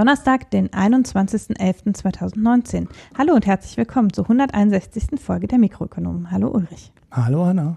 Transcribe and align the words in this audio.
Donnerstag, 0.00 0.50
den 0.50 0.68
21.11.2019. 0.70 2.88
Hallo 3.18 3.34
und 3.34 3.46
herzlich 3.46 3.76
willkommen 3.76 4.10
zur 4.10 4.24
161. 4.24 5.20
Folge 5.20 5.46
der 5.46 5.58
Mikroökonomen. 5.58 6.30
Hallo 6.30 6.48
Ulrich. 6.48 6.90
Hallo 7.10 7.44
Anna. 7.44 7.76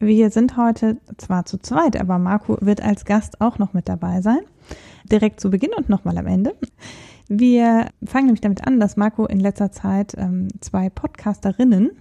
Wir 0.00 0.30
sind 0.30 0.56
heute 0.56 0.96
zwar 1.18 1.44
zu 1.44 1.58
zweit, 1.58 2.00
aber 2.00 2.18
Marco 2.18 2.58
wird 2.60 2.82
als 2.82 3.04
Gast 3.04 3.40
auch 3.40 3.60
noch 3.60 3.74
mit 3.74 3.88
dabei 3.88 4.22
sein. 4.22 4.40
Direkt 5.04 5.38
zu 5.38 5.50
Beginn 5.50 5.70
und 5.76 5.88
nochmal 5.88 6.18
am 6.18 6.26
Ende. 6.26 6.56
Wir 7.28 7.90
fangen 8.04 8.26
nämlich 8.26 8.40
damit 8.40 8.66
an, 8.66 8.80
dass 8.80 8.96
Marco 8.96 9.26
in 9.26 9.38
letzter 9.38 9.70
Zeit 9.70 10.16
ähm, 10.18 10.48
zwei 10.60 10.90
Podcasterinnen 10.90 11.92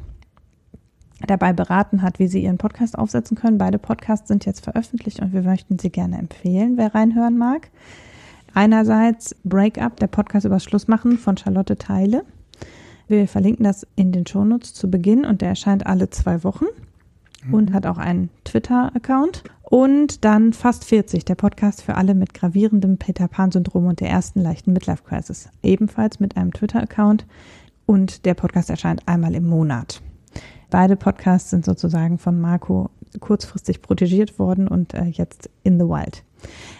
dabei 1.28 1.54
beraten 1.54 2.02
hat, 2.02 2.18
wie 2.18 2.28
sie 2.28 2.42
ihren 2.42 2.58
Podcast 2.58 2.98
aufsetzen 2.98 3.38
können. 3.38 3.60
Beide 3.60 3.78
Podcasts 3.78 4.28
sind 4.28 4.44
jetzt 4.44 4.64
veröffentlicht 4.64 5.20
und 5.20 5.34
wir 5.34 5.44
möchten 5.44 5.78
sie 5.78 5.92
gerne 5.92 6.18
empfehlen, 6.18 6.78
wer 6.78 6.96
reinhören 6.96 7.38
mag. 7.38 7.70
Einerseits 8.54 9.36
Breakup, 9.44 9.98
der 9.98 10.08
Podcast 10.08 10.46
über 10.46 10.60
Schlussmachen 10.60 11.18
von 11.18 11.38
Charlotte 11.38 11.78
Teile. 11.78 12.26
Wir 13.08 13.28
verlinken 13.28 13.64
das 13.64 13.88
in 13.96 14.12
den 14.12 14.26
Shownotes 14.26 14.74
zu 14.74 14.90
Beginn 14.90 15.26
und 15.26 15.42
der 15.42 15.50
erscheint 15.50 15.86
alle 15.86 16.10
zwei 16.10 16.44
Wochen 16.44 16.66
mhm. 17.46 17.54
und 17.54 17.74
hat 17.74 17.86
auch 17.86 17.98
einen 17.98 18.30
Twitter-Account. 18.44 19.44
Und 19.64 20.26
dann 20.26 20.52
Fast 20.52 20.84
40, 20.84 21.24
der 21.24 21.36
Podcast 21.36 21.82
für 21.82 21.96
alle 21.96 22.14
mit 22.14 22.34
gravierendem 22.34 22.98
Peter 22.98 23.30
Pan-Syndrom 23.30 23.86
und 23.86 24.02
der 24.02 24.10
ersten 24.10 24.42
leichten 24.42 24.74
Midlife-Crisis. 24.74 25.50
Ebenfalls 25.64 26.20
mit 26.20 26.36
einem 26.36 26.52
Twitter-Account 26.52 27.26
und 27.86 28.26
der 28.26 28.34
Podcast 28.34 28.70
erscheint 28.70 29.08
einmal 29.08 29.34
im 29.34 29.48
Monat. 29.48 30.02
Beide 30.70 30.98
Podcasts 30.98 31.50
sind 31.50 31.64
sozusagen 31.64 32.18
von 32.18 32.40
Marco 32.40 32.90
kurzfristig 33.20 33.82
protegiert 33.82 34.40
worden 34.40 34.68
und 34.68 34.94
äh, 34.94 35.06
jetzt 35.06 35.50
in 35.64 35.80
the 35.80 35.86
wild. 35.86 36.24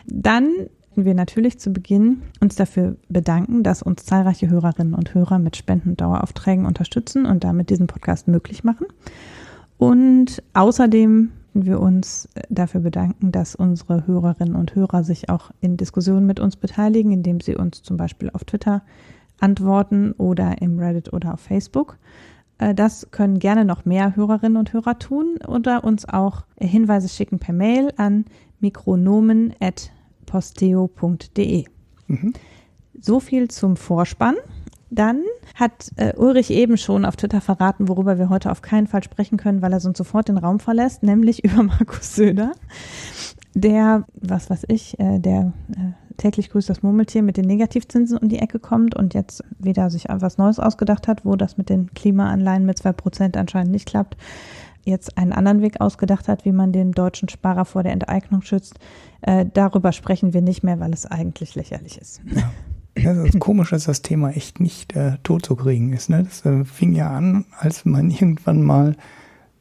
Dann 0.08 0.68
möchten 0.92 1.06
wir 1.06 1.14
natürlich 1.14 1.58
zu 1.58 1.72
Beginn 1.72 2.22
uns 2.42 2.56
dafür 2.56 2.98
bedanken, 3.08 3.64
dass 3.64 3.82
uns 3.82 4.04
zahlreiche 4.04 4.50
Hörerinnen 4.50 4.94
und 4.94 5.14
Hörer 5.14 5.40
mit 5.40 5.56
Spenden 5.56 5.92
und 5.92 6.02
Daueraufträgen 6.02 6.66
unterstützen 6.66 7.26
und 7.26 7.46
damit 7.46 7.70
diesen 7.70 7.88
Podcast 7.88 8.28
möglich 8.28 8.66
machen. 8.66 8.88
Und 9.78 10.44
außerdem 10.54 11.32
möchten 11.54 11.66
wir 11.66 11.80
uns 11.80 12.28
dafür 12.50 12.82
bedanken, 12.82 13.32
dass 13.32 13.56
unsere 13.56 14.06
Hörerinnen 14.06 14.54
und 14.54 14.76
Hörer 14.76 15.06
sich 15.06 15.30
auch 15.30 15.52
in 15.62 15.78
Diskussionen 15.78 16.26
mit 16.26 16.42
uns 16.42 16.58
beteiligen, 16.58 17.14
indem 17.14 17.40
sie 17.40 17.56
uns 17.56 17.84
zum 17.84 17.96
Beispiel 17.96 18.30
auf 18.34 18.44
Twitter 18.44 18.82
antworten 19.40 20.12
oder 20.18 20.62
im 20.62 20.78
Reddit 20.78 21.14
oder 21.14 21.36
auf 21.36 21.40
Facebook. 21.40 21.98
Äh, 22.58 22.76
das 22.76 23.08
können 23.12 23.40
gerne 23.40 23.64
noch 23.64 23.86
mehr 23.86 24.18
Hörerinnen 24.18 24.58
und 24.58 24.74
Hörer 24.74 25.00
tun 25.00 25.40
oder 25.48 25.86
uns 25.86 26.06
auch 26.08 26.44
Hinweise 26.60 27.08
schicken 27.08 27.40
per 27.40 27.54
Mail 27.54 27.94
an 27.96 28.26
mikronomen@ 28.60 29.54
posteo.de. 30.26 31.66
Mhm. 32.08 32.34
So 33.00 33.20
viel 33.20 33.50
zum 33.50 33.76
Vorspann. 33.76 34.36
Dann 34.90 35.24
hat 35.56 35.90
äh, 35.96 36.14
Ulrich 36.18 36.52
eben 36.52 36.76
schon 36.76 37.06
auf 37.06 37.16
Twitter 37.16 37.40
verraten, 37.40 37.88
worüber 37.88 38.20
wir 38.20 38.28
heute 38.28 38.52
auf 38.52 38.62
keinen 38.62 38.88
Fall 38.88 39.04
sprechen 39.04 39.38
können, 39.38 39.62
weil 39.62 39.72
er 39.72 39.80
sonst 39.80 39.98
sofort 39.98 40.28
den 40.28 40.38
Raum 40.38 40.60
verlässt, 40.60 41.02
nämlich 41.02 41.44
über 41.46 41.64
Markus 41.64 42.16
Söder, 42.16 42.52
der, 43.54 44.06
was 44.14 44.50
weiß 44.50 44.66
ich, 44.68 45.00
äh, 45.00 45.20
der 45.20 45.54
äh, 45.72 45.94
täglich 46.18 46.50
grüßt 46.50 46.70
das 46.70 46.84
Murmeltier 46.84 47.24
mit 47.24 47.38
den 47.38 47.46
Negativzinsen 47.46 48.18
um 48.18 48.28
die 48.28 48.40
Ecke 48.40 48.60
kommt 48.60 48.96
und 48.96 49.14
jetzt 49.14 49.44
wieder 49.58 49.90
sich 49.90 50.10
etwas 50.10 50.38
Neues 50.38 50.60
ausgedacht 50.60 51.08
hat, 51.08 51.26
wo 51.26 51.38
das 51.38 51.58
mit 51.58 51.70
den 51.70 51.94
Klimaanleihen 51.94 52.66
mit 52.66 52.78
zwei 52.78 52.92
Prozent 52.92 53.38
anscheinend 53.38 53.72
nicht 53.72 53.88
klappt 53.88 54.18
jetzt 54.84 55.18
einen 55.18 55.34
anderen 55.34 55.62
Weg 55.62 55.82
ausgedacht 55.82 56.28
hat, 56.28 56.46
wie 56.46 56.52
man 56.52 56.72
den 56.72 56.92
deutschen 56.92 57.30
Sparer 57.30 57.66
vor 57.66 57.84
der 57.84 57.94
Enteignung 57.94 58.42
schützt. 58.42 58.80
Äh, 59.22 59.46
darüber 59.54 59.92
sprechen 59.92 60.34
wir 60.34 60.42
nicht 60.42 60.64
mehr, 60.64 60.80
weil 60.80 60.94
es 60.94 61.06
eigentlich 61.06 61.56
lächerlich 61.56 61.98
ist. 61.98 62.22
Ja. 62.26 62.52
Das 62.96 63.18
ist 63.18 63.40
komisch, 63.40 63.70
dass 63.70 63.86
das 63.86 64.02
Thema 64.02 64.32
echt 64.32 64.60
nicht 64.60 64.96
äh, 64.96 65.18
tot 65.24 65.46
zu 65.46 65.56
kriegen 65.56 65.94
ist. 65.94 66.10
Ne? 66.10 66.24
Das 66.24 66.46
äh, 66.46 66.66
fing 66.66 66.94
ja 66.94 67.10
an, 67.10 67.46
als 67.58 67.86
man 67.86 68.10
irgendwann 68.12 68.64
mal 68.64 68.96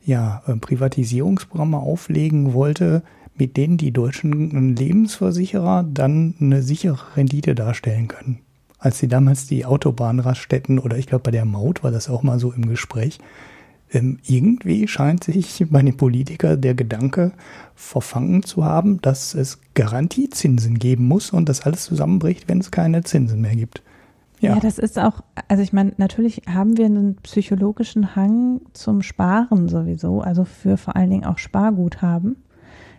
ja, 0.05 0.43
äh, 0.47 0.57
Privatisierungsprogramme 0.57 1.79
auflegen 1.79 2.53
wollte, 2.53 3.03
mit 3.37 3.57
denen 3.57 3.77
die 3.77 3.93
deutschen 3.93 4.77
Lebensversicherer 4.77 5.85
dann 5.85 6.35
eine 6.41 6.63
sichere 6.63 7.17
Rendite 7.17 7.55
darstellen 7.55 8.09
können. 8.09 8.41
Als 8.79 8.99
sie 8.99 9.09
damals 9.09 9.47
die 9.47 9.65
Autobahnraststätten 9.65 10.79
oder 10.79 10.99
ich 10.99 11.07
glaube 11.07 11.23
bei 11.23 11.31
der 11.31 11.45
Maut 11.45 11.83
war 11.83 11.91
das 11.91 12.11
auch 12.11 12.23
mal 12.23 12.39
so 12.39 12.53
im 12.53 12.69
Gespräch, 12.69 13.19
ähm, 13.93 14.19
irgendwie 14.27 14.87
scheint 14.89 15.25
sich 15.25 15.67
bei 15.71 15.83
den 15.83 15.97
Politikern 15.97 16.61
der 16.61 16.75
Gedanke 16.75 17.33
verfangen 17.75 18.43
zu 18.43 18.65
haben, 18.65 19.01
dass 19.03 19.35
es 19.35 19.59
Garantiezinsen 19.75 20.79
geben 20.79 21.09
muss 21.09 21.31
und 21.31 21.49
das 21.49 21.63
alles 21.63 21.85
zusammenbricht, 21.85 22.49
wenn 22.49 22.59
es 22.59 22.71
keine 22.71 23.03
Zinsen 23.03 23.41
mehr 23.41 23.57
gibt. 23.57 23.83
Ja. 24.41 24.55
ja, 24.55 24.61
das 24.61 24.79
ist 24.79 24.99
auch, 24.99 25.21
also 25.49 25.63
ich 25.63 25.73
meine, 25.73 25.93
natürlich 25.99 26.43
haben 26.49 26.79
wir 26.79 26.87
einen 26.87 27.17
psychologischen 27.17 28.17
Hang 28.17 28.63
zum 28.73 29.03
Sparen 29.03 29.69
sowieso, 29.69 30.23
also 30.23 30.45
für 30.45 30.79
vor 30.79 30.97
allen 30.97 31.11
Dingen 31.11 31.25
auch 31.27 31.39
Sparguthaben. 31.39 32.37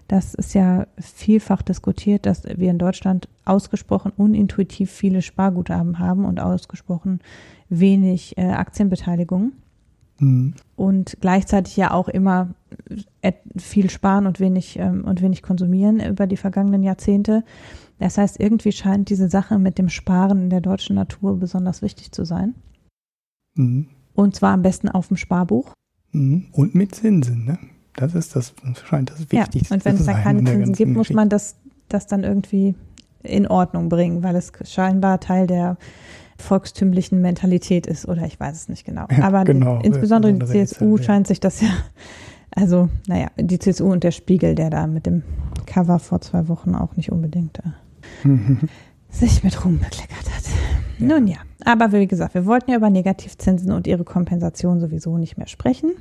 Das 0.07 0.35
ist 0.35 0.53
ja 0.53 0.87
vielfach 0.99 1.61
diskutiert, 1.61 2.25
dass 2.25 2.43
wir 2.43 2.69
in 2.69 2.77
Deutschland 2.77 3.29
ausgesprochen 3.45 4.11
unintuitiv 4.15 4.91
viele 4.91 5.21
Sparguthaben 5.21 5.99
haben 5.99 6.25
und 6.25 6.39
ausgesprochen 6.39 7.21
wenig 7.69 8.37
äh, 8.37 8.49
Aktienbeteiligung. 8.49 9.53
Mhm. 10.21 10.53
Und 10.75 11.17
gleichzeitig 11.19 11.75
ja 11.75 11.91
auch 11.91 12.07
immer 12.07 12.49
viel 13.57 13.89
sparen 13.89 14.27
und 14.27 14.39
wenig, 14.39 14.77
ähm, 14.79 15.03
und 15.03 15.21
wenig 15.21 15.41
konsumieren 15.41 15.99
über 15.99 16.27
die 16.27 16.37
vergangenen 16.37 16.83
Jahrzehnte. 16.83 17.43
Das 17.99 18.17
heißt, 18.17 18.39
irgendwie 18.39 18.71
scheint 18.71 19.09
diese 19.09 19.29
Sache 19.29 19.59
mit 19.59 19.77
dem 19.77 19.89
Sparen 19.89 20.43
in 20.43 20.49
der 20.49 20.61
deutschen 20.61 20.95
Natur 20.95 21.37
besonders 21.37 21.81
wichtig 21.81 22.11
zu 22.11 22.23
sein. 22.23 22.55
Mhm. 23.55 23.87
Und 24.13 24.35
zwar 24.35 24.53
am 24.53 24.61
besten 24.61 24.89
auf 24.89 25.07
dem 25.07 25.17
Sparbuch. 25.17 25.73
Mhm. 26.11 26.47
Und 26.51 26.75
mit 26.75 26.95
Zinsen, 26.95 27.45
ne? 27.45 27.59
Das 27.95 28.15
ist 28.15 28.35
das, 28.35 28.53
scheint 28.85 29.09
das 29.09 29.19
Wichtigste. 29.31 29.73
Ja, 29.73 29.75
und 29.75 29.85
wenn 29.85 29.95
es 29.95 30.05
da 30.05 30.13
keine 30.13 30.43
Zinsen 30.43 30.73
gibt, 30.73 30.93
muss 30.93 31.09
man 31.09 31.27
das, 31.27 31.55
das 31.89 32.07
dann 32.07 32.23
irgendwie 32.23 32.75
in 33.21 33.47
Ordnung 33.47 33.89
bringen, 33.89 34.23
weil 34.23 34.35
es 34.35 34.51
scheinbar 34.63 35.19
Teil 35.19 35.45
der 35.45 35.77
volkstümlichen 36.41 37.21
Mentalität 37.21 37.87
ist 37.87 38.07
oder 38.07 38.25
ich 38.25 38.39
weiß 38.39 38.55
es 38.55 38.69
nicht 38.69 38.85
genau. 38.85 39.05
Aber 39.21 39.43
genau, 39.43 39.79
insbesondere 39.81 40.33
die 40.33 40.45
CSU 40.45 40.97
ja. 40.97 41.03
scheint 41.03 41.27
sich 41.27 41.39
das 41.39 41.61
ja, 41.61 41.69
also 42.51 42.89
naja, 43.07 43.27
die 43.37 43.59
CSU 43.59 43.91
und 43.91 44.03
der 44.03 44.11
Spiegel, 44.11 44.55
der 44.55 44.69
da 44.69 44.87
mit 44.87 45.05
dem 45.05 45.23
Cover 45.65 45.99
vor 45.99 46.21
zwei 46.21 46.47
Wochen 46.47 46.75
auch 46.75 46.95
nicht 46.97 47.11
unbedingt 47.11 47.59
äh, 47.59 48.29
sich 49.09 49.43
mit 49.43 49.63
Ruhm 49.63 49.79
bekleckert 49.79 50.29
hat. 50.35 50.43
Ja. 50.99 51.07
Nun 51.07 51.27
ja, 51.27 51.37
aber 51.65 51.91
wie 51.91 52.07
gesagt, 52.07 52.35
wir 52.35 52.45
wollten 52.45 52.71
ja 52.71 52.77
über 52.77 52.89
Negativzinsen 52.89 53.71
und 53.71 53.87
ihre 53.87 54.03
Kompensation 54.03 54.79
sowieso 54.79 55.17
nicht 55.17 55.37
mehr 55.37 55.47
sprechen. 55.47 55.91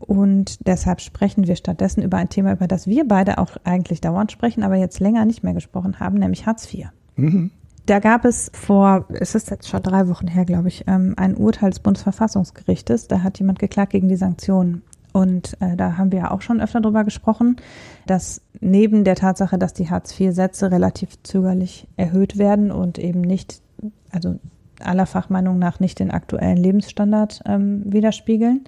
Und 0.00 0.66
deshalb 0.66 1.00
sprechen 1.00 1.46
wir 1.46 1.56
stattdessen 1.56 2.02
über 2.02 2.16
ein 2.16 2.28
Thema, 2.28 2.52
über 2.52 2.66
das 2.66 2.86
wir 2.86 3.06
beide 3.06 3.38
auch 3.38 3.56
eigentlich 3.62 4.00
dauernd 4.00 4.32
sprechen, 4.32 4.64
aber 4.64 4.76
jetzt 4.76 4.98
länger 4.98 5.24
nicht 5.24 5.44
mehr 5.44 5.54
gesprochen 5.54 6.00
haben, 6.00 6.18
nämlich 6.18 6.46
Hartz 6.46 6.72
IV. 6.72 6.88
Mhm. 7.16 7.50
Da 7.86 7.98
gab 7.98 8.24
es 8.24 8.50
vor, 8.54 9.06
es 9.12 9.34
ist 9.34 9.50
jetzt 9.50 9.68
schon 9.68 9.82
drei 9.82 10.08
Wochen 10.08 10.28
her, 10.28 10.44
glaube 10.44 10.68
ich, 10.68 10.84
ähm, 10.86 11.14
ein 11.16 11.36
Urteil 11.36 11.70
des 11.70 11.80
Bundesverfassungsgerichtes. 11.80 13.08
Da 13.08 13.22
hat 13.22 13.38
jemand 13.40 13.58
geklagt 13.58 13.90
gegen 13.92 14.08
die 14.08 14.16
Sanktionen. 14.16 14.82
Und 15.12 15.56
äh, 15.60 15.76
da 15.76 15.98
haben 15.98 16.12
wir 16.12 16.20
ja 16.20 16.30
auch 16.30 16.42
schon 16.42 16.60
öfter 16.60 16.80
drüber 16.80 17.04
gesprochen, 17.04 17.56
dass 18.06 18.40
neben 18.60 19.04
der 19.04 19.16
Tatsache, 19.16 19.58
dass 19.58 19.74
die 19.74 19.90
Hartz-IV-Sätze 19.90 20.70
relativ 20.70 21.22
zögerlich 21.22 21.86
erhöht 21.96 22.38
werden 22.38 22.70
und 22.70 22.98
eben 22.98 23.20
nicht, 23.20 23.60
also 24.10 24.38
aller 24.80 25.06
Fachmeinung 25.06 25.58
nach 25.58 25.80
nicht 25.80 25.98
den 25.98 26.10
aktuellen 26.10 26.56
Lebensstandard 26.56 27.42
ähm, 27.46 27.82
widerspiegeln. 27.84 28.64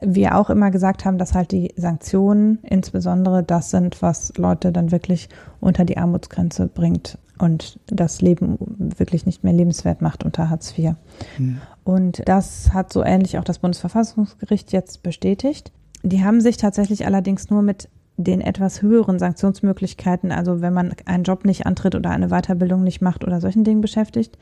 Wir 0.00 0.36
auch 0.36 0.50
immer 0.50 0.70
gesagt 0.70 1.04
haben, 1.04 1.18
dass 1.18 1.34
halt 1.34 1.52
die 1.52 1.72
Sanktionen 1.76 2.58
insbesondere 2.62 3.42
das 3.42 3.70
sind, 3.70 4.00
was 4.02 4.32
Leute 4.36 4.72
dann 4.72 4.92
wirklich 4.92 5.28
unter 5.60 5.84
die 5.84 5.98
Armutsgrenze 5.98 6.68
bringt 6.68 7.18
und 7.38 7.78
das 7.86 8.20
Leben 8.20 8.56
wirklich 8.58 9.26
nicht 9.26 9.44
mehr 9.44 9.52
lebenswert 9.52 10.02
macht 10.02 10.24
unter 10.24 10.50
Hartz 10.50 10.76
IV. 10.76 10.94
Mhm. 11.38 11.60
Und 11.84 12.22
das 12.26 12.72
hat 12.72 12.92
so 12.92 13.02
ähnlich 13.02 13.38
auch 13.38 13.44
das 13.44 13.58
Bundesverfassungsgericht 13.58 14.72
jetzt 14.72 15.02
bestätigt. 15.02 15.72
Die 16.02 16.24
haben 16.24 16.40
sich 16.40 16.56
tatsächlich 16.56 17.06
allerdings 17.06 17.50
nur 17.50 17.62
mit 17.62 17.88
den 18.16 18.40
etwas 18.40 18.82
höheren 18.82 19.18
Sanktionsmöglichkeiten, 19.18 20.32
also 20.32 20.60
wenn 20.60 20.74
man 20.74 20.94
einen 21.06 21.24
Job 21.24 21.44
nicht 21.44 21.66
antritt 21.66 21.94
oder 21.94 22.10
eine 22.10 22.28
Weiterbildung 22.28 22.84
nicht 22.84 23.00
macht 23.00 23.24
oder 23.24 23.40
solchen 23.40 23.64
Dingen 23.64 23.80
beschäftigt 23.80 24.38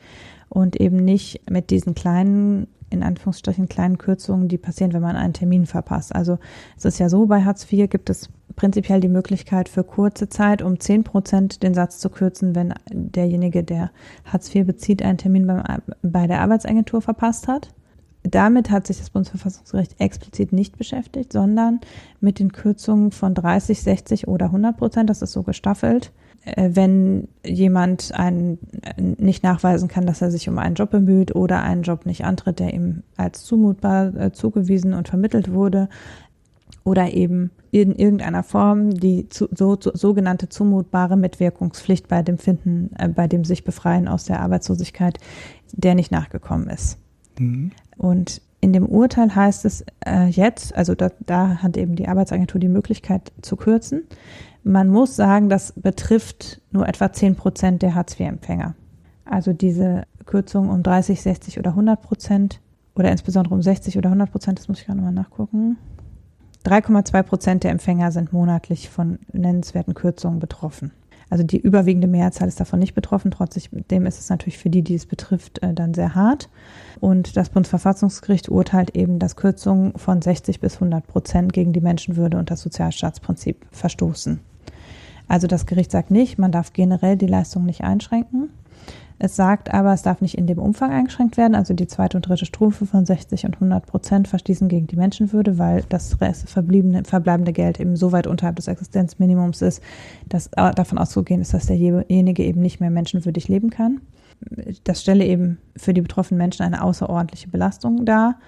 und 0.49 0.75
eben 0.79 0.97
nicht 0.97 1.49
mit 1.49 1.69
diesen 1.69 1.95
kleinen, 1.95 2.67
in 2.89 3.01
Anführungsstrichen 3.01 3.69
kleinen 3.69 3.97
Kürzungen, 3.97 4.49
die 4.49 4.57
passieren, 4.57 4.93
wenn 4.93 5.01
man 5.01 5.15
einen 5.15 5.33
Termin 5.33 5.65
verpasst. 5.65 6.13
Also 6.13 6.37
es 6.77 6.85
ist 6.85 6.99
ja 6.99 7.07
so, 7.09 7.25
bei 7.27 7.43
Hartz 7.43 7.71
IV 7.71 7.89
gibt 7.89 8.09
es 8.09 8.29
prinzipiell 8.55 8.99
die 8.99 9.07
Möglichkeit 9.07 9.69
für 9.69 9.83
kurze 9.83 10.29
Zeit 10.29 10.61
um 10.61 10.79
10 10.79 11.03
Prozent 11.03 11.63
den 11.63 11.73
Satz 11.73 11.99
zu 11.99 12.09
kürzen, 12.09 12.55
wenn 12.55 12.73
derjenige, 12.91 13.63
der 13.63 13.91
Hartz 14.25 14.53
IV 14.53 14.65
bezieht, 14.65 15.01
einen 15.01 15.17
Termin 15.17 15.47
beim, 15.47 15.63
bei 16.01 16.27
der 16.27 16.41
Arbeitsagentur 16.41 17.01
verpasst 17.01 17.47
hat. 17.47 17.69
damit 18.23 18.69
hat 18.69 18.85
sich 18.85 18.99
das 18.99 19.09
Bundesverfassungsgericht 19.09 19.99
explizit 19.99 20.53
nicht 20.53 20.77
beschäftigt, 20.77 21.33
sondern 21.33 21.79
mit 22.19 22.37
den 22.39 22.51
Kürzungen 22.51 23.11
von 23.11 23.33
30, 23.33 23.81
60 23.81 24.27
oder 24.27 24.47
100 24.47 24.77
Prozent. 24.77 25.09
Das 25.09 25.21
ist 25.23 25.31
so 25.31 25.41
gestaffelt. 25.41 26.11
Äh, 26.43 26.71
wenn 26.73 27.27
jemand 27.45 28.13
einen 28.13 28.57
äh, 28.81 29.01
nicht 29.01 29.43
nachweisen 29.43 29.87
kann, 29.87 30.05
dass 30.05 30.21
er 30.21 30.31
sich 30.31 30.49
um 30.49 30.57
einen 30.57 30.75
Job 30.75 30.89
bemüht 30.89 31.35
oder 31.35 31.61
einen 31.61 31.83
Job 31.83 32.05
nicht 32.05 32.25
antritt, 32.25 32.59
der 32.59 32.73
ihm 32.73 33.03
als 33.15 33.43
zumutbar 33.43 34.15
äh, 34.15 34.31
zugewiesen 34.31 34.93
und 34.93 35.07
vermittelt 35.07 35.51
wurde, 35.51 35.87
oder 36.83 37.13
eben 37.13 37.51
in 37.71 37.95
irgendeiner 37.95 38.43
Form 38.43 38.91
die 38.91 39.29
zu, 39.29 39.47
so, 39.55 39.77
so, 39.79 39.91
sogenannte 39.93 40.49
zumutbare 40.49 41.15
Mitwirkungspflicht 41.15 42.07
bei 42.07 42.21
dem 42.21 42.37
Finden, 42.37 42.91
äh, 42.97 43.07
bei 43.07 43.27
dem 43.27 43.43
sich 43.43 43.63
befreien 43.63 44.07
aus 44.07 44.25
der 44.25 44.41
Arbeitslosigkeit, 44.41 45.19
der 45.71 45.95
nicht 45.95 46.11
nachgekommen 46.11 46.67
ist. 46.67 46.97
Mhm. 47.39 47.71
Und 47.97 48.41
in 48.59 48.73
dem 48.73 48.85
Urteil 48.85 49.33
heißt 49.33 49.65
es 49.65 49.83
äh, 50.05 50.27
jetzt, 50.27 50.75
also 50.75 50.95
da, 50.95 51.11
da 51.25 51.57
hat 51.63 51.77
eben 51.77 51.95
die 51.95 52.07
Arbeitsagentur 52.07 52.59
die 52.59 52.67
Möglichkeit 52.67 53.31
zu 53.41 53.55
kürzen. 53.55 54.03
Man 54.63 54.89
muss 54.89 55.15
sagen, 55.15 55.49
das 55.49 55.73
betrifft 55.75 56.61
nur 56.71 56.87
etwa 56.87 57.11
10 57.11 57.35
Prozent 57.35 57.81
der 57.81 57.95
Hartz-IV-Empfänger. 57.95 58.75
Also 59.25 59.53
diese 59.53 60.03
Kürzung 60.25 60.69
um 60.69 60.83
30, 60.83 61.21
60 61.21 61.57
oder 61.57 61.71
100 61.71 62.01
Prozent 62.01 62.59
oder 62.95 63.11
insbesondere 63.11 63.55
um 63.55 63.61
60 63.61 63.97
oder 63.97 64.09
100 64.09 64.31
Prozent, 64.31 64.59
das 64.59 64.67
muss 64.67 64.79
ich 64.79 64.85
gerade 64.85 64.97
nochmal 64.97 65.13
nachgucken. 65.13 65.77
3,2 66.65 67.23
Prozent 67.23 67.63
der 67.63 67.71
Empfänger 67.71 68.11
sind 68.11 68.33
monatlich 68.33 68.89
von 68.89 69.19
nennenswerten 69.31 69.93
Kürzungen 69.93 70.39
betroffen. 70.39 70.91
Also 71.31 71.45
die 71.45 71.59
überwiegende 71.59 72.09
Mehrzahl 72.09 72.49
ist 72.49 72.59
davon 72.59 72.79
nicht 72.79 72.93
betroffen. 72.93 73.31
Trotzdem 73.31 74.05
ist 74.05 74.19
es 74.19 74.29
natürlich 74.29 74.57
für 74.57 74.69
die, 74.69 74.81
die 74.81 74.95
es 74.95 75.05
betrifft, 75.05 75.63
äh, 75.63 75.73
dann 75.73 75.93
sehr 75.93 76.13
hart. 76.13 76.49
Und 76.99 77.37
das 77.37 77.49
Bundesverfassungsgericht 77.49 78.49
urteilt 78.49 78.97
eben, 78.97 79.17
dass 79.17 79.37
Kürzungen 79.37 79.93
von 79.97 80.21
60 80.21 80.59
bis 80.59 80.75
100 80.75 81.07
Prozent 81.07 81.53
gegen 81.53 81.71
die 81.71 81.79
Menschenwürde 81.79 82.37
und 82.37 82.51
das 82.51 82.61
Sozialstaatsprinzip 82.61 83.65
verstoßen. 83.71 84.41
Also 85.29 85.47
das 85.47 85.65
Gericht 85.65 85.91
sagt 85.91 86.11
nicht, 86.11 86.37
man 86.37 86.51
darf 86.51 86.73
generell 86.73 87.15
die 87.15 87.27
Leistung 87.27 87.65
nicht 87.65 87.81
einschränken. 87.81 88.49
Es 89.23 89.35
sagt 89.35 89.71
aber, 89.71 89.93
es 89.93 90.01
darf 90.01 90.19
nicht 90.21 90.35
in 90.35 90.47
dem 90.47 90.57
Umfang 90.57 90.89
eingeschränkt 90.89 91.37
werden. 91.37 91.53
Also 91.53 91.75
die 91.75 91.85
zweite 91.85 92.17
und 92.17 92.27
dritte 92.27 92.47
Strophe 92.47 92.87
von 92.87 93.05
60 93.05 93.45
und 93.45 93.53
100 93.53 93.85
Prozent 93.85 94.27
verstießen 94.27 94.67
gegen 94.67 94.87
die 94.87 94.95
Menschenwürde, 94.95 95.59
weil 95.59 95.83
das 95.89 96.17
verbleibende, 96.45 97.03
verbleibende 97.03 97.53
Geld 97.53 97.79
eben 97.79 97.95
so 97.95 98.11
weit 98.11 98.25
unterhalb 98.25 98.55
des 98.55 98.67
Existenzminimums 98.67 99.61
ist, 99.61 99.83
dass 100.27 100.49
davon 100.49 100.97
auszugehen 100.97 101.39
ist, 101.39 101.53
dass 101.53 101.67
derjenige 101.67 102.43
eben 102.43 102.61
nicht 102.63 102.79
mehr 102.79 102.89
menschenwürdig 102.89 103.47
leben 103.47 103.69
kann. 103.69 104.01
Das 104.85 105.01
stelle 105.01 105.23
eben 105.23 105.59
für 105.77 105.93
die 105.93 106.01
betroffenen 106.01 106.39
Menschen 106.39 106.63
eine 106.63 106.81
außerordentliche 106.81 107.47
Belastung 107.47 108.05
dar. 108.05 108.39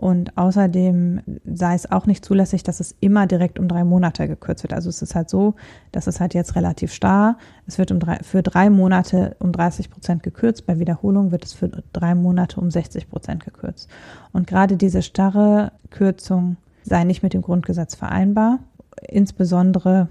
Und 0.00 0.38
außerdem 0.38 1.20
sei 1.44 1.74
es 1.74 1.90
auch 1.90 2.06
nicht 2.06 2.24
zulässig, 2.24 2.62
dass 2.62 2.80
es 2.80 2.94
immer 3.00 3.26
direkt 3.26 3.58
um 3.58 3.68
drei 3.68 3.84
Monate 3.84 4.28
gekürzt 4.28 4.62
wird. 4.62 4.72
Also 4.72 4.88
es 4.88 5.02
ist 5.02 5.14
halt 5.14 5.28
so, 5.28 5.56
dass 5.92 6.06
es 6.06 6.20
halt 6.20 6.32
jetzt 6.32 6.56
relativ 6.56 6.94
starr. 6.94 7.36
Es 7.66 7.76
wird 7.76 7.92
um 7.92 8.00
drei, 8.00 8.16
für 8.22 8.42
drei 8.42 8.70
Monate 8.70 9.36
um 9.40 9.52
30 9.52 9.90
Prozent 9.90 10.22
gekürzt. 10.22 10.64
Bei 10.64 10.78
Wiederholung 10.78 11.32
wird 11.32 11.44
es 11.44 11.52
für 11.52 11.68
drei 11.92 12.14
Monate 12.14 12.58
um 12.58 12.70
60 12.70 13.10
Prozent 13.10 13.44
gekürzt. 13.44 13.90
Und 14.32 14.46
gerade 14.46 14.78
diese 14.78 15.02
starre 15.02 15.70
Kürzung 15.90 16.56
sei 16.82 17.04
nicht 17.04 17.22
mit 17.22 17.34
dem 17.34 17.42
Grundgesetz 17.42 17.94
vereinbar. 17.94 18.60
Insbesondere, 19.06 20.08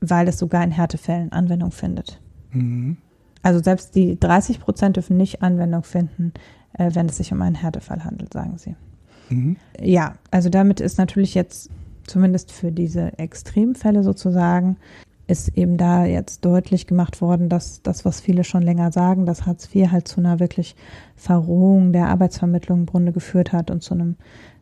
weil 0.00 0.28
es 0.28 0.38
sogar 0.38 0.62
in 0.62 0.70
Härtefällen 0.70 1.32
Anwendung 1.32 1.72
findet. 1.72 2.20
Mhm. 2.52 2.96
Also 3.42 3.60
selbst 3.60 3.96
die 3.96 4.20
30 4.20 4.60
Prozent 4.60 4.94
dürfen 4.94 5.16
nicht 5.16 5.42
Anwendung 5.42 5.82
finden, 5.82 6.32
äh, 6.74 6.92
wenn 6.94 7.06
es 7.06 7.16
sich 7.16 7.32
um 7.32 7.42
einen 7.42 7.56
Härtefall 7.56 8.04
handelt, 8.04 8.32
sagen 8.32 8.56
sie. 8.56 8.76
Mhm. 9.28 9.56
Ja, 9.80 10.14
also 10.30 10.48
damit 10.48 10.80
ist 10.80 10.98
natürlich 10.98 11.34
jetzt 11.34 11.70
zumindest 12.06 12.52
für 12.52 12.72
diese 12.72 13.18
Extremfälle 13.18 14.02
sozusagen, 14.02 14.76
ist 15.26 15.56
eben 15.56 15.76
da 15.76 16.04
jetzt 16.04 16.44
deutlich 16.44 16.86
gemacht 16.86 17.20
worden, 17.20 17.48
dass 17.48 17.80
das, 17.82 18.04
was 18.04 18.20
viele 18.20 18.44
schon 18.44 18.62
länger 18.62 18.92
sagen, 18.92 19.24
dass 19.24 19.46
Hartz 19.46 19.68
IV 19.72 19.90
halt 19.90 20.08
zu 20.08 20.20
einer 20.20 20.40
wirklich 20.40 20.74
Verrohung 21.16 21.92
der 21.92 22.08
Arbeitsvermittlung 22.08 22.80
im 22.80 22.86
Grunde 22.86 23.12
geführt 23.12 23.52
hat 23.52 23.70
und 23.70 23.82
zu 23.82 23.94
einem, 23.94 24.16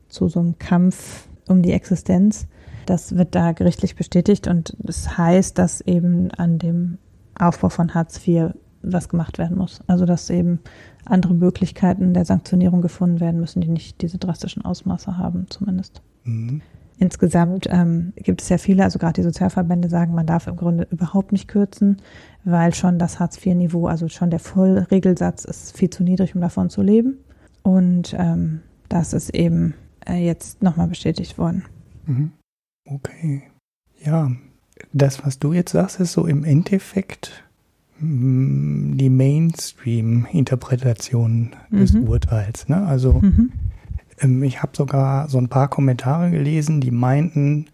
zu 0.09 0.29
so 0.29 0.41
einem 0.41 0.59
Kampf 0.59 1.29
um 1.49 1.63
die 1.63 1.73
Existenz. 1.73 2.47
Das 2.87 3.17
wird 3.17 3.35
da 3.35 3.53
gerichtlich 3.53 3.97
bestätigt 3.97 4.47
und 4.49 4.77
das 4.79 5.17
heißt, 5.17 5.59
dass 5.59 5.81
eben 5.81 6.31
an 6.31 6.59
dem 6.59 6.99
Aufbau 7.39 7.69
von 7.69 7.95
Hartz 7.95 8.27
IV 8.27 8.55
was 8.83 9.09
gemacht 9.09 9.39
werden 9.39 9.59
muss. 9.59 9.81
Also 9.87 10.05
dass 10.05 10.31
eben 10.31 10.61
andere 11.05 11.35
Möglichkeiten 11.35 12.15
der 12.15 12.25
Sanktionierung 12.25 12.83
gefunden 12.83 13.21
werden 13.21 13.41
müssen, 13.41 13.61
die 13.61 13.69
nicht 13.69 14.01
diese 14.03 14.19
drastischen 14.19 14.65
Ausmaße 14.65 15.17
haben, 15.17 15.47
zumindest. 15.51 16.03
Mhm. 16.25 16.63
Insgesamt 16.99 17.67
ähm, 17.71 18.13
gibt 18.17 18.43
es 18.43 18.51
ja 18.51 18.59
viele, 18.59 18.85
also 18.85 18.99
gerade 18.99 19.15
die 19.15 19.23
Sozialverbände 19.23 19.89
sagen, 19.89 20.15
man 20.15 20.27
darf 20.27 20.47
im 20.47 20.57
Grunde 20.57 20.87
überhaupt 20.91 21.33
nicht 21.33 21.49
kürzen, 21.49 21.97
weil 22.45 22.75
schon 22.75 22.99
das 22.99 23.19
Hartz-IV-Niveau, 23.19 23.87
also 23.87 24.09
schon 24.09 24.29
der 24.29 24.39
Vollregelsatz 24.39 25.47
ist 25.47 25.75
viel 25.75 25.89
zu 25.89 26.03
niedrig, 26.03 26.35
um 26.35 26.43
davon 26.43 26.69
zu 26.69 26.83
leben. 26.83 27.17
Und 27.63 28.15
ähm, 28.19 28.61
das 28.91 29.15
ist 29.15 29.35
eben 29.35 29.73
äh, 30.07 30.23
jetzt 30.23 30.63
nochmal 30.63 30.89
bestätigt 30.89 31.39
worden. 31.39 31.65
Mhm. 32.05 32.33
Okay. 32.87 33.45
Ja, 34.05 34.33
das, 34.93 35.25
was 35.25 35.39
du 35.39 35.55
jetzt 35.55 35.73
sagst, 35.73 36.01
ist 36.01 36.13
so 36.13 36.27
im 36.27 36.45
Endeffekt 36.45 37.45
die 38.01 39.11
Mainstream-Interpretation 39.11 41.51
des 41.71 41.93
mhm. 41.93 42.09
Urteils. 42.09 42.69
Ne? 42.69 42.87
Also 42.87 43.13
mhm. 43.15 43.53
ähm, 44.21 44.43
ich 44.43 44.63
habe 44.63 44.73
sogar 44.75 45.29
so 45.29 45.39
ein 45.39 45.49
paar 45.49 45.69
Kommentare 45.69 46.31
gelesen, 46.31 46.81
die 46.81 46.91
meinten 46.91 47.67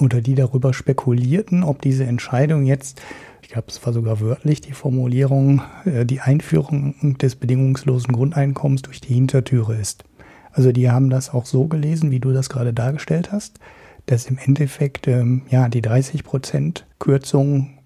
oder 0.00 0.20
die 0.20 0.34
darüber 0.34 0.74
spekulierten, 0.74 1.64
ob 1.64 1.82
diese 1.82 2.04
Entscheidung 2.04 2.66
jetzt, 2.66 3.00
ich 3.42 3.48
glaube, 3.48 3.66
es 3.68 3.84
war 3.84 3.92
sogar 3.92 4.20
wörtlich 4.20 4.60
die 4.60 4.72
Formulierung, 4.72 5.62
äh, 5.84 6.04
die 6.04 6.20
Einführung 6.20 7.18
des 7.18 7.36
bedingungslosen 7.36 8.12
Grundeinkommens 8.12 8.82
durch 8.82 9.00
die 9.00 9.14
Hintertüre 9.14 9.74
ist. 9.74 10.04
Also 10.52 10.72
die 10.72 10.90
haben 10.90 11.10
das 11.10 11.30
auch 11.30 11.46
so 11.46 11.66
gelesen, 11.66 12.10
wie 12.10 12.20
du 12.20 12.32
das 12.32 12.48
gerade 12.48 12.72
dargestellt 12.72 13.32
hast, 13.32 13.58
dass 14.06 14.26
im 14.26 14.38
Endeffekt 14.38 15.08
ähm, 15.08 15.42
ja 15.50 15.68
die 15.68 15.82
30 15.82 16.24
Prozent 16.24 16.86
Kürzung 16.98 17.77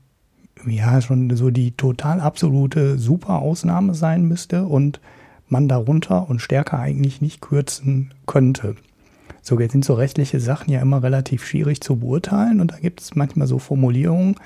ja 0.66 1.00
schon 1.00 1.34
so 1.36 1.50
die 1.50 1.72
total 1.72 2.20
absolute 2.20 2.98
super 2.98 3.40
Ausnahme 3.40 3.94
sein 3.94 4.26
müsste 4.26 4.64
und 4.64 5.00
man 5.48 5.68
darunter 5.68 6.28
und 6.28 6.40
stärker 6.40 6.78
eigentlich 6.78 7.20
nicht 7.20 7.40
kürzen 7.40 8.12
könnte. 8.26 8.76
So 9.42 9.58
jetzt 9.58 9.72
sind 9.72 9.84
so 9.84 9.94
rechtliche 9.94 10.40
Sachen 10.40 10.72
ja 10.72 10.80
immer 10.80 11.02
relativ 11.02 11.44
schwierig 11.44 11.80
zu 11.80 11.96
beurteilen 11.96 12.60
und 12.60 12.72
da 12.72 12.78
gibt 12.78 13.00
es 13.00 13.14
manchmal 13.14 13.46
so 13.46 13.58
Formulierungen, 13.58 14.36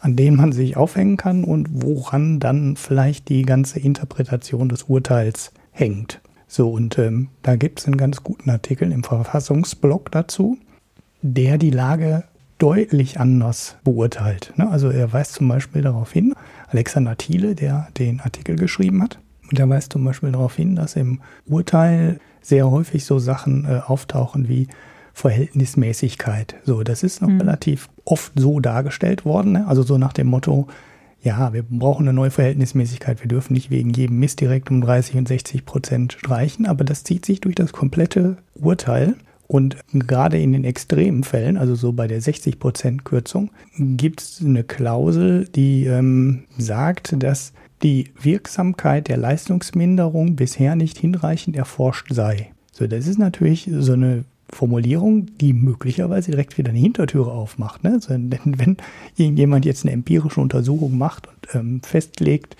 an 0.00 0.16
denen 0.16 0.36
man 0.36 0.52
sich 0.52 0.76
aufhängen 0.76 1.16
kann 1.16 1.44
und 1.44 1.68
woran 1.70 2.40
dann 2.40 2.76
vielleicht 2.76 3.28
die 3.28 3.42
ganze 3.42 3.78
Interpretation 3.78 4.68
des 4.68 4.84
Urteils 4.84 5.52
hängt. 5.70 6.20
So, 6.48 6.70
und 6.70 6.98
ähm, 6.98 7.28
da 7.42 7.54
gibt 7.54 7.80
es 7.80 7.86
einen 7.86 7.96
ganz 7.96 8.24
guten 8.24 8.50
Artikel 8.50 8.90
im 8.90 9.04
Verfassungsblog 9.04 10.10
dazu, 10.10 10.58
der 11.22 11.58
die 11.58 11.70
Lage 11.70 12.24
deutlich 12.60 13.18
anders 13.18 13.76
beurteilt. 13.82 14.52
Ne? 14.56 14.70
Also 14.70 14.90
er 14.90 15.12
weist 15.12 15.32
zum 15.32 15.48
Beispiel 15.48 15.82
darauf 15.82 16.12
hin, 16.12 16.34
Alexander 16.68 17.16
Thiele, 17.16 17.54
der 17.54 17.88
den 17.98 18.20
Artikel 18.20 18.54
geschrieben 18.56 19.02
hat, 19.02 19.18
der 19.50 19.68
weist 19.68 19.92
zum 19.92 20.04
Beispiel 20.04 20.30
darauf 20.30 20.54
hin, 20.54 20.76
dass 20.76 20.94
im 20.94 21.20
Urteil 21.46 22.20
sehr 22.42 22.70
häufig 22.70 23.04
so 23.04 23.18
Sachen 23.18 23.64
äh, 23.64 23.80
auftauchen 23.84 24.48
wie 24.48 24.68
Verhältnismäßigkeit. 25.12 26.54
So, 26.64 26.82
das 26.82 27.02
ist 27.02 27.20
noch 27.20 27.28
mhm. 27.28 27.40
relativ 27.40 27.88
oft 28.04 28.32
so 28.36 28.60
dargestellt 28.60 29.24
worden. 29.24 29.52
Ne? 29.52 29.66
Also 29.66 29.82
so 29.82 29.98
nach 29.98 30.12
dem 30.12 30.28
Motto, 30.28 30.68
ja, 31.22 31.52
wir 31.52 31.62
brauchen 31.62 32.08
eine 32.08 32.14
neue 32.14 32.30
Verhältnismäßigkeit. 32.30 33.20
Wir 33.20 33.28
dürfen 33.28 33.52
nicht 33.54 33.70
wegen 33.70 33.90
jedem 33.90 34.18
Mist 34.18 34.40
direkt 34.40 34.70
um 34.70 34.80
30 34.80 35.16
und 35.16 35.28
60 35.28 35.66
Prozent 35.66 36.12
streichen, 36.14 36.66
aber 36.66 36.84
das 36.84 37.04
zieht 37.04 37.26
sich 37.26 37.40
durch 37.40 37.54
das 37.54 37.72
komplette 37.72 38.36
Urteil. 38.54 39.16
Und 39.50 39.78
gerade 39.92 40.38
in 40.38 40.52
den 40.52 40.62
extremen 40.62 41.24
Fällen, 41.24 41.56
also 41.56 41.74
so 41.74 41.90
bei 41.90 42.06
der 42.06 42.22
60% 42.22 43.02
Kürzung, 43.02 43.50
gibt 43.76 44.20
es 44.20 44.40
eine 44.40 44.62
Klausel, 44.62 45.48
die 45.48 45.86
ähm, 45.86 46.44
sagt, 46.56 47.20
dass 47.20 47.52
die 47.82 48.12
Wirksamkeit 48.22 49.08
der 49.08 49.16
Leistungsminderung 49.16 50.36
bisher 50.36 50.76
nicht 50.76 50.98
hinreichend 50.98 51.56
erforscht 51.56 52.12
sei. 52.12 52.52
So, 52.70 52.86
das 52.86 53.08
ist 53.08 53.18
natürlich 53.18 53.68
so 53.76 53.94
eine 53.94 54.24
Formulierung, 54.50 55.36
die 55.38 55.52
möglicherweise 55.52 56.30
direkt 56.30 56.56
wieder 56.56 56.70
eine 56.70 56.78
Hintertüre 56.78 57.32
aufmacht. 57.32 57.82
Ne? 57.82 57.94
Also, 57.94 58.10
denn 58.10 58.30
wenn 58.56 58.76
irgendjemand 59.16 59.64
jetzt 59.64 59.84
eine 59.84 59.90
empirische 59.90 60.40
Untersuchung 60.40 60.96
macht 60.96 61.26
und 61.26 61.54
ähm, 61.56 61.80
festlegt, 61.82 62.56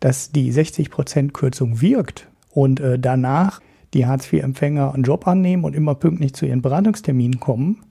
dass 0.00 0.32
die 0.32 0.50
60% 0.50 1.32
Kürzung 1.32 1.82
wirkt 1.82 2.28
und 2.50 2.80
äh, 2.80 2.98
danach 2.98 3.60
die 3.94 4.06
Hartz-IV-Empfänger 4.06 4.94
einen 4.94 5.02
Job 5.02 5.26
annehmen 5.26 5.64
und 5.64 5.74
immer 5.74 5.94
pünktlich 5.94 6.34
zu 6.34 6.46
ihren 6.46 6.62
Beratungsterminen 6.62 7.40
kommen, 7.40 7.82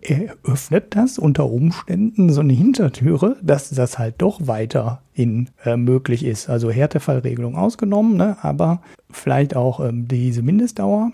eröffnet 0.00 0.94
das 0.94 1.18
unter 1.18 1.50
Umständen 1.50 2.30
so 2.30 2.40
eine 2.40 2.52
Hintertüre, 2.52 3.36
dass 3.42 3.70
das 3.70 3.98
halt 3.98 4.16
doch 4.18 4.46
weiter 4.46 5.02
in 5.14 5.50
äh, 5.64 5.76
möglich 5.76 6.24
ist. 6.24 6.48
Also 6.48 6.70
Härtefallregelung 6.70 7.56
ausgenommen, 7.56 8.16
ne? 8.16 8.36
aber 8.42 8.82
vielleicht 9.10 9.56
auch 9.56 9.80
ähm, 9.80 10.06
diese 10.06 10.42
Mindestdauer 10.42 11.12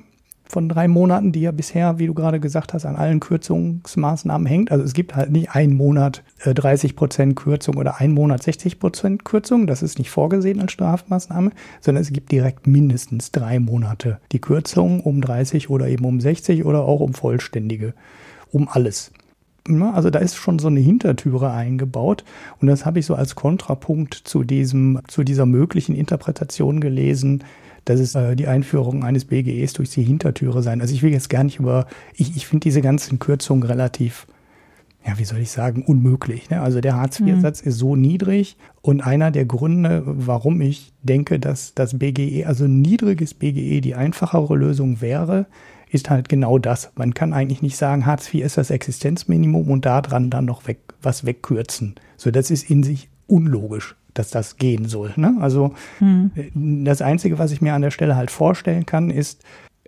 von 0.53 0.69
drei 0.69 0.87
Monaten, 0.87 1.33
die 1.33 1.41
ja 1.41 1.51
bisher, 1.51 1.99
wie 1.99 2.07
du 2.07 2.13
gerade 2.13 2.39
gesagt 2.39 2.75
hast, 2.75 2.85
an 2.85 2.95
allen 2.95 3.21
Kürzungsmaßnahmen 3.21 4.47
hängt. 4.47 4.71
Also 4.71 4.85
es 4.85 4.93
gibt 4.93 5.17
halt 5.17 5.33
nicht 5.33 5.51
einen 5.53 5.75
Monat 5.75 6.23
äh, 6.45 6.53
30 6.53 6.95
Prozent 6.95 7.37
Kürzung 7.37 7.79
oder 7.79 8.01
einen 8.01 8.13
Monat 8.13 8.43
60 8.43 8.79
Prozent 8.79 9.25
Kürzung. 9.25 9.67
Das 9.67 9.83
ist 9.83 9.99
nicht 9.99 10.11
vorgesehen 10.11 10.61
als 10.61 10.73
Strafmaßnahme, 10.73 11.53
sondern 11.81 12.03
es 12.03 12.13
gibt 12.13 12.33
direkt 12.33 12.67
mindestens 12.67 13.33
drei 13.33 13.61
Monate 13.61 14.19
die 14.33 14.43
Kürzung 14.43 15.01
um 15.01 15.23
30 15.23 15.71
oder 15.71 15.89
eben 15.89 16.05
um 16.05 16.21
60 16.21 16.67
oder 16.67 16.83
auch 16.83 17.01
um 17.01 17.15
vollständige, 17.15 17.95
um 18.51 18.69
alles. 18.69 19.11
Also 19.95 20.11
da 20.11 20.19
ist 20.19 20.35
schon 20.35 20.59
so 20.59 20.67
eine 20.67 20.81
Hintertüre 20.81 21.53
eingebaut 21.53 22.25
und 22.61 22.67
das 22.67 22.85
habe 22.85 22.99
ich 22.99 23.07
so 23.07 23.15
als 23.15 23.37
Kontrapunkt 23.37 24.13
zu 24.13 24.43
diesem, 24.43 25.01
zu 25.07 25.23
dieser 25.23 25.47
möglichen 25.47 25.95
Interpretation 25.95 26.81
gelesen, 26.81 27.45
dass 27.85 28.01
es 28.01 28.15
äh, 28.15 28.37
die 28.37 28.47
Einführung 28.47 29.05
eines 29.05 29.25
BGEs 29.25 29.73
durch 29.75 29.91
die 29.91 30.03
Hintertüre 30.03 30.63
sein. 30.63 30.81
Also 30.81 30.95
ich 30.95 31.03
will 31.03 31.13
jetzt 31.13 31.31
gar 31.31 31.45
nicht 31.45 31.59
über, 31.59 31.87
ich, 32.15 32.37
ich 32.37 32.47
finde 32.47 32.65
diese 32.65 32.83
ganzen 32.83 33.19
Kürzungen 33.19 33.63
relativ, 33.63 34.27
ja, 35.07 35.19
wie 35.19 35.25
soll 35.25 35.39
ich 35.39 35.51
sagen, 35.51 35.83
unmöglich. 35.85 36.51
Ne? 36.51 36.61
Also 36.61 36.81
der 36.81 36.97
Hartz-IV-Satz 36.97 37.63
mhm. 37.63 37.69
ist 37.69 37.79
so 37.79 37.97
niedrig 37.97 38.57
und 38.81 39.01
einer 39.01 39.31
der 39.31 39.45
Gründe, 39.45 40.03
warum 40.07 40.61
ich 40.61 40.93
denke, 41.03 41.41
dass 41.41 41.75
das 41.75 41.99
BGE, 41.99 42.47
also 42.47 42.65
ein 42.65 42.81
niedriges 42.81 43.35
BGE 43.35 43.81
die 43.81 43.95
einfachere 43.95 44.57
Lösung 44.57 45.01
wäre, 45.01 45.47
ist 45.91 46.09
halt 46.09 46.29
genau 46.29 46.59
das. 46.59 46.91
Man 46.95 47.13
kann 47.13 47.35
eigentlich 47.35 47.61
nicht 47.61 47.77
sagen, 47.77 48.07
Hartz 48.07 48.33
IV 48.33 48.45
ist 48.45 48.57
das 48.57 48.71
Existenzminimum 48.71 49.71
und 49.71 49.85
daran 49.85 50.31
dann 50.31 50.47
noch 50.47 50.67
weg, 50.67 50.79
was 51.03 51.27
wegkürzen. 51.27 51.97
So, 52.17 52.31
das 52.31 52.51
ist 52.51 52.71
in 52.71 52.83
sich 52.83 53.11
unlogisch 53.33 53.97
dass 54.15 54.31
das 54.31 54.57
gehen 54.57 54.87
soll. 54.87 55.13
Ne? 55.17 55.37
Also 55.41 55.75
hm. 55.99 56.31
das 56.85 57.03
Einzige, 57.03 57.39
was 57.39 57.53
ich 57.53 57.61
mir 57.61 57.75
an 57.75 57.83
der 57.83 57.91
Stelle 57.91 58.17
halt 58.17 58.31
vorstellen 58.31 58.87
kann, 58.87 59.11
ist, 59.11 59.43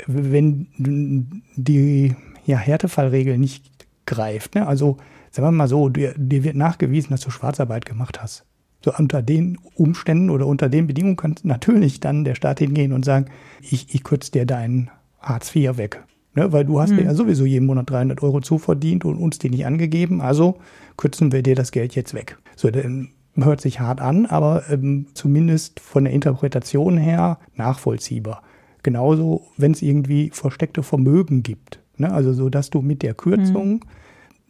wenn 0.07 1.43
die 1.57 2.15
ja, 2.47 2.57
Härtefallregel 2.57 3.39
nicht 3.39 3.71
greift. 4.07 4.55
Ne? 4.55 4.67
Also 4.67 4.97
sagen 5.31 5.49
wir 5.49 5.53
mal 5.53 5.69
so, 5.69 5.89
dir, 5.89 6.15
dir 6.17 6.45
wird 6.45 6.57
nachgewiesen, 6.57 7.11
dass 7.11 7.21
du 7.21 7.31
Schwarzarbeit 7.31 7.87
gemacht 7.87 8.23
hast. 8.23 8.45
So 8.85 8.93
unter 8.95 9.23
den 9.23 9.59
Umständen 9.75 10.29
oder 10.31 10.47
unter 10.47 10.69
den 10.69 10.87
Bedingungen 10.87 11.17
kann 11.17 11.37
natürlich 11.43 12.01
dann 12.01 12.25
der 12.25 12.35
Staat 12.35 12.59
hingehen 12.59 12.93
und 12.93 13.05
sagen, 13.05 13.27
ich, 13.61 13.95
ich 13.95 14.05
kürze 14.05 14.31
dir 14.31 14.47
deinen 14.47 14.91
Hartz 15.21 15.55
IV 15.55 15.79
weg. 15.79 16.03
Ne? 16.35 16.53
Weil 16.53 16.65
du 16.65 16.81
hast 16.81 16.91
hm. 16.91 16.99
dir 16.99 17.05
ja 17.05 17.15
sowieso 17.15 17.47
jeden 17.47 17.67
Monat 17.67 17.89
300 17.89 18.23
Euro 18.23 18.41
zuverdient 18.41 19.05
und 19.05 19.17
uns 19.17 19.39
die 19.39 19.51
nicht 19.51 19.65
angegeben, 19.65 20.21
also 20.21 20.59
kürzen 20.97 21.33
wir 21.33 21.43
dir 21.43 21.55
das 21.55 21.73
Geld 21.73 21.95
jetzt 21.95 22.15
weg. 22.15 22.39
So, 22.57 22.71
dann 22.71 23.11
hört 23.37 23.61
sich 23.61 23.81
hart 23.81 24.01
an, 24.01 24.27
aber 24.27 24.65
ähm, 24.71 25.07
zumindest 25.15 25.81
von 25.81 26.05
der 26.05 26.13
Interpretation 26.13 26.97
her 26.97 27.39
nachvollziehbar. 27.57 28.43
Genauso, 28.83 29.47
wenn 29.57 29.73
es 29.73 29.83
irgendwie 29.83 30.31
versteckte 30.33 30.83
Vermögen 30.83 31.43
gibt. 31.43 31.81
Ne? 31.97 32.13
Also 32.13 32.33
so, 32.33 32.49
dass 32.49 32.71
du 32.71 32.83
mit 32.83 33.03
der 33.03 33.15
Kürzung 33.15 33.81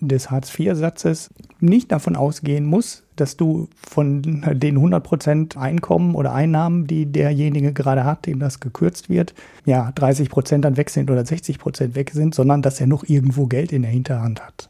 mhm. 0.01 0.09
des 0.09 0.31
Hartz-IV-Satzes 0.31 1.31
nicht 1.61 1.93
davon 1.93 2.17
ausgehen 2.17 2.67
musst, 2.67 3.05
dass 3.17 3.37
du 3.37 3.69
von 3.77 4.23
den 4.23 4.79
100% 4.79 5.57
Einkommen 5.57 6.15
oder 6.15 6.35
Einnahmen, 6.35 6.87
die 6.87 7.07
derjenige 7.07 7.73
gerade 7.73 8.05
hat, 8.05 8.27
dem 8.27 8.41
das 8.41 8.61
gekürzt 8.61 9.09
wird, 9.09 9.35
ja, 9.65 9.91
30% 9.91 10.59
dann 10.59 10.77
weg 10.77 10.91
sind 10.91 11.11
oder 11.11 11.23
60% 11.23 11.95
weg 11.95 12.11
sind, 12.13 12.35
sondern 12.35 12.61
dass 12.61 12.81
er 12.81 12.89
noch 12.89 13.05
irgendwo 13.05 13.47
Geld 13.47 13.73
in 13.73 13.83
der 13.83 13.91
Hinterhand 13.93 14.45
hat 14.45 14.69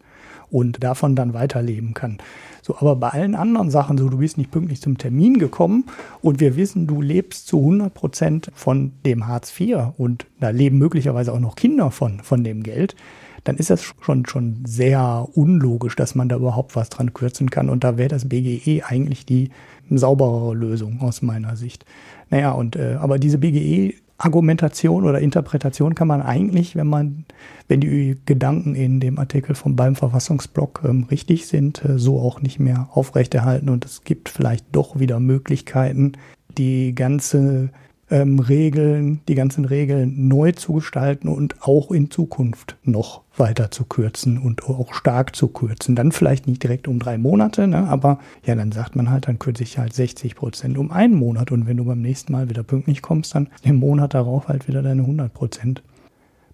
und 0.50 0.85
davon 0.85 1.16
dann 1.16 1.33
weiterleben 1.33 1.94
kann. 1.94 2.18
So, 2.66 2.78
aber 2.78 2.97
bei 2.97 3.11
allen 3.11 3.35
anderen 3.35 3.68
Sachen, 3.68 3.99
so 3.99 4.09
du 4.09 4.16
bist 4.16 4.38
nicht 4.38 4.50
pünktlich 4.50 4.80
zum 4.80 4.97
Termin 4.97 5.38
gekommen 5.38 5.85
und 6.23 6.40
wir 6.40 6.56
wissen, 6.56 6.87
du 6.87 7.02
lebst 7.02 7.47
zu 7.47 7.59
100 7.59 7.92
Prozent 7.92 8.50
von 8.54 8.92
dem 9.04 9.26
Hartz 9.26 9.52
IV 9.61 9.92
und 9.99 10.25
da 10.40 10.49
leben 10.49 10.78
möglicherweise 10.78 11.35
auch 11.35 11.40
noch 11.40 11.56
Kinder 11.56 11.90
von, 11.90 12.21
von 12.21 12.42
dem 12.42 12.62
Geld, 12.62 12.97
dann 13.44 13.59
ist 13.59 13.68
das 13.68 13.83
schon, 13.83 14.25
schon 14.25 14.62
sehr 14.64 15.28
unlogisch, 15.35 15.94
dass 15.94 16.14
man 16.14 16.30
da 16.30 16.37
überhaupt 16.37 16.75
was 16.75 16.88
dran 16.88 17.12
kürzen 17.12 17.50
kann. 17.50 17.68
Und 17.68 17.85
da 17.85 17.99
wäre 17.99 18.09
das 18.09 18.30
BGE 18.30 18.83
eigentlich 18.87 19.26
die 19.26 19.50
sauberere 19.90 20.54
Lösung 20.54 21.02
aus 21.02 21.21
meiner 21.21 21.56
Sicht. 21.56 21.85
Naja, 22.30 22.52
und 22.52 22.76
äh, 22.76 22.97
aber 22.99 23.18
diese 23.18 23.37
BGE 23.37 23.92
Argumentation 24.16 25.04
oder 25.04 25.21
Interpretation 25.21 25.94
kann 25.94 26.09
man 26.09 26.23
eigentlich, 26.23 26.76
wenn 26.76 26.87
man, 26.87 27.25
wenn 27.66 27.80
die 27.80 28.16
Gedanken 28.26 28.75
in 28.75 29.00
dem 29.00 29.18
Artikel 29.18 29.54
vom 29.54 29.75
beim 29.75 29.97
Verfassungsblock 29.97 30.83
ähm, 30.85 31.04
richtig 31.11 31.47
sind, 31.47 31.85
äh, 31.85 31.99
so 31.99 32.21
auch 32.21 32.40
nicht 32.40 32.61
mehr 32.61 32.88
aufrechterhalten. 32.92 33.68
Und 33.68 33.85
es 33.85 34.04
gibt 34.04 34.28
vielleicht 34.28 34.66
doch 34.73 34.99
wieder 35.00 35.18
Möglichkeiten, 35.18 36.12
die 36.56 36.94
ganze 36.94 37.71
ähm, 38.14 38.38
Regeln, 38.38 39.23
die 39.26 39.35
ganzen 39.35 39.64
Regeln 39.64 40.28
neu 40.28 40.52
zu 40.52 40.75
gestalten 40.75 41.26
und 41.26 41.56
auch 41.62 41.90
in 41.90 42.12
Zukunft 42.12 42.76
noch 42.85 43.23
weiter 43.37 43.73
zu 43.73 43.85
kürzen 43.87 44.38
und 44.38 44.62
auch 44.68 44.94
stark 44.94 45.35
zu 45.35 45.49
kürzen. 45.49 45.97
Dann 45.97 46.12
vielleicht 46.12 46.47
nicht 46.47 46.62
direkt 46.62 46.87
um 46.87 47.00
drei 47.00 47.18
Monate, 47.18 47.66
ne, 47.66 47.88
aber 47.88 48.21
ja, 48.47 48.54
dann 48.54 48.71
sagt 48.71 48.94
man 48.94 49.11
halt, 49.11 49.26
dann 49.26 49.40
kürze 49.40 49.64
ich 49.64 49.78
halt 49.78 49.94
60 49.94 50.37
Prozent 50.37 50.78
um 50.78 50.92
einen 50.92 51.16
Monat 51.16 51.50
und 51.50 51.66
wenn 51.66 51.76
du 51.76 51.85
beim 51.85 52.02
nächsten 52.02 52.33
Mal 52.33 52.49
wieder 52.49 52.62
pünktlich 52.62 53.02
kommst, 53.02 53.35
dann 53.35 53.49
im 53.64 53.80
Monat 53.80 54.14
darauf 54.14 54.47
halt 54.47 54.68
wieder 54.68 54.83
deine 54.83 55.02
100 55.02 55.35
Prozent. 55.35 55.83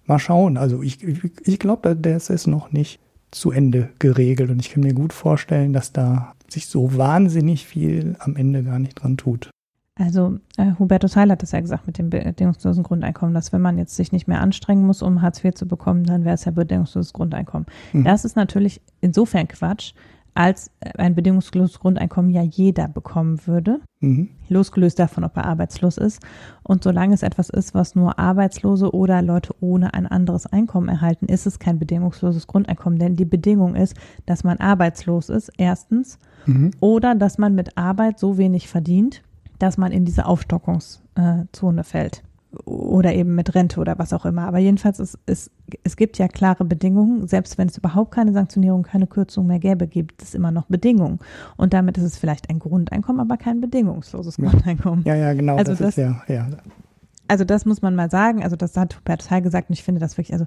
Mal 0.07 0.17
schauen. 0.17 0.57
Also 0.57 0.81
ich, 0.81 1.03
ich, 1.03 1.19
ich 1.45 1.59
glaube, 1.59 1.95
das 1.95 2.31
ist 2.31 2.47
noch 2.47 2.71
nicht 2.71 2.99
zu 3.29 3.51
Ende 3.51 3.89
geregelt 3.99 4.49
und 4.49 4.59
ich 4.59 4.71
kann 4.71 4.81
mir 4.81 4.95
gut 4.95 5.13
vorstellen, 5.13 5.73
dass 5.73 5.93
da 5.93 6.33
sich 6.49 6.65
so 6.65 6.97
wahnsinnig 6.97 7.67
viel 7.67 8.15
am 8.17 8.35
Ende 8.35 8.63
gar 8.63 8.79
nicht 8.79 8.95
dran 8.95 9.15
tut. 9.15 9.51
Also 9.99 10.39
äh, 10.57 10.71
Hubertus 10.79 11.15
Heil 11.15 11.31
hat 11.31 11.41
das 11.41 11.51
ja 11.51 11.59
gesagt 11.59 11.85
mit 11.85 11.97
dem 11.97 12.09
bedingungslosen 12.09 12.83
Grundeinkommen, 12.83 13.33
dass 13.33 13.51
wenn 13.51 13.61
man 13.61 13.77
jetzt 13.77 13.95
sich 13.95 14.11
nicht 14.11 14.27
mehr 14.27 14.41
anstrengen 14.41 14.85
muss, 14.85 15.01
um 15.01 15.21
Hartz 15.21 15.43
IV 15.43 15.53
zu 15.53 15.67
bekommen, 15.67 16.05
dann 16.05 16.23
wäre 16.23 16.35
es 16.35 16.45
ja 16.45 16.51
bedingungsloses 16.51 17.13
Grundeinkommen. 17.13 17.65
Mhm. 17.91 18.05
Das 18.05 18.23
ist 18.23 18.35
natürlich 18.35 18.81
insofern 19.01 19.47
Quatsch, 19.47 19.93
als 20.33 20.71
ein 20.97 21.13
bedingungsloses 21.13 21.79
Grundeinkommen 21.79 22.31
ja 22.31 22.41
jeder 22.41 22.87
bekommen 22.87 23.45
würde, 23.47 23.81
mhm. 23.99 24.29
losgelöst 24.47 24.97
davon, 24.97 25.25
ob 25.25 25.35
er 25.35 25.45
arbeitslos 25.45 25.97
ist. 25.97 26.21
Und 26.63 26.83
solange 26.83 27.13
es 27.13 27.23
etwas 27.23 27.49
ist, 27.49 27.73
was 27.73 27.95
nur 27.95 28.17
Arbeitslose 28.17 28.93
oder 28.93 29.21
Leute 29.21 29.53
ohne 29.59 29.93
ein 29.93 30.07
anderes 30.07 30.45
Einkommen 30.45 30.87
erhalten, 30.87 31.25
ist 31.25 31.47
es 31.47 31.59
kein 31.59 31.79
bedingungsloses 31.79 32.47
Grundeinkommen. 32.47 32.97
Denn 32.97 33.17
die 33.17 33.25
Bedingung 33.25 33.75
ist, 33.75 33.95
dass 34.25 34.45
man 34.45 34.57
arbeitslos 34.57 35.27
ist, 35.27 35.51
erstens, 35.57 36.17
mhm. 36.45 36.71
oder 36.79 37.13
dass 37.13 37.37
man 37.37 37.53
mit 37.53 37.77
Arbeit 37.77 38.17
so 38.17 38.37
wenig 38.37 38.69
verdient, 38.69 39.23
dass 39.61 39.77
man 39.77 39.91
in 39.91 40.05
diese 40.05 40.25
Aufstockungszone 40.25 41.83
fällt. 41.83 42.23
Oder 42.65 43.13
eben 43.13 43.35
mit 43.35 43.55
Rente 43.55 43.79
oder 43.79 43.97
was 43.97 44.11
auch 44.11 44.25
immer. 44.25 44.45
Aber 44.45 44.57
jedenfalls, 44.57 44.99
ist, 44.99 45.17
ist, 45.25 45.51
es 45.83 45.95
gibt 45.95 46.17
ja 46.17 46.27
klare 46.27 46.65
Bedingungen. 46.65 47.25
Selbst 47.27 47.57
wenn 47.57 47.69
es 47.69 47.77
überhaupt 47.77 48.11
keine 48.11 48.33
Sanktionierung, 48.33 48.83
keine 48.83 49.07
Kürzung 49.07 49.47
mehr 49.47 49.59
gäbe, 49.59 49.87
gibt 49.87 50.21
es 50.21 50.35
immer 50.35 50.51
noch 50.51 50.65
Bedingungen. 50.65 51.19
Und 51.55 51.73
damit 51.73 51.97
ist 51.97 52.03
es 52.03 52.17
vielleicht 52.17 52.49
ein 52.49 52.59
Grundeinkommen, 52.59 53.21
aber 53.21 53.37
kein 53.37 53.61
bedingungsloses 53.61 54.35
Grundeinkommen. 54.35 55.05
Ja, 55.05 55.15
ja, 55.15 55.33
genau. 55.33 55.55
Also 55.55 55.71
das, 55.71 55.79
das 55.79 55.89
ist 55.89 55.97
ja, 55.97 56.21
ja. 56.27 56.47
Also 57.29 57.45
das 57.45 57.65
muss 57.65 57.81
man 57.81 57.95
mal 57.95 58.09
sagen. 58.09 58.43
Also 58.43 58.57
das 58.57 58.75
hat 58.75 58.97
Hubert 58.99 59.29
Heil 59.31 59.41
gesagt 59.41 59.69
und 59.69 59.73
ich 59.73 59.83
finde 59.83 60.01
das 60.01 60.17
wirklich, 60.17 60.33
also 60.33 60.45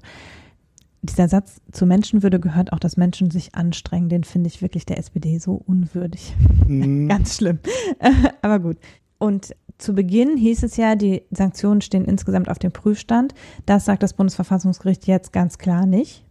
dieser 1.05 1.27
Satz 1.27 1.61
zur 1.71 1.87
Menschenwürde 1.87 2.39
gehört 2.39 2.73
auch, 2.73 2.79
dass 2.79 2.97
Menschen 2.97 3.31
sich 3.31 3.55
anstrengen, 3.55 4.09
den 4.09 4.23
finde 4.23 4.47
ich 4.47 4.61
wirklich 4.61 4.85
der 4.85 4.97
SPD 4.97 5.37
so 5.37 5.55
unwürdig. 5.65 6.35
Mhm. 6.67 7.07
Ganz 7.09 7.37
schlimm. 7.37 7.59
Aber 8.41 8.59
gut. 8.59 8.77
Und 9.25 9.55
zu 9.77 9.93
Beginn 9.93 10.37
hieß 10.37 10.63
es 10.63 10.77
ja, 10.77 10.95
die 10.95 11.23
Sanktionen 11.31 11.81
stehen 11.81 12.05
insgesamt 12.05 12.49
auf 12.49 12.59
dem 12.59 12.71
Prüfstand. 12.71 13.33
Das 13.65 13.85
sagt 13.85 14.03
das 14.03 14.13
Bundesverfassungsgericht 14.13 15.07
jetzt 15.07 15.33
ganz 15.33 15.57
klar 15.57 15.85
nicht. 15.85 16.23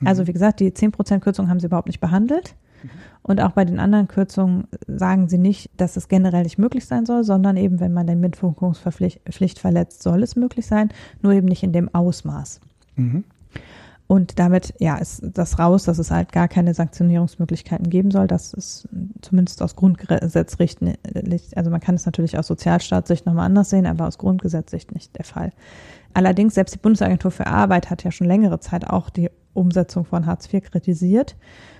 Mhm. 0.00 0.06
Also 0.06 0.26
wie 0.26 0.32
gesagt, 0.32 0.60
die 0.60 0.70
10% 0.70 1.20
Kürzung 1.20 1.48
haben 1.48 1.60
sie 1.60 1.66
überhaupt 1.66 1.86
nicht 1.86 2.00
behandelt. 2.00 2.56
Mhm. 2.82 2.90
Und 3.22 3.40
auch 3.42 3.52
bei 3.52 3.64
den 3.64 3.78
anderen 3.78 4.08
Kürzungen 4.08 4.66
sagen 4.86 5.28
sie 5.28 5.38
nicht, 5.38 5.70
dass 5.76 5.96
es 5.96 6.08
generell 6.08 6.42
nicht 6.44 6.58
möglich 6.58 6.86
sein 6.86 7.04
soll, 7.04 7.22
sondern 7.22 7.56
eben, 7.58 7.78
wenn 7.78 7.92
man 7.92 8.06
den 8.06 8.20
Mitwirkungspflicht 8.20 9.58
verletzt, 9.58 10.02
soll 10.02 10.22
es 10.22 10.34
möglich 10.34 10.66
sein, 10.66 10.88
nur 11.20 11.32
eben 11.32 11.46
nicht 11.46 11.62
in 11.62 11.72
dem 11.72 11.94
Ausmaß. 11.94 12.60
Mhm. 12.96 13.24
Und 14.10 14.40
damit, 14.40 14.74
ja, 14.80 14.96
ist 14.96 15.22
das 15.22 15.60
raus, 15.60 15.84
dass 15.84 16.00
es 16.00 16.10
halt 16.10 16.32
gar 16.32 16.48
keine 16.48 16.74
Sanktionierungsmöglichkeiten 16.74 17.90
geben 17.90 18.10
soll. 18.10 18.26
Das 18.26 18.52
ist 18.52 18.88
zumindest 19.22 19.62
aus 19.62 19.76
Grundgesetzsicht, 19.76 20.80
also 21.54 21.70
man 21.70 21.80
kann 21.80 21.94
es 21.94 22.06
natürlich 22.06 22.36
aus 22.36 22.48
Sozialstaatssicht 22.48 23.24
nochmal 23.24 23.46
anders 23.46 23.70
sehen, 23.70 23.86
aber 23.86 24.08
aus 24.08 24.18
Grundgesetzsicht 24.18 24.92
nicht 24.92 25.16
der 25.16 25.24
Fall. 25.24 25.52
Allerdings, 26.12 26.56
selbst 26.56 26.74
die 26.74 26.80
Bundesagentur 26.80 27.30
für 27.30 27.46
Arbeit 27.46 27.88
hat 27.88 28.02
ja 28.02 28.10
schon 28.10 28.26
längere 28.26 28.58
Zeit 28.58 28.84
auch 28.90 29.10
die 29.10 29.30
Umsetzung 29.54 30.04
von 30.04 30.26
Hartz 30.26 30.52
IV 30.52 30.72
kritisiert 30.72 31.36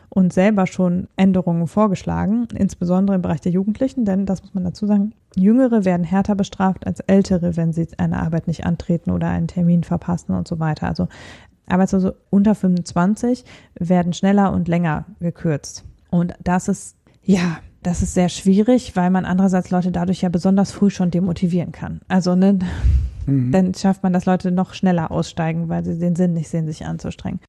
und 0.08 0.32
selber 0.32 0.68
schon 0.68 1.08
Änderungen 1.16 1.66
vorgeschlagen, 1.66 2.46
insbesondere 2.54 3.16
im 3.16 3.22
Bereich 3.22 3.40
der 3.40 3.50
Jugendlichen, 3.50 4.04
denn 4.04 4.24
das 4.24 4.42
muss 4.42 4.54
man 4.54 4.62
dazu 4.62 4.86
sagen, 4.86 5.14
Jüngere 5.34 5.84
werden 5.84 6.04
härter 6.04 6.36
bestraft 6.36 6.86
als 6.86 7.00
Ältere, 7.00 7.56
wenn 7.56 7.72
sie 7.72 7.88
eine 7.98 8.20
Arbeit 8.20 8.46
nicht 8.46 8.66
antreten 8.66 9.10
oder 9.10 9.28
einen 9.28 9.48
Termin 9.48 9.82
verpassen 9.82 10.32
und 10.32 10.46
so 10.46 10.60
weiter. 10.60 10.86
Also 10.86 11.08
Arbeitslose 11.70 12.16
unter 12.30 12.54
25 12.54 13.44
werden 13.78 14.12
schneller 14.12 14.52
und 14.52 14.68
länger 14.68 15.06
gekürzt. 15.20 15.84
Und 16.10 16.34
das 16.42 16.68
ist, 16.68 16.96
ja, 17.22 17.58
das 17.82 18.02
ist 18.02 18.14
sehr 18.14 18.28
schwierig, 18.28 18.96
weil 18.96 19.10
man 19.10 19.24
andererseits 19.24 19.70
Leute 19.70 19.90
dadurch 19.90 20.22
ja 20.22 20.28
besonders 20.28 20.72
früh 20.72 20.90
schon 20.90 21.10
demotivieren 21.10 21.72
kann. 21.72 22.00
Also 22.08 22.34
ne, 22.34 22.58
mhm. 23.26 23.52
dann 23.52 23.74
schafft 23.74 24.02
man, 24.02 24.12
dass 24.12 24.26
Leute 24.26 24.50
noch 24.50 24.74
schneller 24.74 25.10
aussteigen, 25.10 25.68
weil 25.68 25.84
sie 25.84 25.98
den 25.98 26.16
Sinn 26.16 26.34
nicht 26.34 26.48
sehen, 26.48 26.66
sich 26.66 26.84
anzustrengen. 26.84 27.40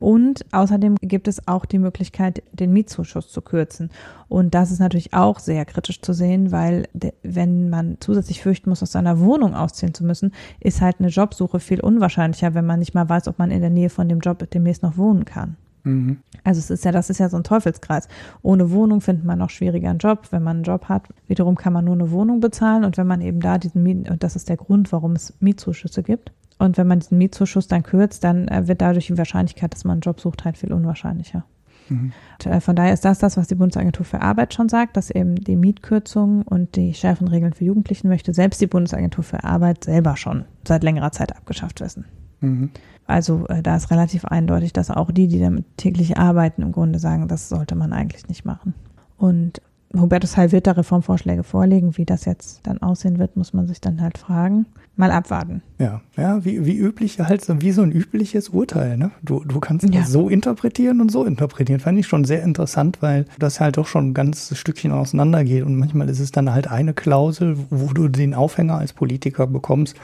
Und 0.00 0.44
außerdem 0.52 0.96
gibt 1.00 1.28
es 1.28 1.46
auch 1.46 1.64
die 1.64 1.78
Möglichkeit, 1.78 2.42
den 2.52 2.72
Mietzuschuss 2.72 3.30
zu 3.30 3.40
kürzen. 3.40 3.90
Und 4.28 4.54
das 4.54 4.70
ist 4.70 4.80
natürlich 4.80 5.14
auch 5.14 5.38
sehr 5.38 5.64
kritisch 5.64 6.00
zu 6.02 6.12
sehen, 6.12 6.50
weil 6.50 6.88
wenn 7.22 7.70
man 7.70 7.98
zusätzlich 8.00 8.42
fürchten 8.42 8.70
muss, 8.70 8.82
aus 8.82 8.92
seiner 8.92 9.20
Wohnung 9.20 9.54
ausziehen 9.54 9.94
zu 9.94 10.04
müssen, 10.04 10.32
ist 10.60 10.80
halt 10.80 10.96
eine 10.98 11.08
Jobsuche 11.08 11.60
viel 11.60 11.80
unwahrscheinlicher, 11.80 12.54
wenn 12.54 12.66
man 12.66 12.80
nicht 12.80 12.94
mal 12.94 13.08
weiß, 13.08 13.28
ob 13.28 13.38
man 13.38 13.50
in 13.50 13.60
der 13.60 13.70
Nähe 13.70 13.88
von 13.88 14.08
dem 14.08 14.20
Job 14.20 14.48
demnächst 14.50 14.82
noch 14.82 14.96
wohnen 14.96 15.24
kann. 15.24 15.56
Mhm. 15.84 16.18
Also 16.42 16.58
es 16.58 16.70
ist 16.70 16.84
ja, 16.84 16.92
das 16.92 17.10
ist 17.10 17.18
ja 17.18 17.28
so 17.28 17.36
ein 17.36 17.44
Teufelskreis. 17.44 18.08
Ohne 18.42 18.70
Wohnung 18.70 19.00
findet 19.00 19.24
man 19.24 19.38
noch 19.38 19.50
schwieriger 19.50 19.90
einen 19.90 19.98
Job. 19.98 20.26
Wenn 20.30 20.42
man 20.42 20.56
einen 20.56 20.64
Job 20.64 20.86
hat, 20.86 21.08
wiederum 21.28 21.54
kann 21.54 21.72
man 21.72 21.84
nur 21.84 21.94
eine 21.94 22.10
Wohnung 22.10 22.40
bezahlen. 22.40 22.84
Und 22.84 22.96
wenn 22.96 23.06
man 23.06 23.20
eben 23.20 23.40
da 23.40 23.58
diesen 23.58 23.82
Miet, 23.82 24.10
und 24.10 24.22
das 24.22 24.34
ist 24.34 24.48
der 24.48 24.56
Grund, 24.56 24.90
warum 24.92 25.12
es 25.12 25.34
Mietzuschüsse 25.40 26.02
gibt. 26.02 26.32
Und 26.58 26.78
wenn 26.78 26.86
man 26.86 27.00
diesen 27.00 27.18
Mietzuschuss 27.18 27.68
dann 27.68 27.82
kürzt, 27.82 28.24
dann 28.24 28.48
äh, 28.48 28.68
wird 28.68 28.80
dadurch 28.80 29.06
die 29.06 29.18
Wahrscheinlichkeit, 29.18 29.74
dass 29.74 29.84
man 29.84 29.94
einen 29.94 30.00
Job 30.02 30.20
sucht, 30.20 30.44
halt 30.44 30.56
viel 30.56 30.72
unwahrscheinlicher. 30.72 31.44
Mhm. 31.88 32.12
Äh, 32.44 32.60
von 32.60 32.76
daher 32.76 32.92
ist 32.92 33.04
das 33.04 33.18
das, 33.18 33.36
was 33.36 33.48
die 33.48 33.54
Bundesagentur 33.54 34.04
für 34.04 34.22
Arbeit 34.22 34.54
schon 34.54 34.68
sagt, 34.68 34.96
dass 34.96 35.10
eben 35.10 35.36
die 35.36 35.56
Mietkürzungen 35.56 36.42
und 36.42 36.76
die 36.76 36.94
schärferen 36.94 37.28
Regeln 37.28 37.52
für 37.52 37.64
Jugendlichen 37.64 38.08
möchte 38.08 38.32
selbst 38.32 38.60
die 38.60 38.66
Bundesagentur 38.66 39.24
für 39.24 39.44
Arbeit 39.44 39.84
selber 39.84 40.16
schon 40.16 40.44
seit 40.66 40.82
längerer 40.82 41.12
Zeit 41.12 41.36
abgeschafft 41.36 41.80
wissen. 41.80 42.06
Mhm. 42.40 42.70
Also 43.06 43.46
äh, 43.48 43.62
da 43.62 43.76
ist 43.76 43.90
relativ 43.90 44.24
eindeutig, 44.24 44.72
dass 44.72 44.90
auch 44.90 45.10
die, 45.10 45.28
die 45.28 45.40
damit 45.40 45.66
täglich 45.76 46.16
arbeiten, 46.16 46.62
im 46.62 46.72
Grunde 46.72 46.98
sagen, 46.98 47.28
das 47.28 47.48
sollte 47.48 47.74
man 47.74 47.92
eigentlich 47.92 48.28
nicht 48.28 48.44
machen. 48.44 48.74
Und 49.16 49.60
Hubertus 50.00 50.36
Heil 50.36 50.52
wird 50.52 50.66
da 50.66 50.72
Reformvorschläge 50.72 51.42
vorlegen. 51.42 51.96
Wie 51.96 52.04
das 52.04 52.24
jetzt 52.24 52.60
dann 52.66 52.82
aussehen 52.82 53.18
wird, 53.18 53.36
muss 53.36 53.52
man 53.52 53.66
sich 53.66 53.80
dann 53.80 54.00
halt 54.00 54.18
fragen. 54.18 54.66
Mal 54.96 55.10
abwarten. 55.10 55.62
Ja, 55.78 56.02
ja, 56.16 56.44
wie, 56.44 56.64
wie 56.64 56.76
üblich, 56.76 57.18
halt 57.18 57.44
so 57.44 57.60
wie 57.60 57.72
so 57.72 57.82
ein 57.82 57.90
übliches 57.90 58.50
Urteil, 58.50 58.96
ne? 58.96 59.10
Du, 59.22 59.44
du 59.44 59.58
kannst 59.58 59.84
ja. 59.84 60.00
das 60.00 60.12
so 60.12 60.28
interpretieren 60.28 61.00
und 61.00 61.10
so 61.10 61.24
interpretieren. 61.24 61.80
Fand 61.80 61.98
ich 61.98 62.06
schon 62.06 62.24
sehr 62.24 62.42
interessant, 62.44 63.02
weil 63.02 63.24
das 63.38 63.58
halt 63.58 63.76
doch 63.76 63.88
schon 63.88 64.10
ein 64.10 64.14
ganzes 64.14 64.56
Stückchen 64.56 64.92
auseinandergeht. 64.92 65.64
Und 65.64 65.76
manchmal 65.76 66.08
ist 66.08 66.20
es 66.20 66.30
dann 66.30 66.52
halt 66.52 66.68
eine 66.68 66.94
Klausel, 66.94 67.56
wo 67.70 67.92
du 67.92 68.08
den 68.08 68.34
Aufhänger 68.34 68.78
als 68.78 68.92
Politiker 68.92 69.46
bekommst, 69.48 69.96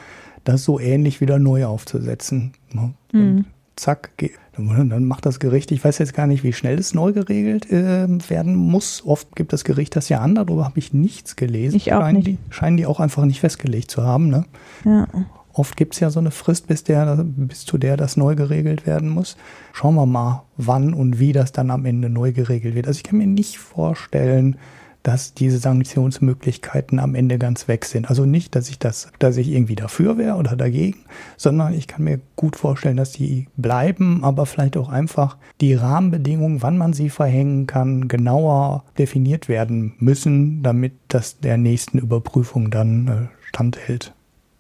das 0.45 0.65
so 0.65 0.81
ähnlich 0.81 1.21
wieder 1.21 1.39
neu 1.39 1.67
aufzusetzen. 1.67 2.53
Ne? 2.73 2.95
Mhm. 3.13 3.45
Zack, 3.81 4.11
dann 4.53 5.05
macht 5.05 5.27
das 5.27 5.41
Gericht, 5.41 5.73
ich 5.73 5.83
weiß 5.85 5.99
jetzt 5.99 6.15
gar 6.15 6.27
nicht, 6.27 6.45
wie 6.45 6.53
schnell 6.53 6.79
es 6.79 6.95
neu 6.95 7.13
geregelt 7.13 7.71
äh, 7.71 8.07
werden 8.29 8.55
muss. 8.55 9.03
Oft 9.05 9.35
gibt 9.37 9.53
das 9.53 9.65
Gericht 9.65 9.97
das 9.97 10.09
ja 10.09 10.21
an, 10.21 10.35
darüber 10.35 10.65
habe 10.65 10.79
ich 10.79 10.93
nichts 10.93 11.37
gelesen. 11.37 11.77
Ich 11.77 11.93
auch 11.93 12.01
scheinen 12.01 12.17
nicht. 12.19 12.27
Die, 12.27 12.39
scheinen 12.51 12.77
die 12.77 12.87
auch 12.87 13.01
einfach 13.01 13.25
nicht 13.25 13.41
festgelegt 13.41 13.91
zu 13.91 14.03
haben. 14.03 14.29
Ne? 14.29 14.45
Ja. 14.85 15.09
Oft 15.53 15.77
gibt 15.77 15.95
es 15.95 16.01
ja 16.01 16.11
so 16.11 16.21
eine 16.21 16.31
Frist, 16.31 16.69
bis, 16.69 16.85
der, 16.85 17.17
bis 17.25 17.65
zu 17.65 17.77
der 17.77 17.97
das 17.97 18.17
neu 18.17 18.35
geregelt 18.37 18.87
werden 18.87 19.09
muss. 19.09 19.37
Schauen 19.73 19.95
wir 19.95 20.07
mal, 20.07 20.45
wann 20.57 20.95
und 20.95 21.19
wie 21.19 21.33
das 21.33 21.53
dann 21.53 21.71
am 21.71 21.87
Ende 21.87 22.09
neu 22.09 22.33
geregelt 22.33 22.75
wird. 22.75 22.87
Also 22.87 22.99
ich 22.99 23.03
kann 23.03 23.19
mir 23.19 23.27
nicht 23.27 23.59
vorstellen, 23.59 24.57
dass 25.03 25.35
diese 25.35 25.59
Sanktionsmöglichkeiten 25.59 26.99
am 26.99 27.15
Ende 27.15 27.39
ganz 27.39 27.69
weg 27.69 27.85
sind. 27.85 28.09
Also 28.09 28.27
nicht, 28.27 28.55
dass 28.55 28.69
ich 28.69 28.79
das, 28.79 29.11
dass 29.19 29.37
ich 29.37 29.49
irgendwie 29.49 29.77
dafür 29.77 30.19
wäre 30.19 30.37
oder 30.37 30.57
dagegen, 30.57 31.05
sondern 31.37 31.75
ich 31.75 31.87
kann 31.87 32.05
mir 32.05 32.21
gut 32.37 32.57
vorstellen, 32.57 32.97
dass 32.97 33.13
die 33.13 33.49
bleiben, 33.57 34.25
aber 34.25 34.47
vielleicht 34.47 34.77
auch 34.77 34.89
einfach 34.89 35.37
die 35.61 35.75
Rahmenbedingungen, 35.75 36.63
wann 36.63 36.79
man 36.79 36.93
sie 36.93 37.11
verhängen 37.11 37.67
kann, 37.67 38.09
genauer 38.09 38.85
definiert 38.99 39.49
werden 39.49 39.95
müssen, 39.99 40.63
damit 40.63 40.93
das 41.09 41.41
der 41.41 41.57
nächsten 41.57 41.99
Überprüfung 41.99 42.71
dann 42.71 43.09
äh, 43.09 43.47
standhält. 43.49 44.15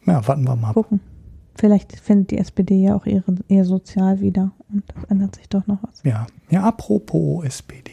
Ja, 0.06 0.26
warten 0.26 0.44
wir 0.44 0.56
mal. 0.56 0.72
Gucken. 0.72 1.00
Vielleicht 1.54 2.00
findet 2.00 2.30
die 2.30 2.38
SPD 2.38 2.76
ja 2.76 2.96
auch 2.96 3.04
ihre, 3.04 3.34
ihr 3.48 3.66
Sozial 3.66 4.20
wieder 4.20 4.52
und 4.72 4.82
das 4.94 5.04
ändert 5.04 5.36
sich 5.36 5.48
doch 5.50 5.66
noch 5.66 5.82
was. 5.82 6.02
Ja, 6.04 6.26
ja 6.48 6.62
apropos 6.62 7.44
SPD. 7.44 7.92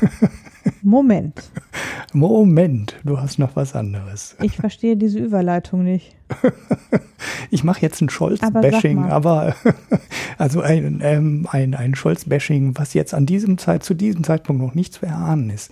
Moment. 0.82 1.50
Moment, 2.12 2.96
du 3.04 3.20
hast 3.20 3.38
noch 3.38 3.56
was 3.56 3.74
anderes. 3.74 4.36
Ich 4.42 4.56
verstehe 4.56 4.96
diese 4.96 5.18
Überleitung 5.18 5.84
nicht. 5.84 6.16
ich 7.50 7.64
mache 7.64 7.82
jetzt 7.82 8.00
ein 8.00 8.08
Scholz-Bashing, 8.08 9.04
aber, 9.04 9.54
aber, 9.64 9.74
also 10.38 10.60
ein, 10.60 11.00
ähm, 11.02 11.46
ein, 11.50 11.74
ein 11.74 11.94
Scholz-Bashing, 11.94 12.76
was 12.76 12.94
jetzt 12.94 13.14
an 13.14 13.26
diesem 13.26 13.58
Zeit, 13.58 13.84
zu 13.84 13.94
diesem 13.94 14.24
Zeitpunkt 14.24 14.62
noch 14.62 14.74
nicht 14.74 14.94
zu 14.94 15.06
erahnen 15.06 15.50
ist. 15.50 15.70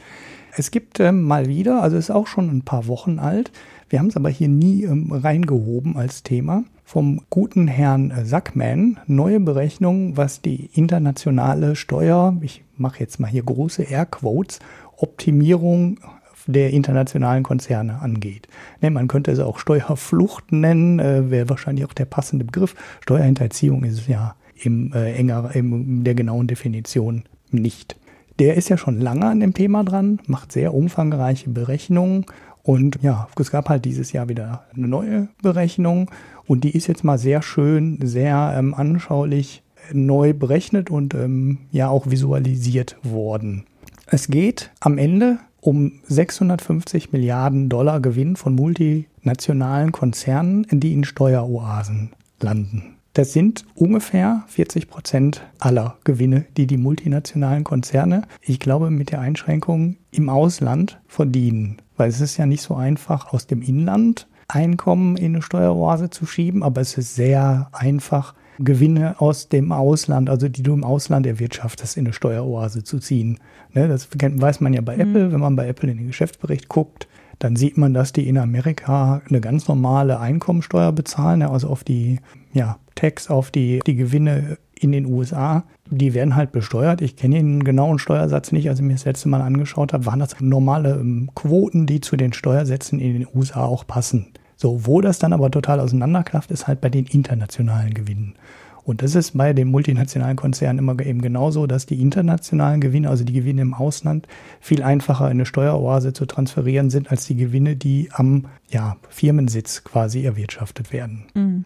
Es 0.56 0.70
gibt 0.70 1.00
ähm, 1.00 1.22
mal 1.22 1.46
wieder, 1.46 1.82
also 1.82 1.96
ist 1.96 2.10
auch 2.10 2.26
schon 2.26 2.48
ein 2.50 2.62
paar 2.62 2.86
Wochen 2.86 3.18
alt, 3.18 3.52
wir 3.88 3.98
haben 3.98 4.08
es 4.08 4.16
aber 4.16 4.28
hier 4.28 4.48
nie 4.48 4.84
ähm, 4.84 5.10
reingehoben 5.12 5.96
als 5.96 6.22
Thema, 6.22 6.64
vom 6.88 7.20
guten 7.28 7.68
Herrn 7.68 8.14
Sackman 8.24 8.98
neue 9.06 9.40
Berechnungen, 9.40 10.16
was 10.16 10.40
die 10.40 10.70
internationale 10.72 11.76
Steuer, 11.76 12.34
ich 12.40 12.64
mache 12.78 13.00
jetzt 13.00 13.20
mal 13.20 13.26
hier 13.26 13.42
große 13.42 13.82
Airquotes, 13.82 14.58
Optimierung 14.96 15.98
der 16.46 16.70
internationalen 16.70 17.42
Konzerne 17.42 18.00
angeht. 18.00 18.48
Ne, 18.80 18.90
man 18.90 19.06
könnte 19.06 19.30
es 19.30 19.38
auch 19.38 19.58
Steuerflucht 19.58 20.50
nennen, 20.50 20.98
äh, 20.98 21.30
wäre 21.30 21.50
wahrscheinlich 21.50 21.84
auch 21.84 21.92
der 21.92 22.06
passende 22.06 22.46
Begriff. 22.46 22.74
Steuerhinterziehung 23.02 23.84
ist 23.84 23.98
es 23.98 24.06
ja 24.06 24.34
im 24.54 24.94
äh, 24.94 25.12
enger, 25.12 25.54
in 25.54 26.04
der 26.04 26.14
genauen 26.14 26.46
Definition 26.46 27.24
nicht. 27.50 27.96
Der 28.38 28.54
ist 28.54 28.70
ja 28.70 28.78
schon 28.78 28.98
lange 28.98 29.26
an 29.26 29.40
dem 29.40 29.52
Thema 29.52 29.84
dran, 29.84 30.20
macht 30.26 30.52
sehr 30.52 30.72
umfangreiche 30.72 31.50
Berechnungen 31.50 32.24
und 32.68 32.98
ja, 33.00 33.28
es 33.40 33.50
gab 33.50 33.70
halt 33.70 33.86
dieses 33.86 34.12
Jahr 34.12 34.28
wieder 34.28 34.66
eine 34.76 34.88
neue 34.88 35.28
Berechnung 35.42 36.10
und 36.48 36.64
die 36.64 36.76
ist 36.76 36.88
jetzt 36.88 37.04
mal 37.04 37.18
sehr 37.18 37.42
schön, 37.42 37.98
sehr 38.02 38.54
ähm, 38.56 38.74
anschaulich 38.74 39.62
neu 39.92 40.32
berechnet 40.32 40.90
und 40.90 41.14
ähm, 41.14 41.58
ja 41.70 41.88
auch 41.88 42.10
visualisiert 42.10 42.96
worden. 43.02 43.64
Es 44.06 44.28
geht 44.28 44.70
am 44.80 44.98
Ende 44.98 45.38
um 45.60 46.00
650 46.04 47.12
Milliarden 47.12 47.68
Dollar 47.68 48.00
Gewinn 48.00 48.36
von 48.36 48.54
multinationalen 48.54 49.92
Konzernen, 49.92 50.66
die 50.70 50.94
in 50.94 51.04
Steueroasen 51.04 52.12
landen. 52.40 52.96
Das 53.12 53.32
sind 53.32 53.64
ungefähr 53.74 54.44
40 54.46 54.88
Prozent 54.88 55.42
aller 55.58 55.96
Gewinne, 56.04 56.46
die 56.56 56.66
die 56.66 56.76
multinationalen 56.76 57.64
Konzerne, 57.64 58.22
ich 58.40 58.60
glaube 58.60 58.90
mit 58.90 59.10
der 59.10 59.20
Einschränkung 59.20 59.96
im 60.12 60.30
Ausland 60.30 61.00
verdienen. 61.08 61.78
Weil 61.96 62.10
es 62.10 62.20
ist 62.20 62.36
ja 62.36 62.46
nicht 62.46 62.62
so 62.62 62.74
einfach 62.74 63.32
aus 63.32 63.46
dem 63.46 63.60
Inland 63.60 64.28
Einkommen 64.48 65.16
in 65.16 65.34
eine 65.34 65.42
Steueroase 65.42 66.10
zu 66.10 66.26
schieben, 66.26 66.62
aber 66.62 66.80
es 66.80 66.96
ist 66.96 67.14
sehr 67.14 67.68
einfach, 67.72 68.34
Gewinne 68.58 69.20
aus 69.20 69.48
dem 69.48 69.72
Ausland, 69.72 70.28
also 70.28 70.48
die 70.48 70.62
du 70.62 70.74
im 70.74 70.84
Ausland 70.84 71.26
erwirtschaftest, 71.26 71.96
in 71.96 72.06
eine 72.06 72.12
Steueroase 72.12 72.82
zu 72.82 72.98
ziehen. 72.98 73.38
Ne, 73.72 73.88
das 73.88 74.08
weiß 74.10 74.60
man 74.60 74.72
ja 74.72 74.80
bei 74.80 74.96
mhm. 74.96 75.00
Apple, 75.02 75.32
wenn 75.32 75.40
man 75.40 75.56
bei 75.56 75.68
Apple 75.68 75.90
in 75.90 75.98
den 75.98 76.06
Geschäftsbericht 76.08 76.68
guckt, 76.68 77.08
dann 77.38 77.54
sieht 77.54 77.78
man, 77.78 77.94
dass 77.94 78.12
die 78.12 78.28
in 78.28 78.36
Amerika 78.36 79.22
eine 79.28 79.40
ganz 79.40 79.68
normale 79.68 80.18
Einkommensteuer 80.18 80.90
bezahlen, 80.90 81.42
also 81.42 81.68
auf 81.68 81.84
die 81.84 82.18
ja, 82.52 82.78
Tax, 82.96 83.30
auf 83.30 83.52
die, 83.52 83.78
die 83.86 83.94
Gewinne 83.94 84.58
in 84.74 84.90
den 84.90 85.06
USA. 85.06 85.64
Die 85.88 86.14
werden 86.14 86.34
halt 86.34 86.50
besteuert. 86.50 87.00
Ich 87.00 87.14
kenne 87.14 87.36
den 87.36 87.62
genauen 87.62 88.00
Steuersatz 88.00 88.50
nicht, 88.50 88.68
als 88.68 88.80
ich 88.80 88.84
mir 88.84 88.94
das 88.94 89.04
letzte 89.04 89.28
Mal 89.28 89.40
angeschaut 89.40 89.92
habe, 89.92 90.06
waren 90.06 90.18
das 90.18 90.40
normale 90.40 90.94
ähm, 90.94 91.30
Quoten, 91.34 91.86
die 91.86 92.00
zu 92.00 92.16
den 92.16 92.32
Steuersätzen 92.32 92.98
in 92.98 93.12
den 93.14 93.26
USA 93.32 93.64
auch 93.64 93.86
passen. 93.86 94.32
So, 94.60 94.86
wo 94.86 95.00
das 95.00 95.20
dann 95.20 95.32
aber 95.32 95.52
total 95.52 95.78
auseinanderklafft, 95.78 96.50
ist 96.50 96.66
halt 96.66 96.80
bei 96.80 96.90
den 96.90 97.06
internationalen 97.06 97.94
Gewinnen. 97.94 98.34
Und 98.82 99.02
das 99.02 99.14
ist 99.14 99.36
bei 99.36 99.52
den 99.52 99.68
multinationalen 99.68 100.36
Konzernen 100.36 100.80
immer 100.80 100.98
eben 101.04 101.22
genauso, 101.22 101.66
dass 101.68 101.86
die 101.86 102.00
internationalen 102.00 102.80
Gewinne, 102.80 103.08
also 103.08 103.22
die 103.22 103.34
Gewinne 103.34 103.62
im 103.62 103.74
Ausland, 103.74 104.26
viel 104.60 104.82
einfacher 104.82 105.26
in 105.26 105.32
eine 105.32 105.46
Steueroase 105.46 106.12
zu 106.12 106.26
transferieren 106.26 106.90
sind, 106.90 107.10
als 107.10 107.26
die 107.26 107.36
Gewinne, 107.36 107.76
die 107.76 108.08
am 108.12 108.46
ja, 108.68 108.96
Firmensitz 109.10 109.84
quasi 109.84 110.24
erwirtschaftet 110.24 110.92
werden. 110.92 111.26
Mhm. 111.34 111.64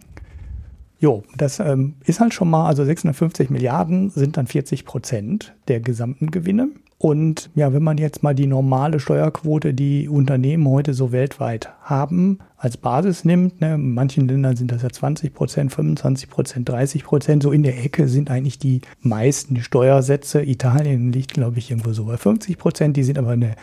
Jo, 0.98 1.22
das 1.36 1.60
ähm, 1.60 1.94
ist 2.04 2.20
halt 2.20 2.34
schon 2.34 2.50
mal, 2.50 2.66
also 2.66 2.84
650 2.84 3.48
Milliarden 3.48 4.10
sind 4.10 4.36
dann 4.36 4.46
40 4.46 4.84
Prozent 4.84 5.54
der 5.68 5.80
gesamten 5.80 6.30
Gewinne. 6.30 6.68
Und 7.02 7.50
ja, 7.56 7.72
wenn 7.72 7.82
man 7.82 7.98
jetzt 7.98 8.22
mal 8.22 8.32
die 8.32 8.46
normale 8.46 9.00
Steuerquote, 9.00 9.74
die 9.74 10.08
Unternehmen 10.08 10.68
heute 10.68 10.94
so 10.94 11.10
weltweit 11.10 11.70
haben, 11.82 12.38
als 12.56 12.76
Basis 12.76 13.24
nimmt, 13.24 13.60
ne, 13.60 13.74
in 13.74 13.92
manchen 13.92 14.28
Ländern 14.28 14.54
sind 14.54 14.70
das 14.70 14.82
ja 14.82 14.88
20 14.88 15.34
Prozent, 15.34 15.72
25 15.72 16.30
Prozent, 16.30 16.68
30 16.68 17.02
Prozent, 17.02 17.42
so 17.42 17.50
in 17.50 17.64
der 17.64 17.84
Ecke 17.84 18.06
sind 18.06 18.30
eigentlich 18.30 18.60
die 18.60 18.82
meisten 19.00 19.56
Steuersätze. 19.56 20.44
Italien 20.44 21.10
liegt, 21.10 21.34
glaube 21.34 21.58
ich, 21.58 21.72
irgendwo 21.72 21.92
so 21.92 22.04
bei 22.04 22.16
50 22.16 22.56
Prozent, 22.56 22.96
die 22.96 23.02
sind 23.02 23.18
aber 23.18 23.30
eine 23.30 23.56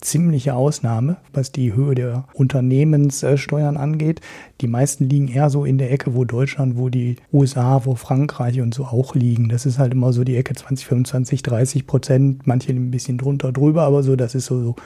ziemliche 0.00 0.54
Ausnahme, 0.54 1.16
was 1.32 1.52
die 1.52 1.74
Höhe 1.74 1.94
der 1.94 2.24
Unternehmenssteuern 2.34 3.76
angeht. 3.76 4.20
Die 4.60 4.68
meisten 4.68 5.08
liegen 5.08 5.28
eher 5.28 5.50
so 5.50 5.64
in 5.64 5.78
der 5.78 5.90
Ecke, 5.90 6.14
wo 6.14 6.24
Deutschland, 6.24 6.76
wo 6.76 6.88
die 6.88 7.16
USA, 7.32 7.84
wo 7.84 7.94
Frankreich 7.94 8.60
und 8.60 8.74
so 8.74 8.84
auch 8.84 9.14
liegen. 9.14 9.48
Das 9.48 9.66
ist 9.66 9.78
halt 9.78 9.92
immer 9.92 10.12
so 10.12 10.24
die 10.24 10.36
Ecke 10.36 10.54
20, 10.54 10.86
25, 10.86 11.42
30 11.42 11.86
Prozent, 11.86 12.46
manche 12.46 12.72
ein 12.72 12.90
bisschen 12.90 13.18
drunter, 13.18 13.52
drüber, 13.52 13.82
aber 13.82 14.02
so, 14.02 14.16
das 14.16 14.34
ist 14.34 14.46
so, 14.46 14.62
so 14.62 14.76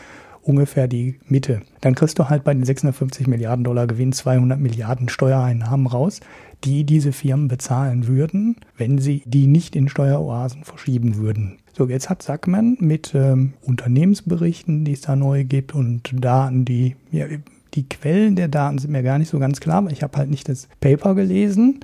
ungefähr 0.42 0.88
die 0.88 1.16
Mitte. 1.26 1.62
Dann 1.80 1.94
kriegst 1.94 2.18
du 2.18 2.28
halt 2.28 2.44
bei 2.44 2.54
den 2.54 2.64
650 2.64 3.26
Milliarden 3.26 3.64
Dollar 3.64 3.86
Gewinn 3.86 4.12
200 4.12 4.58
Milliarden 4.58 5.08
Steuereinnahmen 5.08 5.86
raus, 5.86 6.20
die 6.64 6.84
diese 6.84 7.12
Firmen 7.12 7.48
bezahlen 7.48 8.06
würden, 8.06 8.56
wenn 8.76 8.98
sie 8.98 9.22
die 9.26 9.46
nicht 9.46 9.76
in 9.76 9.88
Steueroasen 9.88 10.64
verschieben 10.64 11.16
würden. 11.16 11.58
So, 11.76 11.88
jetzt 11.88 12.10
hat 12.10 12.22
Sackmann 12.22 12.76
mit 12.80 13.14
ähm, 13.14 13.54
Unternehmensberichten, 13.62 14.84
die 14.84 14.92
es 14.92 15.02
da 15.02 15.16
neu 15.16 15.44
gibt 15.44 15.74
und 15.74 16.10
Daten, 16.12 16.64
die, 16.64 16.96
ja, 17.10 17.26
die 17.74 17.88
Quellen 17.88 18.36
der 18.36 18.48
Daten 18.48 18.78
sind 18.78 18.90
mir 18.90 19.02
gar 19.02 19.18
nicht 19.18 19.30
so 19.30 19.38
ganz 19.38 19.60
klar, 19.60 19.78
aber 19.78 19.90
ich 19.90 20.02
habe 20.02 20.18
halt 20.18 20.30
nicht 20.30 20.48
das 20.48 20.68
Paper 20.80 21.14
gelesen 21.14 21.80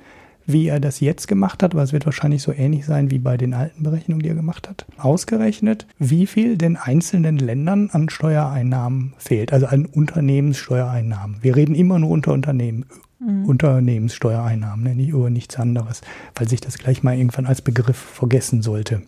wie 0.47 0.67
er 0.67 0.79
das 0.79 1.01
jetzt 1.01 1.27
gemacht 1.27 1.61
hat, 1.61 1.73
aber 1.73 1.83
es 1.83 1.93
wird 1.93 2.05
wahrscheinlich 2.05 2.41
so 2.41 2.53
ähnlich 2.53 2.85
sein 2.85 3.11
wie 3.11 3.19
bei 3.19 3.37
den 3.37 3.53
alten 3.53 3.83
Berechnungen, 3.83 4.23
die 4.23 4.29
er 4.29 4.35
gemacht 4.35 4.67
hat, 4.69 4.85
ausgerechnet, 4.97 5.85
wie 5.99 6.25
viel 6.25 6.57
den 6.57 6.77
einzelnen 6.77 7.37
Ländern 7.37 7.89
an 7.91 8.09
Steuereinnahmen 8.09 9.13
fehlt, 9.17 9.51
also 9.51 9.67
an 9.67 9.85
Unternehmenssteuereinnahmen. 9.85 11.37
Wir 11.41 11.55
reden 11.55 11.75
immer 11.75 11.99
nur 11.99 12.09
unter 12.09 12.31
Unternehmen, 12.31 12.85
mhm. 13.19 13.45
Unternehmenssteuereinnahmen, 13.45 14.85
ne, 14.85 14.95
nicht 14.95 15.09
über 15.09 15.29
nichts 15.29 15.57
anderes, 15.57 16.01
weil 16.33 16.47
sich 16.47 16.61
das 16.61 16.77
gleich 16.77 17.03
mal 17.03 17.17
irgendwann 17.17 17.45
als 17.45 17.61
Begriff 17.61 17.97
vergessen 17.97 18.61
sollte. 18.61 19.01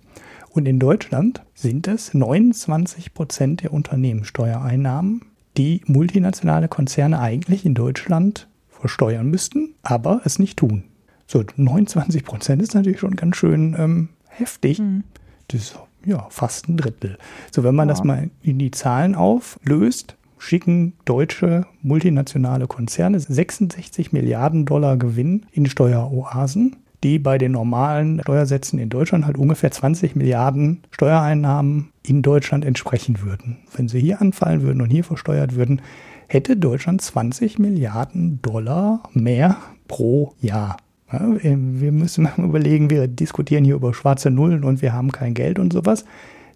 Und 0.50 0.68
in 0.68 0.80
Deutschland 0.80 1.44
sind 1.54 1.88
es 1.88 2.14
29 2.14 3.14
Prozent 3.14 3.64
der 3.64 3.74
Unternehmenssteuereinnahmen, 3.74 5.22
die 5.58 5.82
multinationale 5.86 6.68
Konzerne 6.68 7.20
eigentlich 7.20 7.66
in 7.66 7.76
Deutschland 7.76 8.48
versteuern 8.70 9.30
müssten, 9.30 9.76
aber 9.84 10.22
es 10.26 10.40
nicht 10.40 10.58
tun. 10.58 10.86
So, 11.28 11.44
29 11.56 12.24
Prozent 12.24 12.62
ist 12.62 12.74
natürlich 12.74 13.00
schon 13.00 13.16
ganz 13.16 13.36
schön 13.36 13.76
ähm, 13.78 14.10
heftig. 14.28 14.80
Mhm. 14.80 15.04
Das 15.50 15.62
ist 15.62 15.80
ja 16.06 16.26
fast 16.30 16.68
ein 16.68 16.78
Drittel. 16.78 17.18
So, 17.52 17.64
wenn 17.64 17.76
man 17.76 17.88
ja. 17.88 17.94
das 17.94 18.04
mal 18.04 18.30
in 18.42 18.58
die 18.58 18.72
Zahlen 18.72 19.16
auflöst, 19.16 20.16
schicken 20.40 20.94
deutsche 21.06 21.66
multinationale 21.82 22.68
Konzerne 22.68 23.20
66 23.20 24.12
Milliarden 24.12 24.66
Dollar 24.66 24.98
Gewinn 24.98 25.46
in 25.52 25.68
Steueroasen, 25.68 26.78
die 27.04 27.20
bei 27.20 27.38
den 27.38 27.54
normalen 27.54 28.20
Steuersätzen 28.22 28.80
in 28.80 28.90
Deutschland 28.90 29.26
halt 29.26 29.38
ungefähr 29.38 29.72
20 29.72 30.16
Milliarden 30.16 30.82
Steuereinnahmen 30.92 31.90
in 32.04 32.22
Deutschland 32.22 32.66
entsprechen 32.66 33.22
würden. 33.22 33.58
Wenn 33.76 33.88
sie 33.88 34.00
hier 34.00 34.22
anfallen 34.22 34.62
würden 34.62 34.82
und 34.82 34.90
hier 34.90 35.04
versteuert 35.04 35.56
würden, 35.56 35.82
hätte 36.28 36.58
Deutschland 36.58 37.02
20 37.02 37.60
Milliarden 37.60 38.42
Dollar 38.42 39.04
mehr 39.14 39.58
pro 39.88 40.34
Jahr. 40.40 40.78
Ja, 41.12 41.22
wir 41.42 41.92
müssen 41.92 42.28
überlegen, 42.38 42.90
wir 42.90 43.08
diskutieren 43.08 43.66
hier 43.66 43.76
über 43.76 43.94
schwarze 43.94 44.30
Nullen 44.30 44.64
und 44.64 44.82
wir 44.82 44.94
haben 44.94 45.12
kein 45.12 45.34
Geld 45.34 45.60
und 45.60 45.74
sowas. 45.74 46.06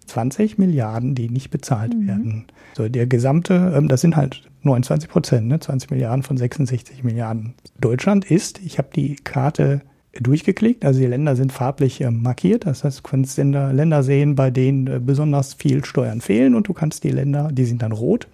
20 0.06 0.58
Milliarden, 0.58 1.14
die 1.14 1.30
nicht 1.30 1.50
bezahlt 1.50 1.94
mhm. 1.94 2.06
werden. 2.06 2.44
So, 2.74 2.88
der 2.88 3.06
gesamte, 3.06 3.72
ähm, 3.74 3.88
das 3.88 4.02
sind 4.02 4.16
halt 4.16 4.42
29 4.62 5.08
Prozent, 5.08 5.48
ne? 5.48 5.58
20 5.60 5.90
Milliarden 5.90 6.22
von 6.22 6.36
66 6.36 7.04
Milliarden. 7.04 7.54
Deutschland 7.80 8.30
ist, 8.30 8.60
ich 8.60 8.78
habe 8.78 8.88
die 8.94 9.16
Karte 9.16 9.80
durchgeklickt, 10.20 10.84
also 10.84 11.00
die 11.00 11.06
Länder 11.06 11.36
sind 11.36 11.52
farblich 11.52 12.00
äh, 12.00 12.10
markiert, 12.10 12.66
das 12.66 12.84
heißt, 12.84 12.98
du 12.98 13.02
kannst 13.02 13.36
Länder, 13.38 13.72
Länder 13.72 14.02
sehen, 14.02 14.34
bei 14.34 14.50
denen 14.50 14.86
äh, 14.86 15.00
besonders 15.00 15.54
viel 15.54 15.84
Steuern 15.84 16.20
fehlen 16.20 16.54
und 16.54 16.68
du 16.68 16.72
kannst 16.72 17.04
die 17.04 17.10
Länder, 17.10 17.50
die 17.52 17.64
sind 17.64 17.82
dann 17.82 17.92
rot 17.92 18.28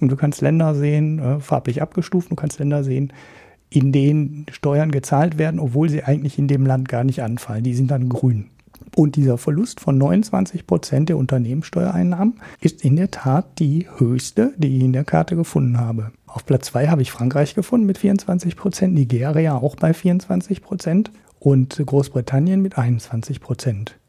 und 0.00 0.10
du 0.10 0.16
kannst 0.16 0.40
Länder 0.40 0.74
sehen, 0.74 1.18
äh, 1.18 1.40
farblich 1.40 1.82
abgestuft, 1.82 2.30
du 2.30 2.36
kannst 2.36 2.58
Länder 2.58 2.84
sehen, 2.84 3.12
in 3.70 3.92
denen 3.92 4.46
Steuern 4.50 4.90
gezahlt 4.90 5.38
werden, 5.38 5.58
obwohl 5.58 5.88
sie 5.88 6.04
eigentlich 6.04 6.38
in 6.38 6.48
dem 6.48 6.66
Land 6.66 6.88
gar 6.88 7.04
nicht 7.04 7.22
anfallen. 7.22 7.64
Die 7.64 7.74
sind 7.74 7.90
dann 7.90 8.08
grün. 8.08 8.46
Und 8.96 9.16
dieser 9.16 9.38
Verlust 9.38 9.80
von 9.80 9.98
29 9.98 10.66
Prozent 10.66 11.08
der 11.08 11.16
Unternehmenssteuereinnahmen 11.16 12.34
ist 12.60 12.84
in 12.84 12.94
der 12.94 13.10
Tat 13.10 13.58
die 13.58 13.88
höchste, 13.96 14.54
die 14.56 14.76
ich 14.76 14.84
in 14.84 14.92
der 14.92 15.04
Karte 15.04 15.34
gefunden 15.34 15.80
habe. 15.80 16.12
Auf 16.34 16.44
Platz 16.44 16.66
2 16.66 16.88
habe 16.88 17.00
ich 17.00 17.12
Frankreich 17.12 17.54
gefunden 17.54 17.86
mit 17.86 17.96
24 17.96 18.56
Prozent, 18.56 18.92
Nigeria 18.92 19.54
auch 19.54 19.76
bei 19.76 19.94
24 19.94 20.62
Prozent 20.62 21.12
und 21.38 21.80
Großbritannien 21.86 22.60
mit 22.60 22.76
21 22.76 23.40
Prozent. 23.40 24.00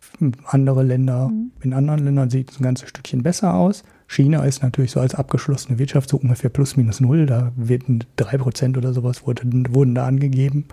Andere 0.46 0.82
Länder, 0.82 1.28
mhm. 1.28 1.52
in 1.62 1.74
anderen 1.76 2.04
Ländern 2.04 2.32
sieht 2.32 2.50
es 2.50 2.60
ein 2.60 2.64
ganzes 2.64 2.90
Stückchen 2.90 3.22
besser 3.22 3.54
aus. 3.54 3.84
China 4.08 4.44
ist 4.44 4.64
natürlich 4.64 4.90
so 4.90 5.02
als 5.02 5.14
abgeschlossene 5.14 5.78
Wirtschaft 5.78 6.10
so 6.10 6.18
ungefähr 6.18 6.50
plus 6.50 6.76
minus 6.78 7.00
null. 7.00 7.28
Da 7.28 7.52
werden 7.56 8.04
drei 8.16 8.40
Prozent 8.40 8.76
oder 8.76 8.92
sowas 8.92 9.28
wurden, 9.28 9.68
wurden 9.76 9.94
da 9.94 10.08
angegeben. 10.08 10.66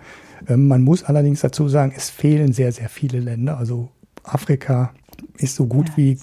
Ähm, 0.47 0.67
man 0.67 0.81
muss 0.81 1.03
allerdings 1.03 1.41
dazu 1.41 1.69
sagen, 1.69 1.93
es 1.95 2.09
fehlen 2.09 2.51
sehr, 2.51 2.71
sehr 2.71 2.89
viele 2.89 3.19
Länder. 3.19 3.59
Also 3.59 3.91
Afrika 4.23 4.91
ist 5.37 5.53
so 5.53 5.67
gut 5.67 5.89
ja, 5.89 5.97
wie 5.97 6.17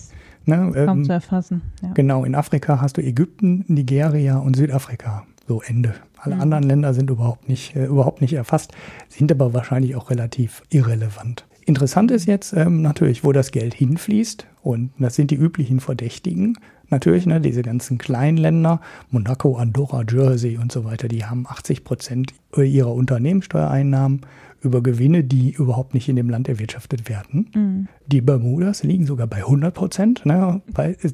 ne, 0.44 0.72
kaum 0.72 0.98
ähm, 0.98 1.04
zu 1.04 1.12
erfassen. 1.12 1.62
Ja. 1.82 1.92
Genau, 1.94 2.24
in 2.24 2.34
Afrika 2.34 2.80
hast 2.80 2.96
du 2.96 3.02
Ägypten, 3.02 3.64
Nigeria 3.68 4.38
und 4.38 4.56
Südafrika. 4.56 5.24
So 5.48 5.62
Ende. 5.62 5.94
Alle 6.16 6.36
mhm. 6.36 6.42
anderen 6.42 6.64
Länder 6.64 6.94
sind 6.94 7.10
überhaupt 7.10 7.48
nicht, 7.48 7.74
äh, 7.74 7.86
überhaupt 7.86 8.20
nicht 8.20 8.34
erfasst, 8.34 8.72
sind 9.08 9.32
aber 9.32 9.52
wahrscheinlich 9.52 9.96
auch 9.96 10.10
relativ 10.10 10.62
irrelevant. 10.70 11.46
Interessant 11.66 12.10
ist 12.10 12.26
jetzt 12.26 12.52
ähm, 12.52 12.82
natürlich, 12.82 13.24
wo 13.24 13.32
das 13.32 13.50
Geld 13.50 13.74
hinfließt. 13.74 14.46
Und 14.62 14.92
das 14.98 15.14
sind 15.14 15.30
die 15.30 15.36
üblichen 15.36 15.80
Verdächtigen 15.80 16.56
natürlich, 16.90 17.26
ne, 17.26 17.40
diese 17.40 17.62
ganzen 17.62 17.98
kleinen 17.98 18.36
Länder, 18.36 18.80
Monaco, 19.10 19.56
Andorra, 19.56 20.04
Jersey 20.08 20.58
und 20.58 20.72
so 20.72 20.84
weiter, 20.84 21.08
die 21.08 21.24
haben 21.24 21.46
80 21.48 21.84
Prozent 21.84 22.34
ihrer 22.56 22.92
Unternehmenssteuereinnahmen 22.92 24.22
über 24.62 24.82
Gewinne, 24.82 25.24
die 25.24 25.50
überhaupt 25.50 25.94
nicht 25.94 26.08
in 26.08 26.16
dem 26.16 26.28
Land 26.28 26.48
erwirtschaftet 26.48 27.08
werden. 27.08 27.50
Mhm. 27.54 27.88
Die 28.06 28.20
Bermudas 28.20 28.82
liegen 28.82 29.06
sogar 29.06 29.26
bei 29.26 29.38
100 29.38 29.74
Prozent. 29.74 30.26
Ne? 30.26 30.60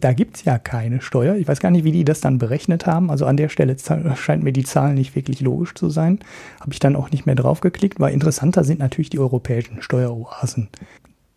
Da 0.01 0.13
gibt 0.13 0.37
es 0.37 0.45
ja 0.45 0.59
keine 0.59 1.01
Steuer. 1.01 1.37
Ich 1.37 1.47
weiß 1.47 1.61
gar 1.61 1.71
nicht, 1.71 1.85
wie 1.85 1.93
die 1.93 2.05
das 2.05 2.21
dann 2.21 2.39
berechnet 2.39 2.87
haben. 2.87 3.11
Also 3.11 3.27
an 3.27 3.37
der 3.37 3.49
Stelle 3.49 3.77
scheint 4.17 4.43
mir 4.43 4.53
die 4.53 4.65
Zahl 4.65 4.95
nicht 4.95 5.15
wirklich 5.15 5.41
logisch 5.41 5.75
zu 5.75 5.91
sein. 5.91 6.19
Habe 6.61 6.73
ich 6.73 6.81
dann 6.81 6.97
auch 6.97 7.11
nicht 7.11 7.27
mehr 7.27 7.35
drauf 7.35 7.61
geklickt, 7.61 8.01
weil 8.01 8.15
interessanter 8.15 8.65
sind 8.65 8.81
natürlich 8.81 9.11
die 9.11 9.19
europäischen 9.19 9.83
Steueroasen. 9.83 10.69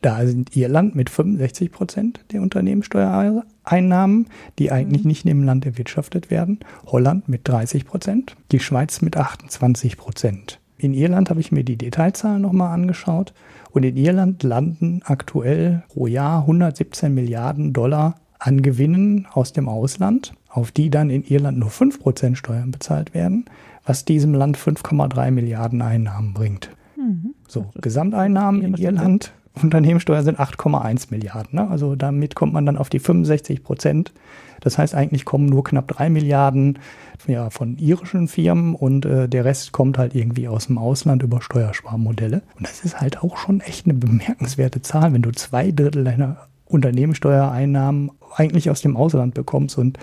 Da 0.01 0.25
sind 0.25 0.55
Irland 0.55 0.95
mit 0.95 1.09
65 1.09 1.71
Prozent 1.71 2.21
der 2.31 2.41
Unternehmenssteuereinnahmen, 2.41 4.27
die 4.57 4.71
eigentlich 4.71 5.03
mhm. 5.03 5.07
nicht 5.09 5.25
in 5.25 5.29
dem 5.29 5.43
Land 5.43 5.65
erwirtschaftet 5.65 6.31
werden. 6.31 6.59
Holland 6.85 7.27
mit 7.27 7.47
30 7.47 7.85
Prozent, 7.85 8.37
die 8.53 8.61
Schweiz 8.61 9.01
mit 9.01 9.17
28 9.17 9.97
Prozent. 9.97 10.59
In 10.79 10.93
Irland 10.93 11.29
habe 11.29 11.41
ich 11.41 11.51
mir 11.51 11.63
die 11.63 11.77
Detailzahlen 11.77 12.41
nochmal 12.41 12.73
angeschaut 12.73 13.33
und 13.71 13.83
in 13.83 13.97
Irland 13.97 14.43
landen 14.43 15.01
aktuell 15.03 15.83
pro 15.89 16.07
Jahr 16.07 16.41
117 16.41 17.13
Milliarden 17.13 17.73
Dollar 17.73 18.15
an 18.39 18.61
Gewinnen 18.61 19.27
aus 19.33 19.51
dem 19.51 19.67
Ausland, 19.67 20.33
auf 20.47 20.71
die 20.71 20.89
dann 20.89 21.09
in 21.09 21.23
Irland 21.23 21.59
nur 21.59 21.69
5% 21.69 22.35
Steuern 22.35 22.71
bezahlt 22.71 23.13
werden, 23.13 23.45
was 23.85 24.05
diesem 24.05 24.33
Land 24.33 24.57
5,3 24.57 25.31
Milliarden 25.31 25.81
Einnahmen 25.81 26.33
bringt. 26.33 26.69
Mhm. 26.95 27.35
So, 27.45 27.71
Gesamteinnahmen 27.75 28.61
in 28.61 28.75
Irland 28.75 29.33
Unternehmenssteuer 29.63 30.23
sind 30.23 30.39
8,1 30.39 31.07
Milliarden. 31.09 31.59
Ne? 31.59 31.69
Also 31.69 31.95
damit 31.95 32.35
kommt 32.35 32.53
man 32.53 32.65
dann 32.65 32.77
auf 32.77 32.89
die 32.89 32.99
65 32.99 33.63
Prozent. 33.63 34.13
Das 34.61 34.77
heißt, 34.77 34.95
eigentlich 34.95 35.25
kommen 35.25 35.45
nur 35.45 35.63
knapp 35.63 35.87
drei 35.87 36.09
Milliarden 36.09 36.79
ja, 37.27 37.49
von 37.49 37.77
irischen 37.77 38.27
Firmen 38.27 38.75
und 38.75 39.05
äh, 39.05 39.27
der 39.27 39.45
Rest 39.45 39.71
kommt 39.71 39.97
halt 39.97 40.15
irgendwie 40.15 40.47
aus 40.47 40.67
dem 40.67 40.77
Ausland 40.77 41.23
über 41.23 41.41
Steuersparmodelle. 41.41 42.41
Und 42.57 42.67
das 42.67 42.83
ist 42.83 42.99
halt 42.99 43.21
auch 43.21 43.37
schon 43.37 43.61
echt 43.61 43.85
eine 43.85 43.93
bemerkenswerte 43.93 44.81
Zahl, 44.81 45.13
wenn 45.13 45.21
du 45.21 45.31
zwei 45.31 45.71
Drittel 45.71 46.03
deiner 46.03 46.37
Unternehmenssteuereinnahmen 46.65 48.11
eigentlich 48.35 48.69
aus 48.69 48.81
dem 48.81 48.95
Ausland 48.95 49.33
bekommst 49.33 49.77
und 49.77 49.97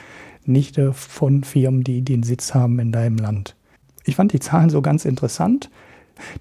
nicht 0.45 0.79
äh, 0.79 0.93
von 0.93 1.45
Firmen, 1.45 1.85
die 1.85 2.03
den 2.03 2.23
Sitz 2.23 2.55
haben 2.55 2.79
in 2.79 2.93
deinem 2.93 3.19
Land. 3.19 3.57
Ich 4.05 4.17
fand 4.17 4.33
die 4.33 4.41
Zahlen 4.41 4.71
so 4.71 4.83
ganz 4.83 5.05
interessant. 5.05 5.71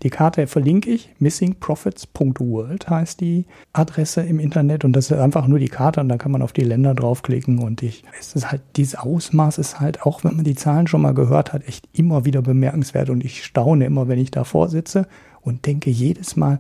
Die 0.04 0.10
Karte 0.10 0.48
verlinke 0.48 0.90
ich. 0.90 1.10
missingprofits.world 1.20 2.90
heißt 2.90 3.20
die 3.20 3.46
Adresse 3.74 4.22
im 4.22 4.40
Internet 4.40 4.86
und 4.86 4.94
das 4.94 5.12
ist 5.12 5.18
einfach 5.18 5.48
nur 5.48 5.60
die 5.60 5.68
Karte 5.68 6.02
und 6.02 6.10
da 6.10 6.18
kann 6.18 6.32
man 6.32 6.42
auf 6.42 6.54
die 6.54 6.64
Länder 6.64 6.94
draufklicken 6.94 7.60
und 7.60 7.84
ich, 7.84 8.04
es 8.20 8.36
ist 8.36 8.52
halt, 8.52 8.62
dieses 8.76 8.96
Ausmaß 8.96 9.58
ist 9.58 9.80
halt, 9.80 10.04
auch 10.04 10.24
wenn 10.24 10.36
man 10.36 10.46
die 10.46 10.56
Zahlen 10.56 10.88
schon 10.88 11.02
mal 11.02 11.14
gehört 11.14 11.54
hat, 11.54 11.68
echt 11.68 11.88
immer 11.94 12.26
wieder 12.26 12.42
bemerkenswert 12.42 13.10
und 13.10 13.24
ich 13.24 13.44
staune 13.44 13.86
immer, 13.86 14.08
wenn 14.08 14.20
ich 14.20 14.32
davor 14.32 14.70
sitze 14.70 15.08
und 15.42 15.66
denke 15.66 15.90
jedes 15.90 16.36
Mal, 16.36 16.60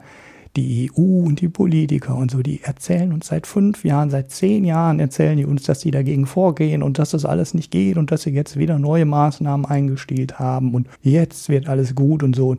die 0.56 0.89
EU 0.89 1.25
und 1.25 1.41
die 1.41 1.49
Politiker 1.49 2.15
und 2.15 2.32
so, 2.32 2.41
die 2.41 2.62
erzählen 2.63 3.12
uns 3.12 3.28
seit 3.28 3.45
fünf 3.47 3.84
Jahren, 3.84 4.10
seit 4.10 4.32
zehn 4.32 4.63
Jahren 4.63 4.99
erzählen 4.99 5.38
die 5.38 5.45
uns, 5.45 5.63
dass 5.63 5.82
sie 5.82 5.91
dagegen 5.91 6.25
vorgehen 6.25 6.82
und 6.82 6.97
dass 6.97 7.12
das 7.12 7.25
alles 7.25 7.54
nicht 7.54 7.71
geht 7.71 7.97
und 7.97 8.12
dass 8.12 8.23
sie 8.23 8.32
jetzt 8.32 8.58
wieder 8.58 8.80
neue 8.80 9.06
Maßnahmen 9.06 9.65
eingestellt 9.65 10.39
haben 10.39 10.73
und 10.73 10.88
jetzt 11.01 11.49
wird 11.49 11.67
alles 11.67 11.95
gut 11.95 12.23
und 12.23 12.36
so 12.36 12.56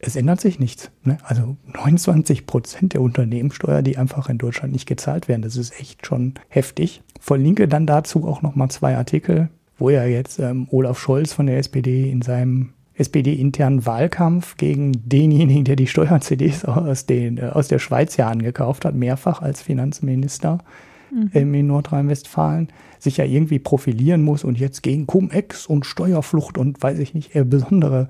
es 0.00 0.16
ändert 0.16 0.40
sich 0.40 0.58
nichts. 0.58 0.90
Ne? 1.04 1.18
Also 1.24 1.56
29 1.74 2.46
Prozent 2.46 2.94
der 2.94 3.02
Unternehmenssteuer, 3.02 3.82
die 3.82 3.98
einfach 3.98 4.28
in 4.28 4.38
Deutschland 4.38 4.72
nicht 4.72 4.86
gezahlt 4.86 5.28
werden, 5.28 5.42
das 5.42 5.56
ist 5.56 5.78
echt 5.78 6.06
schon 6.06 6.34
heftig. 6.48 7.02
verlinke 7.20 7.68
dann 7.68 7.86
dazu 7.86 8.26
auch 8.26 8.42
nochmal 8.42 8.70
zwei 8.70 8.96
Artikel, 8.96 9.50
wo 9.78 9.90
ja 9.90 10.04
jetzt 10.04 10.38
ähm, 10.38 10.68
Olaf 10.70 10.98
Scholz 10.98 11.32
von 11.32 11.46
der 11.46 11.58
SPD 11.58 12.10
in 12.10 12.22
seinem 12.22 12.70
SPD-internen 12.94 13.86
Wahlkampf 13.86 14.56
gegen 14.56 14.92
denjenigen, 15.08 15.64
der 15.64 15.76
die 15.76 15.86
Steuer-CDs 15.86 16.64
aus, 16.64 17.06
den, 17.06 17.38
äh, 17.38 17.50
aus 17.52 17.68
der 17.68 17.78
Schweiz 17.78 18.16
ja 18.16 18.28
angekauft 18.28 18.84
hat, 18.84 18.94
mehrfach 18.94 19.42
als 19.42 19.62
Finanzminister 19.62 20.58
mhm. 21.10 21.30
ähm, 21.34 21.54
in 21.54 21.66
Nordrhein-Westfalen, 21.66 22.68
sich 22.98 23.18
ja 23.18 23.24
irgendwie 23.24 23.58
profilieren 23.58 24.22
muss 24.22 24.44
und 24.44 24.58
jetzt 24.58 24.82
gegen 24.82 25.06
Cum-Ex 25.06 25.66
und 25.66 25.86
Steuerflucht 25.86 26.58
und 26.58 26.82
weiß 26.82 26.98
ich 26.98 27.14
nicht, 27.14 27.32
besondere 27.48 28.08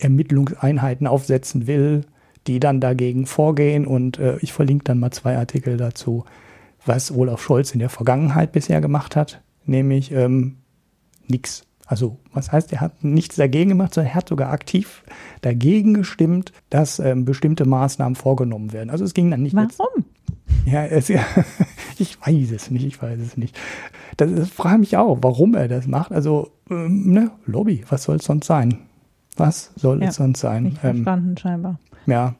Ermittlungseinheiten 0.00 1.06
aufsetzen 1.06 1.66
will, 1.66 2.02
die 2.46 2.60
dann 2.60 2.80
dagegen 2.80 3.26
vorgehen. 3.26 3.86
Und 3.86 4.18
äh, 4.18 4.38
ich 4.40 4.52
verlinke 4.52 4.84
dann 4.84 4.98
mal 4.98 5.10
zwei 5.10 5.36
Artikel 5.36 5.76
dazu, 5.76 6.24
was 6.84 7.12
Olaf 7.12 7.42
Scholz 7.42 7.72
in 7.72 7.78
der 7.78 7.90
Vergangenheit 7.90 8.52
bisher 8.52 8.80
gemacht 8.80 9.16
hat, 9.16 9.42
nämlich 9.66 10.12
ähm, 10.12 10.56
nichts. 11.26 11.66
Also 11.86 12.18
was 12.32 12.52
heißt, 12.52 12.72
er 12.72 12.80
hat 12.80 13.02
nichts 13.02 13.36
dagegen 13.36 13.70
gemacht, 13.70 13.94
sondern 13.94 14.12
er 14.12 14.14
hat 14.14 14.28
sogar 14.28 14.52
aktiv 14.52 15.02
dagegen 15.42 15.94
gestimmt, 15.94 16.52
dass 16.70 17.00
ähm, 17.00 17.24
bestimmte 17.24 17.64
Maßnahmen 17.66 18.14
vorgenommen 18.14 18.72
werden. 18.72 18.90
Also 18.90 19.04
es 19.04 19.12
ging 19.12 19.30
dann 19.30 19.42
nicht. 19.42 19.56
Warum? 19.56 20.04
Ja, 20.66 20.84
es, 20.84 21.08
ja, 21.08 21.24
ich 21.98 22.16
weiß 22.24 22.52
es 22.52 22.70
nicht, 22.70 22.84
ich 22.84 23.02
weiß 23.02 23.18
es 23.18 23.36
nicht. 23.36 23.58
Das, 24.16 24.32
das 24.32 24.50
frage 24.50 24.78
mich 24.78 24.96
auch, 24.96 25.18
warum 25.22 25.54
er 25.54 25.68
das 25.68 25.86
macht. 25.86 26.12
Also, 26.12 26.52
ähm, 26.70 27.12
ne, 27.12 27.30
Lobby, 27.46 27.84
was 27.88 28.04
soll 28.04 28.16
es 28.16 28.24
sonst 28.24 28.46
sein? 28.46 28.78
Was 29.40 29.72
soll 29.76 30.02
ja, 30.02 30.08
es 30.08 30.16
sonst 30.16 30.40
sein? 30.40 30.64
Nicht 30.64 30.84
ähm, 30.84 30.96
verstanden, 30.96 31.36
scheinbar. 31.36 31.78
Ja. 32.06 32.34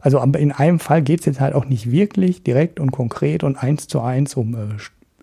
Also 0.00 0.20
aber 0.20 0.38
in 0.38 0.52
einem 0.52 0.78
Fall 0.78 1.02
geht 1.02 1.20
es 1.20 1.26
jetzt 1.26 1.40
halt 1.40 1.54
auch 1.54 1.64
nicht 1.64 1.90
wirklich 1.90 2.42
direkt 2.42 2.80
und 2.80 2.92
konkret 2.92 3.42
und 3.42 3.56
eins 3.56 3.88
zu 3.88 4.00
eins 4.00 4.34
um 4.34 4.54
äh, 4.54 4.68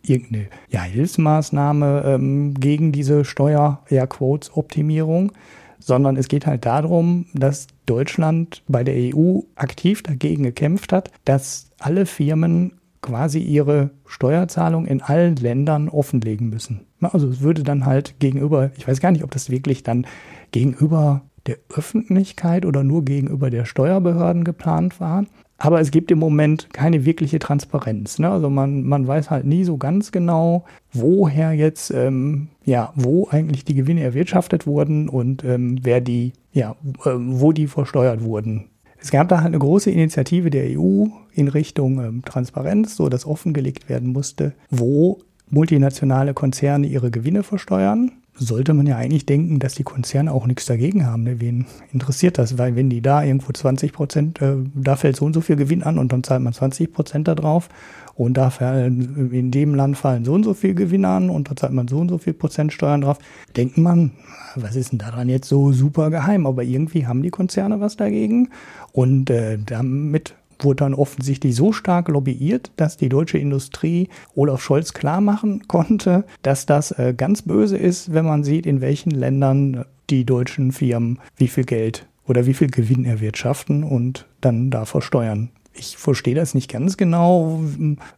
irgendeine 0.04 0.48
ja, 0.70 0.84
Hilfsmaßnahme 0.84 2.04
ähm, 2.06 2.54
gegen 2.56 2.92
diese 2.92 3.26
Steuer-Optimierung, 3.26 5.32
sondern 5.80 6.18
es 6.18 6.28
geht 6.28 6.46
halt 6.46 6.66
darum, 6.66 7.26
dass 7.34 7.68
Deutschland 7.86 8.64
bei 8.68 8.84
der 8.84 9.16
EU 9.16 9.40
aktiv 9.56 10.04
dagegen 10.04 10.44
gekämpft 10.44 10.94
hat, 10.94 11.12
dass 11.24 11.72
alle 11.80 12.06
Firmen 12.06 12.74
quasi 13.02 13.40
ihre 13.40 13.92
Steuerzahlung 14.08 14.88
in 14.88 15.02
allen 15.02 15.36
Ländern 15.36 15.90
offenlegen 15.90 16.50
müssen. 16.50 16.82
Also 17.02 17.30
es 17.30 17.42
würde 17.42 17.64
dann 17.64 17.86
halt 17.86 18.20
gegenüber, 18.20 18.72
ich 18.78 18.88
weiß 18.88 19.00
gar 19.00 19.12
nicht, 19.12 19.24
ob 19.24 19.30
das 19.32 19.52
wirklich 19.52 19.84
dann 19.84 20.08
gegenüber 20.56 21.22
der 21.48 21.58
Öffentlichkeit 21.76 22.66
oder 22.66 22.86
nur 22.86 23.04
gegenüber 23.04 23.50
der 23.50 23.66
Steuerbehörden 23.66 24.46
geplant 24.46 25.02
war. 25.02 25.26
Aber 25.58 25.82
es 25.82 25.92
gibt 25.92 26.12
im 26.12 26.20
Moment 26.20 26.70
keine 26.74 27.04
wirkliche 27.04 27.40
Transparenz. 27.40 28.20
Ne? 28.20 28.30
Also 28.30 28.50
man, 28.50 28.84
man 28.84 29.06
weiß 29.06 29.30
halt 29.30 29.46
nie 29.46 29.66
so 29.66 29.76
ganz 29.76 30.14
genau, 30.14 30.64
woher 30.94 31.52
jetzt, 31.52 31.92
ähm, 31.92 32.48
ja, 32.64 32.94
wo 32.96 33.28
eigentlich 33.30 33.66
die 33.66 33.76
Gewinne 33.76 34.02
erwirtschaftet 34.02 34.66
wurden 34.66 35.10
und 35.10 35.44
ähm, 35.44 35.80
wer 35.82 36.00
die, 36.00 36.32
ja, 36.54 36.72
äh, 37.04 37.12
wo 37.16 37.52
die 37.52 37.68
versteuert 37.68 38.24
wurden. 38.24 38.66
Es 38.98 39.12
gab 39.12 39.28
da 39.28 39.38
halt 39.38 39.48
eine 39.48 39.60
große 39.60 39.92
Initiative 39.92 40.50
der 40.50 40.80
EU 40.80 41.08
in 41.34 41.50
Richtung 41.50 42.02
ähm, 42.02 42.22
Transparenz, 42.24 42.96
so 42.96 43.10
dass 43.10 43.26
offengelegt 43.26 43.90
werden 43.90 44.14
musste, 44.14 44.54
wo 44.70 45.20
multinationale 45.50 46.34
Konzerne 46.34 46.88
ihre 46.88 47.12
Gewinne 47.12 47.44
versteuern 47.44 48.14
sollte 48.38 48.74
man 48.74 48.86
ja 48.86 48.98
eigentlich 48.98 49.26
denken, 49.26 49.60
dass 49.60 49.76
die 49.76 49.84
Konzerne 49.84 50.32
auch 50.32 50.46
nichts 50.46 50.66
dagegen 50.66 51.06
haben. 51.06 51.24
Ne? 51.24 51.40
Wen 51.40 51.66
interessiert 51.94 52.38
das? 52.38 52.58
Weil 52.58 52.76
wenn 52.76 52.90
die 52.90 53.02
da 53.02 53.24
irgendwo 53.24 53.52
20 53.54 53.94
Prozent, 53.94 54.42
äh, 54.42 54.56
da 54.74 54.96
fällt 54.96 55.16
so 55.16 55.26
und 55.26 55.34
so 55.34 55.42
viel 55.42 55.56
Gewinn 55.56 55.84
an 55.84 55.98
und 55.98 56.12
dann 56.12 56.24
zahlt 56.24 56.42
man 56.42 56.54
20 56.54 56.92
Prozent 56.92 57.28
da 57.28 57.36
drauf 57.36 57.70
und 58.16 58.36
da 58.36 58.50
fallen, 58.50 59.32
in 59.32 59.52
dem 59.52 59.76
Land 59.76 59.98
fallen 59.98 60.26
so 60.26 60.34
und 60.34 60.44
so 60.44 60.54
viel 60.54 60.74
Gewinn 60.74 61.06
an 61.06 61.30
und 61.30 61.50
da 61.50 61.56
zahlt 61.56 61.74
man 61.74 61.88
so 61.88 61.98
und 61.98 62.10
so 62.10 62.18
viel 62.18 62.34
Prozent 62.34 62.74
Steuern 62.74 63.02
drauf, 63.02 63.20
denkt 63.56 63.78
man, 63.78 64.12
was 64.56 64.76
ist 64.76 64.92
denn 64.92 65.00
daran 65.00 65.30
jetzt 65.30 65.48
so 65.48 65.72
super 65.72 66.10
geheim? 66.10 66.46
Aber 66.46 66.64
irgendwie 66.64 67.08
haben 67.08 67.22
die 67.22 67.30
Konzerne 67.30 67.80
was 67.80 67.98
dagegen 67.98 68.50
und 68.92 69.30
äh, 69.30 69.58
damit 69.64 70.34
wurde 70.60 70.78
dann 70.78 70.94
offensichtlich 70.94 71.56
so 71.56 71.72
stark 71.72 72.08
lobbyiert, 72.08 72.72
dass 72.78 72.98
die 72.98 73.10
deutsche 73.10 73.38
Industrie 73.38 74.10
Olaf 74.36 74.62
Scholz 74.62 74.94
klar 74.94 75.22
machen 75.22 75.68
konnte, 75.68 76.26
dass 76.42 76.66
das 76.66 76.92
äh, 76.92 77.14
ganz 77.16 77.42
böse 77.42 77.78
ist, 77.78 78.14
wenn 78.14 78.26
man 78.26 78.44
sieht, 78.44 78.66
in 78.66 78.82
welchen 78.82 79.12
Ländern 79.12 79.86
die 80.10 80.26
deutschen 80.26 80.72
Firmen 80.72 81.20
wie 81.38 81.48
viel 81.48 81.66
Geld 81.66 82.08
oder 82.28 82.46
wie 82.46 82.54
viel 82.54 82.70
Gewinn 82.70 83.06
erwirtschaften 83.06 83.84
und 83.84 84.26
dann 84.42 84.70
da 84.70 84.86
versteuern. 84.86 85.50
Ich 85.78 85.98
verstehe 85.98 86.36
das 86.36 86.54
nicht 86.54 86.72
ganz 86.72 86.96
genau, 86.96 87.62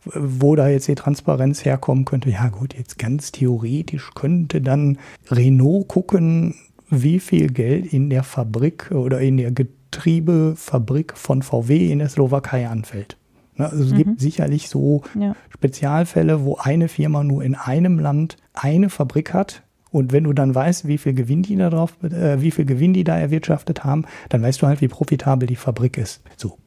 wo 0.04 0.56
da 0.56 0.70
jetzt 0.70 0.88
die 0.88 0.96
Transparenz 0.96 1.66
herkommen 1.66 2.06
könnte. 2.06 2.30
Ja 2.30 2.50
gut, 2.50 2.76
jetzt 2.78 3.00
ganz 3.00 3.32
theoretisch 3.32 4.12
könnte 4.14 4.62
dann 4.62 5.00
Renault 5.32 5.88
gucken, 5.88 6.56
wie 6.90 7.20
viel 7.20 7.48
Geld 7.48 7.92
in 7.92 8.10
der 8.10 8.24
Fabrik 8.24 8.92
oder 8.92 9.20
in 9.20 9.38
der 9.38 9.52
Getriebefabrik 9.92 11.18
von 11.18 11.42
VW 11.42 11.92
in 11.92 12.00
der 12.00 12.10
Slowakei 12.10 12.68
anfällt. 12.68 13.18
Ne, 13.56 13.70
also 13.70 13.84
es 13.84 13.92
mhm. 13.92 13.98
gibt 13.98 14.22
sicherlich 14.22 14.70
so 14.70 15.04
ja. 15.20 15.36
Spezialfälle, 15.50 16.44
wo 16.44 16.58
eine 16.58 16.88
Firma 16.88 17.24
nur 17.24 17.44
in 17.44 17.56
einem 17.56 18.00
Land 18.00 18.38
eine 18.54 18.90
Fabrik 18.90 19.34
hat. 19.34 19.64
Und 19.90 20.12
wenn 20.12 20.26
du 20.26 20.34
dann 20.34 20.54
weißt, 20.54 20.88
wie 20.88 20.98
viel 20.98 21.14
Gewinn 21.14 21.44
die 21.44 21.56
da 21.56 21.70
drauf, 21.70 21.96
äh, 22.04 22.42
wie 22.42 22.52
viel 22.52 22.66
Gewinn 22.66 22.94
die 22.94 23.04
da 23.04 23.18
erwirtschaftet 23.18 23.84
haben, 23.84 24.06
dann 24.30 24.44
weißt 24.44 24.62
du 24.62 24.68
halt, 24.68 24.82
wie 24.82 24.88
profitabel 24.88 25.48
die 25.48 25.56
Fabrik 25.56 25.98
ist. 25.98 26.22
So 26.36 26.58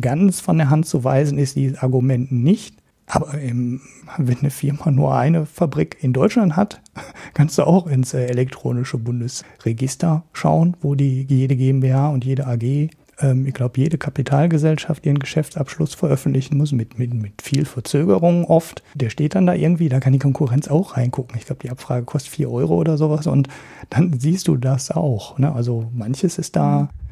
ganz 0.00 0.40
von 0.40 0.58
der 0.58 0.70
Hand 0.70 0.86
zu 0.86 1.04
weisen 1.04 1.38
ist 1.38 1.56
dieses 1.56 1.78
Argument 1.78 2.32
nicht. 2.32 2.76
Aber 3.06 3.34
ähm, 3.34 3.80
wenn 4.18 4.38
eine 4.38 4.50
Firma 4.50 4.90
nur 4.90 5.14
eine 5.14 5.46
Fabrik 5.46 5.98
in 6.00 6.12
Deutschland 6.12 6.56
hat, 6.56 6.80
kannst 7.34 7.58
du 7.58 7.64
auch 7.64 7.86
ins 7.86 8.14
äh, 8.14 8.26
elektronische 8.26 8.98
Bundesregister 8.98 10.24
schauen, 10.32 10.76
wo 10.80 10.94
die 10.94 11.26
jede 11.28 11.56
GmbH 11.56 12.08
und 12.08 12.24
jede 12.24 12.46
AG, 12.46 12.88
ähm, 13.20 13.46
ich 13.46 13.54
glaube, 13.54 13.78
jede 13.78 13.98
Kapitalgesellschaft 13.98 15.04
ihren 15.04 15.18
Geschäftsabschluss 15.18 15.94
veröffentlichen 15.94 16.56
muss, 16.56 16.72
mit, 16.72 16.98
mit, 16.98 17.12
mit 17.14 17.42
viel 17.42 17.66
Verzögerung 17.66 18.46
oft. 18.46 18.82
Der 18.94 19.10
steht 19.10 19.34
dann 19.34 19.46
da 19.46 19.54
irgendwie, 19.54 19.88
da 19.88 20.00
kann 20.00 20.12
die 20.12 20.18
Konkurrenz 20.18 20.68
auch 20.68 20.96
reingucken. 20.96 21.36
Ich 21.38 21.46
glaube, 21.46 21.60
die 21.62 21.70
Abfrage 21.70 22.06
kostet 22.06 22.32
vier 22.32 22.50
Euro 22.50 22.74
oder 22.76 22.96
sowas 22.96 23.26
und 23.26 23.48
dann 23.90 24.18
siehst 24.18 24.48
du 24.48 24.56
das 24.56 24.90
auch. 24.90 25.38
Ne? 25.38 25.52
Also 25.52 25.90
manches 25.92 26.38
ist 26.38 26.56
da. 26.56 26.82
Mhm 26.82 27.03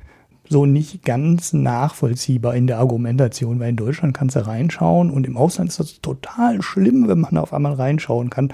so 0.53 0.67
nicht 0.67 1.03
ganz 1.03 1.53
nachvollziehbar 1.53 2.55
in 2.55 2.69
der 2.69 2.79
Argumentation, 2.79 3.59
weil 3.59 3.71
in 3.71 3.77
Deutschland 3.77 4.15
kannst 4.15 4.37
du 4.37 4.47
reinschauen 4.47 5.11
und 5.11 5.27
im 5.27 5.37
Ausland 5.37 5.71
ist 5.71 5.81
das 5.81 6.01
total 6.01 6.63
schlimm, 6.63 7.09
wenn 7.09 7.21
man 7.21 7.39
auf 7.39 7.53
einmal 7.53 7.73
reinschauen 7.73 8.31
kann. 8.31 8.53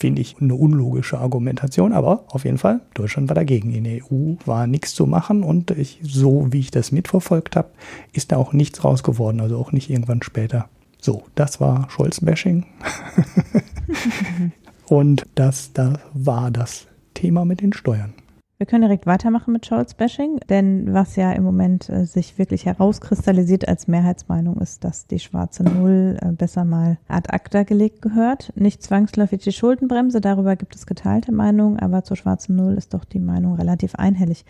Finde 0.00 0.22
ich 0.22 0.36
eine 0.40 0.54
unlogische 0.54 1.18
Argumentation, 1.18 1.92
aber 1.92 2.24
auf 2.28 2.44
jeden 2.44 2.58
Fall, 2.58 2.80
Deutschland 2.94 3.28
war 3.28 3.34
dagegen. 3.34 3.72
In 3.72 3.84
der 3.84 4.00
EU 4.04 4.34
war 4.46 4.66
nichts 4.66 4.94
zu 4.94 5.06
machen 5.06 5.42
und 5.42 5.72
ich, 5.72 5.98
so 6.02 6.46
wie 6.50 6.60
ich 6.60 6.70
das 6.70 6.92
mitverfolgt 6.92 7.56
habe, 7.56 7.70
ist 8.12 8.32
da 8.32 8.36
auch 8.36 8.52
nichts 8.52 8.84
raus 8.84 9.02
geworden, 9.02 9.40
also 9.40 9.58
auch 9.58 9.72
nicht 9.72 9.90
irgendwann 9.90 10.22
später. 10.22 10.68
So, 11.00 11.24
das 11.34 11.60
war 11.60 11.88
Scholz-Bashing. 11.90 12.64
und 14.88 15.26
das, 15.34 15.72
das 15.72 15.98
war 16.14 16.50
das 16.50 16.86
Thema 17.14 17.44
mit 17.44 17.60
den 17.60 17.72
Steuern. 17.72 18.14
Wir 18.58 18.66
können 18.66 18.82
direkt 18.82 19.06
weitermachen 19.06 19.52
mit 19.52 19.66
Scholz-Bashing, 19.66 20.40
denn 20.48 20.92
was 20.92 21.14
ja 21.14 21.30
im 21.30 21.44
Moment 21.44 21.88
äh, 21.88 22.06
sich 22.06 22.38
wirklich 22.38 22.66
herauskristallisiert 22.66 23.68
als 23.68 23.86
Mehrheitsmeinung 23.86 24.58
ist, 24.58 24.82
dass 24.82 25.06
die 25.06 25.20
schwarze 25.20 25.62
Null 25.62 26.18
äh, 26.20 26.32
besser 26.32 26.64
mal 26.64 26.98
ad 27.06 27.30
acta 27.32 27.62
gelegt 27.62 28.02
gehört. 28.02 28.52
Nicht 28.56 28.82
zwangsläufig 28.82 29.42
die 29.42 29.52
Schuldenbremse, 29.52 30.20
darüber 30.20 30.56
gibt 30.56 30.74
es 30.74 30.86
geteilte 30.86 31.30
Meinungen, 31.30 31.78
aber 31.78 32.02
zur 32.02 32.16
schwarzen 32.16 32.56
Null 32.56 32.74
ist 32.74 32.94
doch 32.94 33.04
die 33.04 33.20
Meinung 33.20 33.54
relativ 33.54 33.94
einhellig. 33.94 34.44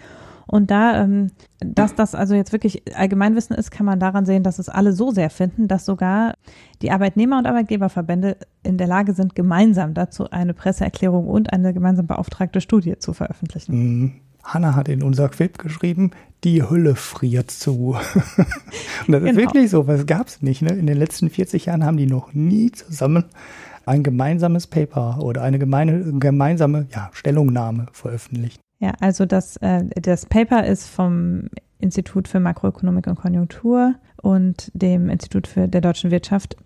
Und 0.49 0.71
da, 0.71 1.05
ähm, 1.05 1.29
dass 1.61 1.95
das 1.95 2.15
also 2.15 2.35
jetzt 2.35 2.53
wirklich 2.53 2.83
Allgemeinwissen 2.97 3.55
ist, 3.55 3.71
kann 3.71 3.85
man 3.85 4.01
daran 4.01 4.25
sehen, 4.25 4.43
dass 4.43 4.59
es 4.59 4.71
alle 4.71 4.95
so 4.95 5.11
sehr 5.11 5.29
finden, 5.29 5.69
dass 5.69 5.85
sogar 5.85 6.35
die 6.81 6.91
Arbeitnehmer- 6.91 7.39
und 7.39 7.47
Arbeitgeberverbände 7.47 8.39
in 8.63 8.79
der 8.79 8.87
Lage 8.87 9.13
sind, 9.13 9.35
gemeinsam 9.35 9.93
dazu 9.93 10.31
eine 10.31 10.55
Presseerklärung 10.55 11.29
und 11.29 11.53
eine 11.53 11.75
gemeinsam 11.75 12.07
beauftragte 12.07 12.63
Studie 12.63 12.99
zu 12.99 13.13
veröffentlichen. 13.13 13.77
Mhm. 13.77 14.13
Hanna 14.43 14.75
hat 14.75 14.89
in 14.89 15.03
unser 15.03 15.29
Quip 15.29 15.59
geschrieben, 15.59 16.13
die 16.45 16.63
Hülle 16.63 16.95
friert 16.95 17.51
zu. 17.51 17.97
und 19.07 19.13
das 19.13 19.21
genau. 19.21 19.27
ist 19.27 19.37
wirklich 19.37 19.71
so, 19.71 19.87
es 19.87 20.07
gab 20.07 20.29
es 20.29 20.41
nicht. 20.41 20.63
Ne? 20.63 20.71
In 20.71 20.87
den 20.87 20.97
letzten 20.97 21.29
40 21.29 21.67
Jahren 21.67 21.85
haben 21.85 21.99
die 21.99 22.07
noch 22.07 22.33
nie 22.33 22.73
zusammen 22.73 23.25
ein 23.85 24.03
gemeinsames 24.03 24.67
Paper 24.67 25.19
oder 25.21 25.43
eine 25.43 25.59
gemeine, 25.59 26.19
gemeinsame 26.19 26.87
ja, 26.95 27.11
Stellungnahme 27.13 27.87
veröffentlicht. 27.93 28.61
Ja, 28.81 28.93
also 29.01 29.27
das, 29.27 29.57
äh, 29.59 29.85
das 30.01 30.27
Paper 30.27 30.65
ist 30.65 30.89
vom 30.89 31.49
Institut 31.81 32.29
für 32.29 32.41
Makroökonomik 32.41 33.07
und 33.07 33.17
Konjunktur 33.17 33.95
und 34.23 34.71
dem 34.75 35.09
Institut 35.09 35.47
für 35.47 35.69
der 35.69 35.81
deutschen 35.81 36.11
Wirtschaft 36.11 36.57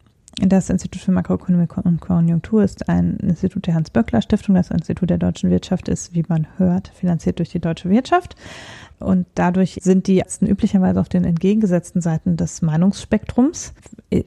Das 0.41 0.71
Institut 0.71 1.03
für 1.03 1.13
Makroökonomie 1.13 1.69
und 1.85 2.01
Konjunktur 2.01 2.65
ist 2.65 2.89
ein 2.89 3.19
Institut 3.19 3.67
der 3.67 3.75
Hans-Böckler-Stiftung. 3.75 4.55
Das 4.55 4.71
Institut 4.71 5.11
der 5.11 5.19
deutschen 5.19 5.51
Wirtschaft 5.51 5.89
ist, 5.89 6.15
wie 6.15 6.25
man 6.27 6.47
hört, 6.57 6.89
finanziert 6.89 7.39
durch 7.39 7.51
die 7.51 7.61
deutsche 7.61 7.91
Wirtschaft. 7.91 8.35
Und 8.99 9.27
dadurch 9.35 9.79
sind 9.83 10.07
die 10.07 10.17
Ärzte 10.17 10.47
üblicherweise 10.47 11.01
auf 11.01 11.11
den 11.11 11.25
entgegengesetzten 11.25 12.01
Seiten 12.01 12.39
des 12.39 12.63
Meinungsspektrums, 12.63 13.75
e, 14.11 14.25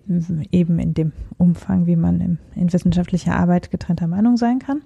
eben 0.52 0.78
in 0.78 0.94
dem 0.94 1.12
Umfang, 1.40 1.88
wie 1.88 1.96
man 1.96 2.38
in 2.56 2.72
wissenschaftlicher 2.72 3.36
Arbeit 3.36 3.72
getrennter 3.72 4.08
Meinung 4.08 4.38
sein 4.38 4.60
kann. 4.60 4.84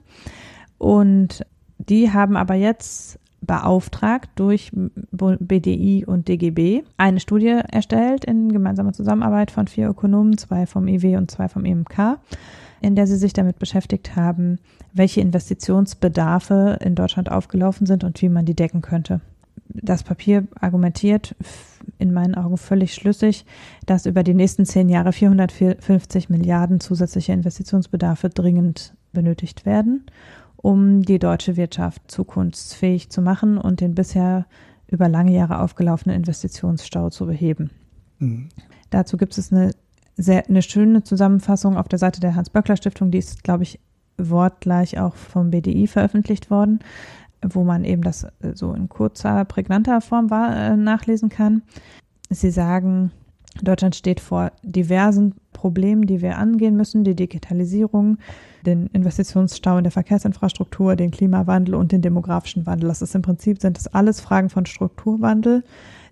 Und 0.78 1.46
die 1.80 2.12
haben 2.12 2.36
aber 2.38 2.56
jetzt 2.56 3.20
beauftragt 3.42 4.30
durch 4.36 4.72
BDI 4.74 6.06
und 6.06 6.28
DGB 6.28 6.84
eine 6.98 7.20
Studie 7.20 7.62
erstellt 7.72 8.26
in 8.26 8.52
gemeinsamer 8.52 8.94
Zusammenarbeit 8.94 9.50
von 9.50 9.68
vier 9.68 9.90
Ökonomen, 9.90 10.38
zwei 10.38 10.66
vom 10.66 10.88
IW 10.88 11.18
und 11.18 11.32
zwei 11.32 11.48
vom 11.48 11.66
EMK, 11.66 12.20
in 12.82 12.96
der 12.96 13.08
sie 13.08 13.16
sich 13.16 13.34
damit 13.34 13.58
beschäftigt 13.58 14.16
haben, 14.16 14.60
welche 14.94 15.22
Investitionsbedarfe 15.22 16.80
in 16.82 16.96
Deutschland 16.96 17.32
aufgelaufen 17.32 17.88
sind 17.88 18.04
und 18.04 18.22
wie 18.22 18.30
man 18.30 18.46
die 18.46 18.56
decken 18.56 18.82
könnte. 18.82 19.22
Das 19.70 20.04
Papier 20.04 20.48
argumentiert 20.60 21.36
in 21.98 22.12
meinen 22.12 22.36
Augen 22.36 22.58
völlig 22.58 22.94
schlüssig, 22.94 23.46
dass 23.86 24.06
über 24.06 24.24
die 24.24 24.34
nächsten 24.34 24.66
zehn 24.66 24.90
Jahre 24.90 25.14
450 25.14 26.30
Milliarden 26.30 26.80
zusätzliche 26.80 27.34
Investitionsbedarfe 27.34 28.30
dringend 28.30 28.94
benötigt 29.14 29.66
werden 29.66 30.04
um 30.62 31.04
die 31.04 31.20
deutsche 31.20 31.56
Wirtschaft 31.56 32.12
zukunftsfähig 32.12 33.10
zu 33.10 33.22
machen 33.22 33.58
und 33.58 33.80
den 33.80 33.96
bisher 33.96 34.46
über 34.88 35.08
lange 35.08 35.32
Jahre 35.32 35.62
aufgelaufenen 35.62 36.18
Investitionsstau 36.18 37.10
zu 37.10 37.26
beheben. 37.26 37.70
Mhm. 38.20 38.50
Dazu 38.90 39.18
gibt 39.18 39.38
es 39.38 39.54
eine 39.54 39.72
sehr 40.18 40.48
eine 40.50 40.62
schöne 40.62 41.04
Zusammenfassung 41.04 41.78
auf 41.78 41.88
der 41.88 42.00
Seite 42.00 42.20
der 42.20 42.36
Hans-Böckler-Stiftung, 42.36 43.10
die 43.10 43.20
ist, 43.20 43.44
glaube 43.44 43.64
ich, 43.64 43.80
wortgleich 44.18 45.00
auch 45.00 45.16
vom 45.16 45.52
BDI 45.52 45.88
veröffentlicht 45.88 46.52
worden, 46.52 46.80
wo 47.42 47.64
man 47.64 47.86
eben 47.86 48.02
das 48.02 48.28
so 48.54 48.74
in 48.74 48.90
kurzer, 48.90 49.46
prägnanter 49.46 50.02
Form 50.02 50.30
war, 50.30 50.54
äh, 50.54 50.76
nachlesen 50.76 51.30
kann. 51.30 51.62
Sie 52.30 52.52
sagen, 52.52 53.12
Deutschland 53.62 53.96
steht 53.96 54.20
vor 54.20 54.52
diversen 54.62 55.36
Problemen, 55.60 56.08
die 56.08 56.22
wir 56.22 56.38
angehen 56.38 56.78
müssen. 56.78 57.04
Die 57.04 57.16
Digitalisierung, 57.16 58.18
den 58.66 58.88
Investitionsstau 58.88 59.78
in 59.78 59.84
der 59.84 59.92
Verkehrsinfrastruktur, 59.92 60.96
den 60.96 61.12
Klimawandel 61.12 61.76
und 61.76 61.92
den 61.92 62.02
demografischen 62.02 62.66
Wandel. 62.66 62.88
Das 62.88 63.02
ist 63.02 63.14
im 63.14 63.22
Prinzip, 63.22 63.60
sind 63.60 63.76
das 63.76 63.88
alles 63.88 64.22
Fragen 64.22 64.50
von 64.50 64.66
Strukturwandel, 64.66 65.66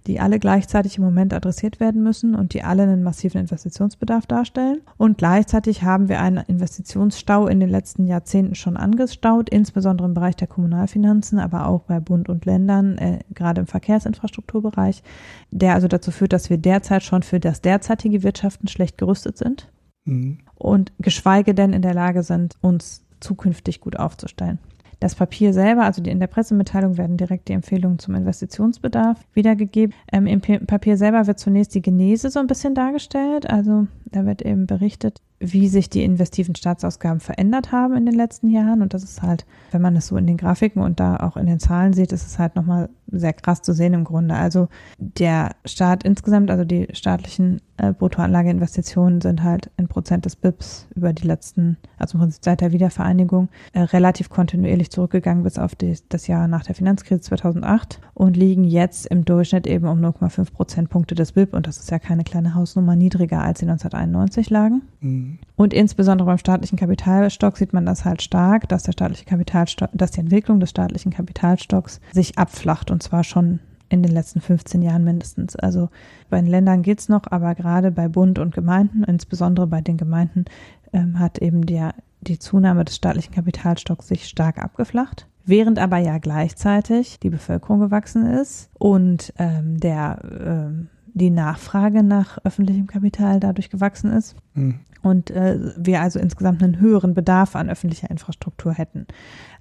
die 0.07 0.19
alle 0.19 0.39
gleichzeitig 0.39 0.97
im 0.97 1.03
Moment 1.03 1.33
adressiert 1.33 1.79
werden 1.79 2.01
müssen 2.01 2.33
und 2.33 2.53
die 2.53 2.63
alle 2.63 2.83
einen 2.83 3.03
massiven 3.03 3.41
Investitionsbedarf 3.41 4.25
darstellen. 4.25 4.81
Und 4.97 5.17
gleichzeitig 5.17 5.83
haben 5.83 6.07
wir 6.07 6.21
einen 6.21 6.37
Investitionsstau 6.37 7.47
in 7.47 7.59
den 7.59 7.69
letzten 7.69 8.07
Jahrzehnten 8.07 8.55
schon 8.55 8.77
angestaut, 8.77 9.49
insbesondere 9.49 10.07
im 10.07 10.13
Bereich 10.13 10.37
der 10.37 10.47
Kommunalfinanzen, 10.47 11.39
aber 11.39 11.67
auch 11.67 11.81
bei 11.81 11.99
Bund 11.99 12.29
und 12.29 12.45
Ländern, 12.45 12.97
äh, 12.97 13.19
gerade 13.33 13.61
im 13.61 13.67
Verkehrsinfrastrukturbereich, 13.67 15.03
der 15.51 15.73
also 15.73 15.87
dazu 15.87 16.11
führt, 16.11 16.33
dass 16.33 16.49
wir 16.49 16.57
derzeit 16.57 17.03
schon 17.03 17.23
für 17.23 17.39
das 17.39 17.61
derzeitige 17.61 18.23
Wirtschaften 18.23 18.67
schlecht 18.67 18.97
gerüstet 18.97 19.37
sind 19.37 19.69
mhm. 20.05 20.39
und 20.55 20.93
geschweige 20.99 21.53
denn 21.53 21.73
in 21.73 21.81
der 21.81 21.93
Lage 21.93 22.23
sind, 22.23 22.55
uns 22.61 23.03
zukünftig 23.19 23.81
gut 23.81 23.99
aufzustellen. 23.99 24.59
Das 24.99 25.13
Papier 25.13 25.53
selber, 25.53 25.83
also 25.83 26.01
in 26.01 26.19
der 26.19 26.27
Pressemitteilung 26.27 26.97
werden 26.97 27.17
direkt 27.17 27.49
die 27.49 27.53
Empfehlungen 27.53 27.99
zum 27.99 28.15
Investitionsbedarf 28.15 29.19
wiedergegeben. 29.33 29.93
Ähm, 30.11 30.25
Im 30.25 30.41
Papier 30.41 30.97
selber 30.97 31.27
wird 31.27 31.39
zunächst 31.39 31.75
die 31.75 31.83
Genese 31.83 32.31
so 32.31 32.39
ein 32.39 32.47
bisschen 32.47 32.73
dargestellt. 32.73 33.47
Also 33.47 33.87
da 34.05 34.25
wird 34.25 34.41
eben 34.41 34.65
berichtet, 34.65 35.21
wie 35.39 35.67
sich 35.67 35.89
die 35.89 36.03
investiven 36.03 36.55
Staatsausgaben 36.55 37.19
verändert 37.19 37.71
haben 37.71 37.95
in 37.95 38.05
den 38.05 38.15
letzten 38.15 38.49
Jahren. 38.49 38.81
Und 38.81 38.93
das 38.93 39.03
ist 39.03 39.21
halt, 39.21 39.45
wenn 39.71 39.81
man 39.81 39.95
es 39.95 40.07
so 40.07 40.17
in 40.17 40.25
den 40.25 40.37
Grafiken 40.37 40.81
und 40.81 40.99
da 40.99 41.17
auch 41.17 41.37
in 41.37 41.45
den 41.45 41.59
Zahlen 41.59 41.93
sieht, 41.93 42.11
ist 42.11 42.25
es 42.25 42.39
halt 42.39 42.55
nochmal 42.55 42.89
sehr 43.11 43.33
krass 43.33 43.61
zu 43.61 43.73
sehen 43.73 43.93
im 43.93 44.03
Grunde. 44.03 44.35
Also 44.35 44.67
der 44.97 45.51
Staat 45.65 46.03
insgesamt, 46.03 46.49
also 46.49 46.65
die 46.65 46.87
staatlichen 46.93 47.61
äh, 47.77 47.93
Bruttoanlageinvestitionen 47.93 49.21
sind 49.21 49.43
halt 49.43 49.69
in 49.77 49.87
Prozent 49.87 50.25
des 50.25 50.35
BIPs 50.35 50.87
über 50.95 51.13
die 51.13 51.27
letzten, 51.27 51.77
also 51.97 52.17
im 52.17 52.21
Prinzip 52.21 52.43
seit 52.43 52.61
der 52.61 52.71
Wiedervereinigung, 52.71 53.49
äh, 53.73 53.81
relativ 53.81 54.29
kontinuierlich 54.29 54.89
zurückgegangen 54.89 55.43
bis 55.43 55.59
auf 55.59 55.75
die, 55.75 55.95
das 56.09 56.27
Jahr 56.27 56.47
nach 56.47 56.63
der 56.63 56.75
Finanzkrise 56.75 57.21
2008 57.21 58.01
und 58.13 58.35
liegen 58.35 58.63
jetzt 58.63 59.05
im 59.05 59.23
Durchschnitt 59.23 59.67
eben 59.67 59.87
um 59.87 59.99
0,5 59.99 60.51
Prozentpunkte 60.51 61.15
des 61.15 61.33
BIP. 61.33 61.53
Und 61.53 61.67
das 61.67 61.77
ist 61.77 61.91
ja 61.91 61.99
keine 61.99 62.23
kleine 62.23 62.55
Hausnummer, 62.55 62.95
niedriger 62.95 63.41
als 63.41 63.59
sie 63.59 63.65
1991 63.65 64.49
lagen. 64.49 64.81
Mhm. 64.99 65.26
Und 65.55 65.73
insbesondere 65.73 66.27
beim 66.27 66.37
staatlichen 66.37 66.77
Kapitalstock 66.77 67.57
sieht 67.57 67.73
man 67.73 67.85
das 67.85 68.05
halt 68.05 68.21
stark, 68.21 68.69
dass 68.69 68.83
der 68.83 68.91
staatliche 68.91 69.25
Kapitalstock, 69.25 69.89
dass 69.93 70.11
die 70.11 70.19
Entwicklung 70.19 70.59
des 70.59 70.69
staatlichen 70.69 71.11
Kapitalstocks 71.11 71.99
sich 72.11 72.37
abflacht 72.37 72.91
und 72.91 73.01
zwar 73.01 73.23
schon 73.23 73.59
in 73.89 74.03
den 74.03 74.11
letzten 74.11 74.41
15 74.41 74.81
Jahren 74.81 75.03
mindestens. 75.03 75.55
Also 75.55 75.89
bei 76.29 76.39
den 76.39 76.49
Ländern 76.49 76.81
geht's 76.81 77.09
noch, 77.09 77.23
aber 77.29 77.55
gerade 77.55 77.91
bei 77.91 78.07
Bund 78.07 78.39
und 78.39 78.53
Gemeinden, 78.53 79.03
insbesondere 79.03 79.67
bei 79.67 79.81
den 79.81 79.97
Gemeinden, 79.97 80.45
ähm, 80.93 81.19
hat 81.19 81.39
eben 81.39 81.65
der, 81.65 81.93
die 82.21 82.39
Zunahme 82.39 82.85
des 82.85 82.95
staatlichen 82.95 83.33
Kapitalstocks 83.33 84.07
sich 84.07 84.27
stark 84.27 84.59
abgeflacht. 84.59 85.27
Während 85.45 85.79
aber 85.79 85.97
ja 85.97 86.17
gleichzeitig 86.17 87.19
die 87.19 87.29
Bevölkerung 87.29 87.79
gewachsen 87.79 88.25
ist 88.25 88.69
und 88.77 89.33
ähm, 89.37 89.79
der, 89.79 90.19
ähm, 90.45 90.89
die 91.13 91.29
Nachfrage 91.29 92.03
nach 92.03 92.37
öffentlichem 92.43 92.87
Kapital 92.87 93.39
dadurch 93.39 93.69
gewachsen 93.69 94.11
ist. 94.11 94.35
Mhm. 94.55 94.81
Und 95.07 95.31
äh, 95.31 95.57
wir 95.77 96.01
also 96.01 96.19
insgesamt 96.19 96.61
einen 96.61 96.79
höheren 96.79 97.13
Bedarf 97.13 97.55
an 97.55 97.69
öffentlicher 97.69 98.09
Infrastruktur 98.09 98.73
hätten. 98.73 99.07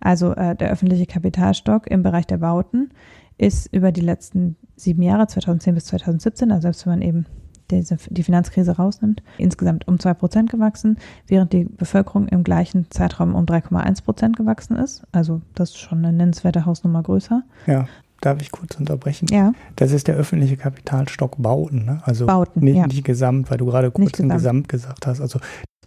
Also 0.00 0.32
äh, 0.32 0.54
der 0.56 0.70
öffentliche 0.70 1.06
Kapitalstock 1.06 1.86
im 1.86 2.02
Bereich 2.02 2.26
der 2.26 2.38
Bauten 2.38 2.90
ist 3.38 3.72
über 3.72 3.92
die 3.92 4.00
letzten 4.00 4.56
sieben 4.76 5.02
Jahre, 5.02 5.26
2010 5.26 5.74
bis 5.74 5.84
2017, 5.86 6.50
also 6.50 6.62
selbst 6.62 6.86
wenn 6.86 6.92
man 6.92 7.02
eben 7.02 7.26
diese, 7.70 7.96
die 8.10 8.22
Finanzkrise 8.22 8.76
rausnimmt, 8.76 9.22
insgesamt 9.38 9.88
um 9.88 9.98
zwei 9.98 10.14
Prozent 10.14 10.50
gewachsen, 10.50 10.98
während 11.26 11.52
die 11.52 11.64
Bevölkerung 11.64 12.28
im 12.28 12.44
gleichen 12.44 12.90
Zeitraum 12.90 13.34
um 13.34 13.44
3,1 13.44 14.04
Prozent 14.04 14.36
gewachsen 14.36 14.76
ist. 14.76 15.04
Also 15.12 15.42
das 15.54 15.70
ist 15.70 15.78
schon 15.78 15.98
eine 15.98 16.12
nennenswerte 16.12 16.64
Hausnummer 16.64 17.02
größer. 17.02 17.42
Ja. 17.66 17.86
Darf 18.20 18.40
ich 18.40 18.50
kurz 18.50 18.76
unterbrechen? 18.76 19.26
Ja. 19.30 19.52
Das 19.76 19.92
ist 19.92 20.08
der 20.08 20.16
öffentliche 20.16 20.56
Kapitalstock 20.56 21.36
Bauten, 21.38 21.84
ne? 21.84 22.00
Also 22.04 22.26
Bauten, 22.26 22.60
nicht, 22.60 22.76
ja. 22.76 22.86
nicht 22.86 23.04
Gesamt, 23.04 23.50
weil 23.50 23.58
du 23.58 23.66
gerade 23.66 23.90
kurz 23.90 24.12
gesamt. 24.12 24.32
Gesamt 24.32 24.68
gesagt 24.68 25.06
hast. 25.06 25.20
Also 25.20 25.38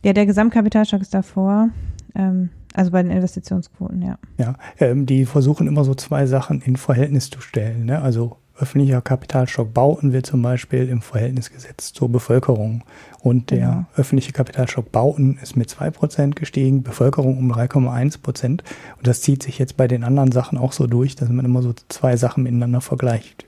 ja, 0.03 0.13
der 0.13 0.25
Gesamtkapitalstock 0.25 1.01
ist 1.01 1.13
davor. 1.13 1.69
Ähm, 2.15 2.49
also 2.73 2.91
bei 2.91 3.01
den 3.01 3.11
Investitionsquoten, 3.11 4.01
ja. 4.01 4.17
Ja, 4.37 4.55
ähm, 4.79 5.05
die 5.05 5.25
versuchen 5.25 5.67
immer 5.67 5.83
so 5.83 5.95
zwei 5.95 6.25
Sachen 6.25 6.61
in 6.61 6.75
Verhältnis 6.75 7.29
zu 7.29 7.41
stellen. 7.41 7.85
Ne? 7.85 8.01
Also 8.01 8.37
öffentlicher 8.59 9.01
Kapitalstock 9.01 9.73
Bauten 9.73 10.13
wird 10.13 10.25
zum 10.25 10.41
Beispiel 10.41 10.89
im 10.89 11.01
Verhältnis 11.01 11.49
gesetzt 11.51 11.95
zur 11.95 12.09
Bevölkerung. 12.09 12.83
Und 13.21 13.51
der 13.51 13.59
genau. 13.59 13.85
öffentliche 13.95 14.31
Kapitalstock 14.31 14.91
Bauten 14.91 15.37
ist 15.41 15.55
mit 15.55 15.69
2% 15.69 16.35
gestiegen, 16.35 16.83
Bevölkerung 16.83 17.37
um 17.37 17.51
3,1%. 17.51 18.45
Und 18.45 18.61
das 19.01 19.21
zieht 19.21 19.43
sich 19.43 19.59
jetzt 19.59 19.77
bei 19.77 19.87
den 19.87 20.03
anderen 20.03 20.31
Sachen 20.31 20.57
auch 20.57 20.71
so 20.71 20.87
durch, 20.87 21.15
dass 21.15 21.29
man 21.29 21.45
immer 21.45 21.61
so 21.61 21.73
zwei 21.89 22.17
Sachen 22.17 22.43
miteinander 22.43 22.81
vergleicht. 22.81 23.45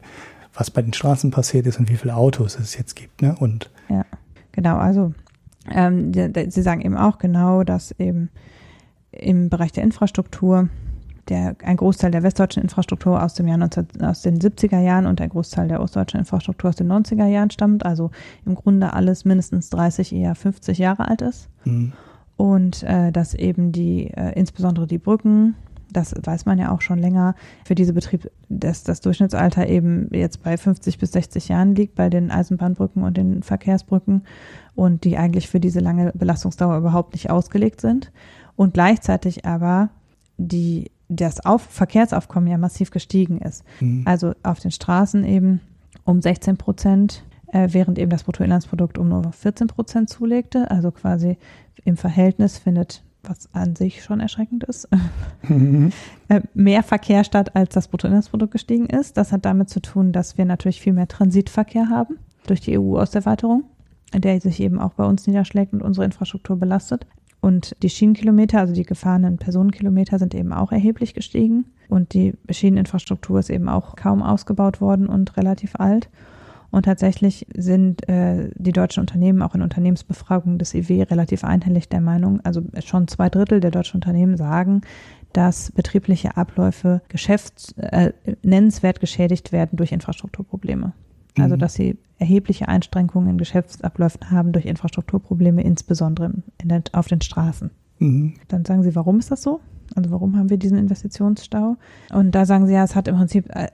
Was 0.53 0.71
bei 0.71 0.81
den 0.81 0.93
Straßen 0.93 1.31
passiert 1.31 1.67
ist 1.67 1.79
und 1.79 1.89
wie 1.89 1.97
viele 1.97 2.15
Autos 2.15 2.57
es 2.59 2.77
jetzt 2.77 2.95
gibt. 2.95 3.21
Ne? 3.21 3.35
Und 3.39 3.69
ja, 3.89 4.05
genau. 4.51 4.77
Also 4.77 5.13
ähm, 5.69 6.11
Sie 6.13 6.61
sagen 6.61 6.81
eben 6.81 6.97
auch 6.97 7.17
genau, 7.17 7.63
dass 7.63 7.91
eben 7.99 8.29
im 9.11 9.49
Bereich 9.49 9.71
der 9.71 9.83
Infrastruktur 9.83 10.69
der, 11.29 11.55
ein 11.63 11.77
Großteil 11.77 12.11
der 12.11 12.23
westdeutschen 12.23 12.63
Infrastruktur 12.63 13.21
aus 13.21 13.33
dem 13.33 13.47
Jahr 13.47 13.57
19, 13.57 13.87
aus 14.01 14.21
den 14.21 14.39
70er 14.39 14.79
Jahren 14.79 15.05
und 15.05 15.21
ein 15.21 15.29
Großteil 15.29 15.67
der 15.67 15.81
ostdeutschen 15.81 16.19
Infrastruktur 16.19 16.69
aus 16.69 16.75
den 16.75 16.91
90er 16.91 17.25
Jahren 17.25 17.51
stammt, 17.51 17.85
also 17.85 18.11
im 18.45 18.55
Grunde 18.55 18.93
alles 18.93 19.25
mindestens 19.25 19.69
30, 19.69 20.13
eher 20.13 20.35
50 20.35 20.77
Jahre 20.77 21.07
alt 21.07 21.21
ist. 21.21 21.49
Mhm. 21.65 21.93
Und 22.37 22.83
äh, 22.83 23.11
dass 23.11 23.33
eben 23.33 23.71
die, 23.71 24.07
äh, 24.07 24.33
insbesondere 24.33 24.87
die 24.87 24.97
Brücken, 24.97 25.55
das 25.91 26.15
weiß 26.23 26.45
man 26.45 26.57
ja 26.57 26.71
auch 26.71 26.81
schon 26.81 26.99
länger, 26.99 27.35
für 27.65 27.75
diese 27.75 27.93
Betrieb, 27.93 28.31
dass 28.49 28.83
das 28.83 29.01
Durchschnittsalter 29.01 29.67
eben 29.67 30.09
jetzt 30.11 30.41
bei 30.41 30.57
50 30.57 30.97
bis 30.97 31.11
60 31.11 31.49
Jahren 31.49 31.75
liegt 31.75 31.95
bei 31.95 32.09
den 32.09 32.31
Eisenbahnbrücken 32.31 33.03
und 33.03 33.17
den 33.17 33.43
Verkehrsbrücken 33.43 34.23
und 34.73 35.03
die 35.03 35.17
eigentlich 35.17 35.49
für 35.49 35.59
diese 35.59 35.81
lange 35.81 36.11
Belastungsdauer 36.15 36.77
überhaupt 36.77 37.13
nicht 37.13 37.29
ausgelegt 37.29 37.81
sind 37.81 38.11
und 38.55 38.73
gleichzeitig 38.73 39.45
aber 39.45 39.89
die, 40.37 40.91
das 41.11 41.45
Auf 41.45 41.61
Verkehrsaufkommen 41.63 42.49
ja 42.49 42.57
massiv 42.57 42.91
gestiegen 42.91 43.39
ist. 43.39 43.63
Mhm. 43.79 44.03
Also 44.05 44.33
auf 44.43 44.59
den 44.59 44.71
Straßen 44.71 45.25
eben 45.25 45.59
um 46.05 46.21
16 46.21 46.57
Prozent, 46.57 47.23
äh, 47.51 47.67
während 47.71 47.99
eben 47.99 48.09
das 48.09 48.23
Bruttoinlandsprodukt 48.23 48.97
um 48.97 49.09
nur 49.09 49.31
14 49.31 49.67
Prozent 49.67 50.09
zulegte. 50.09 50.71
Also 50.71 50.91
quasi 50.91 51.37
im 51.83 51.97
Verhältnis 51.97 52.57
findet, 52.57 53.03
was 53.23 53.49
an 53.53 53.75
sich 53.75 54.03
schon 54.03 54.19
erschreckend 54.21 54.63
ist, 54.63 54.87
mhm. 55.47 55.91
äh, 56.29 56.41
mehr 56.53 56.81
Verkehr 56.81 57.23
statt, 57.23 57.55
als 57.55 57.73
das 57.73 57.89
Bruttoinlandsprodukt 57.89 58.53
gestiegen 58.53 58.85
ist. 58.85 59.17
Das 59.17 59.31
hat 59.31 59.45
damit 59.45 59.69
zu 59.69 59.81
tun, 59.81 60.13
dass 60.13 60.37
wir 60.37 60.45
natürlich 60.45 60.81
viel 60.81 60.93
mehr 60.93 61.09
Transitverkehr 61.09 61.89
haben 61.89 62.17
durch 62.47 62.61
die 62.61 62.77
EU-Osterweiterung. 62.79 63.65
der 64.13 64.41
sich 64.41 64.59
eben 64.59 64.79
auch 64.79 64.93
bei 64.93 65.05
uns 65.05 65.27
niederschlägt 65.27 65.73
und 65.73 65.81
unsere 65.81 66.05
Infrastruktur 66.05 66.57
belastet. 66.57 67.05
Und 67.41 67.75
die 67.81 67.89
Schienenkilometer, 67.89 68.59
also 68.59 68.73
die 68.73 68.83
gefahrenen 68.83 69.37
Personenkilometer, 69.37 70.19
sind 70.19 70.35
eben 70.35 70.53
auch 70.53 70.71
erheblich 70.71 71.13
gestiegen. 71.13 71.65
Und 71.89 72.13
die 72.13 72.33
Schieneninfrastruktur 72.49 73.39
ist 73.39 73.49
eben 73.49 73.67
auch 73.67 73.95
kaum 73.95 74.21
ausgebaut 74.21 74.79
worden 74.79 75.07
und 75.07 75.35
relativ 75.37 75.75
alt. 75.75 76.09
Und 76.69 76.85
tatsächlich 76.85 77.45
sind 77.53 78.07
äh, 78.07 78.49
die 78.55 78.71
deutschen 78.71 79.01
Unternehmen 79.01 79.41
auch 79.41 79.55
in 79.55 79.61
Unternehmensbefragungen 79.61 80.57
des 80.57 80.73
IW 80.73 81.03
relativ 81.03 81.43
einhellig 81.43 81.89
der 81.89 81.99
Meinung, 81.99 82.39
also 82.45 82.61
schon 82.83 83.09
zwei 83.09 83.29
Drittel 83.29 83.59
der 83.59 83.71
deutschen 83.71 83.97
Unternehmen 83.97 84.37
sagen, 84.37 84.81
dass 85.33 85.71
betriebliche 85.71 86.37
Abläufe 86.37 87.01
geschäfts 87.09 87.73
äh, 87.77 88.13
nennenswert 88.41 89.01
geschädigt 89.01 89.51
werden 89.51 89.75
durch 89.75 89.91
Infrastrukturprobleme. 89.91 90.93
Also 91.37 91.55
mhm. 91.55 91.59
dass 91.59 91.73
sie 91.73 91.97
erhebliche 92.17 92.67
Einschränkungen 92.67 93.29
in 93.29 93.37
Geschäftsabläufen 93.37 94.29
haben 94.29 94.51
durch 94.51 94.65
Infrastrukturprobleme, 94.65 95.63
insbesondere 95.63 96.31
den, 96.63 96.83
auf 96.93 97.07
den 97.07 97.21
Straßen. 97.21 97.71
Mhm. 97.99 98.33
Dann 98.47 98.65
sagen 98.65 98.83
sie, 98.83 98.95
warum 98.95 99.19
ist 99.19 99.31
das 99.31 99.41
so? 99.41 99.59
Also 99.95 100.11
warum 100.11 100.37
haben 100.37 100.49
wir 100.49 100.57
diesen 100.57 100.77
Investitionsstau? 100.77 101.77
Und 102.13 102.31
da 102.31 102.45
sagen 102.45 102.67
sie 102.67 102.73
ja, 102.73 102.83
es 102.83 102.95
hat 102.95 103.07
im 103.07 103.15
Prinzip, 103.15 103.49
äh, 103.49 103.67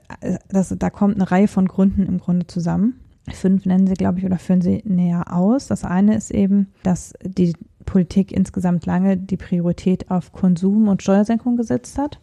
das, 0.48 0.74
da 0.76 0.90
kommt 0.90 1.16
eine 1.16 1.30
Reihe 1.30 1.48
von 1.48 1.66
Gründen 1.66 2.06
im 2.06 2.18
Grunde 2.18 2.46
zusammen. 2.46 3.00
Fünf 3.30 3.66
nennen 3.66 3.86
sie, 3.86 3.94
glaube 3.94 4.18
ich, 4.18 4.24
oder 4.24 4.38
führen 4.38 4.62
sie 4.62 4.82
näher 4.84 5.34
aus. 5.34 5.66
Das 5.66 5.84
eine 5.84 6.16
ist 6.16 6.30
eben, 6.30 6.68
dass 6.82 7.12
die 7.22 7.52
Politik 7.84 8.32
insgesamt 8.32 8.86
lange 8.86 9.16
die 9.16 9.36
Priorität 9.36 10.10
auf 10.10 10.32
Konsum 10.32 10.88
und 10.88 11.02
Steuersenkung 11.02 11.56
gesetzt 11.56 11.98
hat. 11.98 12.20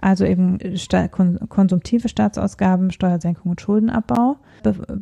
Also 0.00 0.24
eben 0.24 0.58
konsumtive 1.48 2.08
Staatsausgaben, 2.08 2.92
Steuersenkung 2.92 3.50
und 3.50 3.60
Schuldenabbau 3.60 4.36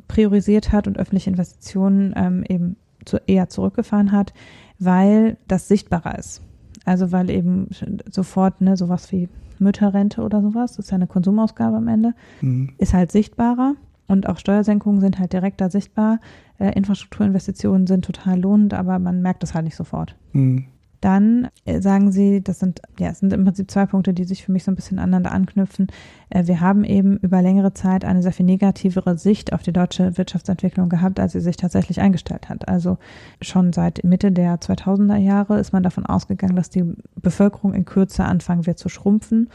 priorisiert 0.09 0.73
hat 0.73 0.87
und 0.87 0.99
öffentliche 0.99 1.31
Investitionen 1.31 2.15
ähm, 2.17 2.45
eben 2.49 2.77
zu, 3.05 3.19
eher 3.27 3.49
zurückgefahren 3.49 4.11
hat, 4.11 4.33
weil 4.79 5.37
das 5.49 5.69
sichtbarer 5.69 6.19
ist. 6.19 6.43
Also 6.85 7.13
weil 7.13 7.31
eben 7.31 7.69
sofort 8.11 8.61
ne, 8.61 8.77
sowas 8.77 9.11
wie 9.13 9.29
Mütterrente 9.59 10.23
oder 10.23 10.41
sowas, 10.43 10.77
das 10.77 10.87
ist 10.87 10.91
ja 10.91 10.97
eine 10.97 11.07
Konsumausgabe 11.07 11.77
am 11.77 11.89
Ende, 11.89 12.15
mhm. 12.41 12.73
ist 12.79 12.95
halt 12.95 13.13
sichtbarer. 13.13 13.75
Und 14.09 14.29
auch 14.29 14.39
Steuersenkungen 14.39 15.01
sind 15.01 15.19
halt 15.19 15.33
direkter 15.33 15.69
sichtbar. 15.69 16.21
Äh, 16.59 16.73
Infrastrukturinvestitionen 16.77 17.89
sind 17.89 18.05
total 18.05 18.41
lohnend, 18.41 18.73
aber 18.73 19.01
man 19.01 19.21
merkt 19.21 19.43
das 19.43 19.53
halt 19.53 19.65
nicht 19.65 19.75
sofort. 19.75 20.17
Mhm. 20.33 20.67
Dann 21.01 21.49
äh, 21.65 21.81
sagen 21.81 22.11
sie, 22.13 22.43
das 22.43 22.59
sind, 22.59 22.81
ja, 22.99 23.09
es 23.09 23.21
sind 23.21 23.33
im 23.33 23.45
Prinzip 23.45 23.71
zwei 23.71 23.87
Punkte, 23.87 24.15
die 24.15 24.25
sich 24.25 24.45
für 24.45 24.53
mich 24.53 24.65
so 24.65 24.71
ein 24.71 24.75
bisschen 24.77 24.99
aneinander 24.99 25.33
anknüpfen. 25.33 25.89
Äh, 26.31 26.47
wir 26.47 26.61
haben 26.61 26.85
eben 26.85 27.17
über 27.19 27.43
längere 27.43 27.75
Zeit 27.75 28.05
eine 28.05 28.23
sehr 28.23 28.33
viel 28.33 28.47
negativere 28.47 29.19
Sicht 29.19 29.53
auf 29.53 29.63
die 29.63 29.73
deutsche 29.73 30.17
Wirtschaftsentwicklung 30.17 30.89
gehabt, 30.89 31.21
als 31.21 31.33
sie 31.33 31.41
sich 31.41 31.57
tatsächlich 31.57 32.01
eingestellt 32.01 32.49
hat. 32.49 32.69
Also 32.69 32.99
schon 33.41 33.73
seit 33.73 34.05
Mitte 34.05 34.33
der 34.33 34.57
2000er 34.57 35.17
Jahre 35.17 35.59
ist 35.59 35.73
man 35.73 35.83
davon 35.83 36.07
ausgegangen, 36.07 36.57
dass 36.57 36.71
die 36.71 36.85
Bevölkerung 37.17 37.75
in 37.75 37.85
Kürze 37.85 38.25
anfangen 38.25 38.67
wird 38.67 38.79
zu 38.79 38.89
schrumpfen 38.89 39.51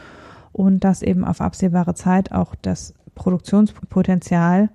und 0.52 0.84
dass 0.84 1.02
eben 1.02 1.24
auf 1.24 1.40
absehbare 1.40 1.94
Zeit 1.94 2.32
auch 2.32 2.54
das 2.54 2.94
Produktionspotenzial 3.14 4.70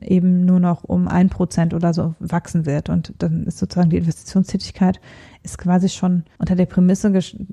eben 0.00 0.44
nur 0.44 0.60
noch 0.60 0.84
um 0.84 1.08
ein 1.08 1.30
Prozent 1.30 1.72
oder 1.72 1.94
so 1.94 2.14
wachsen 2.18 2.66
wird. 2.66 2.88
Und 2.88 3.14
dann 3.18 3.44
ist 3.44 3.58
sozusagen 3.58 3.90
die 3.90 3.96
Investitionstätigkeit 3.96 5.00
ist 5.46 5.58
quasi 5.58 5.88
schon 5.88 6.24
unter 6.38 6.56
der 6.56 6.66
Prämisse 6.66 7.12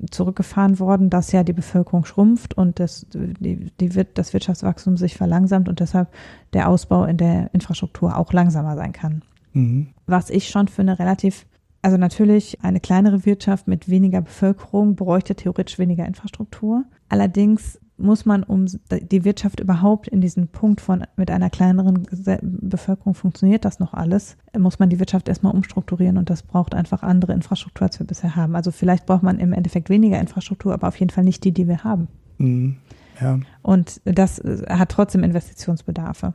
zurückgefahren 0.09 0.79
worden, 0.79 1.09
dass 1.09 1.31
ja 1.31 1.43
die 1.43 1.53
Bevölkerung 1.53 2.05
schrumpft 2.05 2.57
und 2.57 2.79
das, 2.79 3.05
die, 3.13 3.71
die, 3.79 4.05
das 4.13 4.33
Wirtschaftswachstum 4.33 4.97
sich 4.97 5.15
verlangsamt 5.15 5.69
und 5.69 5.79
deshalb 5.79 6.09
der 6.53 6.67
Ausbau 6.67 7.05
in 7.05 7.17
der 7.17 7.53
Infrastruktur 7.53 8.17
auch 8.17 8.33
langsamer 8.33 8.75
sein 8.75 8.93
kann. 8.93 9.21
Mhm. 9.53 9.87
Was 10.07 10.31
ich 10.31 10.49
schon 10.49 10.67
für 10.67 10.81
eine 10.81 10.99
relativ 10.99 11.45
also 11.85 11.97
natürlich 11.97 12.63
eine 12.63 12.79
kleinere 12.79 13.25
Wirtschaft 13.25 13.67
mit 13.67 13.89
weniger 13.89 14.21
Bevölkerung 14.21 14.95
bräuchte 14.95 15.35
theoretisch 15.35 15.77
weniger 15.79 16.05
Infrastruktur. 16.05 16.85
Allerdings 17.09 17.77
muss 17.97 18.25
man, 18.25 18.43
um 18.43 18.65
die 18.65 19.23
Wirtschaft 19.23 19.59
überhaupt 19.59 20.07
in 20.07 20.19
diesen 20.19 20.47
Punkt 20.47 20.81
von 20.81 21.03
mit 21.15 21.29
einer 21.29 21.49
kleineren 21.49 22.07
Bevölkerung 22.41 23.13
funktioniert 23.13 23.65
das 23.65 23.79
noch 23.79 23.93
alles, 23.93 24.35
muss 24.57 24.79
man 24.79 24.89
die 24.89 24.99
Wirtschaft 24.99 25.29
erstmal 25.29 25.53
umstrukturieren 25.53 26.17
und 26.17 26.29
das 26.29 26.43
braucht 26.43 26.73
einfach 26.73 27.03
andere 27.03 27.33
Infrastruktur, 27.33 27.87
als 27.87 27.99
wir 27.99 28.07
bisher 28.07 28.35
haben. 28.35 28.55
Also 28.55 28.71
vielleicht 28.71 29.05
braucht 29.05 29.23
man 29.23 29.39
im 29.39 29.53
Endeffekt 29.53 29.89
weniger 29.89 30.19
Infrastruktur, 30.19 30.73
aber 30.73 30.87
auf 30.87 30.99
jeden 30.99 31.11
Fall 31.11 31.23
nicht 31.23 31.43
die, 31.43 31.51
die 31.51 31.67
wir 31.67 31.83
haben. 31.83 32.07
Mhm. 32.39 32.77
Ja. 33.21 33.39
Und 33.61 34.01
das 34.05 34.39
äh, 34.39 34.65
hat 34.69 34.89
trotzdem 34.89 35.23
Investitionsbedarfe. 35.23 36.33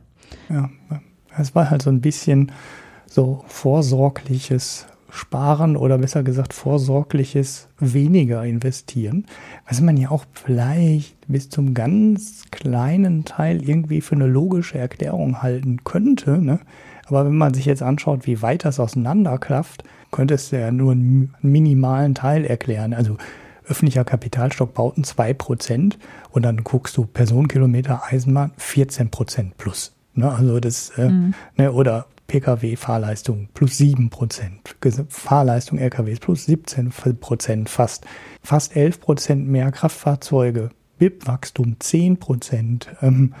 Ja, 0.49 0.69
es 1.37 1.55
war 1.55 1.69
halt 1.69 1.81
so 1.81 1.89
ein 1.89 2.01
bisschen 2.01 2.51
so 3.05 3.43
vorsorgliches 3.47 4.87
sparen 5.09 5.75
oder 5.75 5.97
besser 5.97 6.23
gesagt 6.23 6.53
vorsorgliches 6.53 7.67
weniger 7.79 8.45
investieren, 8.45 9.25
was 9.67 9.81
man 9.81 9.97
ja 9.97 10.11
auch 10.11 10.25
vielleicht 10.33 11.15
bis 11.27 11.49
zum 11.49 11.73
ganz 11.73 12.43
kleinen 12.51 13.25
Teil 13.25 13.67
irgendwie 13.67 14.01
für 14.01 14.15
eine 14.15 14.27
logische 14.27 14.77
Erklärung 14.77 15.41
halten 15.41 15.83
könnte. 15.83 16.37
Ne? 16.41 16.59
Aber 17.07 17.25
wenn 17.25 17.37
man 17.37 17.53
sich 17.53 17.65
jetzt 17.65 17.81
anschaut, 17.81 18.27
wie 18.27 18.41
weit 18.41 18.65
das 18.65 18.79
auseinanderklafft, 18.79 19.83
könnte 20.11 20.35
es 20.35 20.51
ja 20.51 20.71
nur 20.71 20.91
einen 20.91 21.33
minimalen 21.41 22.15
Teil 22.15 22.45
erklären. 22.45 22.93
Also 22.93 23.17
öffentlicher 23.67 24.03
Kapitalstock 24.03 24.73
bauten 24.73 25.03
2% 25.03 25.95
und 26.31 26.43
dann 26.43 26.63
guckst 26.63 26.97
du 26.97 27.05
Personenkilometer 27.05 28.03
Eisenbahn 28.09 28.51
14% 28.59 29.51
plus. 29.57 29.93
Ne, 30.15 30.31
also 30.31 30.59
das, 30.59 30.89
äh, 30.97 31.09
mhm. 31.09 31.33
ne, 31.55 31.71
oder 31.71 32.07
Pkw-Fahrleistung 32.29 33.49
plus 33.53 33.77
7 33.77 34.09
Prozent, 34.09 34.75
Fahrleistung 35.09 35.79
LKWs 35.79 36.19
plus 36.19 36.45
17 36.45 36.91
Prozent 37.19 37.67
fast, 37.67 38.05
fast 38.41 38.75
11 38.75 39.01
Prozent 39.01 39.47
mehr 39.47 39.71
Kraftfahrzeuge, 39.71 40.69
BIP-Wachstum 40.99 41.77
10 41.79 42.17
Prozent, 42.17 42.87
ähm, 43.01 43.33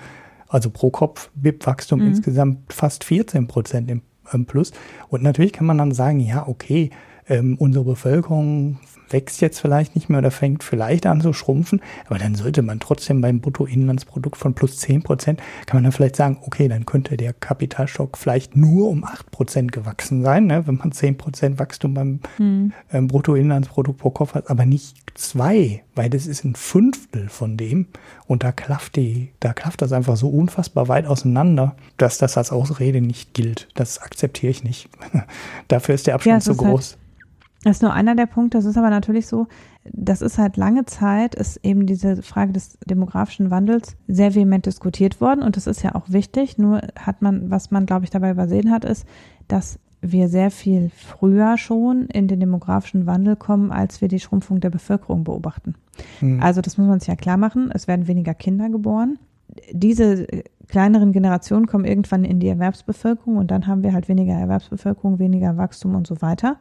also 0.47 0.69
pro 0.71 0.89
Kopf 0.89 1.29
BIP-Wachstum 1.35 2.01
mhm. 2.01 2.07
insgesamt 2.07 2.73
fast 2.73 3.03
14 3.03 3.47
Prozent 3.47 3.89
im, 3.89 4.01
im 4.33 4.45
Plus. 4.45 4.73
Und 5.07 5.23
natürlich 5.23 5.53
kann 5.53 5.67
man 5.67 5.77
dann 5.77 5.93
sagen, 5.93 6.19
ja, 6.19 6.47
okay, 6.47 6.89
ähm, 7.29 7.55
unsere 7.57 7.85
Bevölkerung 7.85 8.79
wächst 9.11 9.41
jetzt 9.41 9.59
vielleicht 9.59 9.95
nicht 9.95 10.09
mehr 10.09 10.19
oder 10.19 10.31
fängt 10.31 10.63
vielleicht 10.63 11.05
an 11.05 11.21
zu 11.21 11.33
schrumpfen, 11.33 11.81
aber 12.07 12.17
dann 12.17 12.35
sollte 12.35 12.61
man 12.61 12.79
trotzdem 12.79 13.21
beim 13.21 13.41
Bruttoinlandsprodukt 13.41 14.37
von 14.37 14.53
plus 14.53 14.77
10 14.77 15.03
Prozent, 15.03 15.39
kann 15.65 15.77
man 15.77 15.83
dann 15.83 15.91
vielleicht 15.91 16.15
sagen, 16.15 16.37
okay, 16.45 16.67
dann 16.67 16.85
könnte 16.85 17.17
der 17.17 17.33
Kapitalstock 17.33 18.17
vielleicht 18.17 18.55
nur 18.55 18.89
um 18.89 19.03
8 19.03 19.31
Prozent 19.31 19.71
gewachsen 19.71 20.23
sein, 20.23 20.47
ne, 20.47 20.67
wenn 20.67 20.75
man 20.75 20.91
10 20.91 21.17
Prozent 21.17 21.59
Wachstum 21.59 21.93
beim 21.93 22.19
hm. 22.37 22.73
ähm, 22.91 23.07
Bruttoinlandsprodukt 23.07 23.99
pro 23.99 24.09
Kopf 24.09 24.33
hat, 24.33 24.49
aber 24.49 24.65
nicht 24.65 24.95
zwei, 25.15 25.83
weil 25.95 26.09
das 26.09 26.27
ist 26.27 26.43
ein 26.45 26.55
Fünftel 26.55 27.29
von 27.29 27.57
dem 27.57 27.87
und 28.25 28.43
da 28.43 28.51
klafft 28.51 28.95
die, 28.95 29.31
da 29.39 29.53
klafft 29.53 29.81
das 29.81 29.91
einfach 29.91 30.15
so 30.15 30.29
unfassbar 30.29 30.87
weit 30.87 31.05
auseinander, 31.05 31.75
dass 31.97 32.17
das 32.17 32.37
als 32.37 32.51
Ausrede 32.51 33.01
nicht 33.01 33.33
gilt. 33.33 33.67
Das 33.75 33.99
akzeptiere 33.99 34.51
ich 34.51 34.63
nicht. 34.63 34.89
Dafür 35.67 35.95
ist 35.95 36.07
der 36.07 36.15
Abstand 36.15 36.45
ja, 36.45 36.53
zu 36.53 36.57
halt 36.57 36.69
groß. 36.69 36.91
Halt 36.91 36.99
das 37.63 37.77
ist 37.77 37.81
nur 37.81 37.93
einer 37.93 38.15
der 38.15 38.25
Punkte. 38.25 38.57
Das 38.57 38.65
ist 38.65 38.77
aber 38.77 38.89
natürlich 38.89 39.27
so, 39.27 39.47
das 39.83 40.21
ist 40.21 40.37
halt 40.37 40.55
lange 40.55 40.85
Zeit, 40.85 41.35
ist 41.35 41.57
eben 41.63 41.85
diese 41.85 42.21
Frage 42.21 42.53
des 42.53 42.77
demografischen 42.85 43.51
Wandels 43.51 43.97
sehr 44.07 44.33
vehement 44.33 44.65
diskutiert 44.65 45.19
worden. 45.19 45.43
Und 45.43 45.57
das 45.57 45.67
ist 45.67 45.83
ja 45.83 45.95
auch 45.95 46.09
wichtig. 46.09 46.57
Nur 46.57 46.81
hat 46.97 47.21
man, 47.21 47.51
was 47.51 47.71
man, 47.71 47.85
glaube 47.85 48.05
ich, 48.05 48.11
dabei 48.11 48.31
übersehen 48.31 48.71
hat, 48.71 48.85
ist, 48.85 49.05
dass 49.47 49.79
wir 50.01 50.29
sehr 50.29 50.51
viel 50.51 50.91
früher 50.95 51.57
schon 51.57 52.05
in 52.07 52.27
den 52.29 52.39
demografischen 52.39 53.05
Wandel 53.05 53.35
kommen, 53.35 53.71
als 53.71 53.99
wir 53.99 54.07
die 54.07 54.21
Schrumpfung 54.21 54.61
der 54.61 54.69
Bevölkerung 54.69 55.25
beobachten. 55.25 55.75
Mhm. 56.21 56.41
Also 56.41 56.61
das 56.61 56.77
muss 56.77 56.87
man 56.87 56.99
sich 56.99 57.09
ja 57.09 57.17
klar 57.17 57.35
machen. 57.35 57.71
Es 57.73 57.89
werden 57.89 58.07
weniger 58.07 58.33
Kinder 58.33 58.69
geboren. 58.69 59.19
Diese 59.73 60.27
kleineren 60.69 61.11
Generationen 61.11 61.67
kommen 61.67 61.83
irgendwann 61.83 62.23
in 62.23 62.39
die 62.39 62.47
Erwerbsbevölkerung 62.47 63.37
und 63.37 63.51
dann 63.51 63.67
haben 63.67 63.83
wir 63.83 63.93
halt 63.93 64.07
weniger 64.07 64.33
Erwerbsbevölkerung, 64.33 65.19
weniger 65.19 65.57
Wachstum 65.57 65.95
und 65.95 66.07
so 66.07 66.21
weiter. 66.21 66.57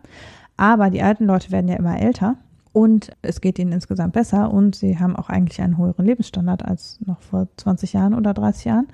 Aber 0.59 0.91
die 0.91 1.03
alten 1.03 1.25
Leute 1.25 1.51
werden 1.51 1.69
ja 1.69 1.77
immer 1.77 1.99
älter 1.99 2.37
und 2.73 3.11
es 3.23 3.41
geht 3.41 3.59
ihnen 3.59 3.73
insgesamt 3.73 4.13
besser 4.13 4.53
und 4.53 4.77
sie 4.77 4.99
haben 4.99 5.17
auch 5.17 5.31
eigentlich 5.31 5.63
einen 5.63 5.79
höheren 5.79 6.05
Lebensstandard 6.05 6.65
als 6.65 6.99
noch 7.07 7.23
vor 7.23 7.49
20 7.57 7.95
Jahren 7.95 8.13
oder 8.13 8.35
30 8.35 8.67
Jahren. 8.67 8.89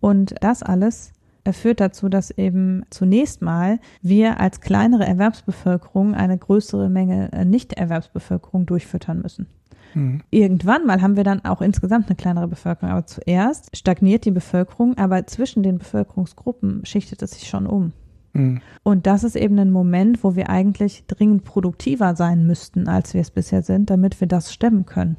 Und 0.00 0.34
das 0.40 0.62
alles 0.62 1.12
führt 1.50 1.80
dazu, 1.80 2.08
dass 2.08 2.30
eben 2.30 2.84
zunächst 2.90 3.42
mal 3.42 3.80
wir 4.02 4.38
als 4.38 4.60
kleinere 4.60 5.06
Erwerbsbevölkerung 5.06 6.14
eine 6.14 6.36
größere 6.36 6.90
Menge 6.90 7.32
äh, 7.32 7.44
Nicht-Erwerbsbevölkerung 7.44 8.66
durchfüttern 8.66 9.22
müssen. 9.22 9.46
Mhm. 9.94 10.20
Irgendwann 10.30 10.86
mal 10.86 11.00
haben 11.00 11.16
wir 11.16 11.24
dann 11.24 11.44
auch 11.44 11.62
insgesamt 11.62 12.08
eine 12.08 12.16
kleinere 12.16 12.48
Bevölkerung, 12.48 12.90
aber 12.90 13.06
zuerst 13.06 13.74
stagniert 13.74 14.26
die 14.26 14.30
Bevölkerung, 14.30 14.98
aber 14.98 15.26
zwischen 15.26 15.62
den 15.62 15.78
Bevölkerungsgruppen 15.78 16.84
schichtet 16.84 17.22
es 17.22 17.32
sich 17.32 17.48
schon 17.48 17.66
um. 17.66 17.92
Mhm. 18.32 18.60
Und 18.82 19.06
das 19.06 19.24
ist 19.24 19.36
eben 19.36 19.58
ein 19.58 19.70
Moment, 19.70 20.24
wo 20.24 20.36
wir 20.36 20.48
eigentlich 20.48 21.04
dringend 21.06 21.44
produktiver 21.44 22.16
sein 22.16 22.46
müssten, 22.46 22.88
als 22.88 23.14
wir 23.14 23.20
es 23.20 23.30
bisher 23.30 23.62
sind, 23.62 23.90
damit 23.90 24.20
wir 24.20 24.28
das 24.28 24.52
stemmen 24.52 24.86
können. 24.86 25.16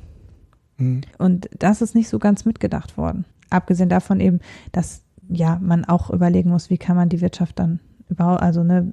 Mhm. 0.77 1.01
Und 1.17 1.49
das 1.57 1.81
ist 1.81 1.95
nicht 1.95 2.09
so 2.09 2.19
ganz 2.19 2.45
mitgedacht 2.45 2.97
worden. 2.97 3.25
Abgesehen 3.49 3.89
davon 3.89 4.19
eben, 4.19 4.39
dass 4.71 5.03
ja 5.27 5.59
man 5.61 5.85
auch 5.85 6.09
überlegen 6.09 6.49
muss, 6.49 6.69
wie 6.69 6.77
kann 6.77 6.95
man 6.95 7.09
die 7.09 7.21
Wirtschaft 7.21 7.59
dann 7.59 7.79
überhaupt, 8.09 8.41
also 8.41 8.63
ne, 8.63 8.91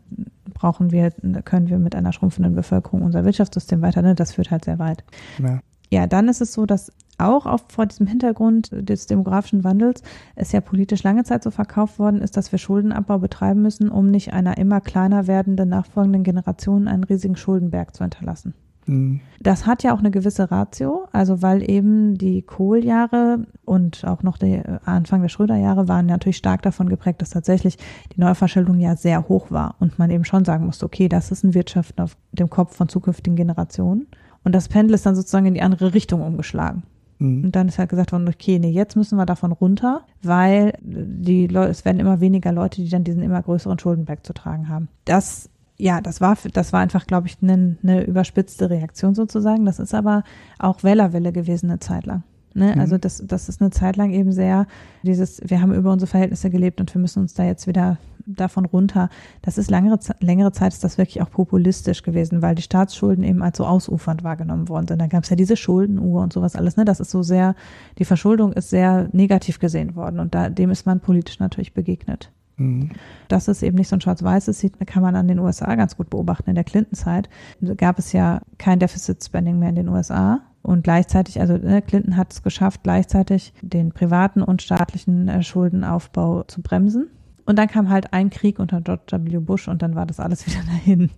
brauchen 0.53 0.93
wir, 0.93 1.11
können 1.45 1.69
wir 1.69 1.79
mit 1.79 1.95
einer 1.95 2.13
schrumpfenden 2.13 2.55
Bevölkerung 2.55 3.03
unser 3.03 3.25
Wirtschaftssystem 3.25 3.83
weiter, 3.83 4.03
ne, 4.03 4.15
das 4.15 4.33
führt 4.33 4.51
halt 4.51 4.65
sehr 4.65 4.79
weit. 4.79 5.05
Ja. 5.39 5.61
ja, 5.91 6.07
dann 6.07 6.29
ist 6.29 6.41
es 6.41 6.53
so, 6.53 6.67
dass 6.67 6.93
auch 7.19 7.47
auf, 7.47 7.65
vor 7.69 7.87
diesem 7.87 8.07
Hintergrund 8.07 8.71
des 8.73 9.07
demografischen 9.07 9.65
Wandels 9.65 10.03
es 10.35 10.53
ja 10.53 10.61
politisch 10.61 11.03
lange 11.03 11.25
Zeit 11.25 11.43
so 11.43 11.51
verkauft 11.51 11.99
worden 11.99 12.21
ist, 12.21 12.37
dass 12.37 12.53
wir 12.53 12.59
Schuldenabbau 12.59 13.19
betreiben 13.19 13.63
müssen, 13.63 13.89
um 13.89 14.11
nicht 14.11 14.33
einer 14.33 14.59
immer 14.59 14.81
kleiner 14.81 15.27
werdenden 15.27 15.69
nachfolgenden 15.69 16.25
Generation 16.25 16.89
einen 16.89 17.05
riesigen 17.05 17.37
Schuldenberg 17.37 17.95
zu 17.95 18.05
hinterlassen. 18.05 18.55
Mhm. 18.87 19.21
Das 19.41 19.67
hat 19.67 19.83
ja 19.83 19.95
auch 19.95 19.99
eine 19.99 20.11
gewisse 20.11 20.51
Ratio, 20.51 21.09
also 21.13 21.43
weil 21.43 21.69
eben 21.69 22.17
die 22.17 22.43
Kohljahre 22.43 23.47
und 23.65 24.05
auch 24.05 24.23
noch 24.23 24.39
der 24.39 24.81
Anfang 24.87 25.23
der 25.23 25.29
Schröder-Jahre 25.29 25.89
waren 25.89 26.07
natürlich 26.07 26.37
stark 26.37 26.63
davon 26.63 26.89
geprägt, 26.89 27.21
dass 27.21 27.31
tatsächlich 27.31 27.77
die 28.15 28.21
Neuverschuldung 28.21 28.79
ja 28.79 28.97
sehr 28.97 29.29
hoch 29.29 29.51
war 29.51 29.77
und 29.81 29.99
man 29.99 30.11
eben 30.11 30.25
schon 30.25 30.45
sagen 30.45 30.67
musste, 30.67 30.87
okay, 30.87 31.09
das 31.09 31.31
ist 31.31 31.45
ein 31.45 31.55
Wirtschaften 31.55 32.01
auf 32.01 32.17
dem 32.33 32.49
Kopf 32.49 32.77
von 32.77 32.89
zukünftigen 32.89 33.37
Generationen. 33.37 34.07
Und 34.45 34.55
das 34.55 34.69
Pendel 34.69 34.95
ist 34.95 35.05
dann 35.05 35.17
sozusagen 35.17 35.47
in 35.47 35.55
die 35.55 35.63
andere 35.63 35.93
Richtung 35.93 36.23
umgeschlagen. 36.23 36.85
Mhm. 37.19 37.45
Und 37.45 37.57
dann 37.57 37.69
ist 37.69 37.79
halt 37.79 37.91
gesagt 37.91 38.13
worden, 38.13 38.29
okay, 38.29 38.59
nee, 38.59 38.71
jetzt 38.71 38.97
müssen 38.97 39.17
wir 39.17 39.27
davon 39.27 39.53
runter, 39.53 40.03
weil 40.23 40.73
die 40.81 41.47
Leute, 41.47 41.71
es 41.71 41.85
werden 41.85 42.01
immer 42.01 42.21
weniger 42.21 42.53
Leute, 42.53 42.83
die 42.83 42.89
dann 42.89 43.05
diesen 43.05 43.23
immer 43.23 43.43
größeren 43.43 43.79
Schuldenberg 43.79 44.25
zu 44.25 44.33
tragen 44.33 44.69
haben. 44.69 44.89
Das 45.05 45.51
ja, 45.79 46.01
das 46.01 46.21
war, 46.21 46.39
das 46.53 46.73
war 46.73 46.81
einfach, 46.81 47.07
glaube 47.07 47.27
ich, 47.27 47.37
eine, 47.43 47.77
eine 47.83 48.05
überspitzte 48.05 48.71
Reaktion 48.71 49.15
sozusagen. 49.15 49.67
Das 49.67 49.79
ist 49.79 49.95
aber 49.95 50.25
auch 50.59 50.83
Wellerwelle 50.83 51.33
gewesen 51.33 51.71
eine 51.71 51.81
Zeit 51.81 52.07
lang. 52.07 52.23
Ne? 52.57 52.73
Mhm. 52.75 52.81
Also 52.81 52.99
das, 52.99 53.23
das 53.25 53.49
ist 53.49 53.61
eine 53.61 53.71
Zeit 53.71 53.97
lang 53.97 54.11
eben 54.11 54.33
sehr 54.33 54.67
dieses, 55.03 55.41
wir 55.45 55.61
haben 55.61 55.75
über 55.75 55.93
unsere 55.93 56.09
Verhältnisse 56.09 56.51
gelebt 56.51 56.81
und 56.81 56.93
wir 56.95 57.01
müssen 57.01 57.21
uns 57.21 57.35
da 57.35 57.45
jetzt 57.45 57.67
wieder 57.67 57.99
davon 58.27 58.65
runter. 58.65 59.09
Das 59.43 59.57
ist 59.57 59.71
längere, 59.71 59.99
längere 60.21 60.53
Zeit 60.53 60.73
ist 60.73 60.83
das 60.83 60.99
wirklich 60.99 61.23
auch 61.23 61.31
populistisch 61.31 62.03
gewesen, 62.03 62.43
weil 62.43 62.55
die 62.55 62.63
Staatsschulden 62.63 63.25
eben 63.25 63.43
als 63.43 63.59
so 63.59 63.67
ausufernd 63.67 64.25
wahrgenommen 64.25 64.69
worden 64.69 64.89
sind. 64.89 65.01
Da 65.01 65.07
gab 65.07 65.25
es 65.25 65.31
ja 65.31 65.37
diese 65.37 65.57
Schuldenuhr 65.57 66.23
und 66.23 66.33
sowas 66.33 66.57
alles. 66.57 66.77
Ne? 66.77 66.85
Das 66.85 67.01
ist 67.01 67.11
so 67.11 67.23
sehr, 67.23 67.55
die 67.99 68.05
Verschuldung 68.05 68.53
ist 68.53 68.71
sehr 68.71 69.09
negativ 69.13 69.59
gesehen 69.59 69.95
worden 69.95 70.19
und 70.19 70.35
da, 70.35 70.51
dem 70.51 70.71
ist 70.71 70.87
man 70.87 71.01
politisch 71.01 71.39
natürlich 71.39 71.73
begegnet. 71.73 72.33
Mhm. 72.57 72.91
Dass 73.29 73.49
es 73.49 73.63
eben 73.63 73.77
nicht 73.77 73.89
so 73.89 73.97
ein 73.97 74.01
schwarz-weißes 74.01 74.67
kann 74.87 75.03
man 75.03 75.15
an 75.15 75.29
den 75.29 75.39
USA 75.39 75.75
ganz 75.75 75.97
gut 75.97 76.11
beobachten. 76.11 76.49
In 76.49 76.55
der 76.55 76.65
Clinton-Zeit 76.65 77.29
gab 77.77 77.99
es 77.99 78.13
ja 78.13 78.41
kein 78.59 78.79
Deficit-Spending 78.79 79.59
mehr 79.59 79.69
in 79.69 79.75
den 79.75 79.89
USA. 79.89 80.41
Und 80.67 80.83
gleichzeitig, 80.83 81.41
also 81.41 81.57
ne, 81.57 81.81
Clinton 81.81 82.17
hat 82.17 82.33
es 82.33 82.43
geschafft, 82.43 82.83
gleichzeitig 82.83 83.53
den 83.63 83.93
privaten 83.93 84.43
und 84.43 84.63
staatlichen 84.63 85.29
äh, 85.29 85.45
Schuldenaufbau 85.45 86.43
zu 86.43 86.61
bremsen. 86.61 87.07
Und 87.45 87.57
dann 87.57 87.69
kam 87.69 87.89
halt 87.89 88.13
ein 88.13 88.31
Krieg 88.31 88.59
unter 88.59 88.81
George 88.81 89.05
W. 89.13 89.39
Bush 89.39 89.69
und 89.69 89.81
dann 89.81 89.95
war 89.95 90.07
das 90.07 90.19
alles 90.19 90.45
wieder 90.49 90.65
dahin. 90.67 91.11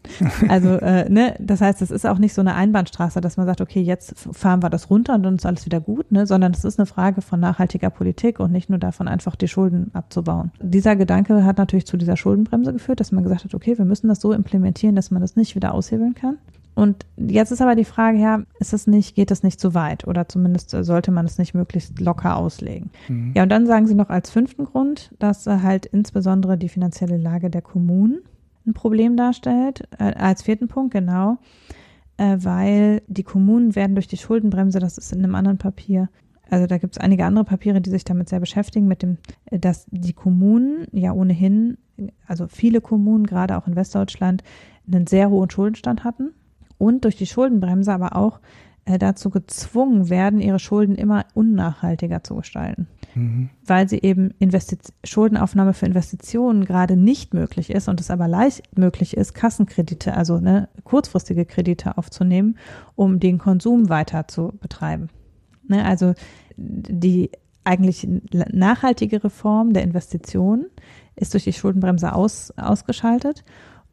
Also, 0.50 0.74
äh, 0.74 1.08
ne, 1.08 1.34
das 1.38 1.62
heißt, 1.62 1.80
es 1.80 1.90
ist 1.90 2.06
auch 2.06 2.18
nicht 2.18 2.34
so 2.34 2.42
eine 2.42 2.56
Einbahnstraße, 2.56 3.22
dass 3.22 3.38
man 3.38 3.46
sagt, 3.46 3.62
okay, 3.62 3.80
jetzt 3.80 4.14
fahren 4.32 4.62
wir 4.62 4.68
das 4.68 4.90
runter 4.90 5.14
und 5.14 5.22
dann 5.22 5.36
ist 5.36 5.46
alles 5.46 5.64
wieder 5.64 5.80
gut, 5.80 6.12
ne, 6.12 6.26
sondern 6.26 6.52
es 6.52 6.64
ist 6.66 6.78
eine 6.78 6.84
Frage 6.84 7.22
von 7.22 7.40
nachhaltiger 7.40 7.88
Politik 7.88 8.40
und 8.40 8.52
nicht 8.52 8.68
nur 8.68 8.78
davon, 8.78 9.08
einfach 9.08 9.34
die 9.34 9.48
Schulden 9.48 9.90
abzubauen. 9.94 10.50
Dieser 10.60 10.94
Gedanke 10.94 11.46
hat 11.46 11.56
natürlich 11.56 11.86
zu 11.86 11.96
dieser 11.96 12.18
Schuldenbremse 12.18 12.74
geführt, 12.74 13.00
dass 13.00 13.12
man 13.12 13.24
gesagt 13.24 13.44
hat, 13.44 13.54
okay, 13.54 13.78
wir 13.78 13.86
müssen 13.86 14.08
das 14.08 14.20
so 14.20 14.34
implementieren, 14.34 14.94
dass 14.94 15.10
man 15.10 15.22
das 15.22 15.36
nicht 15.36 15.54
wieder 15.54 15.72
aushebeln 15.72 16.14
kann. 16.14 16.36
Und 16.78 17.06
jetzt 17.16 17.50
ist 17.50 17.60
aber 17.60 17.74
die 17.74 17.84
Frage, 17.84 18.18
ja, 18.18 18.44
ist 18.60 18.72
es 18.72 18.86
nicht, 18.86 19.16
geht 19.16 19.32
es 19.32 19.42
nicht 19.42 19.58
zu 19.58 19.74
weit 19.74 20.06
oder 20.06 20.28
zumindest 20.28 20.70
sollte 20.70 21.10
man 21.10 21.26
es 21.26 21.36
nicht 21.36 21.52
möglichst 21.52 21.98
locker 21.98 22.36
auslegen? 22.36 22.90
Mhm. 23.08 23.32
Ja, 23.34 23.42
und 23.42 23.48
dann 23.48 23.66
sagen 23.66 23.88
sie 23.88 23.96
noch 23.96 24.10
als 24.10 24.30
fünften 24.30 24.64
Grund, 24.64 25.10
dass 25.18 25.44
halt 25.48 25.86
insbesondere 25.86 26.56
die 26.56 26.68
finanzielle 26.68 27.16
Lage 27.16 27.50
der 27.50 27.62
Kommunen 27.62 28.20
ein 28.64 28.74
Problem 28.74 29.16
darstellt. 29.16 29.88
Äh, 29.98 30.14
als 30.14 30.42
vierten 30.42 30.68
Punkt, 30.68 30.92
genau, 30.92 31.38
äh, 32.16 32.36
weil 32.38 33.02
die 33.08 33.24
Kommunen 33.24 33.74
werden 33.74 33.96
durch 33.96 34.06
die 34.06 34.16
Schuldenbremse, 34.16 34.78
das 34.78 34.98
ist 34.98 35.12
in 35.12 35.24
einem 35.24 35.34
anderen 35.34 35.58
Papier, 35.58 36.08
also 36.48 36.68
da 36.68 36.78
gibt 36.78 36.94
es 36.94 37.02
einige 37.02 37.24
andere 37.24 37.44
Papiere, 37.44 37.80
die 37.80 37.90
sich 37.90 38.04
damit 38.04 38.28
sehr 38.28 38.38
beschäftigen, 38.38 38.86
mit 38.86 39.02
dem, 39.02 39.18
äh, 39.46 39.58
dass 39.58 39.86
die 39.90 40.12
Kommunen 40.12 40.86
ja 40.92 41.10
ohnehin, 41.10 41.76
also 42.28 42.46
viele 42.46 42.80
Kommunen, 42.80 43.26
gerade 43.26 43.58
auch 43.58 43.66
in 43.66 43.74
Westdeutschland, 43.74 44.44
einen 44.86 45.08
sehr 45.08 45.28
hohen 45.28 45.50
Schuldenstand 45.50 46.04
hatten 46.04 46.34
und 46.78 47.04
durch 47.04 47.16
die 47.16 47.26
Schuldenbremse 47.26 47.92
aber 47.92 48.16
auch 48.16 48.40
äh, 48.88 48.98
dazu 48.98 49.28
gezwungen 49.28 50.08
werden, 50.08 50.40
ihre 50.40 50.58
Schulden 50.58 50.94
immer 50.94 51.26
unnachhaltiger 51.34 52.24
zu 52.24 52.36
gestalten. 52.36 52.86
Mhm. 53.14 53.50
Weil 53.66 53.88
sie 53.88 53.98
eben 54.00 54.30
Investiz 54.38 54.92
Schuldenaufnahme 55.04 55.74
für 55.74 55.84
Investitionen 55.84 56.64
gerade 56.64 56.96
nicht 56.96 57.34
möglich 57.34 57.70
ist 57.70 57.88
und 57.88 58.00
es 58.00 58.10
aber 58.10 58.28
leicht 58.28 58.78
möglich 58.78 59.14
ist, 59.14 59.34
Kassenkredite, 59.34 60.14
also 60.14 60.40
ne, 60.40 60.70
kurzfristige 60.84 61.44
Kredite 61.44 61.98
aufzunehmen, 61.98 62.56
um 62.94 63.20
den 63.20 63.36
Konsum 63.36 63.90
weiter 63.90 64.26
zu 64.26 64.54
betreiben. 64.60 65.08
Ne, 65.66 65.84
also 65.84 66.14
die 66.56 67.30
eigentlich 67.64 68.08
nachhaltige 68.16 69.22
Reform 69.22 69.74
der 69.74 69.82
Investitionen 69.82 70.64
ist 71.14 71.34
durch 71.34 71.44
die 71.44 71.52
Schuldenbremse 71.52 72.14
aus, 72.14 72.54
ausgeschaltet 72.56 73.44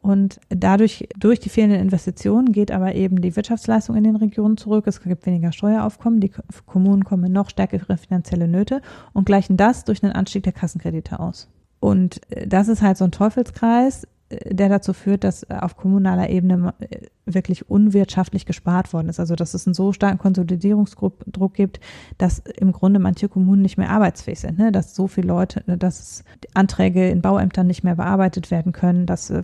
und 0.06 0.38
dadurch, 0.50 1.08
durch 1.18 1.40
die 1.40 1.48
fehlenden 1.48 1.80
Investitionen 1.80 2.52
geht 2.52 2.70
aber 2.70 2.94
eben 2.94 3.20
die 3.20 3.34
Wirtschaftsleistung 3.34 3.96
in 3.96 4.04
den 4.04 4.14
Regionen 4.14 4.56
zurück. 4.56 4.86
Es 4.86 5.02
gibt 5.02 5.26
weniger 5.26 5.50
Steueraufkommen. 5.50 6.20
Die 6.20 6.30
Kommunen 6.64 7.02
kommen 7.04 7.32
noch 7.32 7.50
stärkere 7.50 7.96
finanzielle 7.96 8.46
Nöte 8.46 8.82
und 9.14 9.26
gleichen 9.26 9.56
das 9.56 9.84
durch 9.84 10.04
einen 10.04 10.12
Anstieg 10.12 10.44
der 10.44 10.52
Kassenkredite 10.52 11.18
aus. 11.18 11.48
Und 11.80 12.20
äh, 12.30 12.46
das 12.46 12.68
ist 12.68 12.82
halt 12.82 12.98
so 12.98 13.04
ein 13.04 13.10
Teufelskreis, 13.10 14.06
der 14.28 14.68
dazu 14.68 14.92
führt, 14.92 15.22
dass 15.22 15.48
auf 15.50 15.76
kommunaler 15.76 16.30
Ebene 16.30 16.74
äh, 16.80 17.06
wirklich 17.26 17.68
unwirtschaftlich 17.68 18.46
gespart 18.46 18.92
worden 18.92 19.08
ist. 19.08 19.18
Also 19.18 19.34
dass 19.34 19.54
es 19.54 19.66
einen 19.66 19.74
so 19.74 19.92
starken 19.92 20.18
Konsolidierungsdruck 20.18 21.54
gibt, 21.54 21.80
dass 22.18 22.38
im 22.38 22.72
Grunde 22.72 23.00
manche 23.00 23.28
Kommunen 23.28 23.62
nicht 23.62 23.78
mehr 23.78 23.90
arbeitsfähig 23.90 24.40
sind, 24.40 24.58
ne? 24.58 24.70
dass 24.70 24.94
so 24.94 25.08
viele 25.08 25.28
Leute, 25.28 25.62
dass 25.76 26.24
Anträge 26.54 27.08
in 27.08 27.22
Bauämtern 27.22 27.66
nicht 27.66 27.82
mehr 27.82 27.96
bearbeitet 27.96 28.50
werden 28.50 28.72
können, 28.72 29.06
dass 29.06 29.30
äh, 29.30 29.42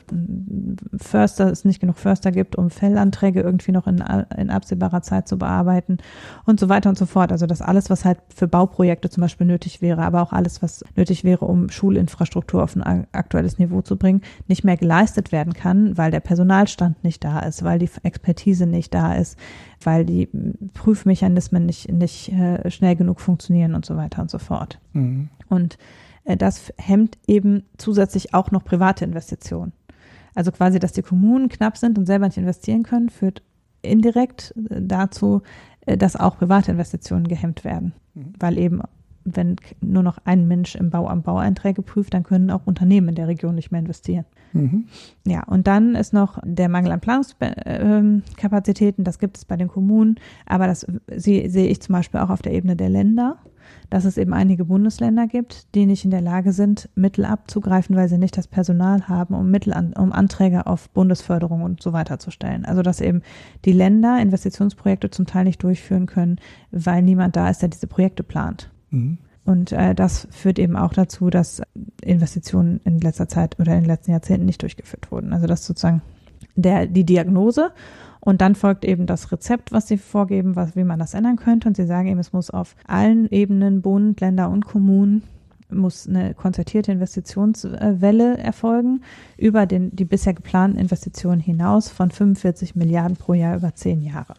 Förster 0.96 1.50
es 1.50 1.64
nicht 1.64 1.80
genug 1.80 1.98
Förster 1.98 2.30
gibt, 2.30 2.56
um 2.56 2.70
Fellanträge 2.70 3.40
irgendwie 3.40 3.72
noch 3.72 3.86
in, 3.86 4.02
in 4.36 4.50
absehbarer 4.50 5.02
Zeit 5.02 5.28
zu 5.28 5.38
bearbeiten 5.38 5.98
und 6.44 6.60
so 6.60 6.68
weiter 6.68 6.88
und 6.88 6.98
so 6.98 7.06
fort. 7.06 7.32
Also 7.32 7.46
dass 7.46 7.62
alles, 7.62 7.90
was 7.90 8.04
halt 8.04 8.18
für 8.34 8.48
Bauprojekte 8.48 9.10
zum 9.10 9.22
Beispiel 9.22 9.46
nötig 9.46 9.82
wäre, 9.82 10.02
aber 10.02 10.22
auch 10.22 10.32
alles, 10.32 10.62
was 10.62 10.84
nötig 10.96 11.24
wäre, 11.24 11.44
um 11.44 11.68
Schulinfrastruktur 11.68 12.62
auf 12.62 12.76
ein 12.76 13.06
aktuelles 13.12 13.58
Niveau 13.58 13.82
zu 13.82 13.96
bringen, 13.96 14.22
nicht 14.46 14.64
mehr 14.64 14.71
geleistet 14.76 15.32
werden 15.32 15.52
kann, 15.52 15.96
weil 15.96 16.10
der 16.10 16.20
Personalstand 16.20 17.02
nicht 17.04 17.24
da 17.24 17.40
ist, 17.40 17.62
weil 17.62 17.78
die 17.78 17.90
Expertise 18.02 18.66
nicht 18.66 18.94
da 18.94 19.14
ist, 19.14 19.38
weil 19.82 20.04
die 20.04 20.28
Prüfmechanismen 20.74 21.66
nicht, 21.66 21.90
nicht 21.90 22.32
äh, 22.32 22.70
schnell 22.70 22.96
genug 22.96 23.20
funktionieren 23.20 23.74
und 23.74 23.84
so 23.84 23.96
weiter 23.96 24.22
und 24.22 24.30
so 24.30 24.38
fort. 24.38 24.78
Mhm. 24.92 25.28
Und 25.48 25.78
äh, 26.24 26.36
das 26.36 26.72
hemmt 26.78 27.18
eben 27.26 27.64
zusätzlich 27.78 28.34
auch 28.34 28.50
noch 28.50 28.64
private 28.64 29.04
Investitionen. 29.04 29.72
Also 30.34 30.52
quasi, 30.52 30.78
dass 30.78 30.92
die 30.92 31.02
Kommunen 31.02 31.48
knapp 31.48 31.76
sind 31.76 31.98
und 31.98 32.06
selber 32.06 32.26
nicht 32.26 32.38
investieren 32.38 32.82
können, 32.82 33.10
führt 33.10 33.42
indirekt 33.82 34.54
äh, 34.70 34.80
dazu, 34.80 35.42
dass 35.84 36.14
auch 36.14 36.38
private 36.38 36.70
Investitionen 36.70 37.26
gehemmt 37.26 37.64
werden, 37.64 37.92
mhm. 38.14 38.34
weil 38.38 38.56
eben 38.56 38.82
wenn 39.24 39.56
nur 39.80 40.02
noch 40.02 40.18
ein 40.24 40.48
Mensch 40.48 40.74
im 40.74 40.90
Bauamt 40.90 41.24
Baueinträge 41.24 41.82
prüft, 41.82 42.14
dann 42.14 42.22
können 42.22 42.50
auch 42.50 42.66
Unternehmen 42.66 43.10
in 43.10 43.14
der 43.14 43.28
Region 43.28 43.54
nicht 43.54 43.70
mehr 43.70 43.80
investieren. 43.80 44.24
Mhm. 44.52 44.86
Ja, 45.26 45.44
und 45.44 45.66
dann 45.66 45.94
ist 45.94 46.12
noch 46.12 46.38
der 46.44 46.68
Mangel 46.68 46.92
an 46.92 47.00
Planungskapazitäten, 47.00 49.04
das 49.04 49.18
gibt 49.18 49.36
es 49.36 49.44
bei 49.44 49.56
den 49.56 49.68
Kommunen, 49.68 50.16
aber 50.46 50.66
das 50.66 50.86
sehe 51.14 51.46
ich 51.46 51.80
zum 51.80 51.94
Beispiel 51.94 52.20
auch 52.20 52.30
auf 52.30 52.42
der 52.42 52.52
Ebene 52.52 52.76
der 52.76 52.88
Länder, 52.88 53.38
dass 53.90 54.04
es 54.04 54.16
eben 54.16 54.32
einige 54.32 54.64
Bundesländer 54.64 55.26
gibt, 55.26 55.74
die 55.74 55.86
nicht 55.86 56.04
in 56.04 56.10
der 56.10 56.20
Lage 56.20 56.52
sind, 56.52 56.88
Mittel 56.94 57.24
abzugreifen, 57.24 57.96
weil 57.96 58.08
sie 58.08 58.18
nicht 58.18 58.36
das 58.36 58.48
Personal 58.48 59.08
haben, 59.08 59.34
um 59.34 59.50
Mittel 59.50 59.72
an, 59.72 59.92
um 59.92 60.12
Anträge 60.12 60.66
auf 60.66 60.90
Bundesförderung 60.90 61.62
und 61.62 61.82
so 61.82 61.92
weiter 61.92 62.18
zu 62.18 62.30
stellen. 62.30 62.64
Also 62.64 62.82
dass 62.82 63.00
eben 63.00 63.22
die 63.64 63.72
Länder 63.72 64.20
Investitionsprojekte 64.20 65.10
zum 65.10 65.26
Teil 65.26 65.44
nicht 65.44 65.62
durchführen 65.62 66.06
können, 66.06 66.36
weil 66.70 67.02
niemand 67.02 67.36
da 67.36 67.48
ist, 67.48 67.62
der 67.62 67.68
diese 67.68 67.86
Projekte 67.86 68.22
plant. 68.22 68.71
Mhm. 68.92 69.18
Und 69.44 69.72
äh, 69.72 69.94
das 69.94 70.28
führt 70.30 70.58
eben 70.58 70.76
auch 70.76 70.92
dazu, 70.92 71.28
dass 71.28 71.62
Investitionen 72.02 72.80
in 72.84 73.00
letzter 73.00 73.26
Zeit 73.26 73.58
oder 73.58 73.72
in 73.72 73.80
den 73.80 73.88
letzten 73.88 74.12
Jahrzehnten 74.12 74.46
nicht 74.46 74.62
durchgeführt 74.62 75.10
wurden. 75.10 75.32
Also 75.32 75.46
das 75.46 75.60
ist 75.60 75.66
sozusagen 75.66 76.02
der, 76.54 76.86
die 76.86 77.04
Diagnose. 77.04 77.72
Und 78.20 78.40
dann 78.40 78.54
folgt 78.54 78.84
eben 78.84 79.06
das 79.06 79.32
Rezept, 79.32 79.72
was 79.72 79.88
sie 79.88 79.98
vorgeben, 79.98 80.54
was, 80.54 80.76
wie 80.76 80.84
man 80.84 81.00
das 81.00 81.14
ändern 81.14 81.34
könnte. 81.34 81.66
Und 81.66 81.76
sie 81.76 81.86
sagen 81.86 82.06
eben, 82.06 82.20
es 82.20 82.32
muss 82.32 82.50
auf 82.50 82.76
allen 82.86 83.28
Ebenen, 83.30 83.82
Bund, 83.82 84.20
Länder 84.20 84.48
und 84.48 84.64
Kommunen, 84.64 85.24
muss 85.70 86.06
eine 86.06 86.34
konzertierte 86.34 86.92
Investitionswelle 86.92 88.38
erfolgen 88.38 89.00
über 89.36 89.66
den, 89.66 89.96
die 89.96 90.04
bisher 90.04 90.34
geplanten 90.34 90.78
Investitionen 90.78 91.40
hinaus 91.40 91.88
von 91.88 92.10
45 92.10 92.76
Milliarden 92.76 93.16
pro 93.16 93.34
Jahr 93.34 93.56
über 93.56 93.74
zehn 93.74 94.02
Jahre. 94.02 94.34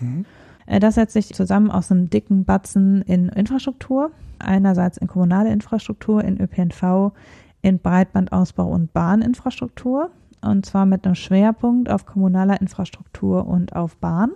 Mhm. 0.00 0.24
Äh, 0.68 0.80
das 0.80 0.94
setzt 0.94 1.14
sich 1.14 1.34
zusammen 1.34 1.70
aus 1.70 1.90
einem 1.90 2.10
dicken 2.10 2.44
Batzen 2.44 3.02
in 3.02 3.28
Infrastruktur. 3.30 4.10
Einerseits 4.38 4.98
in 4.98 5.08
kommunale 5.08 5.52
Infrastruktur, 5.52 6.22
in 6.22 6.40
ÖPNV, 6.40 7.12
in 7.60 7.80
Breitbandausbau 7.80 8.66
und 8.66 8.92
Bahninfrastruktur. 8.92 10.10
Und 10.40 10.64
zwar 10.64 10.86
mit 10.86 11.04
einem 11.04 11.16
Schwerpunkt 11.16 11.90
auf 11.90 12.06
kommunaler 12.06 12.60
Infrastruktur 12.60 13.48
und 13.48 13.74
auf 13.74 13.96
Bahn. 13.96 14.30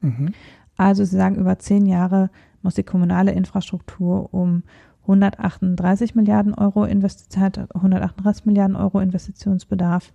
Mhm. 0.00 0.34
Also 0.76 1.04
Sie 1.04 1.16
sagen, 1.16 1.36
über 1.36 1.58
zehn 1.60 1.86
Jahre 1.86 2.30
muss 2.62 2.74
die 2.74 2.82
kommunale 2.82 3.30
Infrastruktur 3.30 4.34
um 4.34 4.64
138 5.02 6.14
Milliarden 6.14 6.54
Euro 6.54 6.86
hat 6.86 7.58
138 7.74 8.46
Milliarden 8.46 8.74
Euro 8.74 9.00
Investitionsbedarf. 9.00 10.12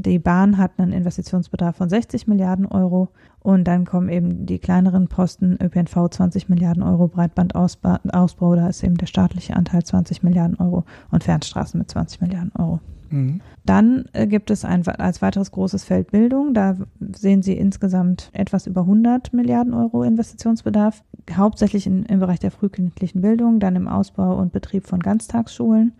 Die 0.00 0.20
Bahn 0.20 0.58
hat 0.58 0.78
einen 0.78 0.92
Investitionsbedarf 0.92 1.74
von 1.74 1.88
60 1.88 2.28
Milliarden 2.28 2.66
Euro 2.66 3.08
und 3.40 3.64
dann 3.64 3.84
kommen 3.84 4.08
eben 4.08 4.46
die 4.46 4.60
kleineren 4.60 5.08
Posten 5.08 5.58
ÖPNV 5.60 6.08
20 6.08 6.48
Milliarden 6.48 6.84
Euro, 6.84 7.08
Breitbandausbau, 7.08 8.54
da 8.54 8.68
ist 8.68 8.84
eben 8.84 8.96
der 8.96 9.06
staatliche 9.06 9.56
Anteil 9.56 9.82
20 9.82 10.22
Milliarden 10.22 10.56
Euro 10.60 10.84
und 11.10 11.24
Fernstraßen 11.24 11.76
mit 11.76 11.90
20 11.90 12.20
Milliarden 12.20 12.52
Euro. 12.56 12.78
Mhm. 13.10 13.40
Dann 13.64 14.04
äh, 14.12 14.28
gibt 14.28 14.52
es 14.52 14.64
ein, 14.64 14.86
als 14.86 15.20
weiteres 15.20 15.50
großes 15.50 15.82
Feld 15.82 16.12
Bildung. 16.12 16.54
Da 16.54 16.76
sehen 17.00 17.42
Sie 17.42 17.54
insgesamt 17.54 18.30
etwas 18.32 18.68
über 18.68 18.82
100 18.82 19.32
Milliarden 19.32 19.74
Euro 19.74 20.04
Investitionsbedarf, 20.04 21.02
hauptsächlich 21.32 21.88
in, 21.88 22.04
im 22.04 22.20
Bereich 22.20 22.38
der 22.38 22.52
frühkindlichen 22.52 23.20
Bildung, 23.20 23.58
dann 23.58 23.74
im 23.74 23.88
Ausbau 23.88 24.38
und 24.38 24.52
Betrieb 24.52 24.86
von 24.86 25.00
Ganztagsschulen 25.00 25.92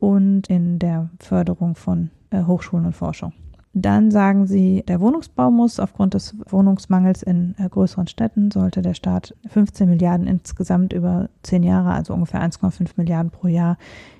und 0.00 0.48
in 0.48 0.78
der 0.78 1.10
Förderung 1.20 1.76
von 1.76 2.10
äh, 2.30 2.44
Hochschulen 2.44 2.86
und 2.86 2.96
Forschung. 2.96 3.34
Dann 3.72 4.10
sagen 4.10 4.48
sie, 4.48 4.82
der 4.88 5.00
Wohnungsbau 5.00 5.52
muss 5.52 5.78
aufgrund 5.78 6.14
des 6.14 6.34
Wohnungsmangels 6.48 7.22
in 7.22 7.54
äh, 7.58 7.68
größeren 7.68 8.08
Städten, 8.08 8.50
sollte 8.50 8.82
der 8.82 8.94
Staat 8.94 9.36
15 9.48 9.88
Milliarden 9.88 10.26
insgesamt 10.26 10.92
über 10.92 11.28
zehn 11.44 11.62
Jahre, 11.62 11.92
also 11.92 12.12
ungefähr 12.14 12.42
1,5 12.42 12.94
Milliarden 12.96 13.30
pro 13.30 13.46
Jahr, 13.46 13.78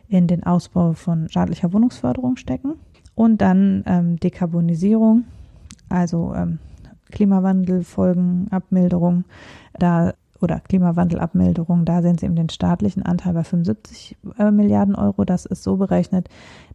in 0.09 0.29
den 0.29 0.45
Ausbau 0.45 0.93
von 0.93 1.29
staatlicher 1.29 1.73
Wohnungsförderung 1.73 2.37
stecken. 2.37 2.75
Und 3.17 3.41
dann 3.41 3.83
ähm, 3.87 4.21
Dekarbonisierung, 4.21 5.25
also 5.89 6.33
ähm, 6.35 6.61
Klimawandelfolgenabmilderung, 7.11 9.25
da 9.79 10.13
oder 10.43 10.61
Klimawandelabmilderung, 10.61 11.85
da 11.85 12.03
sehen 12.03 12.19
Sie 12.19 12.27
eben 12.27 12.37
den 12.37 12.49
staatlichen 12.49 13.05
Anteil 13.05 13.35
bei 13.35 13.45
75 13.45 14.17
äh, 14.39 14.51
Milliarden 14.51 14.95
Euro. 14.95 15.25
Das 15.25 15.47
ist 15.47 15.63
so 15.63 15.77
berechnet, 15.77 16.29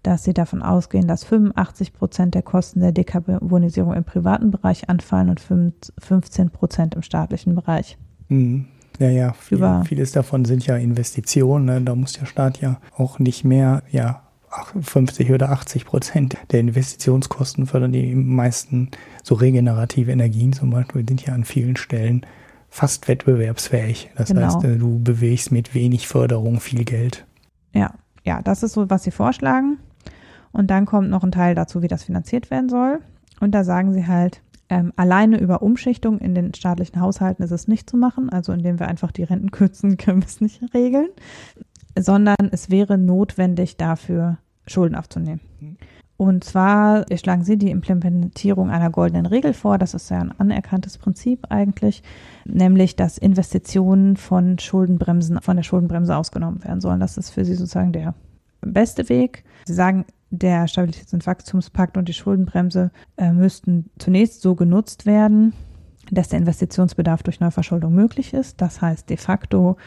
dass 0.03 0.24
Sie 0.24 0.34
davon 0.34 0.61
ausgehen, 0.61 1.07
dass 1.07 1.24
85 1.24 1.93
Prozent 1.93 2.36
der 2.36 2.43
Kosten 2.43 2.80
der 2.80 2.91
Dekarbonisierung 2.91 3.93
im 3.93 4.03
privaten 4.03 4.51
Bereich 4.51 4.89
anfallen 4.89 5.30
und 5.30 5.39
15 5.39 6.49
Prozent 6.49 6.95
im 6.95 7.01
staatlichen 7.01 7.55
Bereich. 7.55 7.97
Mhm. 8.30 8.68
Ja, 8.99 9.09
ja, 9.09 9.34
viel, 9.34 9.59
vieles 9.86 10.13
davon 10.13 10.45
sind 10.45 10.66
ja 10.66 10.78
Investitionen. 10.78 11.66
Ne? 11.66 11.82
Da 11.82 11.95
muss 11.95 12.13
der 12.13 12.26
Staat 12.26 12.61
ja 12.61 12.80
auch 12.95 13.20
nicht 13.20 13.43
mehr, 13.43 13.84
ja, 13.91 14.22
50 14.82 15.32
oder 15.32 15.51
80 15.51 15.86
Prozent 15.86 16.38
der 16.51 16.61
Investitionskosten 16.61 17.66
fördern. 17.66 17.91
Die 17.91 18.16
meisten 18.16 18.89
so 19.24 19.36
regenerative 19.36 20.11
Energien 20.11 20.53
zum 20.53 20.70
Beispiel 20.70 21.05
sind 21.07 21.26
ja 21.26 21.34
an 21.34 21.43
vielen 21.43 21.76
Stellen 21.76 22.26
fast 22.76 23.07
wettbewerbsfähig. 23.07 24.11
Das 24.17 24.28
genau. 24.28 24.41
heißt, 24.41 24.65
äh, 24.65 24.76
du 24.76 24.99
bewegst 24.99 25.49
mit 25.49 25.73
wenig 25.73 26.09
Förderung 26.09 26.59
viel 26.59 26.84
Geld. 26.84 27.26
Ja, 27.73 27.93
ja, 28.26 28.41
das 28.41 28.63
ist 28.63 28.73
so, 28.73 28.89
was 28.89 29.05
sie 29.05 29.11
vorschlagen. 29.11 29.80
Und 30.51 30.69
dann 30.69 30.86
kommt 30.86 31.09
noch 31.09 31.23
ein 31.23 31.32
Teil 31.32 31.55
dazu, 31.55 31.82
wie 31.82 31.88
das 31.88 32.03
finanziert 32.03 32.51
werden 32.51 32.67
soll. 32.67 32.99
Und 33.39 33.51
da 33.51 33.63
sagen 33.63 33.93
sie 33.93 34.07
halt, 34.07 34.41
ähm, 34.67 34.91
alleine 34.97 35.39
über 35.39 35.61
Umschichtung 35.61 36.19
in 36.19 36.36
den 36.36 36.53
staatlichen 36.53 36.99
Haushalten 36.99 37.43
ist 37.43 37.51
es 37.51 37.69
nicht 37.69 37.89
zu 37.89 37.95
machen. 37.95 38.30
Also 38.30 38.51
indem 38.51 38.78
wir 38.78 38.89
einfach 38.89 39.13
die 39.13 39.23
Renten 39.23 39.51
kürzen, 39.51 39.95
können 39.97 40.21
wir 40.21 40.28
es 40.28 40.41
nicht 40.41 40.61
regeln, 40.73 41.07
sondern 41.97 42.49
es 42.51 42.69
wäre 42.69 42.97
notwendig 42.97 43.78
dafür 43.78 44.38
Schulden 44.67 44.95
aufzunehmen. 44.95 45.39
Und 46.18 46.45
zwar 46.45 47.05
schlagen 47.18 47.43
Sie 47.43 47.57
die 47.57 47.72
Implementierung 47.72 48.70
einer 48.70 48.89
goldenen 48.89 49.26
Regel 49.26 49.53
vor. 49.53 49.78
Das 49.78 49.93
ist 49.93 50.09
ja 50.09 50.20
ein 50.20 50.32
anerkanntes 50.39 50.97
Prinzip 50.97 51.47
eigentlich, 51.49 52.03
nämlich, 52.45 52.95
dass 52.95 53.18
Investitionen 53.18 54.16
von 54.16 54.57
Schuldenbremsen, 54.57 55.41
von 55.41 55.57
der 55.57 55.63
Schuldenbremse 55.63 56.16
ausgenommen 56.16 56.63
werden 56.63 56.80
sollen. 56.80 57.01
Das 57.01 57.18
ist 57.18 57.32
für 57.32 57.43
Sie 57.43 57.55
sozusagen 57.55 57.91
der 57.91 58.13
beste 58.61 59.09
Weg. 59.09 59.43
Sie 59.66 59.74
sagen, 59.74 60.05
der 60.30 60.68
Stabilitäts- 60.68 61.13
und 61.13 61.26
Wachstumspakt 61.28 61.97
und 61.97 62.07
die 62.07 62.13
Schuldenbremse 62.13 62.91
äh, 63.18 63.32
müssten 63.32 63.89
zunächst 63.99 64.41
so 64.41 64.55
genutzt 64.55 65.05
werden, 65.05 65.53
dass 66.11 66.30
der 66.30 66.39
Investitionsbedarf 66.39 67.24
durch 67.24 67.39
Neuverschuldung 67.39 67.93
möglich 67.93 68.34
ist. 68.34 68.61
Das 68.61 68.82
heißt 68.82 69.09
de 69.09 69.18
facto, 69.18 69.78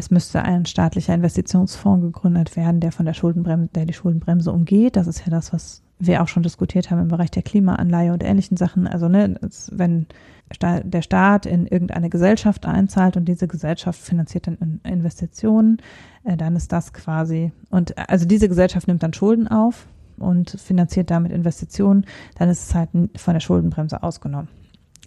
es 0.00 0.10
müsste 0.10 0.42
ein 0.42 0.64
staatlicher 0.64 1.14
Investitionsfonds 1.14 2.02
gegründet 2.02 2.56
werden, 2.56 2.80
der 2.80 2.90
von 2.90 3.06
der 3.06 3.14
Schuldenbremse, 3.14 3.68
der 3.74 3.84
die 3.84 3.92
Schuldenbremse 3.92 4.50
umgeht. 4.50 4.96
Das 4.96 5.06
ist 5.06 5.20
ja 5.20 5.30
das, 5.30 5.52
was 5.52 5.82
wir 5.98 6.22
auch 6.22 6.28
schon 6.28 6.42
diskutiert 6.42 6.90
haben 6.90 7.00
im 7.00 7.08
Bereich 7.08 7.30
der 7.30 7.42
Klimaanleihe 7.42 8.12
und 8.12 8.24
ähnlichen 8.24 8.56
Sachen. 8.56 8.86
Also 8.86 9.08
ne, 9.08 9.38
wenn 9.70 10.06
der 10.82 11.02
Staat 11.02 11.44
in 11.44 11.66
irgendeine 11.66 12.08
Gesellschaft 12.08 12.64
einzahlt 12.64 13.18
und 13.18 13.26
diese 13.26 13.46
Gesellschaft 13.46 14.00
finanziert 14.00 14.46
dann 14.46 14.80
Investitionen, 14.84 15.82
äh, 16.24 16.36
dann 16.36 16.56
ist 16.56 16.72
das 16.72 16.92
quasi 16.92 17.52
und 17.68 17.96
also 18.08 18.26
diese 18.26 18.48
Gesellschaft 18.48 18.88
nimmt 18.88 19.02
dann 19.02 19.12
Schulden 19.12 19.46
auf 19.48 19.86
und 20.18 20.50
finanziert 20.50 21.10
damit 21.10 21.30
Investitionen, 21.30 22.06
dann 22.36 22.48
ist 22.48 22.70
es 22.70 22.74
halt 22.74 22.90
von 23.16 23.34
der 23.34 23.40
Schuldenbremse 23.40 24.02
ausgenommen. 24.02 24.48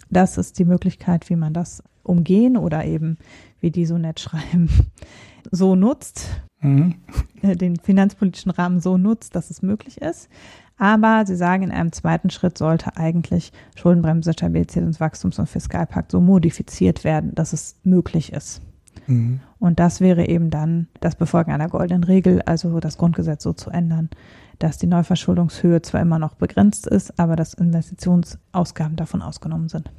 Das 0.08 0.38
ist 0.38 0.58
die 0.58 0.64
Möglichkeit, 0.64 1.28
wie 1.28 1.36
man 1.36 1.52
das 1.52 1.82
umgehen 2.04 2.56
oder 2.56 2.84
eben, 2.84 3.18
wie 3.60 3.70
die 3.70 3.86
so 3.86 3.98
nett 3.98 4.20
schreiben, 4.20 4.68
so 5.50 5.74
nutzt, 5.74 6.28
mhm. 6.60 6.96
Äh, 7.42 7.56
den 7.56 7.76
finanzpolitischen 7.76 8.50
Rahmen 8.50 8.80
so 8.80 8.96
nutzt, 8.96 9.34
dass 9.34 9.50
es 9.50 9.62
möglich 9.62 10.00
ist. 10.00 10.28
Aber 10.76 11.24
sie 11.26 11.36
sagen, 11.36 11.62
in 11.62 11.70
einem 11.70 11.92
zweiten 11.92 12.30
Schritt 12.30 12.58
sollte 12.58 12.96
eigentlich 12.96 13.52
Schuldenbremse, 13.76 14.32
Stabilitäts- 14.32 14.98
Wachstums- 14.98 15.38
und 15.38 15.48
Fiskalpakt 15.48 16.10
so 16.10 16.20
modifiziert 16.20 17.04
werden, 17.04 17.34
dass 17.34 17.52
es 17.52 17.76
möglich 17.84 18.32
ist. 18.32 18.60
Mhm. 19.06 19.40
Und 19.58 19.78
das 19.78 20.00
wäre 20.00 20.26
eben 20.26 20.50
dann 20.50 20.88
das 21.00 21.14
Befolgen 21.14 21.52
einer 21.52 21.68
goldenen 21.68 22.04
Regel, 22.04 22.42
also 22.42 22.80
das 22.80 22.98
Grundgesetz 22.98 23.42
so 23.42 23.52
zu 23.52 23.70
ändern, 23.70 24.10
dass 24.58 24.78
die 24.78 24.86
Neuverschuldungshöhe 24.86 25.82
zwar 25.82 26.00
immer 26.00 26.18
noch 26.18 26.34
begrenzt 26.34 26.86
ist, 26.86 27.18
aber 27.18 27.36
dass 27.36 27.54
Investitionsausgaben 27.54 28.96
davon 28.96 29.22
ausgenommen 29.22 29.68
sind. 29.68 29.90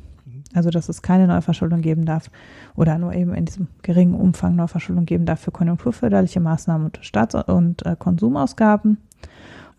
Also 0.55 0.69
dass 0.69 0.89
es 0.89 1.01
keine 1.01 1.27
Neuverschuldung 1.27 1.81
geben 1.81 2.05
darf 2.05 2.31
oder 2.75 2.97
nur 2.97 3.13
eben 3.13 3.33
in 3.33 3.45
diesem 3.45 3.67
geringen 3.81 4.15
Umfang 4.15 4.55
Neuverschuldung 4.55 5.05
geben 5.05 5.25
darf 5.25 5.41
für 5.41 5.51
konjunkturförderliche 5.51 6.39
Maßnahmen 6.39 6.87
und 6.87 6.99
Staats- 7.01 7.35
und 7.35 7.85
äh, 7.85 7.95
Konsumausgaben, 7.97 8.97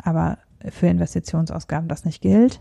aber 0.03 0.39
für 0.68 0.87
Investitionsausgaben 0.87 1.89
das 1.89 2.05
nicht 2.05 2.22
gilt. 2.22 2.61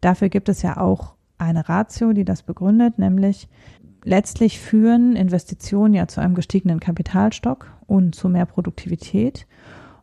Dafür 0.00 0.28
gibt 0.28 0.48
es 0.48 0.62
ja 0.62 0.76
auch 0.76 1.14
eine 1.38 1.68
Ratio, 1.68 2.12
die 2.12 2.24
das 2.24 2.42
begründet, 2.42 2.98
nämlich 2.98 3.48
letztlich 4.04 4.60
führen 4.60 5.16
Investitionen 5.16 5.94
ja 5.94 6.08
zu 6.08 6.20
einem 6.20 6.34
gestiegenen 6.34 6.80
Kapitalstock 6.80 7.70
und 7.86 8.14
zu 8.14 8.28
mehr 8.28 8.46
Produktivität. 8.46 9.46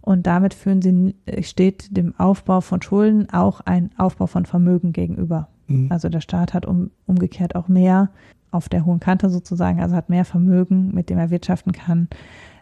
Und 0.02 0.28
damit 0.28 0.54
führen 0.54 0.82
sie, 0.82 1.16
steht 1.44 1.96
dem 1.98 2.14
Aufbau 2.20 2.62
von 2.62 2.82
Schulden 2.82 3.30
auch 3.32 3.62
ein 3.62 3.90
Aufbau 3.98 4.28
von 4.28 4.46
Vermögen 4.46 4.94
gegenüber. 4.94 5.50
Mhm. 5.68 5.92
Also 5.92 6.10
der 6.10 6.22
Staat 6.22 6.54
hat 6.54 6.66
um, 6.66 6.92
umgekehrt 7.06 7.56
auch 7.56 7.68
mehr 7.68 8.10
auf 8.52 8.70
der 8.70 8.86
hohen 8.86 9.00
Kante 9.00 9.30
sozusagen, 9.30 9.82
also 9.82 9.96
hat 9.96 10.10
mehr 10.10 10.26
Vermögen, 10.26 10.94
mit 10.94 11.10
dem 11.10 11.18
er 11.18 11.30
wirtschaften 11.30 11.74
kann 11.74 12.08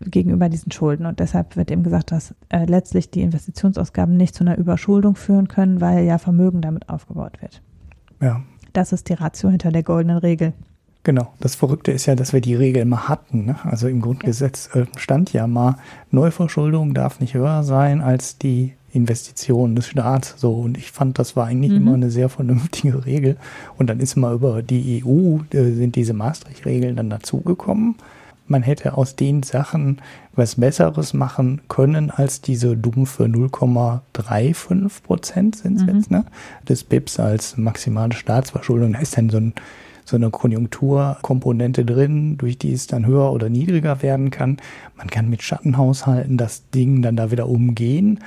gegenüber 0.02 0.50
diesen 0.50 0.72
Schulden. 0.72 1.06
Und 1.06 1.20
deshalb 1.20 1.56
wird 1.56 1.72
eben 1.72 1.84
gesagt, 1.84 2.12
dass 2.12 2.34
äh, 2.50 2.66
letztlich 2.66 3.12
die 3.12 3.22
Investitionsausgaben 3.22 4.18
nicht 4.18 4.36
zu 4.36 4.44
einer 4.44 4.58
Überschuldung 4.58 5.16
führen 5.16 5.48
können, 5.48 5.82
weil 5.82 6.04
ja 6.04 6.18
Vermögen 6.18 6.62
damit 6.62 6.90
aufgebaut 6.90 7.42
wird. 7.42 7.62
Ja. 8.22 8.42
Das 8.74 8.92
ist 8.92 9.08
die 9.10 9.14
Ratio 9.14 9.50
hinter 9.50 9.72
der 9.72 9.84
goldenen 9.84 10.18
Regel. 10.18 10.54
Genau. 11.04 11.34
Das 11.40 11.56
Verrückte 11.56 11.92
ist 11.92 12.06
ja, 12.06 12.16
dass 12.16 12.34
wir 12.34 12.42
die 12.42 12.56
Regel 12.56 12.86
mal 12.86 13.10
hatten. 13.10 13.46
Ne? 13.46 13.56
Also 13.64 13.88
im 13.88 14.02
Grundgesetz 14.02 14.70
ja. 14.74 14.82
Äh, 14.82 14.86
stand 14.98 15.32
ja 15.34 15.48
mal, 15.48 15.76
Neuverschuldung 16.12 16.94
darf 16.94 17.20
nicht 17.20 17.34
höher 17.34 17.64
sein 17.64 18.02
als 18.02 18.38
die 18.38 18.74
Investitionen 18.94 19.76
des 19.76 19.88
Staats. 19.88 20.36
So, 20.38 20.54
und 20.54 20.78
ich 20.78 20.92
fand, 20.92 21.20
das 21.20 21.36
war 21.36 21.48
eigentlich 21.48 21.72
mhm. 21.72 21.78
immer 21.78 21.94
eine 21.96 22.12
sehr 22.12 22.30
vernünftige 22.30 23.06
Regel. 23.06 23.38
Und 23.78 23.90
dann 23.90 24.00
ist 24.00 24.16
mal 24.16 24.36
über 24.36 24.62
die 24.62 25.04
EU, 25.04 25.40
äh, 25.52 25.72
sind 25.72 25.96
diese 25.96 26.14
Maastricht-Regeln 26.14 26.96
dann 26.96 27.10
dazugekommen. 27.10 27.96
Man 28.46 28.62
hätte 28.62 28.98
aus 28.98 29.16
den 29.16 29.42
Sachen 29.42 30.00
was 30.36 30.56
Besseres 30.56 31.14
machen 31.14 31.62
können 31.70 32.10
als 32.12 32.42
diese 32.42 32.76
dumpfe 32.76 33.26
0,35 33.26 35.04
Prozent 35.04 35.56
sind 35.56 35.78
es 35.78 35.84
mhm. 35.84 35.96
jetzt, 35.96 36.12
ne? 36.12 36.26
Des 36.68 36.84
BIPs 36.84 37.20
als 37.20 37.58
maximale 37.58 38.14
Staatsverschuldung. 38.14 38.94
Da 38.94 39.00
ist 39.00 39.18
dann 39.18 39.30
so, 39.30 39.38
ein, 39.38 39.54
so 40.06 40.16
eine 40.16 40.32
Konjunkturkomponente 40.32 41.86
drin, 41.86 42.38
durch 42.38 42.58
die 42.58 42.74
es 42.74 42.88
dann 42.88 43.06
höher 43.06 43.32
oder 43.32 43.50
niedriger 43.50 44.02
werden 44.02 44.32
kann. 44.32 44.58
Man 44.98 45.08
kann 45.08 45.30
mit 45.30 45.44
Schattenhaushalten 45.44 46.38
das 46.38 46.70
Ding 46.72 47.02
dann 47.02 47.16
da 47.16 47.32
wieder 47.32 47.48
umgehen. 47.48 48.20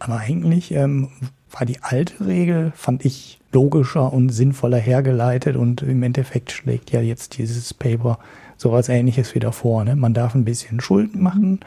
Aber 0.00 0.16
eigentlich 0.16 0.72
ähm, 0.72 1.08
war 1.50 1.64
die 1.64 1.80
alte 1.82 2.26
Regel, 2.26 2.72
fand 2.74 3.04
ich, 3.04 3.38
logischer 3.52 4.12
und 4.12 4.30
sinnvoller 4.30 4.78
hergeleitet 4.78 5.56
und 5.56 5.82
im 5.82 6.02
Endeffekt 6.02 6.52
schlägt 6.52 6.90
ja 6.90 7.00
jetzt 7.00 7.38
dieses 7.38 7.74
Paper 7.74 8.18
sowas 8.56 8.88
ähnliches 8.88 9.34
wieder 9.34 9.52
vor. 9.52 9.84
Ne? 9.84 9.96
Man 9.96 10.14
darf 10.14 10.34
ein 10.34 10.44
bisschen 10.44 10.80
Schulden 10.80 11.22
machen, 11.22 11.60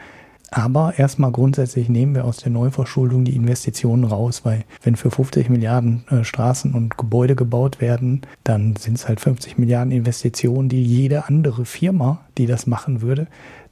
Aber 0.56 0.94
erstmal 0.96 1.32
grundsätzlich 1.32 1.88
nehmen 1.88 2.14
wir 2.14 2.24
aus 2.24 2.36
der 2.36 2.52
Neuverschuldung 2.52 3.24
die 3.24 3.34
Investitionen 3.34 4.04
raus, 4.04 4.44
weil 4.44 4.64
wenn 4.84 4.94
für 4.94 5.10
50 5.10 5.50
Milliarden 5.50 6.04
äh, 6.10 6.22
Straßen 6.22 6.74
und 6.74 6.96
Gebäude 6.96 7.34
gebaut 7.34 7.80
werden, 7.80 8.22
dann 8.44 8.76
sind 8.76 8.96
es 8.96 9.08
halt 9.08 9.20
50 9.20 9.58
Milliarden 9.58 9.90
Investitionen, 9.90 10.68
die 10.68 10.84
jede 10.84 11.26
andere 11.26 11.64
Firma, 11.64 12.20
die 12.38 12.46
das 12.46 12.68
machen 12.68 13.02
würde, 13.02 13.26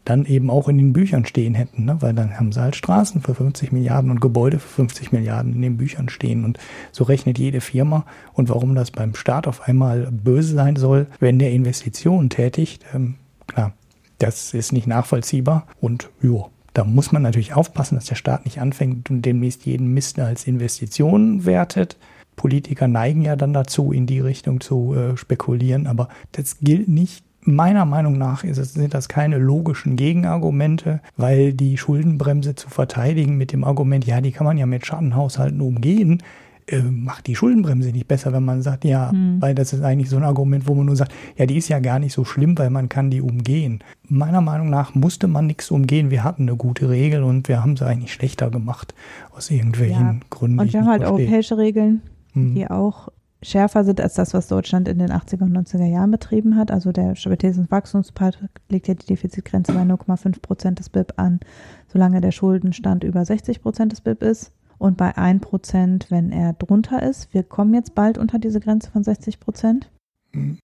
dann 0.04 0.24
eben 0.24 0.50
auch 0.50 0.68
in 0.68 0.78
den 0.78 0.92
Büchern 0.92 1.24
stehen 1.24 1.54
hätten, 1.54 1.84
ne? 1.84 1.96
weil 2.00 2.12
dann 2.12 2.36
haben 2.36 2.52
sie 2.52 2.60
halt 2.60 2.76
Straßen 2.76 3.20
für 3.20 3.34
50 3.34 3.70
Milliarden 3.72 4.10
und 4.10 4.20
Gebäude 4.20 4.58
für 4.58 4.68
50 4.68 5.12
Milliarden 5.12 5.54
in 5.54 5.62
den 5.62 5.76
Büchern 5.76 6.08
stehen 6.08 6.44
und 6.44 6.58
so 6.90 7.04
rechnet 7.04 7.38
jede 7.38 7.60
Firma 7.60 8.04
und 8.32 8.48
warum 8.48 8.74
das 8.74 8.90
beim 8.90 9.14
Staat 9.14 9.46
auf 9.46 9.62
einmal 9.68 10.08
böse 10.10 10.54
sein 10.54 10.76
soll, 10.76 11.06
wenn 11.20 11.38
der 11.38 11.52
Investitionen 11.52 12.30
tätigt, 12.30 12.84
ähm, 12.94 13.14
klar, 13.46 13.72
das 14.18 14.54
ist 14.54 14.72
nicht 14.72 14.86
nachvollziehbar 14.86 15.66
und 15.80 16.10
jo, 16.20 16.50
da 16.74 16.84
muss 16.84 17.12
man 17.12 17.22
natürlich 17.22 17.54
aufpassen, 17.54 17.96
dass 17.96 18.06
der 18.06 18.14
Staat 18.14 18.44
nicht 18.44 18.60
anfängt 18.60 19.10
und 19.10 19.22
demnächst 19.22 19.66
jeden 19.66 19.92
Mist 19.92 20.18
als 20.18 20.46
Investition 20.46 21.44
wertet. 21.44 21.98
Politiker 22.34 22.88
neigen 22.88 23.22
ja 23.22 23.36
dann 23.36 23.52
dazu, 23.52 23.92
in 23.92 24.06
die 24.06 24.20
Richtung 24.20 24.60
zu 24.60 24.94
äh, 24.94 25.16
spekulieren, 25.16 25.86
aber 25.86 26.08
das 26.32 26.58
gilt 26.60 26.88
nicht 26.88 27.24
Meiner 27.44 27.84
Meinung 27.84 28.18
nach 28.18 28.44
es, 28.44 28.56
sind 28.56 28.94
das 28.94 29.08
keine 29.08 29.38
logischen 29.38 29.96
Gegenargumente, 29.96 31.00
weil 31.16 31.52
die 31.52 31.76
Schuldenbremse 31.76 32.54
zu 32.54 32.70
verteidigen 32.70 33.36
mit 33.36 33.52
dem 33.52 33.64
Argument, 33.64 34.06
ja, 34.06 34.20
die 34.20 34.30
kann 34.30 34.46
man 34.46 34.58
ja 34.58 34.66
mit 34.66 34.86
Schattenhaushalten 34.86 35.60
umgehen, 35.60 36.22
äh, 36.68 36.80
macht 36.82 37.26
die 37.26 37.34
Schuldenbremse 37.34 37.90
nicht 37.90 38.06
besser, 38.06 38.32
wenn 38.32 38.44
man 38.44 38.62
sagt, 38.62 38.84
ja, 38.84 39.10
hm. 39.10 39.40
weil 39.40 39.54
das 39.54 39.72
ist 39.72 39.82
eigentlich 39.82 40.08
so 40.08 40.16
ein 40.16 40.22
Argument, 40.22 40.68
wo 40.68 40.74
man 40.74 40.86
nur 40.86 40.96
sagt, 40.96 41.12
ja, 41.36 41.46
die 41.46 41.56
ist 41.56 41.68
ja 41.68 41.80
gar 41.80 41.98
nicht 41.98 42.12
so 42.12 42.24
schlimm, 42.24 42.56
weil 42.56 42.70
man 42.70 42.88
kann 42.88 43.10
die 43.10 43.20
umgehen. 43.20 43.82
Meiner 44.08 44.40
Meinung 44.40 44.70
nach 44.70 44.94
musste 44.94 45.26
man 45.26 45.46
nichts 45.46 45.70
umgehen. 45.70 46.10
Wir 46.10 46.22
hatten 46.22 46.42
eine 46.42 46.56
gute 46.56 46.88
Regel 46.88 47.24
und 47.24 47.48
wir 47.48 47.62
haben 47.62 47.76
sie 47.76 47.86
eigentlich 47.86 48.12
schlechter 48.12 48.50
gemacht 48.50 48.94
aus 49.34 49.50
irgendwelchen 49.50 50.20
ja. 50.20 50.26
Gründen. 50.30 50.60
Und 50.60 50.72
wir 50.72 50.80
haben 50.80 50.88
halt 50.88 51.02
verstehe. 51.02 51.26
europäische 51.26 51.58
Regeln, 51.58 52.02
hm. 52.32 52.54
die 52.54 52.70
auch 52.70 53.08
schärfer 53.42 53.84
sind 53.84 54.00
als 54.00 54.14
das, 54.14 54.34
was 54.34 54.48
Deutschland 54.48 54.88
in 54.88 54.98
den 54.98 55.10
80er 55.10 55.42
und 55.42 55.56
90er 55.56 55.84
Jahren 55.84 56.10
betrieben 56.10 56.56
hat. 56.56 56.70
Also 56.70 56.92
der 56.92 57.14
Stabilitäts- 57.16 57.58
und 57.58 57.70
Wachstumspakt 57.70 58.38
legt 58.68 58.88
ja 58.88 58.94
die 58.94 59.06
Defizitgrenze 59.06 59.72
bei 59.72 59.82
0,5 59.82 60.40
Prozent 60.40 60.78
des 60.78 60.88
BIP 60.88 61.14
an, 61.16 61.40
solange 61.88 62.20
der 62.20 62.32
Schuldenstand 62.32 63.04
über 63.04 63.24
60 63.24 63.62
Prozent 63.62 63.92
des 63.92 64.00
BIP 64.00 64.22
ist 64.22 64.52
und 64.78 64.96
bei 64.96 65.16
1 65.16 65.40
Prozent, 65.40 66.06
wenn 66.10 66.30
er 66.30 66.54
drunter 66.54 67.02
ist. 67.02 67.32
Wir 67.34 67.42
kommen 67.42 67.74
jetzt 67.74 67.94
bald 67.94 68.18
unter 68.18 68.38
diese 68.38 68.60
Grenze 68.60 68.90
von 68.90 69.04
60 69.04 69.40
Prozent. 69.40 69.90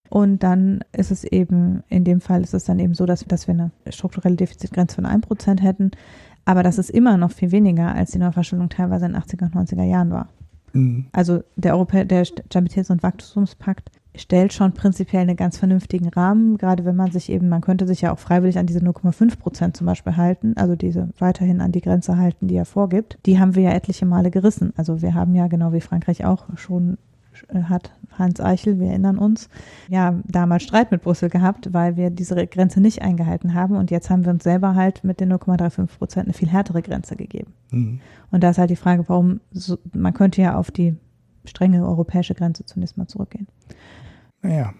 Und 0.09 0.43
dann 0.43 0.81
ist 0.93 1.11
es 1.11 1.25
eben, 1.25 1.83
in 1.89 2.05
dem 2.05 2.21
Fall 2.21 2.43
ist 2.43 2.55
es 2.55 2.65
dann 2.65 2.79
eben 2.79 2.95
so, 2.95 3.05
dass, 3.05 3.25
dass 3.27 3.47
wir 3.47 3.55
eine 3.55 3.71
strukturelle 3.91 4.37
Defizitgrenze 4.37 4.97
von 4.97 5.07
1 5.07 5.27
Prozent 5.27 5.63
hätten. 5.63 5.91
Aber 6.47 6.63
das 6.63 6.79
ist 6.79 6.91
immer 6.91 7.19
noch 7.19 7.31
viel 7.31 7.53
weniger, 7.53 7.95
als 7.95 8.13
die 8.13 8.19
Neuverschuldung 8.19 8.71
teilweise 8.71 9.05
in 9.05 9.13
den 9.13 9.23
80er 9.23 9.45
und 9.45 9.55
90er 9.55 9.85
Jahren 9.85 10.11
war. 10.11 10.29
Mhm. 10.73 11.07
Also 11.13 11.43
der, 11.57 11.75
Europä 11.75 12.05
der 12.05 12.25
Stabilitäts- 12.25 12.91
und 12.91 13.03
Wachstumspakt 13.03 13.91
stellt 14.17 14.53
schon 14.53 14.73
prinzipiell 14.73 15.23
einen 15.23 15.37
ganz 15.37 15.59
vernünftigen 15.59 16.09
Rahmen, 16.09 16.59
gerade 16.59 16.85
wenn 16.85 16.97
man 16.97 17.11
sich 17.11 17.31
eben, 17.31 17.49
man 17.49 17.61
könnte 17.61 17.87
sich 17.87 18.01
ja 18.01 18.13
auch 18.13 18.19
freiwillig 18.19 18.59
an 18.59 18.67
diese 18.67 18.81
0,5 18.81 19.39
Prozent 19.39 19.77
zum 19.77 19.87
Beispiel 19.87 20.17
halten, 20.17 20.55
also 20.57 20.75
diese 20.75 21.09
weiterhin 21.19 21.61
an 21.61 21.73
die 21.73 21.81
Grenze 21.81 22.17
halten, 22.17 22.49
die 22.49 22.57
er 22.57 22.65
vorgibt. 22.65 23.19
Die 23.27 23.39
haben 23.39 23.55
wir 23.55 23.63
ja 23.63 23.73
etliche 23.73 24.07
Male 24.07 24.31
gerissen. 24.31 24.73
Also 24.77 25.03
wir 25.03 25.15
haben 25.15 25.35
ja 25.35 25.47
genau 25.47 25.73
wie 25.73 25.81
Frankreich 25.81 26.25
auch 26.25 26.47
schon 26.57 26.99
hat 27.65 27.93
Hans 28.19 28.41
Eichel, 28.41 28.81
wir 28.81 28.89
erinnern 28.89 29.19
uns, 29.19 29.49
ja, 29.89 30.19
damals 30.25 30.63
Streit 30.65 30.91
mit 30.91 31.03
Brüssel 31.03 31.29
gehabt, 31.29 31.73
weil 31.73 31.97
wir 31.97 32.11
diese 32.11 32.47
Grenze 32.47 32.81
nicht 32.81 33.03
eingehalten 33.03 33.55
haben. 33.55 33.77
Und 33.77 33.91
jetzt 33.91 34.11
haben 34.11 34.25
wir 34.25 34.33
uns 34.33 34.45
selber 34.45 34.75
halt 34.75 35.05
mit 35.05 35.21
den 35.21 35.33
0,35 35.33 35.99
Prozent 35.99 36.27
eine 36.27 36.35
viel 36.35 36.51
härtere 36.51 36.83
Grenze 36.83 37.17
gegeben. 37.17 37.53
Mhm. 37.71 38.01
Und 38.31 38.43
da 38.43 38.51
ist 38.51 38.59
halt 38.59 38.71
die 38.71 38.77
Frage, 38.77 39.09
warum, 39.09 39.41
so, 39.53 39.79
man 39.93 40.15
könnte 40.15 40.43
ja 40.43 40.57
auf 40.57 40.71
die 40.71 40.97
strenge 41.45 41.87
europäische 41.87 42.35
Grenze 42.35 42.65
zunächst 42.65 42.97
mal 42.97 43.07
zurückgehen. 43.07 43.47
Ja, 44.43 44.73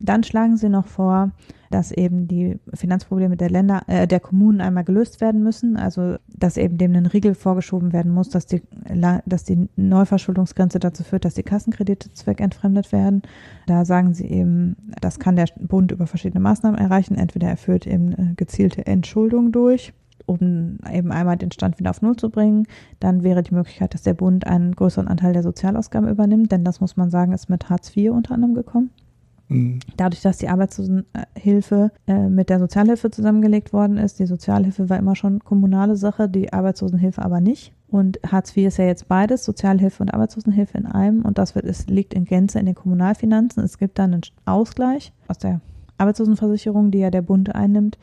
dann 0.00 0.22
schlagen 0.22 0.56
sie 0.56 0.68
noch 0.68 0.86
vor, 0.86 1.32
dass 1.70 1.92
eben 1.92 2.28
die 2.28 2.58
Finanzprobleme 2.72 3.36
der 3.36 3.50
Länder, 3.50 3.82
äh, 3.88 4.06
der 4.06 4.20
Kommunen 4.20 4.60
einmal 4.60 4.84
gelöst 4.84 5.20
werden 5.20 5.42
müssen, 5.42 5.76
also 5.76 6.16
dass 6.28 6.56
eben 6.56 6.78
dem 6.78 6.94
ein 6.94 7.06
Riegel 7.06 7.34
vorgeschoben 7.34 7.92
werden 7.92 8.12
muss, 8.12 8.30
dass 8.30 8.46
die, 8.46 8.62
dass 9.26 9.44
die 9.44 9.68
Neuverschuldungsgrenze 9.76 10.78
dazu 10.78 11.04
führt, 11.04 11.24
dass 11.24 11.34
die 11.34 11.42
Kassenkredite 11.42 12.12
zweckentfremdet 12.12 12.92
werden. 12.92 13.22
Da 13.66 13.84
sagen 13.84 14.14
sie 14.14 14.26
eben, 14.26 14.76
das 15.00 15.18
kann 15.18 15.36
der 15.36 15.46
Bund 15.58 15.92
über 15.92 16.06
verschiedene 16.06 16.40
Maßnahmen 16.40 16.78
erreichen. 16.78 17.16
Entweder 17.16 17.48
er 17.48 17.56
führt 17.56 17.86
eben 17.86 18.12
äh, 18.12 18.34
gezielte 18.36 18.86
Entschuldung 18.86 19.52
durch 19.52 19.92
um 20.26 20.78
eben 20.92 21.10
einmal 21.10 21.38
den 21.38 21.50
Stand 21.50 21.78
wieder 21.78 21.88
auf 21.88 22.02
Null 22.02 22.16
zu 22.16 22.28
bringen. 22.28 22.66
Dann 23.00 23.22
wäre 23.22 23.42
die 23.42 23.54
Möglichkeit, 23.54 23.94
dass 23.94 24.02
der 24.02 24.12
Bund 24.12 24.46
einen 24.46 24.76
größeren 24.76 25.08
Anteil 25.08 25.32
der 25.32 25.42
Sozialausgaben 25.42 26.06
übernimmt, 26.06 26.52
denn 26.52 26.64
das 26.64 26.82
muss 26.82 26.98
man 26.98 27.08
sagen, 27.08 27.32
ist 27.32 27.48
mit 27.48 27.70
Hartz 27.70 27.96
IV 27.96 28.10
unter 28.10 28.34
anderem 28.34 28.52
gekommen. 28.52 28.90
Dadurch, 29.96 30.20
dass 30.22 30.38
die 30.38 30.48
Arbeitslosenhilfe 30.48 31.90
äh, 32.06 32.28
mit 32.28 32.50
der 32.50 32.58
Sozialhilfe 32.58 33.10
zusammengelegt 33.10 33.72
worden 33.72 33.96
ist, 33.96 34.18
die 34.18 34.26
Sozialhilfe 34.26 34.90
war 34.90 34.98
immer 34.98 35.16
schon 35.16 35.38
kommunale 35.40 35.96
Sache, 35.96 36.28
die 36.28 36.52
Arbeitslosenhilfe 36.52 37.22
aber 37.22 37.40
nicht. 37.40 37.72
Und 37.88 38.18
Hartz 38.26 38.54
IV 38.54 38.66
ist 38.66 38.76
ja 38.76 38.84
jetzt 38.84 39.08
beides, 39.08 39.44
Sozialhilfe 39.44 40.02
und 40.02 40.12
Arbeitslosenhilfe 40.12 40.76
in 40.76 40.86
einem. 40.86 41.22
Und 41.22 41.38
das 41.38 41.54
wird, 41.54 41.64
es 41.64 41.86
liegt 41.86 42.12
in 42.12 42.26
Gänze 42.26 42.58
in 42.58 42.66
den 42.66 42.74
Kommunalfinanzen. 42.74 43.64
Es 43.64 43.78
gibt 43.78 43.98
dann 43.98 44.12
einen 44.12 44.22
Ausgleich 44.44 45.12
aus 45.26 45.38
der 45.38 45.62
Arbeitslosenversicherung, 45.96 46.90
die 46.90 46.98
ja 46.98 47.10
der 47.10 47.22
Bund 47.22 47.54
einnimmt. 47.54 47.98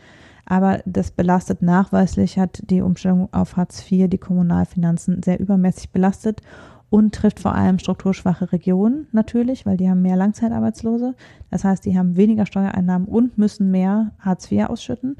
Aber 0.45 0.81
das 0.85 1.11
belastet 1.11 1.61
nachweislich, 1.61 2.39
hat 2.39 2.63
die 2.69 2.81
Umstellung 2.81 3.29
auf 3.31 3.57
Hartz 3.57 3.91
IV 3.91 4.09
die 4.09 4.17
Kommunalfinanzen 4.17 5.21
sehr 5.23 5.39
übermäßig 5.39 5.91
belastet 5.91 6.41
und 6.89 7.13
trifft 7.13 7.39
vor 7.39 7.55
allem 7.55 7.79
strukturschwache 7.79 8.51
Regionen 8.51 9.07
natürlich, 9.11 9.65
weil 9.65 9.77
die 9.77 9.89
haben 9.89 10.01
mehr 10.01 10.15
Langzeitarbeitslose. 10.15 11.15
Das 11.49 11.63
heißt, 11.63 11.85
die 11.85 11.97
haben 11.97 12.15
weniger 12.15 12.45
Steuereinnahmen 12.45 13.07
und 13.07 13.37
müssen 13.37 13.71
mehr 13.71 14.11
Hartz 14.19 14.51
IV 14.51 14.69
ausschütten 14.69 15.17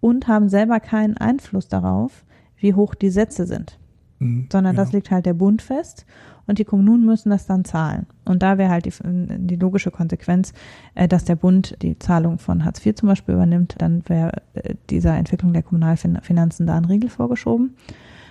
und 0.00 0.28
haben 0.28 0.48
selber 0.48 0.80
keinen 0.80 1.16
Einfluss 1.16 1.68
darauf, 1.68 2.24
wie 2.56 2.74
hoch 2.74 2.94
die 2.94 3.10
Sätze 3.10 3.46
sind. 3.46 3.78
Mhm, 4.18 4.48
Sondern 4.52 4.74
ja. 4.74 4.82
das 4.82 4.92
legt 4.92 5.10
halt 5.10 5.26
der 5.26 5.34
Bund 5.34 5.62
fest 5.62 6.04
und 6.46 6.58
die 6.58 6.64
Kommunen 6.64 7.04
müssen 7.06 7.30
das 7.30 7.46
dann 7.46 7.64
zahlen. 7.64 8.06
Und 8.24 8.42
da 8.42 8.58
wäre 8.58 8.70
halt 8.70 8.84
die, 8.84 8.92
die, 9.02 9.56
logische 9.56 9.90
Konsequenz, 9.90 10.52
äh, 10.94 11.08
dass 11.08 11.24
der 11.24 11.36
Bund 11.36 11.76
die 11.82 11.98
Zahlung 11.98 12.38
von 12.38 12.64
Hartz 12.64 12.84
IV 12.84 12.96
zum 12.96 13.08
Beispiel 13.08 13.34
übernimmt, 13.34 13.76
dann 13.78 14.02
wäre 14.08 14.42
äh, 14.54 14.74
dieser 14.90 15.16
Entwicklung 15.16 15.52
der 15.52 15.62
Kommunalfinanzen 15.62 16.66
da 16.66 16.76
ein 16.76 16.84
Riegel 16.84 17.10
vorgeschoben. 17.10 17.74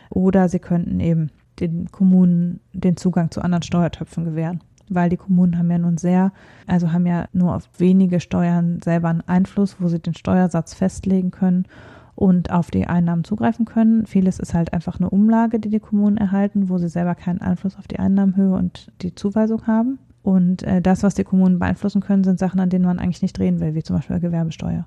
Oder 0.10 0.48
sie 0.50 0.60
könnten 0.60 1.00
eben 1.00 1.32
den 1.60 1.92
Kommunen 1.92 2.60
den 2.74 2.98
Zugang 2.98 3.32
zu 3.32 3.42
anderen 3.42 3.64
Steuertöpfen 3.64 4.26
gewähren. 4.26 4.62
Weil 4.90 5.10
die 5.10 5.18
Kommunen 5.18 5.58
haben 5.58 5.72
ja 5.72 5.78
nun 5.78 5.98
sehr, 5.98 6.34
also 6.68 6.92
haben 6.92 7.06
ja 7.06 7.26
nur 7.32 7.56
auf 7.56 7.70
wenige 7.78 8.20
Steuern 8.20 8.80
selber 8.84 9.10
einen 9.10 9.22
Einfluss, 9.22 9.78
wo 9.80 9.88
sie 9.88 10.00
den 10.00 10.14
Steuersatz 10.14 10.74
festlegen 10.74 11.32
können 11.32 11.66
und 12.16 12.52
auf 12.52 12.70
die 12.70 12.88
Einnahmen 12.88 13.24
zugreifen 13.24 13.66
können. 13.66 14.06
Vieles 14.06 14.40
ist 14.40 14.54
halt 14.54 14.74
einfach 14.74 15.00
eine 15.00 15.10
Umlage, 15.10 15.60
die 15.60 15.70
die 15.70 15.80
Kommunen 15.80 16.18
erhalten, 16.18 16.70
wo 16.70 16.78
sie 16.78 16.90
selber 16.90 17.16
keinen 17.16 17.42
Einfluss 17.42 17.78
auf 17.78 17.88
die 17.88 18.00
Einnahmenhöhe 18.00 18.54
und 18.54 18.92
die 19.02 19.16
Zuweisung 19.16 19.66
haben. 19.68 20.00
Und 20.22 20.64
äh, 20.64 20.82
das, 20.82 21.04
was 21.04 21.16
die 21.16 21.24
Kommunen 21.24 21.60
beeinflussen 21.60 22.02
können, 22.02 22.24
sind 22.24 22.40
Sachen, 22.40 22.60
an 22.60 22.70
denen 22.70 22.86
man 22.86 23.00
eigentlich 23.00 23.22
nicht 23.22 23.38
drehen 23.38 23.60
will, 23.60 23.76
wie 23.76 23.84
zum 23.84 23.98
Beispiel 23.98 24.20
Gewerbesteuer. 24.20 24.86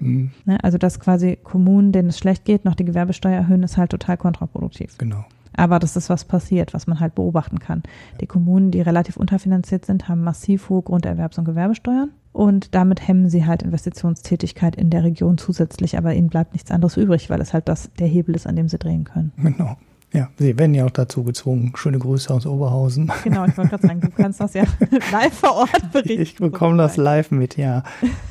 Mhm. 0.00 0.32
Ne, 0.44 0.62
also, 0.62 0.78
dass 0.78 0.98
quasi 0.98 1.38
Kommunen, 1.42 1.92
denen 1.92 2.08
es 2.08 2.18
schlecht 2.18 2.44
geht, 2.44 2.64
noch 2.64 2.74
die 2.74 2.84
Gewerbesteuer 2.84 3.36
erhöhen, 3.36 3.62
ist 3.62 3.76
halt 3.76 3.90
total 3.90 4.16
kontraproduktiv. 4.16 4.98
Genau. 4.98 5.24
Aber 5.56 5.78
das 5.78 5.96
ist 5.96 6.10
was 6.10 6.24
passiert, 6.24 6.74
was 6.74 6.86
man 6.86 7.00
halt 7.00 7.14
beobachten 7.14 7.58
kann. 7.58 7.82
Die 8.20 8.26
Kommunen, 8.26 8.70
die 8.70 8.80
relativ 8.80 9.16
unterfinanziert 9.16 9.84
sind, 9.84 10.08
haben 10.08 10.22
massiv 10.22 10.68
hohe 10.68 10.82
Grunderwerbs- 10.82 11.38
und 11.38 11.44
Gewerbesteuern. 11.44 12.10
Und 12.32 12.74
damit 12.74 13.06
hemmen 13.06 13.28
sie 13.28 13.44
halt 13.44 13.62
Investitionstätigkeit 13.62 14.76
in 14.76 14.88
der 14.88 15.04
Region 15.04 15.36
zusätzlich. 15.36 15.98
Aber 15.98 16.14
ihnen 16.14 16.28
bleibt 16.28 16.54
nichts 16.54 16.70
anderes 16.70 16.96
übrig, 16.96 17.28
weil 17.28 17.40
es 17.40 17.52
halt 17.52 17.68
das, 17.68 17.90
der 17.98 18.06
Hebel 18.06 18.34
ist, 18.34 18.46
an 18.46 18.56
dem 18.56 18.68
sie 18.68 18.78
drehen 18.78 19.04
können. 19.04 19.32
Genau. 19.36 19.76
Ja, 20.12 20.28
Sie 20.38 20.58
werden 20.58 20.74
ja 20.74 20.84
auch 20.84 20.90
dazu 20.90 21.24
gezwungen. 21.24 21.72
Schöne 21.74 21.98
Grüße 21.98 22.32
aus 22.32 22.44
Oberhausen. 22.44 23.10
Genau, 23.24 23.46
ich 23.46 23.56
wollte 23.56 23.70
gerade 23.70 23.86
sagen, 23.86 24.00
du 24.02 24.10
kannst 24.10 24.40
das 24.40 24.52
ja 24.52 24.64
live 25.12 25.32
vor 25.32 25.54
Ort 25.54 25.90
berichten. 25.90 26.20
Ich 26.20 26.36
bekomme 26.36 26.76
das 26.76 26.98
live 26.98 27.30
mit, 27.30 27.56
ja. 27.56 27.82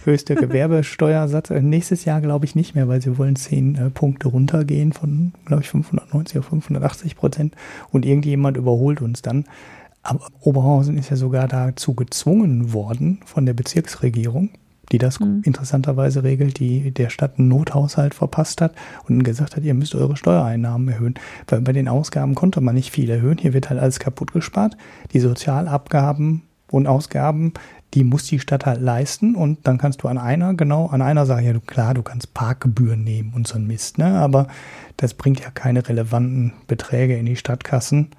Höchster 0.06 0.36
Gewerbesteuersatz. 0.36 1.50
Äh, 1.50 1.62
nächstes 1.62 2.06
Jahr 2.06 2.22
glaube 2.22 2.46
ich 2.46 2.56
nicht 2.56 2.76
mehr, 2.76 2.88
weil 2.88 3.02
sie 3.02 3.18
wollen 3.18 3.36
zehn 3.36 3.76
äh, 3.76 3.90
Punkte 3.90 4.28
runtergehen 4.28 4.94
von, 4.94 5.34
glaube 5.46 5.64
ich, 5.64 5.70
590 5.70 6.38
auf 6.38 6.46
580 6.46 7.16
Prozent. 7.16 7.56
Und 7.92 8.06
irgendjemand 8.06 8.58
überholt 8.58 9.02
uns 9.02 9.24
dann. 9.24 9.46
Aber 10.04 10.28
Oberhausen 10.42 10.98
ist 10.98 11.10
ja 11.10 11.16
sogar 11.16 11.48
dazu 11.48 11.96
gezwungen 11.96 12.74
worden 12.74 13.22
von 13.26 13.46
der 13.48 13.54
Bezirksregierung, 13.54 14.50
die 14.92 14.98
das 14.98 15.20
mhm. 15.20 15.42
interessanterweise 15.46 16.24
regelt, 16.24 16.60
die 16.60 16.92
der 16.92 17.10
Stadt 17.10 17.38
einen 17.38 17.48
Nothaushalt 17.48 18.14
verpasst 18.14 18.62
hat 18.62 18.74
und 19.08 19.24
gesagt 19.24 19.56
hat, 19.56 19.64
ihr 19.64 19.74
müsst 19.74 19.96
eure 19.96 20.18
Steuereinnahmen 20.18 20.88
erhöhen. 20.90 21.16
Weil 21.48 21.62
bei 21.62 21.74
den 21.74 21.88
Ausgaben 21.88 22.36
konnte 22.36 22.62
man 22.62 22.76
nicht 22.76 22.92
viel 22.92 23.10
erhöhen. 23.10 23.38
Hier 23.38 23.54
wird 23.54 23.70
halt 23.70 23.80
alles 23.80 24.00
kaputt 24.00 24.34
gespart. 24.34 24.76
Die 25.14 25.20
Sozialabgaben 25.20 26.44
und 26.70 26.88
Ausgaben, 26.88 27.54
die 27.94 28.04
muss 28.04 28.26
die 28.26 28.40
Stadt 28.40 28.66
halt 28.66 28.82
leisten 28.82 29.36
und 29.36 29.68
dann 29.68 29.78
kannst 29.78 30.02
du 30.04 30.08
an 30.08 30.18
einer, 30.18 30.54
genau, 30.54 30.88
an 30.88 31.02
einer 31.02 31.26
sagen, 31.26 31.46
ja, 31.46 31.54
du, 31.54 31.60
klar, 31.60 31.94
du 31.94 32.02
kannst 32.02 32.34
Parkgebühren 32.34 33.04
nehmen 33.04 33.34
und 33.36 33.48
so 33.48 33.56
ein 33.56 33.68
Mist, 33.68 33.98
ne? 33.98 34.18
Aber 34.18 34.48
das 34.96 35.14
bringt 35.14 35.42
ja 35.42 35.50
keine 35.52 35.88
relevanten 35.88 36.54
Beträge 36.68 37.18
in 37.18 37.26
die 37.26 37.36
Stadtkassen. 37.36 38.12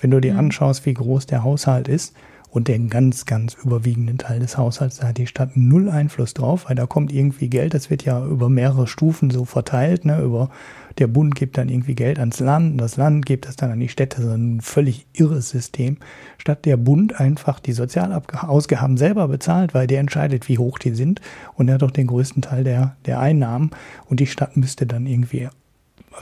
Wenn 0.00 0.12
du 0.12 0.20
dir 0.20 0.34
mhm. 0.34 0.40
anschaust, 0.40 0.86
wie 0.86 0.94
groß 0.94 1.26
der 1.26 1.42
Haushalt 1.42 1.88
ist 1.88 2.14
und 2.56 2.68
den 2.68 2.88
ganz, 2.88 3.26
ganz 3.26 3.54
überwiegenden 3.62 4.16
Teil 4.16 4.40
des 4.40 4.56
Haushalts, 4.56 4.96
da 4.96 5.08
hat 5.08 5.18
die 5.18 5.26
Stadt 5.26 5.58
null 5.58 5.90
Einfluss 5.90 6.32
drauf, 6.32 6.64
weil 6.66 6.74
da 6.74 6.86
kommt 6.86 7.12
irgendwie 7.12 7.50
Geld, 7.50 7.74
das 7.74 7.90
wird 7.90 8.02
ja 8.06 8.24
über 8.24 8.48
mehrere 8.48 8.86
Stufen 8.86 9.28
so 9.28 9.44
verteilt, 9.44 10.06
ne, 10.06 10.22
über 10.22 10.48
der 10.96 11.06
Bund 11.06 11.34
gibt 11.34 11.58
dann 11.58 11.68
irgendwie 11.68 11.94
Geld 11.94 12.18
ans 12.18 12.40
Land, 12.40 12.80
das 12.80 12.96
Land 12.96 13.26
gibt 13.26 13.46
das 13.46 13.56
dann 13.56 13.72
an 13.72 13.80
die 13.80 13.90
Städte, 13.90 14.22
so 14.22 14.30
ein 14.30 14.62
völlig 14.62 15.06
irres 15.12 15.50
System. 15.50 15.98
Statt 16.38 16.64
der 16.64 16.78
Bund 16.78 17.20
einfach 17.20 17.60
die 17.60 17.74
Sozialausgaben 17.74 18.96
selber 18.96 19.28
bezahlt, 19.28 19.74
weil 19.74 19.86
der 19.86 20.00
entscheidet, 20.00 20.48
wie 20.48 20.56
hoch 20.56 20.78
die 20.78 20.94
sind. 20.94 21.20
Und 21.56 21.68
er 21.68 21.74
hat 21.74 21.82
auch 21.82 21.90
den 21.90 22.06
größten 22.06 22.40
Teil 22.40 22.64
der, 22.64 22.96
der 23.04 23.20
Einnahmen. 23.20 23.72
Und 24.06 24.18
die 24.18 24.26
Stadt 24.26 24.56
müsste 24.56 24.86
dann 24.86 25.06
irgendwie 25.06 25.48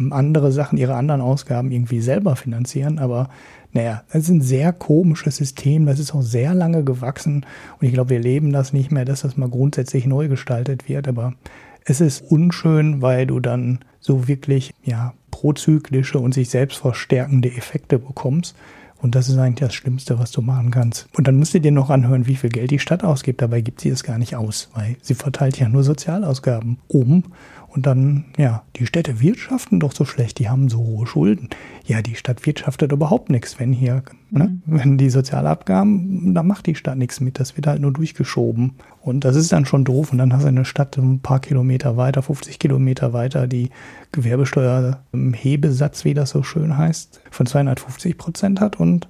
ähm, 0.00 0.12
andere 0.12 0.50
Sachen, 0.50 0.78
ihre 0.78 0.96
anderen 0.96 1.20
Ausgaben 1.20 1.70
irgendwie 1.70 2.00
selber 2.00 2.34
finanzieren, 2.34 2.98
aber 2.98 3.28
naja, 3.74 4.04
das 4.12 4.24
ist 4.24 4.28
ein 4.30 4.40
sehr 4.40 4.72
komisches 4.72 5.36
System, 5.36 5.84
das 5.84 5.98
ist 5.98 6.14
auch 6.14 6.22
sehr 6.22 6.54
lange 6.54 6.84
gewachsen 6.84 7.44
und 7.80 7.86
ich 7.86 7.92
glaube, 7.92 8.10
wir 8.10 8.20
leben 8.20 8.52
das 8.52 8.72
nicht 8.72 8.90
mehr, 8.90 9.04
dass 9.04 9.22
das 9.22 9.36
mal 9.36 9.48
grundsätzlich 9.48 10.06
neu 10.06 10.28
gestaltet 10.28 10.88
wird, 10.88 11.08
aber 11.08 11.34
es 11.84 12.00
ist 12.00 12.22
unschön, 12.22 13.02
weil 13.02 13.26
du 13.26 13.40
dann 13.40 13.80
so 14.00 14.28
wirklich 14.28 14.72
ja 14.84 15.12
prozyklische 15.30 16.18
und 16.18 16.32
sich 16.32 16.48
selbst 16.48 16.78
verstärkende 16.78 17.50
Effekte 17.50 17.98
bekommst. 17.98 18.56
Und 19.02 19.14
das 19.14 19.28
ist 19.28 19.36
eigentlich 19.36 19.66
das 19.66 19.74
Schlimmste, 19.74 20.18
was 20.18 20.30
du 20.30 20.40
machen 20.40 20.70
kannst. 20.70 21.08
Und 21.14 21.28
dann 21.28 21.36
musst 21.36 21.52
du 21.52 21.60
dir 21.60 21.72
noch 21.72 21.90
anhören, 21.90 22.26
wie 22.26 22.36
viel 22.36 22.48
Geld 22.48 22.70
die 22.70 22.78
Stadt 22.78 23.04
ausgibt. 23.04 23.42
Dabei 23.42 23.60
gibt 23.60 23.82
sie 23.82 23.90
es 23.90 24.02
gar 24.02 24.16
nicht 24.16 24.36
aus, 24.36 24.70
weil 24.74 24.96
sie 25.02 25.14
verteilt 25.14 25.58
ja 25.58 25.68
nur 25.68 25.82
Sozialausgaben 25.82 26.78
um 26.88 27.24
und 27.74 27.86
dann, 27.86 28.26
ja, 28.38 28.62
die 28.76 28.86
Städte 28.86 29.20
wirtschaften 29.20 29.80
doch 29.80 29.90
so 29.90 30.04
schlecht, 30.04 30.38
die 30.38 30.48
haben 30.48 30.68
so 30.68 30.78
hohe 30.78 31.08
Schulden. 31.08 31.48
Ja, 31.84 32.02
die 32.02 32.14
Stadt 32.14 32.46
wirtschaftet 32.46 32.92
überhaupt 32.92 33.30
nichts, 33.30 33.58
wenn 33.58 33.72
hier, 33.72 34.04
ne, 34.30 34.44
mhm. 34.44 34.74
ne, 34.74 34.84
wenn 34.84 34.96
die 34.96 35.10
Sozialabgaben, 35.10 36.34
da 36.34 36.44
macht 36.44 36.66
die 36.66 36.76
Stadt 36.76 36.96
nichts 36.96 37.20
mit, 37.20 37.40
das 37.40 37.56
wird 37.56 37.66
halt 37.66 37.80
nur 37.80 37.92
durchgeschoben. 37.92 38.74
Und 39.00 39.24
das 39.24 39.34
ist 39.34 39.50
dann 39.50 39.66
schon 39.66 39.84
doof. 39.84 40.12
Und 40.12 40.18
dann 40.18 40.32
hast 40.32 40.44
du 40.44 40.48
eine 40.48 40.64
Stadt 40.64 40.96
ein 40.96 41.18
paar 41.18 41.40
Kilometer 41.40 41.96
weiter, 41.96 42.22
50 42.22 42.60
Kilometer 42.60 43.12
weiter, 43.12 43.48
die 43.48 43.70
Gewerbesteuer 44.12 45.00
im 45.10 45.34
Hebesatz, 45.34 46.04
wie 46.04 46.14
das 46.14 46.30
so 46.30 46.44
schön 46.44 46.78
heißt, 46.78 47.22
von 47.32 47.46
250 47.46 48.16
Prozent 48.16 48.60
hat 48.60 48.78
und 48.78 49.08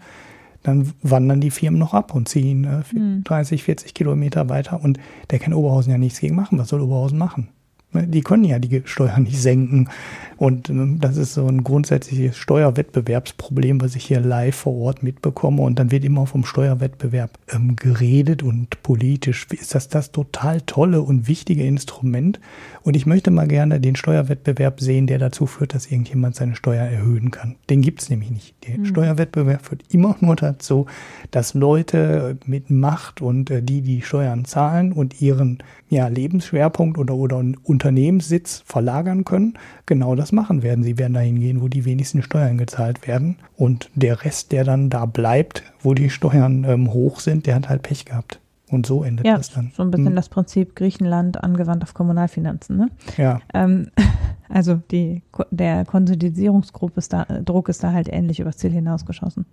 dann 0.63 0.95
wandern 1.03 1.43
die 1.43 1.51
Firmen 1.51 1.79
noch 1.79 1.93
ab 1.93 2.15
und 2.15 2.31
ziehen 2.31 2.65
äh, 2.65 3.23
30, 3.25 3.63
40 3.63 3.91
mhm. 3.91 3.95
Kilometer 3.95 4.49
weiter. 4.49 4.83
Und 4.83 4.99
der 5.31 5.39
kann 5.39 5.53
Oberhausen 5.53 5.93
ja 5.93 5.99
nichts 5.99 6.21
gegen 6.21 6.35
machen. 6.35 6.59
Was 6.59 6.69
soll 6.69 6.81
Oberhausen 6.81 7.19
machen? 7.19 7.49
Ne, 7.95 8.07
die 8.07 8.23
können 8.23 8.45
ja 8.45 8.59
die 8.59 8.83
Steuern 8.85 9.23
nicht 9.23 9.41
senken. 9.41 9.89
Und 10.37 10.71
ähm, 10.71 10.99
das 11.01 11.17
ist 11.17 11.35
so 11.35 11.47
ein 11.47 11.65
grundsätzliches 11.65 12.37
Steuerwettbewerbsproblem, 12.37 13.81
was 13.81 13.97
ich 13.97 14.05
hier 14.05 14.21
live 14.21 14.57
vor 14.57 14.75
Ort 14.77 15.03
mitbekomme. 15.03 15.63
Und 15.63 15.79
dann 15.79 15.91
wird 15.91 16.05
immer 16.05 16.27
vom 16.27 16.45
Steuerwettbewerb 16.45 17.39
ähm, 17.53 17.77
geredet 17.77 18.43
und 18.43 18.83
politisch 18.83 19.47
ist 19.51 19.75
das 19.75 19.89
das 19.89 20.13
total 20.13 20.61
tolle 20.63 21.03
und 21.03 21.29
wichtige 21.29 21.65
Instrument. 21.65 22.41
Und 22.83 22.97
ich 22.97 23.07
möchte 23.07 23.31
mal 23.31 23.49
gerne 23.49 23.81
den 23.81 23.97
Steuerwettbewerb 23.97 24.81
sehen, 24.81 25.07
der 25.07 25.19
dazu 25.19 25.47
führt, 25.47 25.75
dass 25.75 25.91
irgendjemand 25.91 26.37
seine 26.37 26.57
Steuer 26.57 26.85
erhöhen 26.85 27.31
kann. 27.31 27.57
Den 27.71 27.83
gibt's 27.83 28.11
nämlich 28.11 28.31
nicht. 28.31 28.55
Der 28.67 28.79
mhm. 28.79 28.87
Steuerwettbewerb 28.87 29.65
führt 29.65 29.85
immer 29.91 30.17
nur 30.21 30.37
dazu, 30.37 30.87
dass 31.31 31.55
Leute 31.55 32.39
mit 32.47 32.71
Macht 32.71 33.23
und 33.23 33.51
äh, 33.51 33.63
die, 33.63 33.83
die 33.83 34.03
Steuern 34.03 34.45
zahlen 34.45 34.93
und 34.93 35.21
ihren 35.21 35.63
ja, 35.89 36.09
Lebensschwerpunkt 36.09 36.99
oder, 36.99 37.15
oder 37.15 37.43
Unternehmenssitz 37.63 38.63
verlagern 38.67 39.25
können, 39.25 39.55
genau 39.87 40.15
das 40.15 40.33
machen 40.35 40.63
werden. 40.63 40.85
Sie 40.85 40.99
werden 40.99 41.15
dahin 41.15 41.41
gehen, 41.41 41.63
wo 41.63 41.69
die 41.69 41.85
wenigsten 41.85 42.23
Steuern 42.23 42.59
gezahlt 42.59 43.07
werden. 43.07 43.37
Und 43.57 43.91
der 43.95 44.25
Rest, 44.25 44.53
der 44.53 44.65
dann 44.65 44.91
da 44.91 45.07
bleibt, 45.07 45.63
wo 45.81 45.95
die 45.95 46.11
Steuern 46.11 46.65
ähm, 46.65 46.93
hoch 46.93 47.21
sind, 47.21 47.47
der 47.47 47.55
hat 47.55 47.69
halt 47.69 47.83
Pech 47.83 48.05
gehabt. 48.05 48.41
Und 48.71 48.87
so 48.87 49.05
endet 49.05 49.27
ja, 49.27 49.37
das 49.37 49.51
dann. 49.51 49.73
So 49.77 49.83
ein 49.83 49.91
bisschen 49.91 50.09
hm. 50.09 50.17
das 50.17 50.29
Prinzip 50.29 50.75
Griechenland 50.75 51.43
angewandt 51.43 51.83
auf 51.83 51.95
Kommunalfinanzen, 51.95 52.77
ne? 52.77 52.89
Ja. 53.17 53.41
Ähm, 53.53 53.91
also 54.49 54.81
die, 54.91 55.23
der 55.51 55.85
Konsolidierungsdruck 55.85 56.97
ist, 56.97 57.13
da, 57.13 57.25
Druck 57.25 57.69
ist 57.69 57.85
da 57.85 57.93
halt 57.93 58.09
ähnlich 58.11 58.41
übers 58.41 58.57
Ziel 58.57 58.73
hinausgeschossen. 58.73 59.47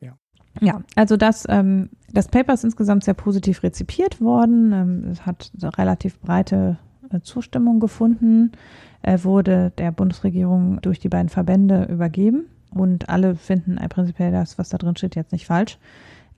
Ja. 0.00 0.16
Ja, 0.60 0.82
also 0.94 1.16
das, 1.16 1.44
ähm, 1.48 1.90
das 2.12 2.28
Paper 2.28 2.54
ist 2.54 2.64
insgesamt 2.64 3.04
sehr 3.04 3.14
positiv 3.14 3.62
rezipiert 3.64 4.20
worden. 4.20 4.72
Ähm, 4.72 5.10
es 5.10 5.26
hat 5.26 5.50
relativ 5.76 6.20
breite 6.20 6.78
Zustimmung 7.22 7.80
gefunden 7.80 8.52
wurde 9.22 9.70
der 9.76 9.92
Bundesregierung 9.92 10.80
durch 10.80 10.98
die 10.98 11.10
beiden 11.10 11.28
Verbände 11.28 11.84
übergeben 11.90 12.46
und 12.74 13.08
alle 13.08 13.36
finden 13.36 13.76
prinzipiell 13.88 14.32
das, 14.32 14.58
was 14.58 14.68
da 14.68 14.78
drin 14.78 14.96
steht, 14.96 15.14
jetzt 15.14 15.32
nicht 15.32 15.46
falsch. 15.46 15.78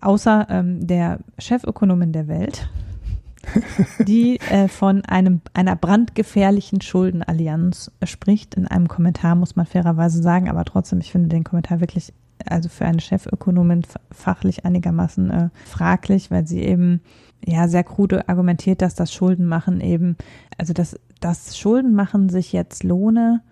Außer 0.01 0.47
ähm, 0.51 0.87
der 0.87 1.21
Chefökonomin 1.39 2.13
der 2.13 2.29
Welt, 2.29 2.69
die 4.07 4.39
äh, 4.41 4.69
von 4.69 5.05
einem, 5.07 5.41
einer 5.55 5.77
brandgefährlichen 5.77 6.81
Schuldenallianz 6.83 7.91
spricht. 8.03 8.55
In 8.55 8.67
einem 8.67 8.89
Kommentar 8.89 9.35
muss 9.35 9.57
man 9.57 9.67
fairerweise 9.67 10.23
sagen, 10.23 10.51
aber 10.51 10.65
trotzdem, 10.65 11.01
ich 11.01 11.13
finde 11.13 11.29
den 11.29 11.45
Kommentar 11.45 11.81
wirklich, 11.81 12.13
also 12.45 12.69
für 12.69 12.85
eine 12.85 13.01
Chefökonomin 13.01 13.83
fachlich 14.11 14.67
einigermaßen 14.67 15.31
äh, 15.31 15.49
fraglich, 15.65 16.31
weil 16.31 16.47
sie 16.47 16.61
eben 16.61 17.01
ja 17.45 17.69
sehr 17.69 17.85
krude 17.85 18.29
argumentiert, 18.29 18.83
dass 18.83 18.95
das 18.95 19.13
Schuldenmachen 19.13 19.81
eben, 19.81 20.17
also 20.59 20.73
dass 20.73 20.99
das 21.21 21.57
Schuldenmachen 21.59 22.29
sich 22.29 22.53
jetzt 22.53 22.85
lohne, 22.85 23.43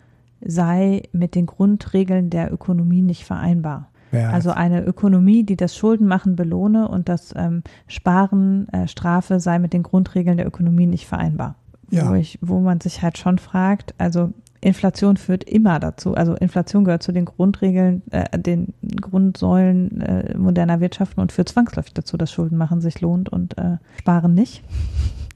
sei 0.40 1.02
mit 1.12 1.34
den 1.34 1.46
Grundregeln 1.46 2.30
der 2.30 2.52
Ökonomie 2.52 3.02
nicht 3.02 3.24
vereinbar. 3.24 3.88
Ja. 4.12 4.30
Also 4.30 4.50
eine 4.50 4.84
Ökonomie, 4.84 5.42
die 5.42 5.56
das 5.56 5.76
Schuldenmachen 5.76 6.36
belohne 6.36 6.88
und 6.88 7.08
das 7.08 7.34
ähm, 7.36 7.62
Sparen 7.88 8.68
äh, 8.68 8.86
Strafe 8.86 9.40
sei 9.40 9.58
mit 9.58 9.72
den 9.72 9.82
Grundregeln 9.82 10.36
der 10.36 10.46
Ökonomie 10.46 10.86
nicht 10.86 11.06
vereinbar. 11.06 11.56
Ja. 11.90 12.08
Wo, 12.08 12.14
ich, 12.14 12.38
wo 12.40 12.60
man 12.60 12.80
sich 12.80 13.02
halt 13.02 13.18
schon 13.18 13.38
fragt, 13.38 13.94
also 13.98 14.32
Inflation 14.64 15.16
führt 15.16 15.44
immer 15.44 15.78
dazu. 15.78 16.14
Also 16.14 16.34
Inflation 16.34 16.84
gehört 16.84 17.02
zu 17.02 17.12
den 17.12 17.26
Grundregeln, 17.26 18.02
äh, 18.10 18.38
den 18.38 18.74
Grundsäulen 19.00 20.00
äh, 20.00 20.36
moderner 20.36 20.80
Wirtschaften 20.80 21.20
und 21.20 21.32
führt 21.32 21.48
zwangsläufig 21.48 21.92
dazu, 21.92 22.16
dass 22.16 22.32
Schuldenmachen 22.32 22.80
sich 22.80 23.00
lohnt 23.00 23.28
und 23.28 23.58
äh, 23.58 23.76
Sparen 23.98 24.34
nicht. 24.34 24.62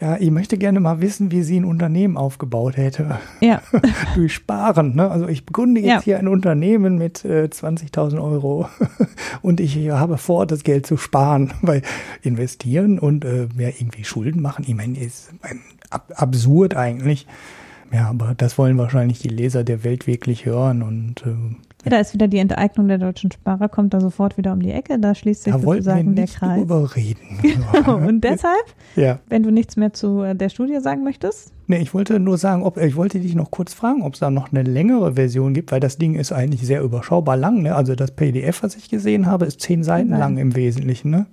Ja, 0.01 0.16
ich 0.16 0.31
möchte 0.31 0.57
gerne 0.59 0.79
mal 0.79 1.01
wissen, 1.01 1.33
wie 1.33 1.43
sie 1.43 1.59
ein 1.59 1.64
Unternehmen 1.64 2.16
aufgebaut 2.16 2.76
hätte. 2.76 3.18
Ja. 3.41 3.61
Durch 4.14 4.33
Sparen. 4.33 4.95
Ne? 4.95 5.11
Also 5.11 5.26
ich 5.26 5.45
gründe 5.45 5.81
jetzt 5.81 5.89
ja. 5.89 6.01
hier 6.03 6.18
ein 6.20 6.29
Unternehmen 6.29 6.99
mit 6.99 7.24
äh, 7.24 7.49
20.000 7.53 8.22
Euro 8.22 8.68
und 9.43 9.61
ich 9.61 9.91
habe 9.91 10.16
vor, 10.16 10.47
das 10.47 10.62
Geld 10.62 10.87
zu 10.87 10.97
sparen, 10.97 11.53
weil 11.62 11.83
investieren 12.22 12.99
und 12.99 13.24
äh, 13.24 13.49
ja, 13.59 13.68
irgendwie 13.68 14.05
Schulden 14.05 14.41
machen, 14.41 14.64
ich 14.66 14.74
meine, 14.74 14.99
ist 14.99 15.33
absurd 16.14 16.76
eigentlich. 16.76 17.26
Ja, 17.93 18.09
aber 18.09 18.34
das 18.36 18.59
wollen 18.59 18.78
wahrscheinlich 18.78 19.18
die 19.18 19.28
Leser 19.28 19.64
der 19.64 19.84
Welt 19.84 20.07
wirklich 20.07 20.45
hören 20.47 20.82
und 20.82 21.24
äh, 21.26 21.57
ja, 21.84 21.91
da 21.91 22.01
ist 22.01 22.12
wieder 22.12 22.26
die 22.26 22.39
Enteignung 22.39 22.89
der 22.89 22.99
deutschen 22.99 23.30
Sparer, 23.30 23.68
kommt 23.68 23.95
da 23.95 24.01
sofort 24.01 24.36
wieder 24.36 24.53
um 24.53 24.61
die 24.61 24.72
Ecke, 24.72 24.99
da 24.99 25.14
schließt 25.14 25.45
sich 25.45 25.53
da 25.53 25.61
sozusagen 25.61 26.16
der 26.16 26.26
Kreis. 26.26 26.57
Darüber 26.57 26.97
reden. 26.97 27.39
Genau. 27.49 27.97
Und 27.97 28.20
deshalb, 28.24 28.64
ja. 28.97 29.20
wenn 29.28 29.43
du 29.43 29.51
nichts 29.51 29.76
mehr 29.76 29.93
zu 29.93 30.22
äh, 30.22 30.34
der 30.34 30.49
Studie 30.49 30.80
sagen 30.80 31.05
möchtest? 31.05 31.53
Nee, 31.66 31.78
ich 31.78 31.95
wollte 31.95 32.18
nur 32.18 32.36
sagen, 32.36 32.62
ob 32.62 32.78
ich 32.78 32.97
wollte 32.97 33.20
dich 33.20 33.34
noch 33.34 33.51
kurz 33.51 33.74
fragen, 33.74 34.03
ob 34.03 34.14
es 34.14 34.20
da 34.20 34.30
noch 34.30 34.53
eine 34.53 34.62
längere 34.62 35.14
Version 35.14 35.55
gibt, 35.55 35.70
weil 35.70 35.80
das 35.80 35.99
Ding 35.99 36.14
ist 36.14 36.32
eigentlich 36.32 36.62
sehr 36.66 36.82
überschaubar 36.82 37.36
lang. 37.36 37.62
Ne? 37.62 37.74
Also 37.74 37.95
das 37.95 38.11
PDF, 38.11 38.62
was 38.62 38.74
ich 38.74 38.89
gesehen 38.89 39.26
habe, 39.26 39.47
ist 39.47 39.61
zehn 39.61 39.84
Seiten 39.84 40.11
Nein. 40.11 40.18
lang 40.18 40.39
im 40.39 40.57
Wesentlichen. 40.57 41.11
Ne? 41.11 41.26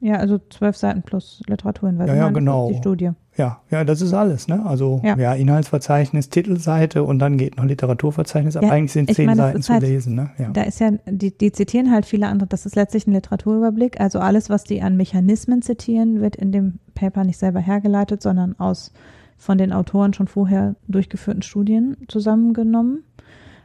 Ja, 0.00 0.16
also 0.16 0.38
zwölf 0.50 0.76
Seiten 0.76 1.02
plus 1.02 1.42
Literaturhinweise. 1.48 2.12
Ja, 2.12 2.18
ja, 2.18 2.28
genau. 2.30 2.70
Die 2.70 2.76
Studie. 2.76 3.10
Ja, 3.38 3.60
ja, 3.70 3.84
das 3.84 4.02
ist 4.02 4.12
alles, 4.12 4.48
ne? 4.48 4.66
Also 4.66 5.00
ja. 5.04 5.16
ja, 5.16 5.32
Inhaltsverzeichnis, 5.32 6.28
Titelseite 6.28 7.04
und 7.04 7.20
dann 7.20 7.38
geht 7.38 7.56
noch 7.56 7.64
Literaturverzeichnis, 7.64 8.56
aber 8.56 8.66
ja, 8.66 8.72
eigentlich 8.72 8.92
sind 8.92 9.14
zehn 9.14 9.26
meine, 9.26 9.36
Seiten 9.36 9.62
zu 9.62 9.72
halt, 9.72 9.84
lesen, 9.84 10.16
ne? 10.16 10.30
Ja. 10.38 10.50
Da 10.50 10.62
ist 10.62 10.80
ja, 10.80 10.90
die, 11.06 11.30
die 11.30 11.52
zitieren 11.52 11.92
halt 11.92 12.04
viele 12.04 12.26
andere, 12.26 12.48
das 12.48 12.66
ist 12.66 12.74
letztlich 12.74 13.06
ein 13.06 13.12
Literaturüberblick. 13.12 14.00
Also 14.00 14.18
alles, 14.18 14.50
was 14.50 14.64
die 14.64 14.82
an 14.82 14.96
Mechanismen 14.96 15.62
zitieren, 15.62 16.20
wird 16.20 16.34
in 16.34 16.50
dem 16.50 16.80
Paper 16.94 17.22
nicht 17.22 17.38
selber 17.38 17.60
hergeleitet, 17.60 18.22
sondern 18.22 18.58
aus 18.58 18.92
von 19.36 19.56
den 19.56 19.72
Autoren 19.72 20.12
schon 20.12 20.26
vorher 20.26 20.74
durchgeführten 20.88 21.42
Studien 21.42 21.96
zusammengenommen. 22.08 23.04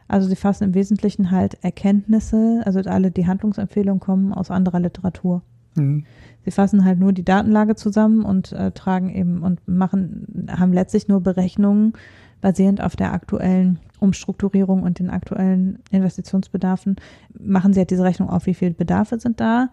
Also 0.06 0.28
sie 0.28 0.36
fassen 0.36 0.64
im 0.64 0.74
Wesentlichen 0.74 1.32
halt 1.32 1.58
Erkenntnisse, 1.62 2.62
also 2.64 2.78
alle 2.80 3.10
die 3.10 3.26
Handlungsempfehlungen 3.26 3.98
kommen 3.98 4.32
aus 4.32 4.52
anderer 4.52 4.78
Literatur. 4.78 5.42
Mhm. 5.74 6.04
Sie 6.44 6.50
fassen 6.50 6.84
halt 6.84 6.98
nur 6.98 7.12
die 7.12 7.24
Datenlage 7.24 7.74
zusammen 7.74 8.24
und 8.24 8.52
äh, 8.52 8.70
tragen 8.72 9.14
eben 9.14 9.42
und 9.42 9.66
machen, 9.66 10.46
haben 10.50 10.72
letztlich 10.72 11.08
nur 11.08 11.20
Berechnungen 11.20 11.94
basierend 12.40 12.82
auf 12.82 12.94
der 12.96 13.12
aktuellen 13.12 13.78
Umstrukturierung 14.00 14.82
und 14.82 14.98
den 14.98 15.08
aktuellen 15.08 15.78
Investitionsbedarfen. 15.90 16.96
Machen 17.38 17.72
Sie 17.72 17.80
halt 17.80 17.90
diese 17.90 18.04
Rechnung 18.04 18.28
auf, 18.28 18.46
wie 18.46 18.54
viele 18.54 18.72
Bedarfe 18.72 19.18
sind 19.18 19.40
da. 19.40 19.70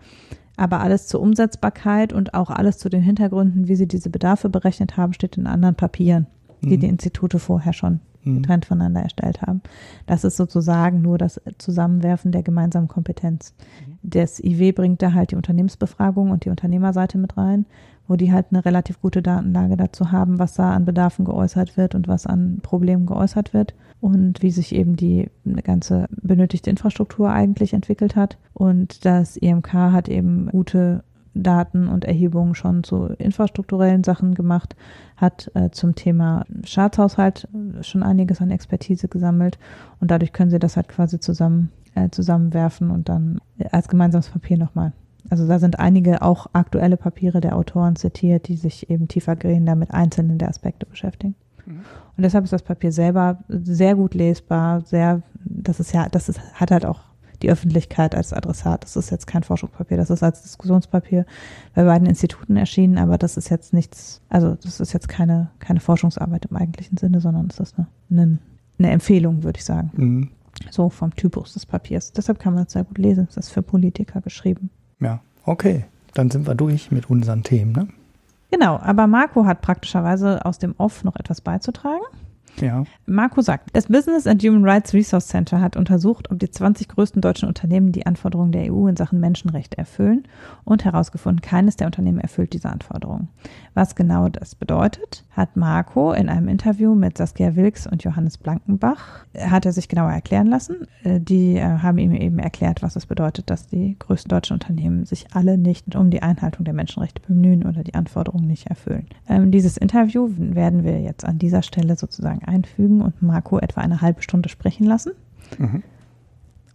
Aber 0.55 0.79
alles 0.79 1.07
zur 1.07 1.21
Umsetzbarkeit 1.21 2.13
und 2.13 2.33
auch 2.33 2.49
alles 2.49 2.77
zu 2.77 2.89
den 2.89 3.01
Hintergründen, 3.01 3.67
wie 3.67 3.75
sie 3.75 3.87
diese 3.87 4.09
Bedarfe 4.09 4.49
berechnet 4.49 4.95
haben, 4.95 5.13
steht 5.13 5.37
in 5.37 5.47
anderen 5.47 5.75
Papieren, 5.75 6.27
die 6.61 6.77
mhm. 6.77 6.79
die 6.81 6.87
Institute 6.87 7.39
vorher 7.39 7.73
schon. 7.73 7.99
Getrennt 8.23 8.65
voneinander 8.65 9.01
erstellt 9.01 9.41
haben. 9.41 9.61
Das 10.05 10.23
ist 10.23 10.37
sozusagen 10.37 11.01
nur 11.01 11.17
das 11.17 11.41
Zusammenwerfen 11.57 12.31
der 12.31 12.43
gemeinsamen 12.43 12.87
Kompetenz. 12.87 13.53
Mhm. 13.85 13.97
Das 14.03 14.39
IW 14.39 14.71
bringt 14.71 15.01
da 15.01 15.13
halt 15.13 15.31
die 15.31 15.35
Unternehmensbefragung 15.35 16.31
und 16.31 16.45
die 16.45 16.49
Unternehmerseite 16.49 17.17
mit 17.17 17.37
rein, 17.37 17.65
wo 18.07 18.15
die 18.15 18.31
halt 18.31 18.47
eine 18.51 18.65
relativ 18.65 19.01
gute 19.01 19.21
Datenlage 19.21 19.77
dazu 19.77 20.11
haben, 20.11 20.39
was 20.39 20.53
da 20.53 20.71
an 20.71 20.85
Bedarfen 20.85 21.25
geäußert 21.25 21.77
wird 21.77 21.95
und 21.95 22.07
was 22.07 22.25
an 22.25 22.59
Problemen 22.61 23.05
geäußert 23.05 23.53
wird 23.53 23.73
und 24.01 24.41
wie 24.41 24.51
sich 24.51 24.75
eben 24.75 24.95
die 24.95 25.29
ganze 25.63 26.07
benötigte 26.09 26.69
Infrastruktur 26.69 27.31
eigentlich 27.31 27.73
entwickelt 27.73 28.15
hat. 28.15 28.37
Und 28.53 29.05
das 29.05 29.37
IMK 29.37 29.73
hat 29.73 30.09
eben 30.09 30.47
gute 30.47 31.03
Daten 31.33 31.87
und 31.87 32.05
Erhebungen 32.05 32.55
schon 32.55 32.83
zu 32.83 33.05
infrastrukturellen 33.17 34.03
Sachen 34.03 34.35
gemacht, 34.35 34.75
hat 35.15 35.49
äh, 35.53 35.69
zum 35.71 35.95
Thema 35.95 36.45
Staatshaushalt 36.63 37.47
schon 37.81 38.03
einiges 38.03 38.41
an 38.41 38.51
Expertise 38.51 39.07
gesammelt 39.07 39.57
und 39.99 40.11
dadurch 40.11 40.33
können 40.33 40.51
sie 40.51 40.59
das 40.59 40.75
halt 40.75 40.89
quasi 40.89 41.19
zusammen 41.19 41.71
äh, 41.95 42.09
zusammenwerfen 42.09 42.89
und 42.89 43.09
dann 43.09 43.39
als 43.71 43.87
gemeinsames 43.87 44.29
Papier 44.29 44.57
nochmal. 44.57 44.93
Also 45.29 45.47
da 45.47 45.59
sind 45.59 45.79
einige 45.79 46.21
auch 46.21 46.47
aktuelle 46.53 46.97
Papiere 46.97 47.41
der 47.41 47.55
Autoren 47.55 47.95
zitiert, 47.95 48.47
die 48.47 48.55
sich 48.55 48.89
eben 48.89 49.07
tiefergehender 49.07 49.75
mit 49.75 49.93
einzelnen 49.93 50.37
der 50.37 50.49
Aspekte 50.49 50.85
beschäftigen. 50.85 51.35
Mhm. 51.65 51.81
Und 52.17 52.23
deshalb 52.23 52.43
ist 52.43 52.53
das 52.53 52.63
Papier 52.63 52.91
selber 52.91 53.39
sehr 53.47 53.95
gut 53.95 54.13
lesbar, 54.13 54.81
sehr, 54.81 55.21
das 55.45 55.79
ist 55.79 55.93
ja, 55.93 56.09
das 56.09 56.29
ist, 56.29 56.39
hat 56.59 56.71
halt 56.71 56.85
auch 56.85 57.01
die 57.41 57.51
Öffentlichkeit 57.51 58.15
als 58.15 58.33
Adressat. 58.33 58.83
Das 58.83 58.95
ist 58.95 59.09
jetzt 59.09 59.27
kein 59.27 59.43
Forschungspapier, 59.43 59.97
das 59.97 60.09
ist 60.09 60.23
als 60.23 60.41
Diskussionspapier 60.41 61.25
bei 61.75 61.83
beiden 61.83 62.07
Instituten 62.07 62.57
erschienen, 62.57 62.97
aber 62.97 63.17
das 63.17 63.37
ist 63.37 63.49
jetzt 63.49 63.73
nichts, 63.73 64.21
also 64.29 64.55
das 64.55 64.79
ist 64.79 64.93
jetzt 64.93 65.09
keine, 65.09 65.49
keine 65.59 65.79
Forschungsarbeit 65.79 66.45
im 66.45 66.55
eigentlichen 66.55 66.97
Sinne, 66.97 67.19
sondern 67.21 67.47
es 67.49 67.59
ist 67.59 67.75
eine, 67.77 67.87
eine, 68.09 68.39
eine 68.79 68.91
Empfehlung, 68.91 69.43
würde 69.43 69.57
ich 69.57 69.65
sagen. 69.65 69.91
Mhm. 69.95 70.29
So 70.69 70.89
vom 70.89 71.15
Typus 71.15 71.53
des 71.53 71.65
Papiers. 71.65 72.11
Deshalb 72.11 72.39
kann 72.39 72.53
man 72.53 72.65
es 72.65 72.73
sehr 72.73 72.83
gut 72.83 72.97
lesen. 72.97 73.27
Es 73.29 73.37
ist 73.37 73.49
für 73.49 73.61
Politiker 73.61 74.21
geschrieben. 74.21 74.69
Ja, 74.99 75.21
okay. 75.45 75.85
Dann 76.13 76.29
sind 76.29 76.45
wir 76.45 76.55
durch 76.55 76.91
mit 76.91 77.09
unseren 77.09 77.43
Themen, 77.43 77.71
ne? 77.71 77.87
Genau, 78.51 78.77
aber 78.77 79.07
Marco 79.07 79.45
hat 79.45 79.61
praktischerweise 79.61 80.45
aus 80.45 80.59
dem 80.59 80.75
Off 80.77 81.05
noch 81.05 81.15
etwas 81.15 81.39
beizutragen. 81.39 82.03
Ja. 82.59 82.83
Marco 83.05 83.41
sagt, 83.41 83.69
das 83.73 83.87
Business 83.87 84.27
and 84.27 84.43
Human 84.43 84.63
Rights 84.63 84.93
Resource 84.93 85.27
Center 85.27 85.61
hat 85.61 85.75
untersucht, 85.77 86.29
ob 86.31 86.39
die 86.39 86.49
20 86.49 86.89
größten 86.89 87.21
deutschen 87.21 87.47
Unternehmen 87.47 87.91
die 87.91 88.05
Anforderungen 88.05 88.51
der 88.51 88.71
EU 88.71 88.87
in 88.87 88.95
Sachen 88.95 89.19
Menschenrechte 89.19 89.77
erfüllen 89.77 90.23
und 90.63 90.85
herausgefunden, 90.85 91.41
keines 91.41 91.75
der 91.75 91.87
Unternehmen 91.87 92.19
erfüllt 92.19 92.53
diese 92.53 92.69
Anforderungen. 92.69 93.29
Was 93.73 93.95
genau 93.95 94.29
das 94.29 94.55
bedeutet, 94.55 95.23
hat 95.31 95.55
Marco 95.55 96.11
in 96.11 96.29
einem 96.29 96.49
Interview 96.49 96.93
mit 96.93 97.17
Saskia 97.17 97.55
Wilks 97.55 97.87
und 97.87 98.03
Johannes 98.03 98.37
Blankenbach, 98.37 99.25
hat 99.37 99.65
er 99.65 99.71
sich 99.71 99.87
genauer 99.87 100.11
erklären 100.11 100.47
lassen. 100.47 100.87
Äh, 101.03 101.19
die 101.19 101.55
äh, 101.55 101.63
haben 101.63 101.97
ihm 101.97 102.13
eben 102.13 102.39
erklärt, 102.39 102.81
was 102.83 102.95
es 102.95 103.05
bedeutet, 103.05 103.49
dass 103.49 103.67
die 103.67 103.95
größten 103.97 104.29
deutschen 104.29 104.53
Unternehmen 104.53 105.05
sich 105.05 105.27
alle 105.33 105.57
nicht 105.57 105.95
um 105.95 106.09
die 106.09 106.21
Einhaltung 106.21 106.65
der 106.65 106.73
Menschenrechte 106.73 107.21
bemühen 107.21 107.65
oder 107.65 107.83
die 107.83 107.95
Anforderungen 107.95 108.47
nicht 108.47 108.67
erfüllen. 108.67 109.07
Ähm, 109.29 109.51
dieses 109.51 109.77
Interview 109.77 110.29
werden 110.37 110.83
wir 110.83 110.99
jetzt 110.99 111.25
an 111.25 111.39
dieser 111.39 111.61
Stelle 111.61 111.95
sozusagen 111.95 112.40
einfügen 112.47 113.01
und 113.01 113.21
Marco 113.21 113.59
etwa 113.59 113.81
eine 113.81 114.01
halbe 114.01 114.21
Stunde 114.21 114.49
sprechen 114.49 114.85
lassen. 114.85 115.13
Mhm. 115.57 115.83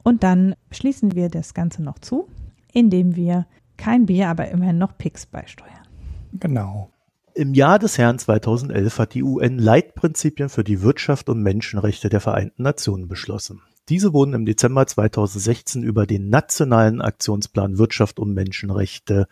Und 0.03 0.23
dann 0.23 0.55
schließen 0.71 1.15
wir 1.15 1.29
das 1.29 1.55
Ganze 1.55 1.83
noch 1.83 1.99
zu, 1.99 2.29
indem 2.73 3.17
wir 3.17 3.47
kein 3.77 4.07
Bier, 4.07 4.29
aber 4.29 4.49
immerhin 4.49 4.79
noch 4.79 4.97
Picks 4.99 5.27
beisteuern. 5.27 5.73
Genau. 6.33 6.91
Im 7.35 7.55
Jahr 7.55 7.79
des 7.79 7.99
Herrn 7.99 8.19
2011 8.19 8.99
hat 8.99 9.15
die 9.15 9.23
UN 9.23 9.59
Leitprinzipien 9.59 10.49
für 10.49 10.65
die 10.65 10.81
Wirtschaft 10.83 11.29
und 11.29 11.43
Menschenrechte 11.43 12.09
der 12.09 12.21
Vereinten 12.21 12.63
Nationen 12.63 13.09
beschlossen. 13.09 13.61
Diese 13.89 14.13
wurden 14.13 14.35
im 14.35 14.47
Dezember 14.47 14.87
2016 14.87 15.83
über 15.83 16.07
den 16.07 16.29
Nationalen 16.29 17.01
Aktionsplan 17.01 17.79
Wirtschaft 17.79 18.19
und 18.19 18.35
Menschenrechte 18.35 19.29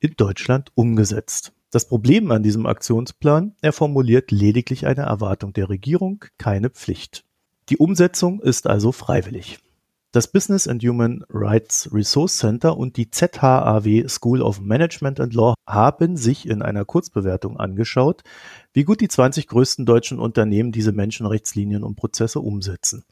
in 0.00 0.14
Deutschland 0.16 0.72
umgesetzt. 0.74 1.52
Das 1.74 1.88
Problem 1.88 2.30
an 2.30 2.44
diesem 2.44 2.66
Aktionsplan, 2.66 3.56
er 3.60 3.72
formuliert 3.72 4.30
lediglich 4.30 4.86
eine 4.86 5.00
Erwartung 5.00 5.52
der 5.52 5.68
Regierung, 5.68 6.24
keine 6.38 6.70
Pflicht. 6.70 7.24
Die 7.68 7.78
Umsetzung 7.78 8.40
ist 8.40 8.68
also 8.68 8.92
freiwillig. 8.92 9.58
Das 10.12 10.30
Business 10.30 10.68
and 10.68 10.84
Human 10.84 11.24
Rights 11.30 11.90
Resource 11.92 12.38
Center 12.38 12.76
und 12.76 12.96
die 12.96 13.10
ZHAW 13.10 14.08
School 14.08 14.40
of 14.40 14.60
Management 14.60 15.18
and 15.18 15.34
Law 15.34 15.54
haben 15.68 16.16
sich 16.16 16.48
in 16.48 16.62
einer 16.62 16.84
Kurzbewertung 16.84 17.58
angeschaut, 17.58 18.22
wie 18.72 18.84
gut 18.84 19.00
die 19.00 19.08
20 19.08 19.48
größten 19.48 19.84
deutschen 19.84 20.20
Unternehmen 20.20 20.70
diese 20.70 20.92
Menschenrechtslinien 20.92 21.82
und 21.82 21.96
Prozesse 21.96 22.38
umsetzen. 22.38 23.02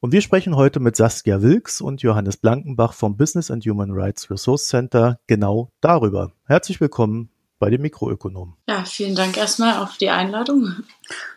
Und 0.00 0.10
wir 0.10 0.20
sprechen 0.20 0.56
heute 0.56 0.80
mit 0.80 0.96
Saskia 0.96 1.42
Wilks 1.42 1.80
und 1.80 2.02
Johannes 2.02 2.38
Blankenbach 2.38 2.92
vom 2.92 3.16
Business 3.16 3.52
and 3.52 3.64
Human 3.64 3.92
Rights 3.92 4.32
Resource 4.32 4.66
Center 4.66 5.20
genau 5.28 5.70
darüber. 5.80 6.32
Herzlich 6.44 6.80
willkommen 6.80 7.30
bei 7.58 7.70
den 7.70 7.82
Mikroökonomen. 7.82 8.54
Ja, 8.68 8.84
vielen 8.84 9.14
Dank 9.14 9.36
erstmal 9.36 9.82
auf 9.82 9.96
die 9.96 10.10
Einladung. 10.10 10.76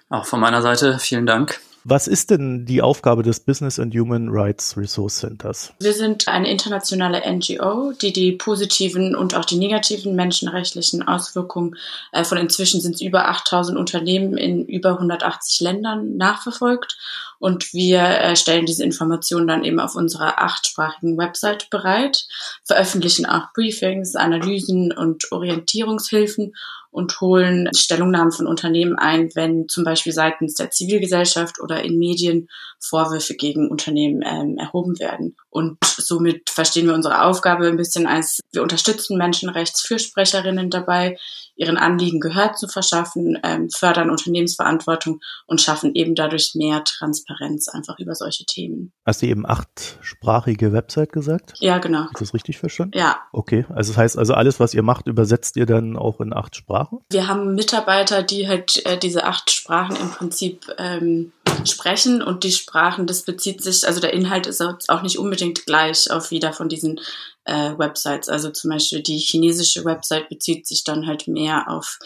Auch 0.09 0.25
von 0.25 0.39
meiner 0.39 0.61
Seite 0.61 0.99
vielen 0.99 1.25
Dank. 1.25 1.59
Was 1.83 2.07
ist 2.07 2.29
denn 2.29 2.65
die 2.65 2.83
Aufgabe 2.83 3.23
des 3.23 3.39
Business 3.39 3.79
and 3.79 3.95
Human 3.95 4.29
Rights 4.29 4.77
Resource 4.77 5.15
Centers? 5.15 5.73
Wir 5.79 5.93
sind 5.93 6.27
eine 6.27 6.47
internationale 6.47 7.23
NGO, 7.25 7.93
die 7.93 8.13
die 8.13 8.33
positiven 8.33 9.15
und 9.15 9.33
auch 9.33 9.45
die 9.45 9.57
negativen 9.57 10.15
menschenrechtlichen 10.15 11.01
Auswirkungen 11.01 11.75
äh, 12.11 12.23
von 12.23 12.37
inzwischen 12.37 12.81
sind 12.81 12.95
es 12.95 13.01
über 13.01 13.29
8000 13.29 13.79
Unternehmen 13.79 14.37
in 14.37 14.67
über 14.67 14.91
180 14.91 15.61
Ländern 15.61 16.17
nachverfolgt. 16.17 16.97
Und 17.41 17.73
wir 17.73 18.01
äh, 18.01 18.35
stellen 18.35 18.67
diese 18.67 18.83
Informationen 18.83 19.47
dann 19.47 19.63
eben 19.63 19.79
auf 19.79 19.95
unserer 19.95 20.39
achtsprachigen 20.39 21.17
Website 21.17 21.71
bereit, 21.71 22.27
veröffentlichen 22.63 23.25
auch 23.25 23.51
Briefings, 23.55 24.15
Analysen 24.15 24.91
und 24.91 25.31
Orientierungshilfen 25.31 26.53
und 26.91 27.19
holen 27.19 27.69
Stellungnahmen 27.75 28.31
von 28.31 28.45
Unternehmen 28.45 28.95
ein, 28.95 29.31
wenn 29.33 29.67
zum 29.67 29.83
Beispiel 29.83 30.13
seitens 30.13 30.53
der 30.53 30.69
Zivilgesellschaft 30.69 31.59
oder 31.59 31.83
in 31.83 31.97
Medien 31.97 32.47
Vorwürfe 32.79 33.33
gegen 33.33 33.69
Unternehmen 33.71 34.21
ähm, 34.23 34.57
erhoben 34.59 34.99
werden. 34.99 35.35
Und 35.49 35.77
somit 35.83 36.49
verstehen 36.49 36.85
wir 36.87 36.93
unsere 36.93 37.23
Aufgabe 37.23 37.67
ein 37.67 37.77
bisschen 37.77 38.05
als, 38.05 38.39
wir 38.51 38.61
unterstützen 38.61 39.17
Menschenrechtsfürsprecherinnen 39.17 40.69
dabei, 40.69 41.17
ihren 41.55 41.77
Anliegen 41.77 42.19
Gehör 42.19 42.53
zu 42.53 42.67
verschaffen, 42.67 43.39
ähm, 43.43 43.69
fördern 43.69 44.09
Unternehmensverantwortung 44.09 45.21
und 45.47 45.61
schaffen 45.61 45.95
eben 45.95 46.15
dadurch 46.15 46.55
mehr 46.55 46.83
Transparenz 46.83 47.30
einfach 47.39 47.99
über 47.99 48.15
solche 48.15 48.45
Themen. 48.45 48.91
Hast 49.05 49.21
du 49.21 49.27
eben 49.27 49.45
achtsprachige 49.45 50.73
Website 50.73 51.11
gesagt? 51.11 51.53
Ja, 51.59 51.77
genau. 51.77 52.05
Ist 52.13 52.21
das 52.21 52.33
richtig 52.33 52.57
verstanden? 52.57 52.97
Ja. 52.97 53.19
Okay, 53.31 53.65
also 53.69 53.91
das 53.91 53.97
heißt 53.97 54.17
also 54.17 54.33
alles, 54.33 54.59
was 54.59 54.73
ihr 54.73 54.83
macht, 54.83 55.07
übersetzt 55.07 55.57
ihr 55.57 55.65
dann 55.65 55.97
auch 55.97 56.19
in 56.19 56.33
acht 56.33 56.55
Sprachen? 56.55 56.99
Wir 57.11 57.27
haben 57.27 57.55
Mitarbeiter, 57.55 58.23
die 58.23 58.47
halt 58.47 58.85
äh, 58.85 58.97
diese 58.97 59.25
acht 59.25 59.51
Sprachen 59.51 59.95
im 59.95 60.09
Prinzip 60.09 60.65
ähm, 60.77 61.31
sprechen 61.65 62.21
und 62.21 62.43
die 62.43 62.51
Sprachen, 62.51 63.07
das 63.07 63.23
bezieht 63.23 63.61
sich, 63.61 63.85
also 63.85 63.99
der 63.99 64.13
Inhalt 64.13 64.47
ist 64.47 64.61
auch 64.61 65.01
nicht 65.01 65.17
unbedingt 65.17 65.65
gleich 65.65 66.09
auf 66.11 66.31
jeder 66.31 66.53
von 66.53 66.69
diesen 66.69 66.99
äh, 67.45 67.77
Websites. 67.77 68.29
Also 68.29 68.49
zum 68.49 68.71
Beispiel 68.71 69.01
die 69.01 69.17
chinesische 69.17 69.85
Website 69.85 70.29
bezieht 70.29 70.67
sich 70.67 70.83
dann 70.83 71.07
halt 71.07 71.27
mehr 71.27 71.69
auf 71.69 71.99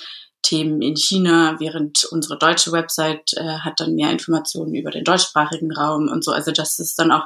Themen 0.46 0.82
in 0.82 0.96
China, 0.96 1.56
während 1.60 2.06
unsere 2.06 2.38
deutsche 2.38 2.72
Website 2.72 3.34
äh, 3.36 3.60
hat 3.60 3.80
dann 3.80 3.96
mehr 3.96 4.12
Informationen 4.12 4.76
über 4.76 4.91
den 4.91 5.04
deutschsprachigen 5.04 5.72
Raum 5.72 6.08
und 6.08 6.24
so. 6.24 6.32
Also 6.32 6.52
das 6.52 6.78
ist 6.78 7.00
dann 7.00 7.12
auch 7.12 7.24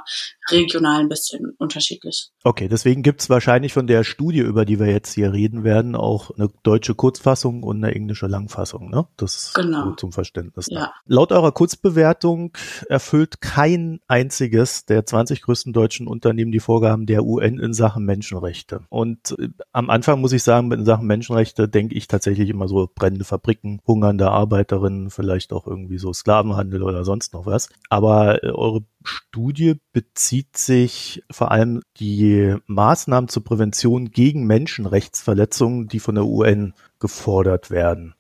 regional 0.50 1.02
ein 1.02 1.10
bisschen 1.10 1.54
unterschiedlich. 1.58 2.30
Okay, 2.44 2.70
deswegen 2.70 3.04
gibt 3.04 3.22
es 3.22 3.30
wahrscheinlich 3.30 3.74
von 3.74 3.88
der 3.88 4.06
Studie, 4.06 4.40
über 4.40 4.64
die 4.64 4.80
wir 4.80 4.88
jetzt 4.88 5.14
hier 5.14 5.34
reden 5.34 5.66
werden, 5.66 5.96
auch 5.96 6.32
eine 6.32 6.50
deutsche 6.64 6.96
Kurzfassung 6.96 7.64
und 7.64 7.84
eine 7.84 7.94
englische 7.94 8.28
Langfassung. 8.28 8.90
Ne? 8.90 9.06
Das 9.18 9.36
ist 9.36 9.54
genau. 9.54 9.84
gut 9.84 10.00
zum 10.00 10.14
Verständnis. 10.14 10.68
Ja. 10.70 10.94
Laut 11.06 11.34
eurer 11.34 11.52
Kurzbewertung 11.52 12.54
erfüllt 12.88 13.42
kein 13.42 14.00
einziges 14.08 14.86
der 14.86 15.06
20 15.06 15.42
größten 15.42 15.74
deutschen 15.74 16.08
Unternehmen 16.08 16.52
die 16.54 16.62
Vorgaben 16.62 17.06
der 17.06 17.26
UN 17.26 17.60
in 17.60 17.74
Sachen 17.74 18.06
Menschenrechte. 18.06 18.82
Und 18.90 19.36
äh, 19.38 19.50
am 19.74 19.90
Anfang 19.90 20.22
muss 20.22 20.32
ich 20.32 20.44
sagen, 20.44 20.72
in 20.72 20.86
Sachen 20.86 21.08
Menschenrechte 21.08 21.68
denke 21.68 21.96
ich 21.96 22.08
tatsächlich 22.08 22.50
immer 22.50 22.68
so 22.68 22.88
brennende 23.10 23.26
Fabriken, 23.26 23.82
hungernde 23.88 24.30
Arbeiterinnen, 24.30 25.10
vielleicht 25.10 25.52
auch 25.52 25.66
irgendwie 25.66 25.98
so 25.98 26.14
Sklavenhandel 26.14 26.84
oder 26.84 27.04
sonst 27.04 27.34
noch 27.34 27.48
was. 27.48 27.70
Aber 27.90 28.44
äh, 28.44 28.52
eure 28.52 28.84
Studie 29.04 29.80
bezieht 29.94 30.58
sich 30.58 31.24
vor 31.32 31.52
allem 31.52 31.82
die 31.98 32.56
Maßnahmen 32.68 33.28
zur 33.28 33.44
Prävention 33.44 34.12
gegen 34.12 34.46
Menschenrechtsverletzungen, 34.46 35.88
die 35.88 36.00
von 36.00 36.16
der 36.16 36.26
UN 36.26 36.76
gefordert 37.00 37.72
werden. 37.72 38.14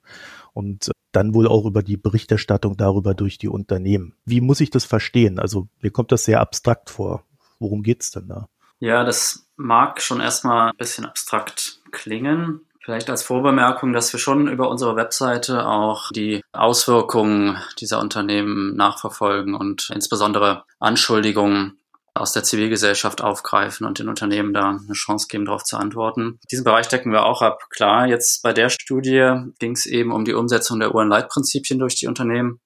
Und 0.53 0.91
dann 1.11 1.35
wohl 1.35 1.47
auch 1.47 1.65
über 1.65 1.83
die 1.83 1.97
Berichterstattung 1.97 2.75
darüber 2.75 3.13
durch 3.13 3.37
die 3.37 3.47
Unternehmen. 3.47 4.15
Wie 4.25 4.41
muss 4.41 4.59
ich 4.59 4.71
das 4.71 4.85
verstehen? 4.85 5.37
Also 5.39 5.67
mir 5.81 5.91
kommt 5.91 6.11
das 6.11 6.25
sehr 6.25 6.39
abstrakt 6.39 6.89
vor. 6.89 7.23
Worum 7.59 7.83
geht's 7.83 8.09
denn 8.09 8.27
da? 8.27 8.47
Ja, 8.79 9.03
das 9.03 9.47
mag 9.55 10.01
schon 10.01 10.21
erstmal 10.21 10.69
ein 10.69 10.77
bisschen 10.77 11.05
abstrakt 11.05 11.81
klingen. 11.91 12.61
Vielleicht 12.81 13.09
als 13.09 13.23
Vorbemerkung, 13.23 13.93
dass 13.93 14.11
wir 14.13 14.19
schon 14.19 14.47
über 14.47 14.69
unsere 14.69 14.95
Webseite 14.95 15.67
auch 15.67 16.11
die 16.11 16.41
Auswirkungen 16.53 17.57
dieser 17.79 17.99
Unternehmen 17.99 18.75
nachverfolgen 18.75 19.53
und 19.53 19.89
insbesondere 19.93 20.63
Anschuldigungen 20.79 21.79
aus 22.13 22.33
der 22.33 22.43
Zivilgesellschaft 22.43 23.21
aufgreifen 23.21 23.85
und 23.85 23.99
den 23.99 24.09
Unternehmen 24.09 24.53
da 24.53 24.69
eine 24.69 24.93
Chance 24.93 25.27
geben, 25.29 25.45
darauf 25.45 25.63
zu 25.63 25.77
antworten. 25.77 26.39
Diesen 26.51 26.63
Bereich 26.63 26.87
decken 26.87 27.11
wir 27.11 27.25
auch 27.25 27.41
ab. 27.41 27.63
Klar, 27.69 28.07
jetzt 28.07 28.41
bei 28.43 28.53
der 28.53 28.69
Studie 28.69 29.33
ging 29.59 29.73
es 29.73 29.85
eben 29.85 30.11
um 30.11 30.25
die 30.25 30.33
Umsetzung 30.33 30.79
der 30.79 30.93
UN-Leitprinzipien 30.93 31.79
durch 31.79 31.95
die 31.95 32.07
Unternehmen. 32.07 32.59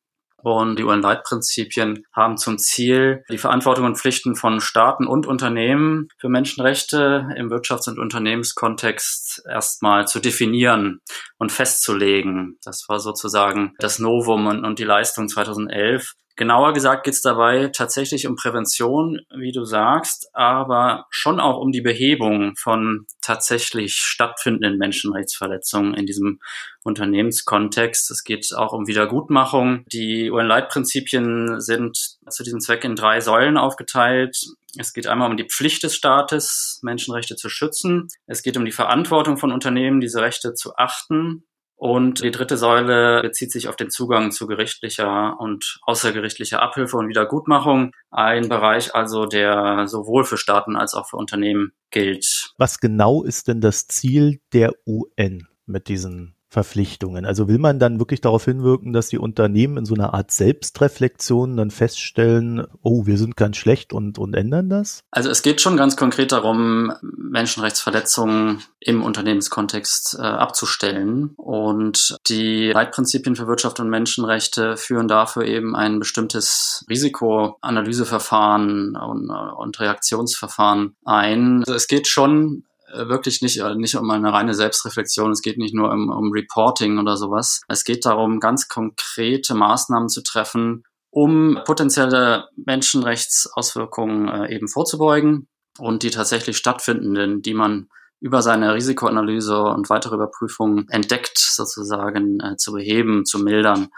Und 0.44 0.78
die 0.78 0.84
UN-Leitprinzipien 0.84 2.04
haben 2.14 2.38
zum 2.38 2.58
Ziel, 2.58 3.24
die 3.32 3.38
Verantwortung 3.38 3.86
und 3.86 3.98
Pflichten 3.98 4.36
von 4.36 4.60
Staaten 4.60 5.08
und 5.08 5.26
Unternehmen 5.26 6.10
für 6.20 6.28
Menschenrechte 6.28 7.30
im 7.38 7.50
Wirtschafts- 7.50 7.90
und 7.90 7.98
Unternehmenskontext 7.98 9.44
erstmal 9.50 10.06
zu 10.06 10.20
definieren 10.20 11.00
und 11.38 11.54
festzulegen. 11.54 12.58
Das 12.62 12.84
war 12.90 13.00
sozusagen 13.00 13.74
das 13.80 14.00
Novum 14.00 14.48
und, 14.48 14.66
und 14.66 14.80
die 14.80 14.84
Leistung 14.84 15.30
2011. 15.30 16.12
Genauer 16.36 16.74
gesagt 16.74 17.04
geht 17.04 17.14
es 17.14 17.22
dabei 17.22 17.68
tatsächlich 17.68 18.26
um 18.26 18.36
Prävention, 18.36 19.22
wie 19.38 19.52
du 19.52 19.66
sagst, 19.66 20.30
aber 20.34 21.06
schon 21.12 21.40
auch 21.40 21.60
um 21.60 21.72
die 21.72 21.82
Behebung 21.82 22.56
von 22.58 23.06
tatsächlich 23.22 23.96
stattfindenden 23.96 24.80
Menschenrechtsverletzungen 24.80 25.94
in 25.94 26.08
diesem 26.08 26.40
Unternehmenskontext. 26.84 28.10
Es 28.10 28.24
geht 28.24 28.52
auch 28.56 28.74
um 28.74 28.88
Wiedergutmachung. 28.88 29.86
Die 29.92 30.32
UN-Leitprinzipien 30.32 31.62
sind 31.62 32.18
zu 32.28 32.44
diesem 32.44 32.60
Zweck 32.60 32.84
in 32.84 32.96
drei 32.96 33.22
Säulen 33.22 33.58
aufgeteilt. 33.58 34.38
Es 34.80 34.94
geht 34.94 35.06
einmal 35.06 35.30
um 35.30 35.38
die 35.38 35.48
Pflicht 35.48 35.84
des 35.84 35.96
Staates, 35.96 36.80
Menschenrechte 36.82 37.36
zu 37.36 37.48
schützen. 37.48 38.08
Es 38.26 38.42
geht 38.42 38.58
um 38.58 38.66
die 38.66 38.72
Verantwortung 38.72 39.38
von 39.38 39.52
Unternehmen, 39.52 40.00
diese 40.00 40.22
Rechte 40.22 40.56
zu 40.56 40.76
achten. 40.78 41.44
Und 41.84 42.24
die 42.24 42.32
dritte 42.32 42.56
Säule 42.56 43.22
bezieht 43.24 43.52
sich 43.52 43.68
auf 43.68 43.76
den 43.76 43.90
Zugang 43.90 44.32
zu 44.32 44.48
gerichtlicher 44.48 45.38
und 45.38 45.82
außergerichtlicher 45.82 46.62
Abhilfe 46.62 46.96
und 46.96 47.10
Wiedergutmachung. 47.10 47.92
Ein 48.10 48.48
Bereich 48.48 48.96
also, 48.96 49.26
der 49.26 49.86
sowohl 49.90 50.24
für 50.24 50.38
Staaten 50.38 50.78
als 50.78 50.94
auch 50.94 51.10
für 51.10 51.18
Unternehmen 51.18 51.74
gilt. 51.92 52.54
Was 52.58 52.80
genau 52.80 53.22
ist 53.22 53.50
denn 53.50 53.60
das 53.60 53.88
Ziel 53.88 54.40
der 54.54 54.72
UN 54.88 55.46
mit 55.66 55.90
diesen 55.90 56.38
Verpflichtungen? 56.54 57.26
Also 57.26 57.48
will 57.48 57.58
man 57.58 57.80
dann 57.80 57.98
wirklich 57.98 58.22
darauf 58.22 58.46
hinwirken, 58.46 58.94
dass 58.94 59.08
die 59.08 59.18
Unternehmen 59.18 59.78
in 59.78 59.86
so 59.86 59.96
einer 59.96 60.14
Art 60.14 60.30
Selbstreflexion 60.30 61.58
dann 61.58 61.72
feststellen, 61.72 62.68
oh, 62.84 63.08
wir 63.08 63.18
sind 63.18 63.36
ganz 63.36 63.58
schlecht 63.58 63.92
und, 63.92 64.20
und 64.20 64.36
ändern 64.36 64.70
das? 64.70 65.00
Also 65.10 65.32
es 65.32 65.42
geht 65.42 65.62
schon 65.62 65.78
ganz 65.78 65.98
konkret 65.98 66.32
darum, 66.32 66.94
Menschenrechtsverletzungen 67.02 68.62
im 68.80 69.02
Unternehmenskontext 69.02 70.18
äh, 70.20 70.22
abzustellen. 70.22 71.32
Und 71.38 72.18
die 72.28 72.72
Leitprinzipien 72.72 73.36
für 73.36 73.48
Wirtschaft 73.48 73.80
und 73.80 73.90
Menschenrechte 73.90 74.78
führen 74.78 75.08
dafür 75.08 75.46
eben 75.46 75.76
ein 75.76 75.98
bestimmtes 75.98 76.86
Risikoanalyseverfahren 76.88 78.96
und, 78.96 79.32
und 79.32 79.80
Reaktionsverfahren 79.80 80.96
ein. 81.04 81.62
Also 81.62 81.74
es 81.74 81.88
geht 81.88 82.08
schon 82.08 82.60
äh, 82.60 82.73
wirklich 82.96 83.42
nicht, 83.42 83.60
äh, 83.60 83.76
nicht 83.76 83.96
um 83.96 84.10
eine 84.10 84.32
reine 84.32 84.54
Selbstreflexion. 84.54 85.32
Es 85.32 85.42
geht 85.42 85.58
nicht 85.58 85.74
nur 85.74 85.92
um, 85.92 86.10
um 86.10 86.32
Reporting 86.32 87.00
oder 87.00 87.18
sowas. 87.18 87.62
Es 87.68 87.84
geht 87.84 88.06
darum, 88.06 88.40
ganz 88.40 88.68
konkrete 88.68 89.56
Maßnahmen 89.56 90.10
zu 90.10 90.22
treffen, 90.22 90.84
um 91.10 91.60
potenzielle 91.66 92.50
Menschenrechtsauswirkungen 92.56 94.28
äh, 94.28 94.56
eben 94.56 94.68
vorzubeugen 94.68 95.48
und 95.78 96.04
die 96.04 96.12
tatsächlich 96.12 96.58
stattfindenden, 96.58 97.42
die 97.42 97.54
man 97.54 97.88
über 98.20 98.42
seine 98.42 98.74
Risikoanalyse 98.74 99.62
und 99.62 99.90
weitere 99.90 100.16
Überprüfungen 100.16 100.88
entdeckt, 100.88 101.38
sozusagen 101.38 102.40
äh, 102.40 102.56
zu 102.56 102.72
beheben, 102.72 103.26
zu 103.26 103.38
mildern. 103.38 103.90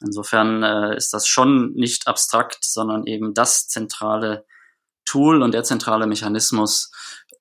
Insofern 0.00 0.62
äh, 0.62 0.96
ist 0.96 1.12
das 1.12 1.26
schon 1.26 1.72
nicht 1.72 2.06
abstrakt, 2.06 2.58
sondern 2.62 3.06
eben 3.06 3.34
das 3.34 3.66
zentrale 3.66 4.46
Tool 5.04 5.42
und 5.42 5.52
der 5.52 5.64
zentrale 5.64 6.06
Mechanismus, 6.06 6.92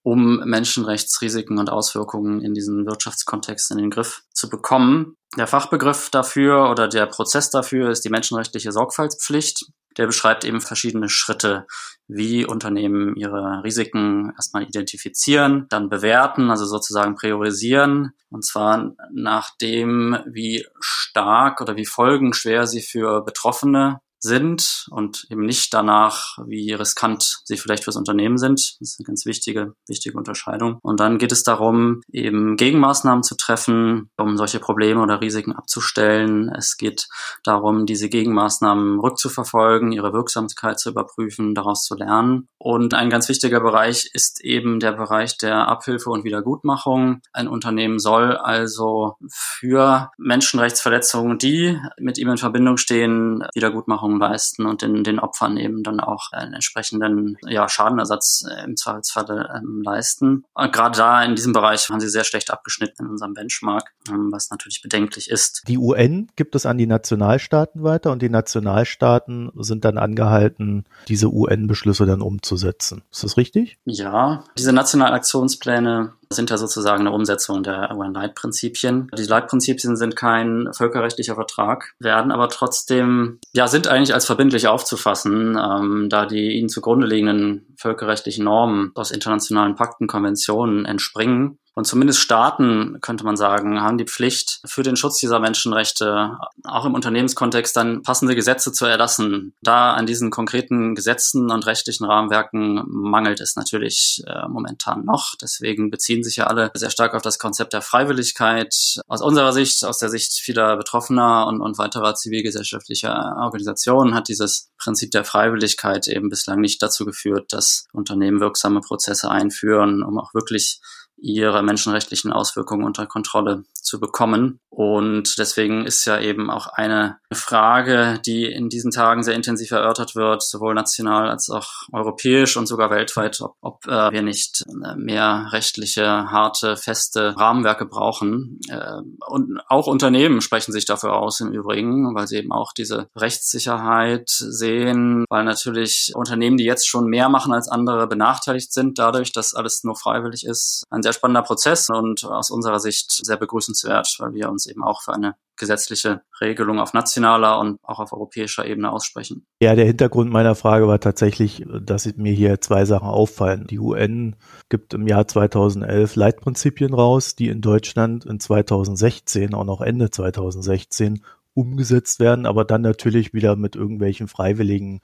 um 0.04 0.38
Menschenrechtsrisiken 0.45 1.60
und 1.60 1.70
Auswirkungen 1.70 2.41
in 2.41 2.54
diesen 2.54 2.86
Wirtschaftskontext 2.86 3.72
in 3.72 3.78
den 3.78 3.91
Griff 3.91 4.24
zu 4.34 4.49
bekommen. 4.49 5.16
Der 5.38 5.47
Fachbegriff 5.47 6.10
dafür 6.10 6.70
oder 6.70 6.88
der 6.88 7.06
Prozess 7.06 7.49
dafür 7.49 7.89
ist 7.89 8.04
die 8.04 8.10
menschenrechtliche 8.10 8.72
Sorgfaltspflicht. 8.72 9.66
Der 9.97 10.08
beschreibt 10.08 10.45
eben 10.45 10.62
verschiedene 10.62 11.10
Schritte, 11.10 11.68
wie 12.08 12.45
Unternehmen 12.45 13.16
ihre 13.16 13.62
Risiken 13.64 14.32
erstmal 14.36 14.64
identifizieren, 14.64 15.66
dann 15.70 15.89
bewerten, 15.89 16.49
also 16.49 16.66
sozusagen 16.66 17.16
priorisieren, 17.16 18.14
und 18.30 18.45
zwar 18.45 18.93
nach 19.14 19.49
dem, 19.58 20.18
wie 20.26 20.66
stark 20.80 21.62
oder 21.62 21.76
wie 21.76 21.86
folgenschwer 21.86 22.68
sie 22.68 22.82
für 22.82 23.24
Betroffene 23.24 23.99
sind 24.22 24.86
und 24.91 25.26
eben 25.30 25.45
nicht 25.45 25.74
danach, 25.74 26.38
wie 26.45 26.74
riskant 26.74 27.41
sie 27.43 27.57
vielleicht 27.57 27.84
fürs 27.84 27.95
Unternehmen 27.95 28.38
sind. 28.38 28.76
Das 28.80 28.91
ist 28.91 28.99
eine 28.99 29.07
ganz 29.07 29.26
wichtige, 29.26 29.74
wichtige 29.88 30.17
Unterscheidung. 30.17 30.78
Und 30.82 30.99
dann 30.99 31.17
geht 31.17 31.32
es 31.32 31.43
darum, 31.43 32.01
eben 32.11 32.55
Gegenmaßnahmen 32.55 33.24
zu 33.24 33.36
treffen, 33.36 34.09
um 34.17 34.38
solche 34.38 34.59
Probleme 34.59 35.01
oder 35.01 35.22
Risiken 35.22 35.53
abzustellen. 35.53 36.49
Es 36.55 36.78
geht 36.78 37.07
darum, 37.43 37.86
diese 37.86 38.09
Gegenmaßnahmen 38.09 38.99
rückzuverfolgen, 38.99 39.91
ihre 39.91 40.13
Wirksamkeit 40.13 40.80
zu 40.80 40.91
überprüfen, 40.91 41.55
daraus 41.55 41.84
zu 41.84 41.95
lernen. 41.95 42.47
Und 42.57 42.93
ein 42.93 43.09
ganz 43.09 43.28
wichtiger 43.28 43.59
Bereich 43.59 44.09
ist 44.13 44.43
eben 44.43 44.80
der 44.80 44.91
Bereich 44.91 45.38
der 45.38 45.67
Abhilfe 45.67 46.11
und 46.11 46.24
Wiedergutmachung. 46.24 47.22
Ein 47.34 47.47
Unternehmen 47.47 47.97
soll 47.97 48.38
also 48.38 49.15
für 49.30 50.11
Menschenrechtsverletzungen, 50.17 51.39
die 51.39 51.80
mit 51.97 52.17
ihm 52.19 52.30
in 52.30 52.38
Verbindung 52.38 52.78
stehen, 52.78 53.43
Wiedergutmachung 53.55 54.11
Entschädigung 54.12 54.20
leisten 54.20 54.66
und 54.66 54.82
den, 54.82 55.03
den 55.03 55.20
Opfern 55.20 55.57
eben 55.57 55.84
dann 55.84 55.99
auch 55.99 56.32
einen 56.32 56.53
entsprechenden 56.53 57.38
ja, 57.47 57.68
Schadenersatz 57.68 58.43
äh, 58.49 58.64
im 58.66 58.76
Zweifelsfall 58.76 59.49
ähm, 59.55 59.82
leisten. 59.84 60.43
Und 60.53 60.74
gerade 60.74 60.97
da 60.97 61.24
in 61.24 61.36
diesem 61.36 61.53
Bereich 61.53 61.89
haben 61.89 61.99
sie 61.99 62.09
sehr 62.09 62.24
schlecht 62.24 62.51
abgeschnitten 62.51 63.05
in 63.05 63.12
unserem 63.12 63.34
Benchmark, 63.34 63.91
ähm, 64.09 64.30
was 64.32 64.49
natürlich 64.49 64.82
bedenklich 64.82 65.30
ist. 65.30 65.64
Die 65.68 65.78
UN 65.78 66.30
gibt 66.36 66.55
es 66.55 66.66
an 66.66 66.78
die 66.78 66.88
Nationalstaaten 66.88 67.84
weiter 67.84 68.12
und 68.12 68.22
die 68.22 68.30
Nationalstaaten 68.30 69.51
sind 69.55 69.86
dann 69.86 69.97
angehalten, 69.97 70.86
diese 71.07 71.32
UN-Beschlüsse 71.32 72.05
dann 72.05 72.22
umzusetzen. 72.22 73.03
Ist 73.12 73.24
das 73.24 73.38
richtig? 73.38 73.78
Ja, 73.86 74.43
diese 74.57 74.74
nationalen 74.74 75.14
Aktionspläne 75.14 76.14
sind 76.32 76.49
ja 76.49 76.57
sozusagen 76.57 77.01
eine 77.01 77.11
Umsetzung 77.11 77.63
der 77.63 77.95
UN-Leitprinzipien. 77.95 79.09
Die 79.17 79.23
Leitprinzipien 79.23 79.95
sind 79.95 80.15
kein 80.15 80.69
völkerrechtlicher 80.75 81.36
Vertrag, 81.36 81.93
werden 81.99 82.32
aber 82.32 82.49
trotzdem, 82.49 83.39
ja, 83.53 83.67
sind 83.67 83.88
eigentlich 83.88 84.13
als 84.13 84.25
verbindlich 84.25 84.67
aufzufassen, 84.67 85.57
ähm, 85.57 86.07
da 86.09 86.25
die 86.25 86.57
ihnen 86.57 86.69
zugrunde 86.69 87.07
liegenden 87.07 87.75
völkerrechtlichen 87.77 88.45
Normen 88.45 88.91
aus 88.95 89.11
internationalen 89.11 89.75
Pakten, 89.75 90.07
Konventionen 90.07 90.86
entspringen 90.86 91.57
und 91.74 91.88
zumindest 91.88 92.19
Staaten, 92.19 92.97
könnte 93.01 93.24
man 93.24 93.38
sagen, 93.38 93.82
haben 93.82 93.97
die 93.97 94.05
Pflicht, 94.05 94.59
für 94.65 94.84
den 94.84 94.97
Schutz 94.97 95.19
dieser 95.19 95.39
Menschenrechte 95.39 96.38
auch 96.65 96.86
im 96.86 96.93
Unternehmenskontext 96.95 97.76
dann 97.76 98.03
passende 98.03 98.36
Gesetze 98.36 98.74
zu 98.74 98.86
erlassen. 98.86 99.53
Da 99.61 99.93
an 99.93 100.05
diesen 100.05 100.32
konkreten 100.32 100.96
Gesetzen 100.96 101.50
und 101.50 101.66
rechtlichen 101.66 102.05
Rahmenwerken 102.05 102.83
mangelt 102.87 103.39
es 103.39 103.55
natürlich 103.55 104.21
äh, 104.28 104.47
momentan 104.50 105.05
noch. 105.05 105.36
Deswegen 105.41 105.89
beziehen 105.89 106.24
sich 106.24 106.36
ja 106.36 106.47
alle 106.47 106.71
sehr 106.74 106.89
stark 106.89 107.13
auf 107.13 107.21
das 107.21 107.39
Konzept 107.39 107.71
der 107.71 107.82
Freiwilligkeit. 107.82 108.75
Aus 109.08 109.21
unserer 109.21 109.54
Sicht, 109.54 109.86
aus 109.86 109.97
der 109.97 110.09
Sicht 110.09 110.33
vieler 110.33 110.75
Betroffener 110.75 111.47
und, 111.47 111.62
und 111.62 111.78
weiterer 111.78 112.16
zivilgesellschaftlicher 112.16 113.37
Organisationen 113.39 114.13
hat 114.13 114.28
dieses 114.28 114.70
Prinzip 114.78 115.12
der 115.12 115.24
Freiwilligkeit 115.24 116.08
eben 116.09 116.29
bislang 116.29 116.59
nicht 116.59 116.82
dazu 116.82 117.05
geführt, 117.05 117.54
dass 117.54 117.86
Unternehmen 117.93 118.41
wirksame 118.41 118.82
Prozesse 118.82 119.32
einführen, 119.32 120.04
um 120.04 120.20
auch 120.20 120.33
wirklich 120.33 120.82
ihre 121.22 121.64
menschenrechtlichen 121.64 122.34
Auswirkungen 122.34 122.84
unter 122.84 123.06
Kontrolle 123.06 123.64
zu 123.82 123.99
bekommen. 123.99 124.59
Und 124.71 125.37
deswegen 125.37 125.86
ist 125.86 126.05
ja 126.05 126.17
eben 126.21 126.49
auch 126.49 126.67
eine 126.67 127.17
Frage, 127.33 128.21
die 128.25 128.45
in 128.45 128.70
diesen 128.70 128.91
Tagen 128.91 129.21
sehr 129.21 129.36
intensiv 129.36 129.71
erörtert 129.71 130.16
wird, 130.16 130.43
sowohl 130.43 130.74
national 130.74 131.29
als 131.29 131.49
auch 131.49 131.67
europäisch 131.91 132.55
und 132.55 132.67
sogar 132.67 132.89
weltweit, 132.89 133.41
ob, 133.41 133.55
ob 133.59 133.86
äh, 133.86 134.12
wir 134.12 134.21
nicht 134.21 134.63
äh, 134.67 134.95
mehr 134.95 135.49
rechtliche, 135.51 136.05
harte, 136.05 136.78
feste 136.78 137.36
Rahmenwerke 137.37 137.86
brauchen. 137.86 138.59
Äh, 138.70 139.01
und 139.28 139.59
auch 139.67 139.87
Unternehmen 139.87 140.39
sprechen 140.39 140.71
sich 140.71 140.86
dafür 140.86 141.16
aus 141.17 141.41
im 141.41 141.51
Übrigen, 141.51 142.16
weil 142.16 142.28
sie 142.28 142.37
eben 142.37 142.53
auch 142.53 142.71
diese 142.71 143.09
Rechtssicherheit 143.17 144.29
sehen, 144.29 145.25
weil 145.29 145.43
natürlich 145.43 146.13
Unternehmen, 146.16 146.55
die 146.55 146.63
jetzt 146.63 146.87
schon 146.87 147.08
mehr 147.08 147.28
machen 147.28 147.51
als 147.51 147.67
andere, 147.67 148.08
benachteiligt 148.08 148.71
sind 148.71 148.99
dadurch, 148.99 149.33
dass 149.33 149.53
alles 149.53 149.83
nur 149.83 149.97
freiwillig 149.97 150.45
ist. 150.45 150.86
Ein 150.89 151.03
sehr 151.03 151.13
spannender 151.13 151.41
Prozess 151.41 151.89
und 151.89 152.24
aus 152.24 152.49
unserer 152.51 152.79
Sicht 152.79 153.12
sehr 153.25 153.37
begrüßenswert 153.37 153.71
begrüßenswert, 153.72 154.16
weil 154.20 154.34
wir 154.34 154.50
uns 154.50 154.68
eben 154.68 154.84
auch 154.84 155.02
für 155.02 155.14
eine 155.14 155.36
gesetzliche 155.58 156.22
Regelung 156.39 156.80
auf 156.80 156.93
nationaler 156.93 157.60
und 157.60 157.78
auch 157.84 158.00
auf 158.00 158.14
europäischer 158.14 158.66
Ebene 158.66 158.92
aussprechen. 158.92 159.46
Ja, 159.62 159.76
der 159.76 159.86
Hintergrund 159.86 160.32
meiner 160.32 160.56
Frage 160.56 160.88
war 160.88 161.00
tatsächlich, 161.00 161.64
dass 161.82 162.12
mir 162.16 162.34
hier 162.34 162.62
zwei 162.62 162.86
Sachen 162.86 163.08
auffallen. 163.08 163.68
Die 163.68 163.78
UN 163.78 164.36
gibt 164.70 164.93
im 164.96 165.08
Jahr 165.08 165.28
2011 165.28 166.16
Leitprinzipien 166.16 166.93
raus, 166.93 167.36
die 167.36 167.50
in 167.50 167.62
Deutschland 167.62 168.26
in 168.26 168.39
2016, 168.39 169.54
auch 169.54 169.66
noch 169.66 169.82
Ende 169.82 170.10
2016, 170.10 171.22
umgesetzt 171.54 172.20
werden, 172.20 172.46
aber 172.46 172.64
dann 172.66 172.82
natürlich 172.82 173.34
wieder 173.34 173.56
mit 173.56 173.76
irgendwelchen 173.76 174.28
freiwilligen 174.28 175.02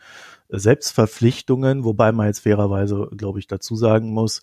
Selbstverpflichtungen, 0.49 1.84
wobei 1.84 2.14
man 2.14 2.27
jetzt 2.27 2.39
fairerweise, 2.39 3.10
glaube 3.15 3.39
ich, 3.39 3.48
dazu 3.48 3.76
sagen 3.76 4.11
muss, 4.11 4.41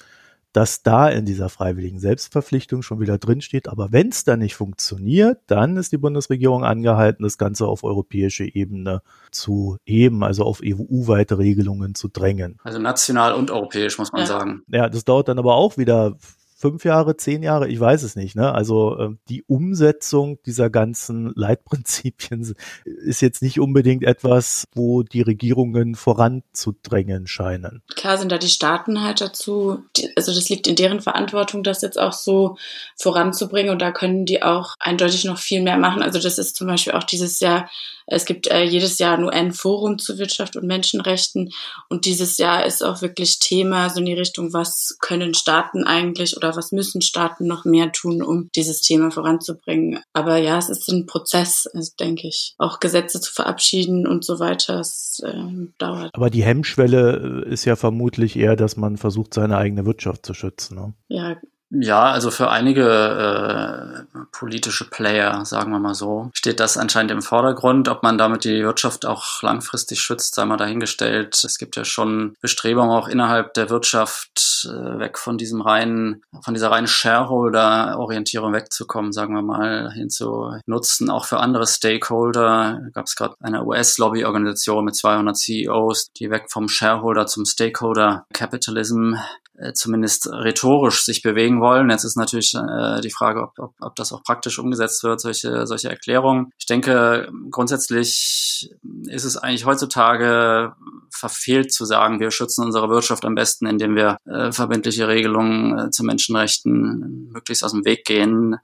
dass 0.54 0.84
da 0.84 1.08
in 1.08 1.26
dieser 1.26 1.48
freiwilligen 1.48 1.98
Selbstverpflichtung 1.98 2.82
schon 2.82 3.00
wieder 3.00 3.18
drinsteht. 3.18 3.68
Aber 3.68 3.90
wenn 3.90 4.10
es 4.10 4.22
dann 4.22 4.38
nicht 4.38 4.54
funktioniert, 4.54 5.40
dann 5.48 5.76
ist 5.76 5.90
die 5.90 5.98
Bundesregierung 5.98 6.64
angehalten, 6.64 7.24
das 7.24 7.38
Ganze 7.38 7.66
auf 7.66 7.82
europäische 7.82 8.44
Ebene 8.44 9.02
zu 9.32 9.78
heben, 9.84 10.22
also 10.22 10.44
auf 10.44 10.60
EU-weite 10.64 11.38
Regelungen 11.38 11.96
zu 11.96 12.06
drängen. 12.06 12.60
Also 12.62 12.78
national 12.78 13.34
und 13.34 13.50
europäisch, 13.50 13.98
muss 13.98 14.12
man 14.12 14.22
ja. 14.22 14.26
sagen. 14.28 14.62
Ja, 14.68 14.88
das 14.88 15.04
dauert 15.04 15.26
dann 15.26 15.40
aber 15.40 15.56
auch 15.56 15.76
wieder 15.76 16.16
fünf 16.64 16.86
Jahre, 16.86 17.18
zehn 17.18 17.42
Jahre, 17.42 17.68
ich 17.68 17.78
weiß 17.78 18.02
es 18.04 18.16
nicht. 18.16 18.36
Ne? 18.36 18.50
Also 18.50 18.98
äh, 18.98 19.10
die 19.28 19.42
Umsetzung 19.42 20.38
dieser 20.46 20.70
ganzen 20.70 21.30
Leitprinzipien 21.36 22.54
ist 22.84 23.20
jetzt 23.20 23.42
nicht 23.42 23.60
unbedingt 23.60 24.02
etwas, 24.02 24.66
wo 24.74 25.02
die 25.02 25.20
Regierungen 25.20 25.94
voranzudrängen 25.94 27.26
scheinen. 27.26 27.82
Klar 27.94 28.16
sind 28.16 28.32
da 28.32 28.38
die 28.38 28.48
Staaten 28.48 29.02
halt 29.02 29.20
dazu, 29.20 29.82
die, 29.94 30.10
also 30.16 30.32
das 30.32 30.48
liegt 30.48 30.66
in 30.66 30.74
deren 30.74 31.02
Verantwortung, 31.02 31.64
das 31.64 31.82
jetzt 31.82 32.00
auch 32.00 32.14
so 32.14 32.56
voranzubringen 32.96 33.70
und 33.70 33.82
da 33.82 33.92
können 33.92 34.24
die 34.24 34.42
auch 34.42 34.74
eindeutig 34.80 35.26
noch 35.26 35.36
viel 35.36 35.60
mehr 35.60 35.76
machen. 35.76 36.00
Also 36.00 36.18
das 36.18 36.38
ist 36.38 36.56
zum 36.56 36.66
Beispiel 36.66 36.94
auch 36.94 37.04
dieses 37.04 37.40
Jahr 37.40 37.68
es 38.06 38.24
gibt 38.24 38.48
äh, 38.48 38.64
jedes 38.64 38.98
Jahr 38.98 39.16
ein 39.16 39.24
UN-Forum 39.24 39.98
zu 39.98 40.18
Wirtschaft 40.18 40.56
und 40.56 40.66
Menschenrechten 40.66 41.50
und 41.88 42.04
dieses 42.04 42.38
Jahr 42.38 42.66
ist 42.66 42.84
auch 42.84 43.02
wirklich 43.02 43.38
Thema 43.38 43.88
so 43.90 44.00
in 44.00 44.06
die 44.06 44.12
Richtung, 44.12 44.52
was 44.52 44.96
können 45.00 45.34
Staaten 45.34 45.84
eigentlich 45.84 46.36
oder 46.36 46.56
was 46.56 46.72
müssen 46.72 47.00
Staaten 47.00 47.46
noch 47.46 47.64
mehr 47.64 47.92
tun, 47.92 48.22
um 48.22 48.50
dieses 48.54 48.80
Thema 48.80 49.10
voranzubringen. 49.10 50.00
Aber 50.12 50.36
ja, 50.36 50.58
es 50.58 50.68
ist 50.68 50.88
ein 50.88 51.06
Prozess, 51.06 51.66
also 51.72 51.92
denke 51.98 52.28
ich. 52.28 52.54
Auch 52.58 52.80
Gesetze 52.80 53.20
zu 53.20 53.32
verabschieden 53.32 54.06
und 54.06 54.24
so 54.24 54.38
weiter, 54.38 54.80
es 54.80 55.22
äh, 55.24 55.34
dauert. 55.78 56.10
Aber 56.14 56.30
die 56.30 56.44
Hemmschwelle 56.44 57.44
ist 57.48 57.64
ja 57.64 57.76
vermutlich 57.76 58.36
eher, 58.36 58.56
dass 58.56 58.76
man 58.76 58.96
versucht, 58.96 59.34
seine 59.34 59.56
eigene 59.56 59.86
Wirtschaft 59.86 60.26
zu 60.26 60.34
schützen. 60.34 60.76
Ne? 60.76 60.94
Ja, 61.08 61.36
ja, 61.70 62.04
also 62.12 62.30
für 62.30 62.50
einige 62.50 64.04
äh, 64.14 64.24
politische 64.30 64.88
Player, 64.88 65.44
sagen 65.44 65.72
wir 65.72 65.78
mal 65.78 65.94
so, 65.94 66.30
steht 66.34 66.60
das 66.60 66.76
anscheinend 66.76 67.10
im 67.10 67.22
Vordergrund. 67.22 67.88
Ob 67.88 68.02
man 68.02 68.18
damit 68.18 68.44
die 68.44 68.62
Wirtschaft 68.62 69.06
auch 69.06 69.42
langfristig 69.42 70.00
schützt, 70.00 70.34
sei 70.34 70.44
mal 70.44 70.56
dahingestellt. 70.56 71.42
Es 71.42 71.58
gibt 71.58 71.76
ja 71.76 71.84
schon 71.84 72.36
Bestrebungen 72.40 72.90
auch 72.90 73.08
innerhalb 73.08 73.54
der 73.54 73.70
Wirtschaft, 73.70 74.68
äh, 74.68 74.98
weg 74.98 75.18
von 75.18 75.38
diesem 75.38 75.62
reinen, 75.62 76.22
von 76.42 76.54
dieser 76.54 76.70
reinen 76.70 76.86
Shareholder-Orientierung 76.86 78.52
wegzukommen, 78.52 79.12
sagen 79.12 79.34
wir 79.34 79.42
mal, 79.42 79.90
hin 79.92 80.10
zu 80.10 80.52
Nutzen 80.66 81.10
auch 81.10 81.24
für 81.24 81.40
andere 81.40 81.66
Stakeholder. 81.66 82.82
Gab 82.92 83.06
es 83.06 83.16
gerade 83.16 83.34
eine 83.40 83.64
US-Lobby-Organisation 83.64 84.84
mit 84.84 84.96
200 84.96 85.36
CEOs, 85.36 86.12
die 86.12 86.30
weg 86.30 86.46
vom 86.50 86.68
Shareholder 86.68 87.26
zum 87.26 87.44
Stakeholder-Capitalism 87.44 89.14
äh, 89.56 89.72
zumindest 89.72 90.28
rhetorisch 90.28 91.04
sich 91.04 91.22
bewegen 91.22 91.53
wollen. 91.60 91.90
Jetzt 91.90 92.04
ist 92.04 92.16
natürlich 92.16 92.54
äh, 92.54 93.00
die 93.00 93.10
Frage, 93.10 93.42
ob, 93.42 93.58
ob, 93.58 93.74
ob 93.80 93.96
das 93.96 94.12
auch 94.12 94.22
praktisch 94.22 94.58
umgesetzt 94.58 95.02
wird, 95.04 95.20
solche, 95.20 95.66
solche 95.66 95.90
Erklärungen. 95.90 96.50
Ich 96.58 96.66
denke, 96.66 97.30
grundsätzlich 97.50 98.70
ist 99.06 99.24
es 99.24 99.36
eigentlich 99.36 99.66
heutzutage 99.66 100.74
verfehlt 101.10 101.72
zu 101.72 101.84
sagen, 101.84 102.20
wir 102.20 102.30
schützen 102.30 102.64
unsere 102.64 102.88
Wirtschaft 102.88 103.24
am 103.24 103.34
besten, 103.34 103.66
indem 103.66 103.94
wir 103.94 104.18
äh, 104.26 104.52
verbindliche 104.52 105.08
Regelungen 105.08 105.78
äh, 105.78 105.90
zu 105.90 106.04
Menschenrechten 106.04 107.30
möglichst 107.32 107.64
aus 107.64 107.72
dem 107.72 107.84
Weg 107.84 108.04
gehen. 108.04 108.56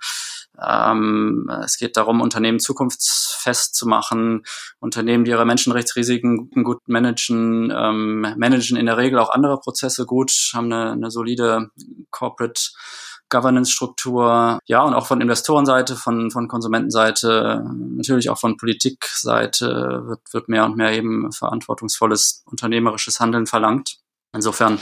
Ähm, 0.66 1.51
es 1.65 1.77
geht 1.78 1.97
darum, 1.97 2.20
Unternehmen 2.20 2.61
zukunftsfest 2.61 3.74
zu 3.74 3.89
machen, 3.89 4.43
Unternehmen, 4.78 5.24
die 5.24 5.31
ihre 5.31 5.45
Menschenrechtsrisiken 5.45 6.51
gut 6.65 6.78
managen, 6.87 7.73
ähm, 7.74 8.35
managen 8.37 8.77
in 8.77 8.87
der 8.87 8.97
Regel 8.97 9.19
auch 9.19 9.31
andere 9.31 9.59
Prozesse 9.59 10.07
gut, 10.07 10.51
haben 10.55 10.73
eine, 10.73 10.93
eine 10.93 11.11
solide 11.11 11.70
Corporate 12.11 12.61
Governance-Struktur, 13.31 14.59
ja, 14.66 14.82
und 14.82 14.93
auch 14.93 15.07
von 15.07 15.20
Investorenseite, 15.20 15.97
von, 15.97 16.31
von 16.31 16.49
Konsumentenseite, 16.49 17.65
natürlich 17.97 18.28
auch 18.28 18.39
von 18.39 18.57
Politikseite 18.57 20.03
wird, 20.05 20.20
wird 20.32 20.49
mehr 20.49 20.65
und 20.65 20.77
mehr 20.77 20.93
eben 20.93 21.32
verantwortungsvolles 21.32 22.43
unternehmerisches 22.45 23.20
Handeln 23.20 23.47
verlangt. 23.47 23.99
Insofern 24.32 24.81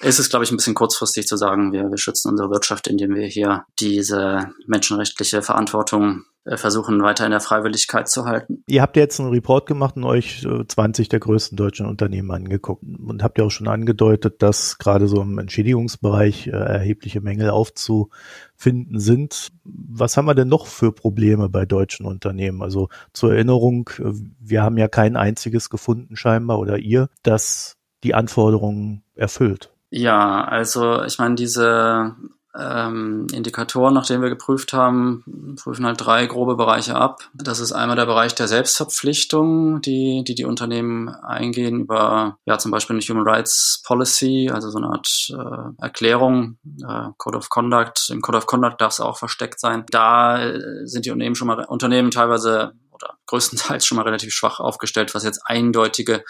ist 0.00 0.18
es, 0.18 0.30
glaube 0.30 0.44
ich, 0.44 0.50
ein 0.50 0.56
bisschen 0.56 0.74
kurzfristig 0.74 1.26
zu 1.26 1.36
sagen, 1.36 1.72
wir, 1.72 1.90
wir 1.90 1.98
schützen 1.98 2.30
unsere 2.30 2.50
Wirtschaft, 2.50 2.86
indem 2.86 3.14
wir 3.14 3.26
hier 3.26 3.64
diese 3.78 4.50
menschenrechtliche 4.66 5.42
Verantwortung 5.42 6.24
äh, 6.44 6.56
versuchen, 6.56 7.02
weiter 7.02 7.24
in 7.24 7.32
der 7.32 7.40
Freiwilligkeit 7.40 8.08
zu 8.08 8.24
halten. 8.24 8.62
Ihr 8.66 8.80
habt 8.80 8.96
jetzt 8.96 9.20
einen 9.20 9.30
Report 9.30 9.66
gemacht 9.66 9.96
und 9.96 10.04
euch 10.04 10.46
20 10.66 11.08
der 11.08 11.20
größten 11.20 11.56
deutschen 11.56 11.86
Unternehmen 11.86 12.30
angeguckt 12.30 12.84
und 12.84 13.22
habt 13.22 13.38
ja 13.38 13.44
auch 13.44 13.50
schon 13.50 13.68
angedeutet, 13.68 14.40
dass 14.40 14.78
gerade 14.78 15.08
so 15.08 15.20
im 15.20 15.38
Entschädigungsbereich 15.38 16.46
äh, 16.46 16.50
erhebliche 16.52 17.20
Mängel 17.20 17.50
aufzufinden 17.50 19.00
sind. 19.00 19.48
Was 19.64 20.16
haben 20.16 20.26
wir 20.26 20.34
denn 20.34 20.48
noch 20.48 20.68
für 20.68 20.92
Probleme 20.92 21.48
bei 21.48 21.66
deutschen 21.66 22.06
Unternehmen? 22.06 22.62
Also 22.62 22.88
zur 23.12 23.34
Erinnerung, 23.34 23.90
äh, 23.98 24.12
wir 24.38 24.62
haben 24.62 24.78
ja 24.78 24.88
kein 24.88 25.16
einziges 25.16 25.68
gefunden 25.68 26.16
scheinbar 26.16 26.60
oder 26.60 26.78
ihr, 26.78 27.08
das 27.24 27.76
die 28.04 28.14
Anforderungen 28.14 29.02
erfüllt. 29.16 29.72
Ja, 29.90 30.44
also 30.44 31.02
ich 31.04 31.18
meine, 31.18 31.34
diese 31.34 32.14
ähm, 32.58 33.26
Indikatoren, 33.32 33.94
nach 33.94 34.06
denen 34.06 34.22
wir 34.22 34.30
geprüft 34.30 34.72
haben, 34.72 35.56
prüfen 35.62 35.86
halt 35.86 36.04
drei 36.04 36.26
grobe 36.26 36.56
Bereiche 36.56 36.96
ab. 36.96 37.28
Das 37.34 37.60
ist 37.60 37.72
einmal 37.72 37.96
der 37.96 38.06
Bereich 38.06 38.34
der 38.34 38.48
Selbstverpflichtung, 38.48 39.80
die 39.80 40.24
die, 40.26 40.34
die 40.34 40.44
Unternehmen 40.44 41.08
eingehen 41.08 41.80
über 41.80 42.38
ja 42.46 42.58
zum 42.58 42.70
Beispiel 42.70 42.96
eine 42.96 43.02
Human 43.02 43.26
Rights 43.28 43.82
Policy, 43.86 44.50
also 44.52 44.70
so 44.70 44.78
eine 44.78 44.88
Art 44.88 45.08
äh, 45.30 45.82
Erklärung, 45.82 46.58
äh, 46.86 47.08
Code 47.16 47.38
of 47.38 47.48
Conduct. 47.48 48.10
Im 48.10 48.22
Code 48.22 48.38
of 48.38 48.46
Conduct 48.46 48.80
darf 48.80 48.92
es 48.92 49.00
auch 49.00 49.18
versteckt 49.18 49.60
sein. 49.60 49.84
Da 49.90 50.42
äh, 50.42 50.86
sind 50.86 51.06
die 51.06 51.10
Unternehmen 51.10 51.36
schon 51.36 51.48
mal 51.48 51.64
Unternehmen 51.64 52.10
teilweise 52.10 52.72
oder 52.90 53.14
größtenteils 53.26 53.86
schon 53.86 53.96
mal 53.96 54.02
relativ 54.02 54.32
schwach 54.34 54.58
aufgestellt, 54.58 55.14
was 55.14 55.22
jetzt 55.22 55.42
eindeutige 55.44 56.24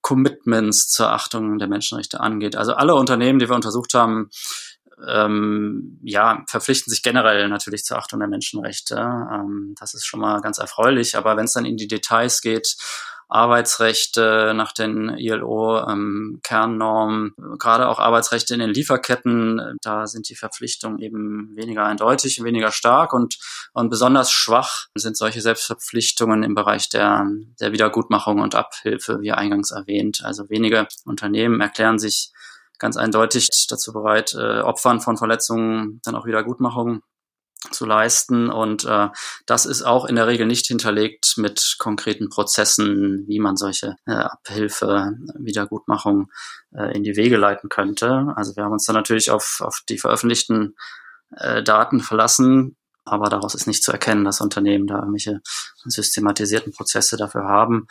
Commitments 0.00 0.88
zur 0.88 1.10
Achtung 1.10 1.58
der 1.58 1.68
Menschenrechte 1.68 2.20
angeht. 2.20 2.56
Also 2.56 2.74
alle 2.74 2.94
Unternehmen, 2.94 3.38
die 3.38 3.48
wir 3.48 3.56
untersucht 3.56 3.94
haben, 3.94 4.30
ähm, 5.06 6.00
ja, 6.02 6.44
verpflichten 6.48 6.90
sich 6.90 7.02
generell 7.02 7.48
natürlich 7.48 7.84
zur 7.84 7.98
Achtung 7.98 8.20
der 8.20 8.28
Menschenrechte. 8.28 8.96
Ähm, 8.96 9.74
das 9.78 9.94
ist 9.94 10.06
schon 10.06 10.20
mal 10.20 10.40
ganz 10.40 10.58
erfreulich. 10.58 11.16
Aber 11.16 11.36
wenn 11.36 11.44
es 11.44 11.52
dann 11.52 11.64
in 11.64 11.76
die 11.76 11.88
Details 11.88 12.40
geht, 12.40 12.76
Arbeitsrechte 13.28 14.54
nach 14.54 14.72
den 14.72 15.10
ILO-Kernnormen, 15.10 17.34
ähm, 17.36 17.58
gerade 17.58 17.88
auch 17.88 17.98
Arbeitsrechte 17.98 18.54
in 18.54 18.60
den 18.60 18.70
Lieferketten, 18.70 19.76
da 19.82 20.06
sind 20.06 20.30
die 20.30 20.34
Verpflichtungen 20.34 20.98
eben 20.98 21.54
weniger 21.54 21.84
eindeutig, 21.84 22.42
weniger 22.42 22.72
stark 22.72 23.12
und, 23.12 23.36
und 23.74 23.90
besonders 23.90 24.30
schwach 24.30 24.86
sind 24.94 25.18
solche 25.18 25.42
Selbstverpflichtungen 25.42 26.42
im 26.42 26.54
Bereich 26.54 26.88
der, 26.88 27.26
der 27.60 27.72
Wiedergutmachung 27.72 28.40
und 28.40 28.54
Abhilfe, 28.54 29.20
wie 29.20 29.32
eingangs 29.32 29.72
erwähnt. 29.72 30.22
Also 30.24 30.48
wenige 30.48 30.88
Unternehmen 31.04 31.60
erklären 31.60 31.98
sich 31.98 32.32
ganz 32.78 32.96
eindeutig 32.96 33.48
dazu 33.68 33.92
bereit, 33.92 34.34
äh, 34.34 34.60
Opfern 34.60 35.00
von 35.00 35.18
Verletzungen 35.18 36.00
dann 36.04 36.14
auch 36.14 36.24
Wiedergutmachung 36.24 37.02
zu 37.70 37.86
leisten. 37.86 38.50
Und 38.50 38.84
äh, 38.84 39.08
das 39.46 39.66
ist 39.66 39.82
auch 39.82 40.04
in 40.04 40.16
der 40.16 40.26
Regel 40.26 40.46
nicht 40.46 40.66
hinterlegt 40.66 41.34
mit 41.36 41.76
konkreten 41.78 42.28
Prozessen, 42.28 43.24
wie 43.26 43.40
man 43.40 43.56
solche 43.56 43.96
äh, 44.06 44.12
Abhilfe, 44.12 45.16
Wiedergutmachung 45.38 46.30
äh, 46.74 46.96
in 46.96 47.02
die 47.02 47.16
Wege 47.16 47.36
leiten 47.36 47.68
könnte. 47.68 48.32
Also 48.36 48.56
wir 48.56 48.64
haben 48.64 48.72
uns 48.72 48.84
dann 48.84 48.96
natürlich 48.96 49.30
auf, 49.30 49.60
auf 49.60 49.82
die 49.88 49.98
veröffentlichten 49.98 50.76
äh, 51.36 51.62
Daten 51.62 52.00
verlassen, 52.00 52.76
aber 53.04 53.28
daraus 53.28 53.54
ist 53.54 53.66
nicht 53.66 53.82
zu 53.82 53.92
erkennen, 53.92 54.24
dass 54.24 54.40
Unternehmen 54.40 54.86
da 54.86 54.98
irgendwelche 54.98 55.40
systematisierten 55.84 56.72
Prozesse 56.72 57.16
dafür 57.16 57.44
haben. 57.44 57.86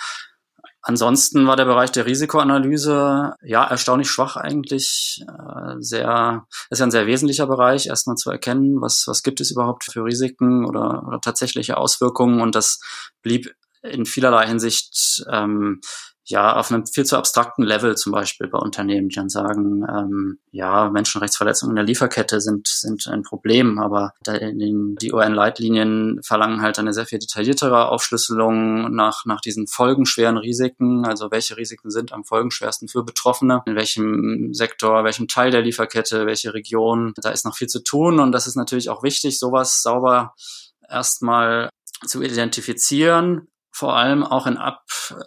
Ansonsten 0.82 1.48
war 1.48 1.56
der 1.56 1.66
Bereich 1.66 1.92
der 1.92 2.06
Risikoanalyse 2.06 3.34
ja 3.44 3.64
erstaunlich 3.66 4.10
schwach 4.10 4.38
eigentlich. 4.38 5.24
Äh, 5.28 5.76
sehr, 5.80 6.46
ist 6.70 6.80
ja 6.80 6.86
ein 6.86 6.92
sehr 6.92 7.08
wesentlicher 7.08 7.48
Bereich, 7.48 7.88
erstmal 7.88 8.16
zu 8.16 8.30
erkennen, 8.32 8.82
was, 8.82 9.04
was 9.08 9.24
gibt 9.24 9.42
es 9.42 9.52
überhaupt 9.52 9.84
für 9.84 10.06
Risiken 10.06 10.66
oder, 10.66 11.04
oder 11.08 11.20
tatsächliche 11.20 11.78
Auswirkungen. 11.78 12.42
Und 12.42 12.56
das 12.56 12.80
blieb 13.22 13.54
in 13.82 14.06
vielerlei 14.06 14.48
Hinsicht 14.48 15.26
ähm, 15.32 15.82
ja, 16.30 16.58
auf 16.58 16.72
einem 16.72 16.86
viel 16.86 17.06
zu 17.06 17.18
abstrakten 17.18 17.64
Level 17.64 17.96
zum 17.96 18.12
Beispiel 18.12 18.48
bei 18.48 18.60
Unternehmen, 18.60 19.08
die 19.08 19.16
dann 19.16 19.30
sagen, 19.30 19.86
ähm, 19.90 20.40
ja, 20.52 20.90
Menschenrechtsverletzungen 20.90 21.72
in 21.72 21.76
der 21.78 21.86
Lieferkette 21.86 22.42
sind, 22.42 22.68
sind 22.68 23.08
ein 23.08 23.24
Problem, 23.24 23.80
aber 23.80 24.12
den, 24.26 24.96
die 24.96 25.14
UN-Leitlinien 25.14 26.20
verlangen 26.24 26.62
halt 26.62 26.80
eine 26.80 26.92
sehr 26.92 27.06
viel 27.06 27.20
detailliertere 27.20 27.88
Aufschlüsselung 27.88 28.94
nach, 28.94 29.26
nach 29.26 29.40
diesen 29.40 29.68
folgenschweren 29.68 30.38
Risiken, 30.38 31.06
also 31.06 31.32
welche 31.32 31.56
Risiken 31.56 31.92
sind 31.92 32.12
am 32.12 32.26
folgenschwersten 32.26 32.90
für 32.90 33.04
Betroffene, 33.04 33.62
in 33.66 33.76
welchem 33.76 34.54
Sektor, 34.54 35.06
welchem 35.06 35.30
Teil 35.30 35.52
der 35.52 35.62
Lieferkette, 35.62 36.26
welche 36.26 36.54
Region, 36.54 37.14
da 37.16 37.30
ist 37.30 37.46
noch 37.46 37.56
viel 37.56 37.68
zu 37.68 37.82
tun 37.82 38.20
und 38.20 38.34
das 38.34 38.48
ist 38.48 38.56
natürlich 38.56 38.90
auch 38.90 39.02
wichtig, 39.02 39.40
sowas 39.40 39.82
sauber 39.82 40.34
erstmal 40.90 41.70
zu 42.06 42.22
identifizieren, 42.22 43.48
vor 43.78 43.96
allem 43.96 44.24
auch 44.24 44.48
in 44.48 44.58
Ab 44.58 44.82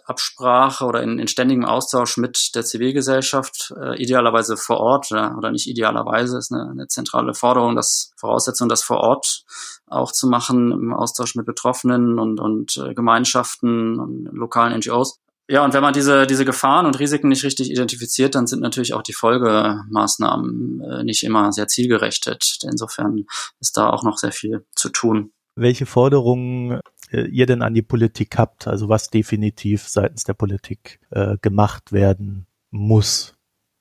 Absprache 0.05 0.83
oder 0.83 1.01
in, 1.01 1.19
in 1.19 1.29
ständigem 1.29 1.63
Austausch 1.63 2.17
mit 2.17 2.53
der 2.53 2.65
Zivilgesellschaft, 2.65 3.73
äh, 3.81 3.95
idealerweise 4.01 4.57
vor 4.57 4.81
Ort 4.81 5.09
oder, 5.09 5.37
oder 5.37 5.51
nicht 5.51 5.67
idealerweise, 5.67 6.37
ist 6.37 6.51
eine, 6.51 6.69
eine 6.69 6.87
zentrale 6.87 7.33
Forderung, 7.33 7.77
das 7.77 8.11
Voraussetzung, 8.17 8.67
das 8.67 8.83
vor 8.83 8.97
Ort 8.97 9.43
auch 9.87 10.11
zu 10.11 10.27
machen, 10.27 10.71
im 10.73 10.93
Austausch 10.93 11.35
mit 11.35 11.45
Betroffenen 11.45 12.19
und, 12.19 12.41
und 12.41 12.75
äh, 12.75 12.93
Gemeinschaften 12.93 13.97
und 13.97 14.29
lokalen 14.33 14.77
NGOs. 14.77 15.17
Ja, 15.49 15.63
und 15.63 15.73
wenn 15.73 15.81
man 15.81 15.93
diese, 15.93 16.27
diese 16.27 16.43
Gefahren 16.43 16.85
und 16.85 16.99
Risiken 16.99 17.29
nicht 17.29 17.45
richtig 17.45 17.71
identifiziert, 17.71 18.35
dann 18.35 18.47
sind 18.47 18.61
natürlich 18.61 18.93
auch 18.93 19.01
die 19.01 19.13
Folgemaßnahmen 19.13 20.81
äh, 20.81 21.03
nicht 21.05 21.23
immer 21.23 21.53
sehr 21.53 21.67
zielgerechtet. 21.67 22.59
Insofern 22.63 23.25
ist 23.61 23.77
da 23.77 23.89
auch 23.89 24.03
noch 24.03 24.17
sehr 24.17 24.33
viel 24.33 24.65
zu 24.75 24.89
tun. 24.89 25.31
Welche 25.55 25.85
Forderungen 25.85 26.79
ihr 27.17 27.45
denn 27.45 27.61
an 27.61 27.73
die 27.73 27.81
Politik 27.81 28.37
habt, 28.37 28.67
also 28.67 28.89
was 28.89 29.09
definitiv 29.09 29.87
seitens 29.87 30.23
der 30.23 30.33
Politik 30.33 30.99
äh, 31.11 31.37
gemacht 31.41 31.91
werden 31.91 32.47
muss, 32.69 33.35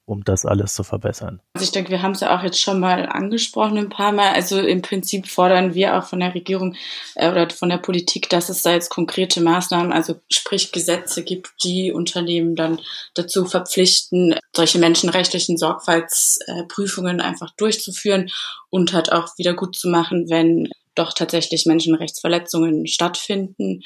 um 0.04 0.24
das 0.24 0.44
alles 0.44 0.74
zu 0.74 0.82
verbessern? 0.82 1.40
Also 1.54 1.64
ich 1.64 1.70
denke, 1.70 1.90
wir 1.90 2.02
haben 2.02 2.12
es 2.12 2.20
ja 2.20 2.36
auch 2.36 2.42
jetzt 2.42 2.60
schon 2.60 2.80
mal 2.80 3.06
angesprochen 3.06 3.78
ein 3.78 3.88
paar 3.88 4.10
Mal. 4.10 4.32
Also 4.32 4.58
im 4.58 4.82
Prinzip 4.82 5.28
fordern 5.28 5.74
wir 5.74 5.96
auch 5.96 6.04
von 6.04 6.18
der 6.18 6.34
Regierung 6.34 6.74
äh, 7.14 7.30
oder 7.30 7.48
von 7.50 7.68
der 7.68 7.78
Politik, 7.78 8.28
dass 8.28 8.48
es 8.48 8.62
da 8.62 8.72
jetzt 8.72 8.90
konkrete 8.90 9.40
Maßnahmen, 9.40 9.92
also 9.92 10.16
sprich 10.28 10.72
Gesetze 10.72 11.22
gibt, 11.22 11.50
die 11.62 11.92
Unternehmen 11.92 12.56
dann 12.56 12.80
dazu 13.14 13.46
verpflichten, 13.46 14.34
solche 14.54 14.80
menschenrechtlichen 14.80 15.56
Sorgfaltsprüfungen 15.56 17.20
einfach 17.20 17.52
durchzuführen 17.56 18.30
und 18.68 18.92
halt 18.92 19.12
auch 19.12 19.28
wieder 19.38 19.54
gut 19.54 19.76
zu 19.76 19.88
machen, 19.88 20.28
wenn 20.28 20.68
doch 20.94 21.12
tatsächlich 21.12 21.66
Menschenrechtsverletzungen 21.66 22.86
stattfinden. 22.86 23.82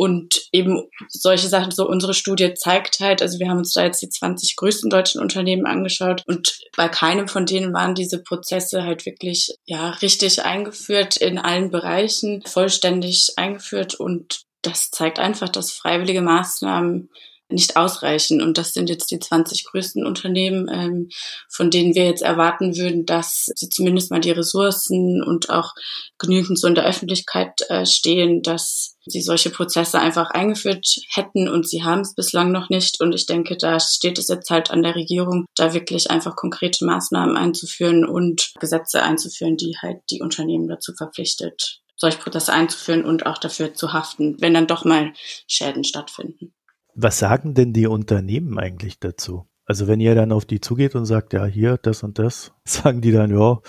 Und 0.00 0.42
eben 0.52 0.84
solche 1.08 1.48
Sachen, 1.48 1.72
so 1.72 1.88
unsere 1.88 2.14
Studie 2.14 2.54
zeigt 2.54 3.00
halt, 3.00 3.20
also 3.20 3.40
wir 3.40 3.48
haben 3.48 3.58
uns 3.58 3.72
da 3.72 3.82
jetzt 3.82 4.00
die 4.00 4.08
20 4.08 4.54
größten 4.54 4.90
deutschen 4.90 5.20
Unternehmen 5.20 5.66
angeschaut 5.66 6.22
und 6.26 6.56
bei 6.76 6.88
keinem 6.88 7.26
von 7.26 7.46
denen 7.46 7.74
waren 7.74 7.96
diese 7.96 8.22
Prozesse 8.22 8.84
halt 8.84 9.06
wirklich, 9.06 9.56
ja, 9.64 9.90
richtig 9.90 10.44
eingeführt 10.44 11.16
in 11.16 11.36
allen 11.36 11.72
Bereichen, 11.72 12.44
vollständig 12.46 13.32
eingeführt 13.36 13.96
und 13.96 14.42
das 14.62 14.90
zeigt 14.92 15.18
einfach, 15.18 15.48
dass 15.48 15.72
freiwillige 15.72 16.22
Maßnahmen 16.22 17.10
nicht 17.48 17.76
ausreichen. 17.76 18.42
Und 18.42 18.58
das 18.58 18.74
sind 18.74 18.88
jetzt 18.88 19.10
die 19.10 19.18
20 19.18 19.64
größten 19.64 20.06
Unternehmen, 20.06 20.68
ähm, 20.72 21.08
von 21.48 21.70
denen 21.70 21.94
wir 21.94 22.04
jetzt 22.04 22.22
erwarten 22.22 22.76
würden, 22.76 23.06
dass 23.06 23.46
sie 23.54 23.68
zumindest 23.68 24.10
mal 24.10 24.20
die 24.20 24.30
Ressourcen 24.30 25.22
und 25.22 25.50
auch 25.50 25.74
genügend 26.18 26.58
so 26.58 26.66
in 26.66 26.74
der 26.74 26.86
Öffentlichkeit 26.86 27.52
äh, 27.68 27.86
stehen, 27.86 28.42
dass 28.42 28.96
sie 29.06 29.22
solche 29.22 29.50
Prozesse 29.50 29.98
einfach 29.98 30.30
eingeführt 30.30 31.00
hätten 31.14 31.48
und 31.48 31.68
sie 31.68 31.82
haben 31.84 32.00
es 32.00 32.14
bislang 32.14 32.52
noch 32.52 32.68
nicht. 32.68 33.00
Und 33.00 33.14
ich 33.14 33.26
denke, 33.26 33.56
da 33.56 33.80
steht 33.80 34.18
es 34.18 34.28
jetzt 34.28 34.50
halt 34.50 34.70
an 34.70 34.82
der 34.82 34.94
Regierung, 34.94 35.46
da 35.56 35.72
wirklich 35.72 36.10
einfach 36.10 36.36
konkrete 36.36 36.84
Maßnahmen 36.84 37.36
einzuführen 37.36 38.04
und 38.04 38.52
Gesetze 38.60 39.02
einzuführen, 39.02 39.56
die 39.56 39.76
halt 39.80 39.98
die 40.10 40.20
Unternehmen 40.20 40.68
dazu 40.68 40.92
verpflichtet, 40.94 41.80
solche 41.96 42.18
Prozesse 42.18 42.52
einzuführen 42.52 43.04
und 43.04 43.24
auch 43.24 43.38
dafür 43.38 43.72
zu 43.72 43.92
haften, 43.92 44.36
wenn 44.40 44.54
dann 44.54 44.66
doch 44.66 44.84
mal 44.84 45.12
Schäden 45.46 45.84
stattfinden. 45.84 46.52
Was 47.00 47.20
sagen 47.20 47.54
denn 47.54 47.72
die 47.72 47.86
Unternehmen 47.86 48.58
eigentlich 48.58 48.98
dazu? 48.98 49.46
Also 49.64 49.86
wenn 49.86 50.00
ihr 50.00 50.16
dann 50.16 50.32
auf 50.32 50.46
die 50.46 50.60
zugeht 50.60 50.96
und 50.96 51.06
sagt, 51.06 51.32
ja, 51.32 51.44
hier, 51.44 51.78
das 51.80 52.02
und 52.02 52.18
das, 52.18 52.50
sagen 52.64 53.00
die 53.02 53.12
dann, 53.12 53.30
ja, 53.30 53.60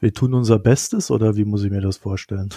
wir 0.00 0.12
tun 0.12 0.34
unser 0.34 0.58
Bestes 0.58 1.10
oder 1.10 1.34
wie 1.34 1.46
muss 1.46 1.64
ich 1.64 1.70
mir 1.70 1.80
das 1.80 1.96
vorstellen? 1.96 2.50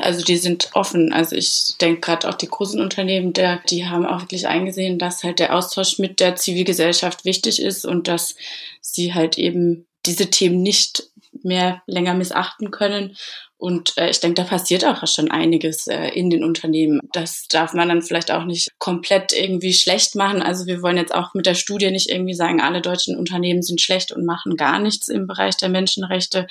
Also 0.00 0.24
die 0.24 0.36
sind 0.36 0.70
offen. 0.74 1.12
Also 1.12 1.36
ich 1.36 1.76
denke 1.80 2.00
gerade 2.00 2.28
auch 2.28 2.34
die 2.34 2.48
großen 2.48 2.80
Unternehmen, 2.80 3.32
der, 3.32 3.60
die 3.70 3.86
haben 3.86 4.04
auch 4.04 4.22
wirklich 4.22 4.48
eingesehen, 4.48 4.98
dass 4.98 5.22
halt 5.22 5.38
der 5.38 5.54
Austausch 5.54 6.00
mit 6.00 6.18
der 6.18 6.34
Zivilgesellschaft 6.34 7.24
wichtig 7.24 7.62
ist 7.62 7.84
und 7.84 8.08
dass 8.08 8.34
sie 8.80 9.14
halt 9.14 9.38
eben 9.38 9.86
diese 10.06 10.28
Themen 10.28 10.60
nicht 10.60 11.08
mehr 11.44 11.82
länger 11.86 12.14
missachten 12.14 12.72
können 12.72 13.16
und 13.60 13.98
äh, 13.98 14.08
ich 14.08 14.20
denke, 14.20 14.40
da 14.40 14.48
passiert 14.48 14.84
auch 14.84 15.04
schon 15.08 15.32
einiges 15.32 15.88
äh, 15.88 16.10
in 16.10 16.30
den 16.30 16.44
Unternehmen. 16.44 17.00
Das 17.12 17.48
darf 17.48 17.74
man 17.74 17.88
dann 17.88 18.02
vielleicht 18.02 18.30
auch 18.30 18.44
nicht 18.44 18.70
komplett 18.78 19.32
irgendwie 19.32 19.72
schlecht 19.72 20.14
machen. 20.14 20.42
Also 20.42 20.66
wir 20.66 20.80
wollen 20.80 20.96
jetzt 20.96 21.12
auch 21.12 21.34
mit 21.34 21.44
der 21.44 21.54
Studie 21.54 21.90
nicht 21.90 22.08
irgendwie 22.08 22.34
sagen, 22.34 22.60
alle 22.60 22.80
deutschen 22.80 23.16
Unternehmen 23.16 23.62
sind 23.62 23.80
schlecht 23.80 24.12
und 24.12 24.24
machen 24.24 24.56
gar 24.56 24.78
nichts 24.78 25.08
im 25.08 25.26
Bereich 25.26 25.56
der 25.56 25.70
Menschenrechte, 25.70 26.46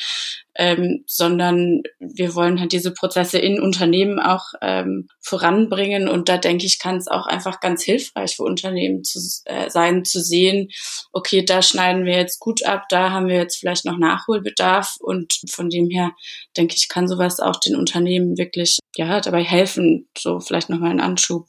ähm, 0.57 1.03
sondern 1.05 1.83
wir 1.99 2.35
wollen 2.35 2.59
halt 2.59 2.71
diese 2.71 2.91
Prozesse 2.91 3.37
in 3.37 3.61
Unternehmen 3.61 4.19
auch 4.19 4.53
ähm, 4.61 5.07
voranbringen. 5.21 6.09
Und 6.09 6.29
da 6.29 6.37
denke 6.37 6.65
ich, 6.65 6.79
kann 6.79 6.97
es 6.97 7.07
auch 7.07 7.27
einfach 7.27 7.59
ganz 7.59 7.83
hilfreich 7.83 8.35
für 8.35 8.43
Unternehmen 8.43 9.03
zu, 9.03 9.19
äh, 9.45 9.69
sein, 9.69 10.03
zu 10.03 10.19
sehen, 10.19 10.69
okay, 11.13 11.45
da 11.45 11.61
schneiden 11.61 12.05
wir 12.05 12.17
jetzt 12.17 12.39
gut 12.39 12.65
ab, 12.65 12.85
da 12.89 13.11
haben 13.11 13.27
wir 13.27 13.35
jetzt 13.35 13.57
vielleicht 13.57 13.85
noch 13.85 13.97
Nachholbedarf. 13.97 14.97
Und 14.99 15.39
von 15.47 15.69
dem 15.69 15.89
her 15.89 16.11
denke 16.57 16.75
ich, 16.75 16.89
kann 16.97 17.07
sowas 17.07 17.39
auch 17.39 17.57
den 17.57 17.75
Unternehmen 17.75 18.39
wirklich 18.39 18.79
ja 18.95 19.21
dabei 19.21 19.43
helfen, 19.43 20.07
so 20.17 20.39
vielleicht 20.39 20.71
nochmal 20.71 20.89
einen 20.89 20.99
Anschub 20.99 21.47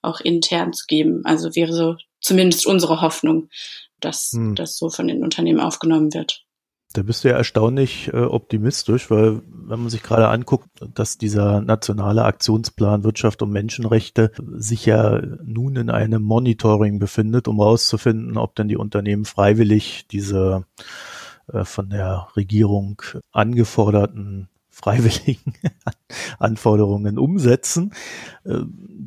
auch 0.00 0.20
intern 0.20 0.72
zu 0.72 0.86
geben. 0.88 1.20
Also 1.24 1.54
wäre 1.54 1.74
so 1.74 1.96
zumindest 2.22 2.66
unsere 2.66 3.02
Hoffnung, 3.02 3.50
dass 4.00 4.30
hm. 4.32 4.54
das 4.54 4.78
so 4.78 4.88
von 4.88 5.06
den 5.06 5.22
Unternehmen 5.22 5.60
aufgenommen 5.60 6.14
wird. 6.14 6.42
Da 6.94 7.02
bist 7.02 7.22
du 7.22 7.28
ja 7.28 7.36
erstaunlich 7.36 8.08
äh, 8.14 8.16
optimistisch, 8.16 9.10
weil 9.10 9.42
wenn 9.46 9.78
man 9.78 9.90
sich 9.90 10.02
gerade 10.02 10.28
anguckt, 10.28 10.70
dass 10.94 11.18
dieser 11.18 11.60
nationale 11.60 12.24
Aktionsplan 12.24 13.04
Wirtschaft 13.04 13.42
und 13.42 13.50
Menschenrechte 13.50 14.32
sich 14.54 14.86
ja 14.86 15.20
nun 15.44 15.76
in 15.76 15.90
einem 15.90 16.22
Monitoring 16.22 16.98
befindet, 16.98 17.46
um 17.46 17.58
herauszufinden, 17.58 18.38
ob 18.38 18.54
denn 18.54 18.68
die 18.68 18.78
Unternehmen 18.78 19.26
freiwillig 19.26 20.06
diese 20.10 20.64
äh, 21.52 21.66
von 21.66 21.90
der 21.90 22.28
Regierung 22.36 23.02
angeforderten 23.32 24.48
freiwilligen 24.82 25.54
Anforderungen 26.38 27.18
umsetzen, 27.18 27.92
äh, 28.44 28.60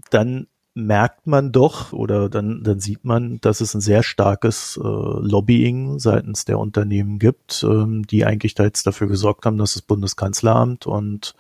dann 0.09 0.47
merkt 0.73 1.27
man 1.27 1.51
doch 1.51 1.91
oder 1.91 2.29
dann, 2.29 2.63
dann 2.63 2.79
sieht 2.79 3.03
man, 3.03 3.39
dass 3.41 3.59
es 3.59 3.73
ein 3.73 3.81
sehr 3.81 4.03
starkes 4.03 4.79
äh, 4.81 4.87
Lobbying 4.87 5.99
seitens 5.99 6.45
der 6.45 6.59
Unternehmen 6.59 7.19
gibt, 7.19 7.65
ähm, 7.67 8.07
die 8.07 8.25
eigentlich 8.25 8.55
da 8.55 8.63
jetzt 8.63 8.87
dafür 8.87 9.07
gesorgt 9.07 9.45
haben, 9.45 9.57
dass 9.57 9.73
das 9.73 9.81
Bundeskanzleramt 9.81 10.87
und 10.87 11.35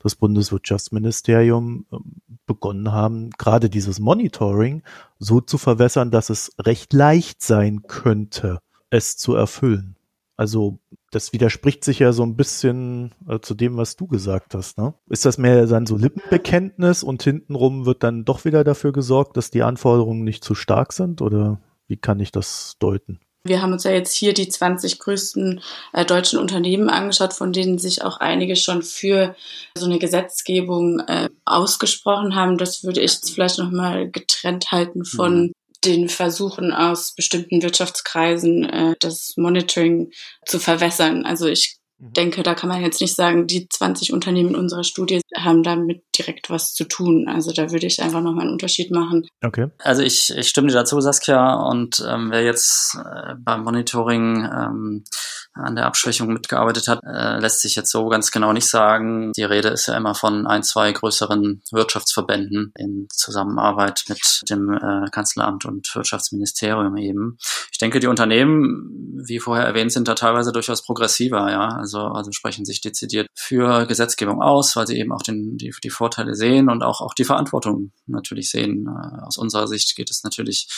das 0.00 0.16
Bundeswirtschaftsministerium 0.16 1.86
äh, 1.90 1.96
begonnen 2.46 2.92
haben, 2.92 3.30
gerade 3.30 3.70
dieses 3.70 4.00
Monitoring 4.00 4.82
so 5.18 5.40
zu 5.40 5.56
verwässern, 5.56 6.10
dass 6.10 6.28
es 6.28 6.52
recht 6.60 6.92
leicht 6.92 7.42
sein 7.42 7.84
könnte, 7.86 8.58
es 8.90 9.16
zu 9.16 9.34
erfüllen. 9.34 9.96
Also 10.36 10.78
das 11.14 11.32
widerspricht 11.32 11.84
sich 11.84 12.00
ja 12.00 12.12
so 12.12 12.24
ein 12.24 12.36
bisschen 12.36 13.14
äh, 13.28 13.38
zu 13.40 13.54
dem, 13.54 13.76
was 13.76 13.96
du 13.96 14.06
gesagt 14.06 14.54
hast. 14.54 14.78
Ne? 14.78 14.94
Ist 15.08 15.24
das 15.24 15.38
mehr 15.38 15.66
dann 15.66 15.86
so 15.86 15.96
Lippenbekenntnis 15.96 17.02
und 17.02 17.22
hintenrum 17.22 17.86
wird 17.86 18.02
dann 18.02 18.24
doch 18.24 18.44
wieder 18.44 18.64
dafür 18.64 18.92
gesorgt, 18.92 19.36
dass 19.36 19.50
die 19.50 19.62
Anforderungen 19.62 20.24
nicht 20.24 20.42
zu 20.42 20.54
stark 20.54 20.92
sind? 20.92 21.22
Oder 21.22 21.60
wie 21.86 21.96
kann 21.96 22.18
ich 22.20 22.32
das 22.32 22.76
deuten? 22.80 23.20
Wir 23.46 23.60
haben 23.60 23.72
uns 23.74 23.84
ja 23.84 23.90
jetzt 23.90 24.14
hier 24.14 24.32
die 24.32 24.48
20 24.48 24.98
größten 24.98 25.60
äh, 25.92 26.04
deutschen 26.06 26.38
Unternehmen 26.38 26.88
angeschaut, 26.88 27.34
von 27.34 27.52
denen 27.52 27.78
sich 27.78 28.02
auch 28.02 28.16
einige 28.16 28.56
schon 28.56 28.82
für 28.82 29.36
so 29.76 29.84
eine 29.84 29.98
Gesetzgebung 29.98 31.00
äh, 31.00 31.28
ausgesprochen 31.44 32.34
haben. 32.34 32.56
Das 32.56 32.84
würde 32.84 33.02
ich 33.02 33.12
jetzt 33.12 33.30
vielleicht 33.30 33.58
nochmal 33.58 34.10
getrennt 34.10 34.72
halten 34.72 35.04
von 35.04 35.42
mhm 35.42 35.52
den 35.84 36.08
Versuchen 36.08 36.72
aus 36.72 37.14
bestimmten 37.14 37.62
Wirtschaftskreisen 37.62 38.64
äh, 38.64 38.94
das 39.00 39.34
Monitoring 39.36 40.10
zu 40.46 40.58
verwässern. 40.58 41.24
Also 41.24 41.46
ich 41.46 41.78
mhm. 41.98 42.12
denke, 42.12 42.42
da 42.42 42.54
kann 42.54 42.68
man 42.68 42.82
jetzt 42.82 43.00
nicht 43.00 43.14
sagen, 43.14 43.46
die 43.46 43.68
20 43.68 44.12
Unternehmen 44.12 44.54
unserer 44.54 44.84
Studie 44.84 45.20
haben 45.36 45.62
damit 45.62 46.02
direkt 46.16 46.50
was 46.50 46.74
zu 46.74 46.84
tun. 46.84 47.28
Also 47.28 47.52
da 47.52 47.70
würde 47.70 47.86
ich 47.86 48.02
einfach 48.02 48.22
nochmal 48.22 48.44
einen 48.44 48.52
Unterschied 48.52 48.90
machen. 48.90 49.26
Okay. 49.44 49.68
Also 49.78 50.02
ich, 50.02 50.30
ich 50.36 50.48
stimme 50.48 50.68
dir 50.68 50.74
dazu, 50.74 51.00
Saskia. 51.00 51.54
Und 51.54 52.04
ähm, 52.08 52.30
wer 52.30 52.42
jetzt 52.42 52.96
äh, 52.96 53.34
beim 53.38 53.64
Monitoring 53.64 54.44
ähm, 54.44 55.04
an 55.54 55.76
der 55.76 55.86
Abschwächung 55.86 56.28
mitgearbeitet 56.28 56.88
hat, 56.88 57.00
äh, 57.04 57.38
lässt 57.38 57.60
sich 57.60 57.76
jetzt 57.76 57.90
so 57.90 58.08
ganz 58.08 58.30
genau 58.30 58.52
nicht 58.52 58.68
sagen. 58.68 59.32
Die 59.36 59.44
Rede 59.44 59.68
ist 59.68 59.86
ja 59.86 59.96
immer 59.96 60.14
von 60.14 60.46
ein, 60.46 60.62
zwei 60.62 60.92
größeren 60.92 61.62
Wirtschaftsverbänden 61.70 62.72
in 62.76 63.06
Zusammenarbeit 63.10 64.04
mit 64.08 64.42
dem 64.50 64.72
äh, 64.72 65.08
Kanzleramt 65.10 65.64
und 65.64 65.94
Wirtschaftsministerium 65.94 66.96
eben. 66.96 67.38
Ich 67.70 67.78
denke, 67.78 68.00
die 68.00 68.08
Unternehmen, 68.08 69.22
wie 69.26 69.38
vorher 69.38 69.66
erwähnt, 69.66 69.92
sind 69.92 70.08
da 70.08 70.14
teilweise 70.14 70.52
durchaus 70.52 70.84
progressiver, 70.84 71.50
ja, 71.50 71.68
also, 71.68 72.00
also 72.00 72.32
sprechen 72.32 72.64
sich 72.64 72.80
dezidiert 72.80 73.28
für 73.34 73.86
Gesetzgebung 73.86 74.42
aus, 74.42 74.74
weil 74.74 74.86
sie 74.86 74.98
eben 74.98 75.12
auch 75.12 75.22
den, 75.22 75.56
die, 75.56 75.72
die 75.82 75.90
Vorteile 75.90 76.34
sehen 76.34 76.68
und 76.68 76.82
auch, 76.82 77.00
auch 77.00 77.14
die 77.14 77.24
Verantwortung 77.24 77.92
natürlich 78.06 78.50
sehen. 78.50 78.86
Äh, 78.88 79.22
aus 79.22 79.38
unserer 79.38 79.68
Sicht 79.68 79.94
geht 79.94 80.10
es 80.10 80.24
natürlich 80.24 80.68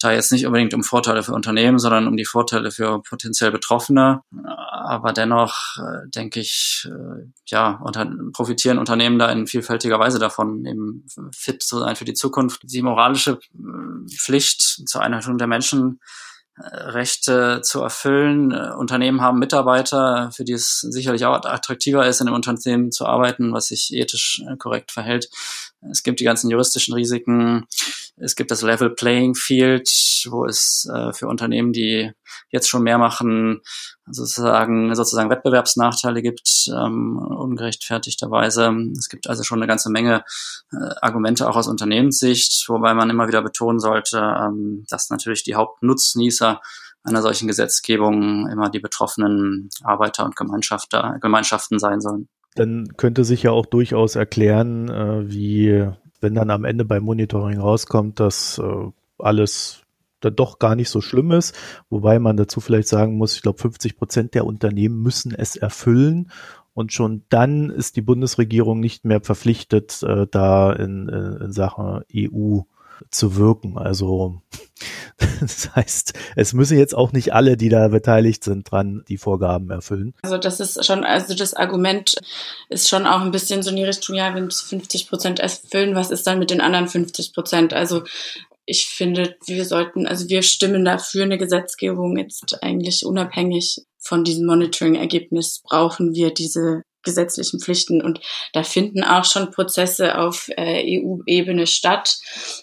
da 0.00 0.12
jetzt 0.12 0.30
nicht 0.32 0.46
unbedingt 0.46 0.74
um 0.74 0.82
Vorteile 0.82 1.22
für 1.22 1.32
Unternehmen, 1.32 1.78
sondern 1.78 2.06
um 2.06 2.16
die 2.16 2.24
Vorteile 2.24 2.70
für 2.70 3.02
potenziell 3.02 3.50
Betroffene. 3.50 4.07
Aber 4.30 5.12
dennoch 5.12 5.76
äh, 5.78 6.08
denke 6.14 6.40
ich, 6.40 6.88
äh, 6.88 7.26
ja, 7.46 7.80
unter, 7.82 8.10
profitieren 8.32 8.78
Unternehmen 8.78 9.18
da 9.18 9.30
in 9.30 9.46
vielfältiger 9.46 9.98
Weise 9.98 10.18
davon, 10.18 10.64
eben 10.64 11.06
fit 11.34 11.62
zu 11.62 11.78
sein 11.78 11.96
für 11.96 12.04
die 12.04 12.14
Zukunft. 12.14 12.60
Die 12.64 12.82
moralische 12.82 13.32
äh, 13.32 14.16
Pflicht 14.16 14.62
zur 14.88 15.02
Einhaltung 15.02 15.38
der 15.38 15.46
Menschen 15.46 16.00
Rechte 16.60 17.60
zu 17.62 17.82
erfüllen. 17.82 18.52
Unternehmen 18.52 19.20
haben 19.20 19.38
Mitarbeiter, 19.38 20.32
für 20.32 20.42
die 20.42 20.54
es 20.54 20.80
sicherlich 20.80 21.24
auch 21.24 21.44
attraktiver 21.44 22.04
ist, 22.04 22.20
in 22.20 22.26
einem 22.26 22.34
Unternehmen 22.34 22.90
zu 22.90 23.06
arbeiten, 23.06 23.52
was 23.52 23.66
sich 23.66 23.92
ethisch 23.92 24.42
korrekt 24.58 24.90
verhält. 24.90 25.28
Es 25.80 26.02
gibt 26.02 26.20
die 26.20 26.24
ganzen 26.24 26.50
juristischen 26.50 26.94
Risiken. 26.94 27.66
Es 28.16 28.34
gibt 28.34 28.50
das 28.50 28.62
Level 28.62 28.90
Playing 28.90 29.34
Field, 29.34 29.88
wo 30.28 30.44
es 30.44 30.88
äh, 30.92 31.12
für 31.12 31.28
Unternehmen, 31.28 31.72
die 31.72 32.10
jetzt 32.50 32.68
schon 32.68 32.82
mehr 32.82 32.98
machen, 32.98 33.60
sozusagen, 34.06 34.94
sozusagen 34.94 35.30
Wettbewerbsnachteile 35.30 36.20
gibt, 36.20 36.68
ähm, 36.68 37.16
ungerechtfertigterweise. 37.18 38.74
Es 38.98 39.08
gibt 39.08 39.28
also 39.28 39.44
schon 39.44 39.60
eine 39.60 39.68
ganze 39.68 39.90
Menge 39.90 40.24
äh, 40.72 40.94
Argumente 41.00 41.48
auch 41.48 41.56
aus 41.56 41.68
Unternehmenssicht, 41.68 42.68
wobei 42.68 42.94
man 42.94 43.10
immer 43.10 43.28
wieder 43.28 43.42
betonen 43.42 43.78
sollte, 43.78 44.18
ähm, 44.18 44.84
dass 44.88 45.10
natürlich 45.10 45.44
die 45.44 45.54
Hauptnutznießer 45.54 46.60
einer 47.04 47.22
solchen 47.22 47.46
Gesetzgebung 47.46 48.48
immer 48.48 48.68
die 48.68 48.80
betroffenen 48.80 49.70
Arbeiter 49.84 50.24
und 50.24 50.34
Gemeinschaften 50.34 51.78
sein 51.78 52.00
sollen 52.00 52.28
dann 52.54 52.96
könnte 52.96 53.24
sich 53.24 53.42
ja 53.44 53.50
auch 53.52 53.66
durchaus 53.66 54.16
erklären, 54.16 54.88
äh, 54.88 55.30
wie 55.30 55.86
wenn 56.20 56.34
dann 56.34 56.50
am 56.50 56.64
Ende 56.64 56.84
beim 56.84 57.04
Monitoring 57.04 57.58
rauskommt, 57.58 58.20
dass 58.20 58.58
äh, 58.58 58.90
alles 59.18 59.82
dann 60.20 60.34
doch 60.34 60.58
gar 60.58 60.74
nicht 60.74 60.88
so 60.88 61.00
schlimm 61.00 61.30
ist, 61.30 61.54
wobei 61.90 62.18
man 62.18 62.36
dazu 62.36 62.60
vielleicht 62.60 62.88
sagen 62.88 63.16
muss, 63.16 63.36
ich 63.36 63.42
glaube 63.42 63.60
50 63.60 63.96
Prozent 63.96 64.34
der 64.34 64.46
Unternehmen 64.46 65.00
müssen 65.00 65.32
es 65.32 65.54
erfüllen. 65.56 66.30
Und 66.74 66.92
schon 66.92 67.22
dann 67.28 67.70
ist 67.70 67.96
die 67.96 68.02
Bundesregierung 68.02 68.78
nicht 68.80 69.04
mehr 69.04 69.20
verpflichtet, 69.20 70.02
äh, 70.02 70.26
da 70.30 70.72
in, 70.72 71.08
in, 71.08 71.52
Sachen 71.52 72.02
EU 72.14 72.60
zu 73.10 73.36
wirken. 73.36 73.78
Also 73.78 74.42
das 75.40 75.74
heißt, 75.74 76.14
es 76.36 76.52
müssen 76.52 76.78
jetzt 76.78 76.94
auch 76.94 77.12
nicht 77.12 77.32
alle, 77.32 77.56
die 77.56 77.68
da 77.68 77.88
beteiligt 77.88 78.44
sind, 78.44 78.70
dran 78.70 79.04
die 79.08 79.18
Vorgaben 79.18 79.70
erfüllen. 79.70 80.14
Also 80.22 80.38
das 80.38 80.60
ist 80.60 80.84
schon, 80.84 81.04
also 81.04 81.34
das 81.34 81.54
Argument 81.54 82.16
ist 82.68 82.88
schon 82.88 83.06
auch 83.06 83.20
ein 83.20 83.30
bisschen 83.30 83.62
so 83.62 83.70
in 83.70 83.76
die 83.76 83.84
Richtung, 83.84 84.16
ja, 84.16 84.34
wenn 84.34 84.46
es 84.46 84.60
50 84.60 85.08
Prozent 85.08 85.40
erfüllen, 85.40 85.94
was 85.94 86.10
ist 86.10 86.26
dann 86.26 86.38
mit 86.38 86.50
den 86.50 86.60
anderen 86.60 86.88
50 86.88 87.32
Prozent? 87.34 87.72
Also 87.72 88.02
ich 88.64 88.86
finde, 88.86 89.36
wir 89.46 89.64
sollten, 89.64 90.06
also 90.06 90.28
wir 90.28 90.42
stimmen 90.42 90.84
dafür 90.84 91.24
eine 91.24 91.38
Gesetzgebung 91.38 92.18
jetzt 92.18 92.62
eigentlich 92.62 93.06
unabhängig 93.06 93.82
von 93.98 94.24
diesem 94.24 94.46
Monitoring-Ergebnis 94.46 95.62
brauchen 95.62 96.14
wir 96.14 96.32
diese 96.32 96.82
gesetzlichen 97.08 97.58
Pflichten. 97.58 98.02
Und 98.02 98.20
da 98.52 98.62
finden 98.62 99.02
auch 99.02 99.24
schon 99.24 99.50
Prozesse 99.50 100.18
auf 100.18 100.48
äh, 100.56 101.00
EU-Ebene 101.00 101.66
statt. 101.66 102.18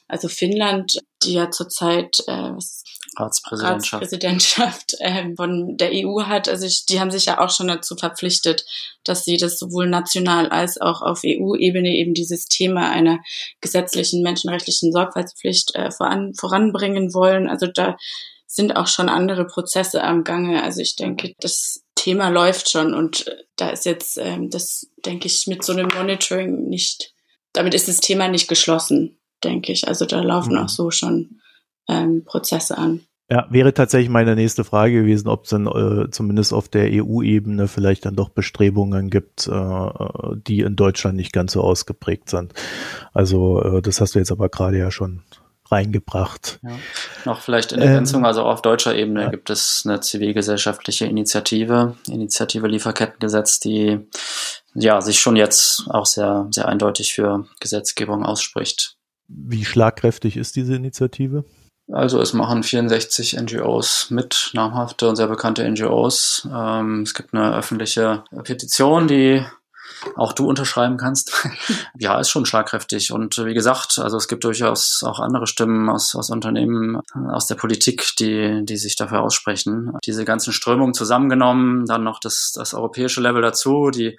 Also 0.07 0.27
Finnland, 0.27 0.99
die 1.23 1.33
ja 1.33 1.49
zurzeit 1.49 2.17
äh, 2.27 2.51
Ratspräsidentschaft, 3.17 3.93
Ratspräsidentschaft 3.93 4.95
äh, 4.99 5.33
von 5.35 5.77
der 5.77 5.91
EU 5.93 6.23
hat, 6.23 6.47
also 6.47 6.65
ich, 6.65 6.85
die 6.85 6.99
haben 6.99 7.11
sich 7.11 7.25
ja 7.25 7.39
auch 7.39 7.49
schon 7.49 7.67
dazu 7.67 7.95
verpflichtet, 7.95 8.65
dass 9.03 9.23
sie 9.23 9.37
das 9.37 9.57
sowohl 9.57 9.87
national 9.87 10.49
als 10.49 10.79
auch 10.79 11.01
auf 11.01 11.21
EU-Ebene 11.25 11.89
eben 11.95 12.13
dieses 12.13 12.45
Thema 12.45 12.89
einer 12.91 13.19
gesetzlichen 13.61 14.21
menschenrechtlichen 14.21 14.91
Sorgfaltspflicht 14.91 15.75
äh, 15.75 15.91
voran, 15.91 16.33
voranbringen 16.35 17.13
wollen. 17.13 17.47
Also 17.49 17.67
da 17.67 17.97
sind 18.45 18.75
auch 18.75 18.87
schon 18.87 19.09
andere 19.09 19.47
Prozesse 19.47 20.03
am 20.03 20.23
Gange. 20.23 20.61
Also 20.61 20.81
ich 20.81 20.95
denke, 20.95 21.33
das 21.39 21.84
Thema 21.95 22.29
läuft 22.29 22.69
schon 22.69 22.93
und 22.93 23.27
äh, 23.27 23.35
da 23.55 23.69
ist 23.69 23.85
jetzt, 23.85 24.17
ähm, 24.17 24.49
das 24.49 24.87
denke 25.05 25.27
ich, 25.27 25.47
mit 25.47 25.63
so 25.63 25.73
einem 25.73 25.87
Monitoring 25.95 26.67
nicht, 26.69 27.13
damit 27.53 27.73
ist 27.73 27.87
das 27.87 27.99
Thema 27.99 28.27
nicht 28.27 28.47
geschlossen, 28.47 29.17
denke 29.43 29.71
ich. 29.71 29.87
Also 29.87 30.05
da 30.05 30.21
laufen 30.21 30.53
mhm. 30.53 30.59
auch 30.59 30.69
so 30.69 30.91
schon 30.91 31.39
ähm, 31.87 32.23
Prozesse 32.25 32.77
an. 32.77 33.01
Ja, 33.27 33.47
wäre 33.49 33.73
tatsächlich 33.73 34.09
meine 34.09 34.35
nächste 34.35 34.63
Frage 34.63 35.01
gewesen, 35.01 35.29
ob 35.29 35.45
es 35.45 35.49
dann 35.49 35.65
äh, 35.65 36.11
zumindest 36.11 36.53
auf 36.53 36.69
der 36.69 36.89
EU-Ebene 36.91 37.67
vielleicht 37.67 38.05
dann 38.05 38.15
doch 38.15 38.29
Bestrebungen 38.29 39.09
gibt, 39.09 39.47
äh, 39.47 39.89
die 40.47 40.59
in 40.59 40.75
Deutschland 40.75 41.15
nicht 41.15 41.33
ganz 41.33 41.53
so 41.53 41.61
ausgeprägt 41.61 42.29
sind. 42.29 42.53
Also 43.13 43.63
äh, 43.63 43.81
das 43.81 43.99
hast 43.99 44.13
du 44.13 44.19
jetzt 44.19 44.31
aber 44.31 44.49
gerade 44.49 44.77
ja 44.77 44.91
schon 44.91 45.23
reingebracht. 45.71 46.59
Ja. 46.63 46.77
Noch 47.25 47.41
vielleicht 47.41 47.71
in 47.71 47.81
Ergänzung, 47.81 48.21
ähm, 48.21 48.25
also 48.25 48.43
auf 48.43 48.61
deutscher 48.61 48.95
Ebene 48.95 49.23
ja. 49.23 49.29
gibt 49.29 49.49
es 49.49 49.83
eine 49.85 49.99
zivilgesellschaftliche 49.99 51.05
Initiative, 51.05 51.95
Initiative 52.07 52.67
Lieferkettengesetz, 52.67 53.59
die 53.59 53.99
ja 54.73 55.01
sich 55.01 55.19
schon 55.19 55.35
jetzt 55.35 55.85
auch 55.89 56.05
sehr, 56.05 56.47
sehr 56.51 56.67
eindeutig 56.67 57.13
für 57.13 57.47
Gesetzgebung 57.59 58.23
ausspricht. 58.23 58.97
Wie 59.27 59.65
schlagkräftig 59.65 60.37
ist 60.37 60.55
diese 60.55 60.75
Initiative? 60.75 61.45
Also 61.91 62.19
es 62.19 62.33
machen 62.33 62.63
64 62.63 63.37
NGOs 63.39 64.09
mit, 64.09 64.51
namhafte 64.53 65.07
und 65.07 65.15
sehr 65.15 65.27
bekannte 65.27 65.69
NGOs. 65.69 66.47
Ähm, 66.51 67.03
es 67.03 67.13
gibt 67.13 67.33
eine 67.33 67.55
öffentliche 67.55 68.23
Petition, 68.43 69.07
die 69.07 69.45
auch 70.15 70.33
du 70.33 70.47
unterschreiben 70.47 70.97
kannst. 70.97 71.31
ja, 71.99 72.19
ist 72.19 72.29
schon 72.29 72.45
schlagkräftig. 72.45 73.11
Und 73.11 73.37
wie 73.37 73.53
gesagt, 73.53 73.99
also 73.99 74.17
es 74.17 74.27
gibt 74.27 74.43
durchaus 74.43 75.03
auch 75.03 75.19
andere 75.19 75.47
Stimmen 75.47 75.89
aus, 75.89 76.15
aus 76.15 76.29
Unternehmen, 76.29 77.01
aus 77.13 77.47
der 77.47 77.55
Politik, 77.55 78.13
die, 78.19 78.63
die 78.63 78.77
sich 78.77 78.95
dafür 78.95 79.21
aussprechen. 79.21 79.93
Diese 80.05 80.25
ganzen 80.25 80.53
Strömungen 80.53 80.93
zusammengenommen, 80.93 81.85
dann 81.85 82.03
noch 82.03 82.19
das, 82.19 82.51
das 82.55 82.73
europäische 82.73 83.21
Level 83.21 83.41
dazu, 83.41 83.89
die, 83.89 84.17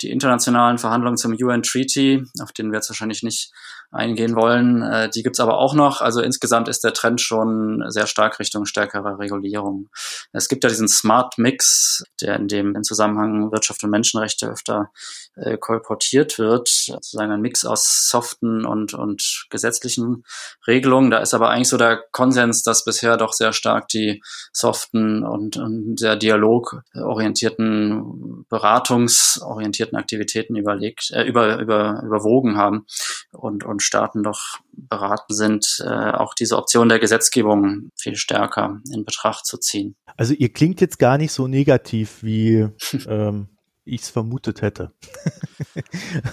die 0.00 0.10
internationalen 0.10 0.78
Verhandlungen 0.78 1.16
zum 1.16 1.32
UN 1.32 1.62
Treaty, 1.62 2.24
auf 2.40 2.52
den 2.52 2.70
wir 2.70 2.78
jetzt 2.78 2.90
wahrscheinlich 2.90 3.22
nicht 3.22 3.52
eingehen 3.90 4.36
wollen. 4.36 4.82
Äh, 4.82 5.10
die 5.10 5.22
gibt's 5.22 5.40
aber 5.40 5.58
auch 5.58 5.74
noch. 5.74 6.00
Also 6.00 6.20
insgesamt 6.20 6.68
ist 6.68 6.84
der 6.84 6.92
Trend 6.92 7.20
schon 7.20 7.84
sehr 7.88 8.06
stark 8.06 8.38
Richtung 8.38 8.66
stärkerer 8.66 9.18
Regulierung. 9.18 9.88
Es 10.32 10.48
gibt 10.48 10.62
ja 10.64 10.70
diesen 10.70 10.88
Smart 10.88 11.38
Mix, 11.38 12.04
der 12.20 12.36
in 12.36 12.48
dem 12.48 12.76
im 12.76 12.82
Zusammenhang 12.82 13.50
Wirtschaft 13.52 13.82
und 13.84 13.90
Menschenrechte 13.90 14.48
öfter 14.48 14.90
äh, 15.36 15.56
kolportiert 15.56 16.38
wird, 16.38 16.68
sozusagen 16.68 17.32
ein 17.32 17.40
Mix 17.40 17.64
aus 17.64 18.08
soften 18.10 18.66
und, 18.66 18.94
und 18.94 19.46
gesetzlichen 19.50 20.24
Regelungen. 20.66 21.10
Da 21.10 21.18
ist 21.18 21.34
aber 21.34 21.50
eigentlich 21.50 21.68
so 21.68 21.76
der 21.76 22.02
Konsens, 22.12 22.62
dass 22.62 22.84
bisher 22.84 23.16
doch 23.16 23.32
sehr 23.32 23.52
stark 23.52 23.88
die 23.88 24.22
soften 24.52 25.24
und, 25.24 25.56
und 25.56 25.98
sehr 25.98 26.14
dialogorientierten, 26.16 28.46
beratungsorientierten 28.48 29.96
Aktivitäten 29.96 30.56
überlegt, 30.56 31.10
äh, 31.12 31.24
über, 31.24 31.58
über, 31.58 32.02
überwogen 32.04 32.56
haben 32.56 32.86
und, 33.32 33.64
und 33.64 33.77
Staaten 33.80 34.22
doch 34.22 34.58
beraten 34.72 35.34
sind, 35.34 35.82
äh, 35.84 36.10
auch 36.12 36.34
diese 36.34 36.56
Option 36.56 36.88
der 36.88 36.98
Gesetzgebung 36.98 37.90
viel 37.96 38.16
stärker 38.16 38.80
in 38.92 39.04
Betracht 39.04 39.46
zu 39.46 39.58
ziehen. 39.58 39.96
Also 40.16 40.34
ihr 40.34 40.52
klingt 40.52 40.80
jetzt 40.80 40.98
gar 40.98 41.18
nicht 41.18 41.32
so 41.32 41.46
negativ 41.46 42.22
wie 42.22 42.68
ähm, 43.06 43.48
ich 43.88 44.02
es 44.02 44.10
vermutet 44.10 44.62
hätte. 44.62 44.92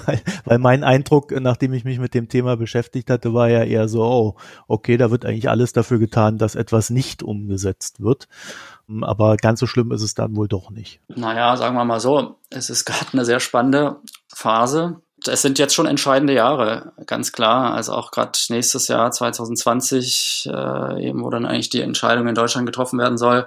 weil, 0.05 0.21
weil 0.45 0.59
mein 0.59 0.83
Eindruck, 0.83 1.31
nachdem 1.31 1.73
ich 1.73 1.85
mich 1.85 1.99
mit 1.99 2.13
dem 2.13 2.29
Thema 2.29 2.57
beschäftigt 2.57 3.09
hatte, 3.09 3.33
war 3.33 3.49
ja 3.49 3.63
eher 3.63 3.87
so, 3.87 4.03
oh, 4.03 4.35
okay, 4.67 4.97
da 4.97 5.09
wird 5.09 5.25
eigentlich 5.25 5.49
alles 5.49 5.73
dafür 5.73 5.97
getan, 5.97 6.37
dass 6.37 6.55
etwas 6.55 6.89
nicht 6.89 7.23
umgesetzt 7.23 8.01
wird. 8.01 8.27
Aber 9.01 9.37
ganz 9.37 9.59
so 9.59 9.67
schlimm 9.67 9.91
ist 9.91 10.03
es 10.03 10.13
dann 10.13 10.35
wohl 10.35 10.47
doch 10.47 10.69
nicht. 10.69 11.01
Naja, 11.07 11.55
sagen 11.57 11.75
wir 11.75 11.85
mal 11.85 11.99
so, 11.99 12.35
es 12.49 12.69
ist 12.69 12.85
gerade 12.85 13.13
eine 13.13 13.25
sehr 13.25 13.39
spannende 13.39 13.97
Phase. 14.27 15.01
Es 15.27 15.41
sind 15.41 15.59
jetzt 15.59 15.73
schon 15.75 15.87
entscheidende 15.87 16.33
Jahre, 16.33 16.93
ganz 17.05 17.31
klar. 17.31 17.73
Also 17.73 17.93
auch 17.93 18.11
gerade 18.11 18.37
nächstes 18.49 18.87
Jahr 18.87 19.11
2020, 19.11 20.49
äh, 20.51 21.07
eben 21.07 21.23
wo 21.23 21.29
dann 21.29 21.45
eigentlich 21.45 21.69
die 21.69 21.81
Entscheidung 21.81 22.27
in 22.27 22.35
Deutschland 22.35 22.65
getroffen 22.65 22.99
werden 22.99 23.17
soll 23.17 23.45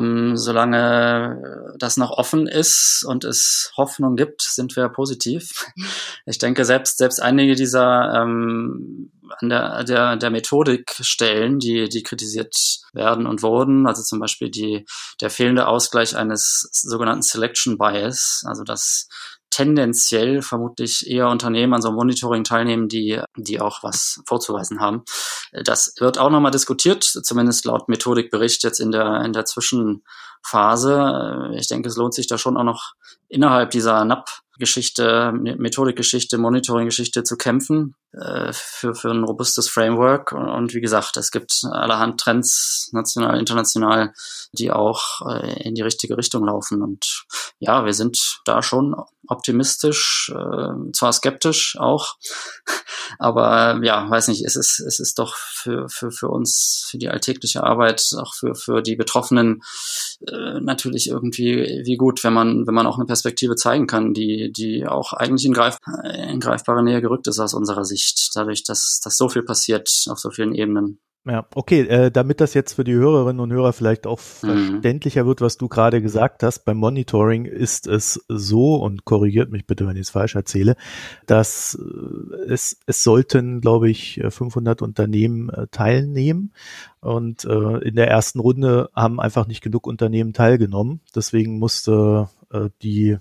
Ähm, 0.00 0.36
solange 0.36 1.74
das 1.78 1.98
noch 1.98 2.10
offen 2.10 2.46
ist 2.46 3.04
und 3.06 3.24
es 3.24 3.70
Hoffnung 3.76 4.16
gibt, 4.16 4.42
sind 4.42 4.74
wir 4.76 4.88
positiv. 4.88 5.66
Ich 6.26 6.38
denke, 6.38 6.64
selbst, 6.64 6.98
selbst 6.98 7.20
einige 7.20 7.54
dieser 7.56 8.14
ähm, 8.14 9.10
an 9.38 9.48
der, 9.48 9.84
der, 9.84 10.16
der 10.16 10.30
Methodik 10.30 10.96
stellen, 11.00 11.58
die, 11.58 11.88
die 11.88 12.02
kritisiert 12.02 12.54
werden 12.92 13.26
und 13.26 13.42
wurden, 13.42 13.86
also 13.86 14.02
zum 14.02 14.20
Beispiel 14.20 14.50
die, 14.50 14.86
der 15.20 15.30
fehlende 15.30 15.66
Ausgleich 15.66 16.16
eines 16.16 16.68
sogenannten 16.72 17.22
Selection 17.22 17.78
Bias, 17.78 18.44
also 18.46 18.62
das 18.64 19.08
tendenziell 19.50 20.42
vermutlich 20.42 21.08
eher 21.08 21.28
Unternehmen 21.28 21.74
an 21.74 21.82
so 21.82 21.88
einem 21.88 21.96
Monitoring 21.96 22.44
teilnehmen, 22.44 22.88
die, 22.88 23.20
die 23.36 23.60
auch 23.60 23.82
was 23.82 24.22
vorzuweisen 24.26 24.80
haben. 24.80 25.04
Das 25.52 25.94
wird 25.98 26.18
auch 26.18 26.30
nochmal 26.30 26.52
diskutiert, 26.52 27.04
zumindest 27.04 27.64
laut 27.64 27.88
Methodikbericht 27.88 28.62
jetzt 28.62 28.80
in 28.80 28.92
der, 28.92 29.22
in 29.24 29.32
der 29.32 29.44
Zwischenphase. 30.42 31.52
Ich 31.56 31.68
denke, 31.68 31.88
es 31.88 31.96
lohnt 31.96 32.14
sich 32.14 32.26
da 32.26 32.38
schon 32.38 32.56
auch 32.56 32.64
noch 32.64 32.94
innerhalb 33.28 33.70
dieser 33.70 34.04
NAP 34.04 34.28
Geschichte, 34.58 35.32
Methodikgeschichte, 35.32 36.36
Monitoringgeschichte 36.36 37.24
zu 37.24 37.36
kämpfen 37.36 37.96
äh, 38.12 38.52
für, 38.52 38.94
für 38.94 39.10
ein 39.10 39.24
robustes 39.24 39.70
Framework. 39.70 40.32
Und, 40.32 40.48
und, 40.48 40.74
wie 40.74 40.82
gesagt, 40.82 41.16
es 41.16 41.30
gibt 41.30 41.62
allerhand 41.64 42.20
Trends, 42.20 42.90
national, 42.92 43.38
international, 43.38 44.12
die 44.52 44.70
auch 44.70 45.22
äh, 45.26 45.62
in 45.62 45.74
die 45.74 45.82
richtige 45.82 46.18
Richtung 46.18 46.44
laufen. 46.44 46.82
Und 46.82 47.24
ja, 47.58 47.86
wir 47.86 47.94
sind 47.94 48.40
da 48.44 48.62
schon 48.62 48.94
optimistisch, 49.26 50.30
äh, 50.34 50.92
zwar 50.92 51.12
skeptisch 51.14 51.76
auch, 51.78 52.16
aber 53.18 53.80
ja, 53.82 54.10
weiß 54.10 54.28
nicht, 54.28 54.44
es 54.44 54.56
ist, 54.56 54.80
es 54.80 55.00
ist 55.00 55.18
doch 55.18 55.36
für, 55.36 55.88
für, 55.88 56.10
für 56.10 56.28
uns, 56.28 56.86
für 56.90 56.98
die 56.98 57.08
alltägliche 57.08 57.62
Arbeit, 57.64 58.10
auch 58.18 58.34
für, 58.34 58.54
für 58.54 58.82
die 58.82 58.96
Betroffenen 58.96 59.62
äh, 60.28 60.60
natürlich 60.60 61.08
irgendwie 61.08 61.82
wie 61.84 61.96
gut, 61.96 62.22
wenn 62.24 62.34
man, 62.34 62.66
wenn 62.66 62.74
man 62.74 62.86
auch 62.86 62.96
eine 62.96 63.06
Perspektive 63.06 63.56
zeigen 63.56 63.86
kann, 63.86 64.12
die, 64.12 64.52
die 64.52 64.86
auch 64.86 65.12
eigentlich 65.12 65.46
in, 65.46 65.52
greif, 65.52 65.78
in 66.28 66.40
greifbare 66.40 66.82
Nähe 66.82 67.00
gerückt 67.00 67.26
ist 67.26 67.38
aus 67.38 67.54
unserer 67.54 67.84
Sicht, 67.84 68.30
dadurch, 68.34 68.62
dass, 68.62 69.00
dass 69.02 69.16
so 69.16 69.28
viel 69.28 69.42
passiert 69.42 69.90
auf 70.08 70.18
so 70.18 70.30
vielen 70.30 70.54
Ebenen. 70.54 71.00
Ja, 71.26 71.46
okay, 71.54 71.82
äh, 71.82 72.10
damit 72.10 72.40
das 72.40 72.54
jetzt 72.54 72.72
für 72.72 72.84
die 72.84 72.94
Hörerinnen 72.94 73.40
und 73.40 73.52
Hörer 73.52 73.74
vielleicht 73.74 74.06
auch 74.06 74.18
mhm. 74.42 74.70
verständlicher 74.70 75.26
wird, 75.26 75.42
was 75.42 75.58
du 75.58 75.68
gerade 75.68 76.00
gesagt 76.00 76.42
hast, 76.42 76.64
beim 76.64 76.78
Monitoring 76.78 77.44
ist 77.44 77.86
es 77.86 78.24
so, 78.28 78.76
und 78.76 79.04
korrigiert 79.04 79.50
mich 79.50 79.66
bitte, 79.66 79.86
wenn 79.86 79.96
ich 79.96 80.02
es 80.02 80.10
falsch 80.10 80.34
erzähle, 80.34 80.76
dass 81.26 81.78
äh, 81.78 82.50
es, 82.50 82.80
es 82.86 83.02
sollten, 83.04 83.60
glaube 83.60 83.90
ich, 83.90 84.22
500 84.26 84.80
Unternehmen 84.80 85.50
äh, 85.50 85.66
teilnehmen 85.70 86.54
und 87.00 87.44
äh, 87.44 87.78
in 87.86 87.96
der 87.96 88.08
ersten 88.08 88.40
Runde 88.40 88.88
haben 88.94 89.20
einfach 89.20 89.46
nicht 89.46 89.60
genug 89.60 89.86
Unternehmen 89.86 90.32
teilgenommen. 90.32 91.00
Deswegen 91.14 91.58
musste 91.58 92.30
äh, 92.50 92.70
die 92.80 93.18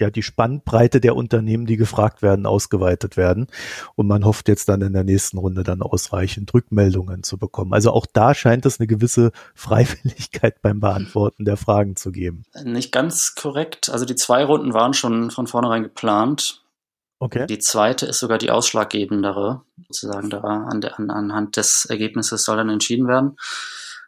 ja 0.00 0.10
die 0.10 0.22
Spannbreite 0.22 1.00
der 1.00 1.16
Unternehmen, 1.16 1.66
die 1.66 1.76
gefragt 1.76 2.22
werden, 2.22 2.46
ausgeweitet 2.46 3.16
werden. 3.16 3.46
Und 3.94 4.06
man 4.06 4.24
hofft 4.24 4.48
jetzt 4.48 4.68
dann 4.68 4.80
in 4.82 4.92
der 4.92 5.04
nächsten 5.04 5.38
Runde 5.38 5.62
dann 5.62 5.82
ausreichend 5.82 6.52
Rückmeldungen 6.52 7.22
zu 7.22 7.38
bekommen. 7.38 7.72
Also 7.72 7.92
auch 7.92 8.06
da 8.12 8.34
scheint 8.34 8.66
es 8.66 8.80
eine 8.80 8.86
gewisse 8.86 9.32
Freiwilligkeit 9.54 10.62
beim 10.62 10.80
Beantworten 10.80 11.44
der 11.44 11.56
Fragen 11.56 11.96
zu 11.96 12.12
geben. 12.12 12.44
Nicht 12.64 12.92
ganz 12.92 13.34
korrekt. 13.34 13.90
Also 13.90 14.04
die 14.04 14.16
zwei 14.16 14.44
Runden 14.44 14.74
waren 14.74 14.94
schon 14.94 15.30
von 15.30 15.46
vornherein 15.46 15.82
geplant. 15.82 16.64
Okay. 17.22 17.46
Die 17.46 17.58
zweite 17.58 18.06
ist 18.06 18.18
sogar 18.18 18.38
die 18.38 18.50
ausschlaggebendere, 18.50 19.60
sozusagen 19.88 20.30
da 20.30 20.40
an 20.40 20.80
der, 20.80 20.98
an, 20.98 21.10
anhand 21.10 21.58
des 21.58 21.84
Ergebnisses 21.84 22.44
soll 22.44 22.56
dann 22.56 22.70
entschieden 22.70 23.08
werden. 23.08 23.36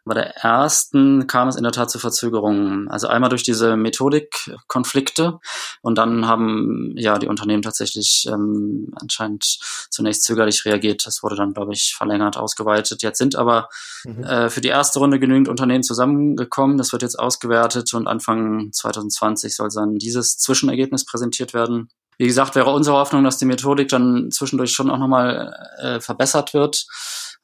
Bei 0.05 0.15
der 0.15 0.37
ersten 0.37 1.29
kam 1.29 1.47
es 1.47 1.55
in 1.55 1.63
der 1.63 1.71
Tat 1.71 1.89
zu 1.89 2.01
Verzögerungen. 2.01 2.89
Also 2.89 3.07
einmal 3.07 3.31
durch 3.31 3.45
diese 3.45 3.77
Methodikkonflikte 3.77 5.39
und 5.81 5.97
dann 5.97 6.27
haben 6.27 6.93
ja 6.97 7.19
die 7.19 7.29
Unternehmen 7.29 7.63
tatsächlich 7.63 8.27
ähm, 8.29 8.93
anscheinend 9.01 9.59
zunächst 9.91 10.25
zögerlich 10.25 10.65
reagiert. 10.65 11.07
Das 11.07 11.23
wurde 11.23 11.37
dann, 11.37 11.55
glaube 11.55 11.73
ich, 11.73 11.95
verlängert, 11.97 12.37
ausgeweitet. 12.37 13.03
Jetzt 13.03 13.19
sind 13.19 13.37
aber 13.37 13.69
mhm. 14.03 14.25
äh, 14.25 14.51
für 14.51 14.61
die 14.61 14.69
erste 14.69 14.99
Runde 14.99 15.21
genügend 15.21 15.49
Unternehmen 15.49 15.85
zusammengekommen. 15.85 16.79
Das 16.79 16.93
wird 16.93 17.03
jetzt 17.03 17.19
ausgewertet 17.19 17.95
und 17.95 18.09
Anfang 18.09 18.73
2020 18.73 19.55
soll 19.55 19.69
dann 19.73 19.99
dieses 19.99 20.37
Zwischenergebnis 20.37 21.05
präsentiert 21.05 21.55
werden. 21.55 21.91
Wie 22.19 22.27
gesagt, 22.27 22.57
wäre 22.57 22.71
unsere 22.71 22.97
Hoffnung, 22.97 23.23
dass 23.25 23.39
die 23.39 23.47
Methodik 23.47 23.89
dann 23.89 24.31
zwischendurch 24.33 24.73
schon 24.73 24.91
auch 24.91 24.99
nochmal 24.99 25.55
äh, 25.79 26.01
verbessert 26.01 26.55
wird 26.55 26.87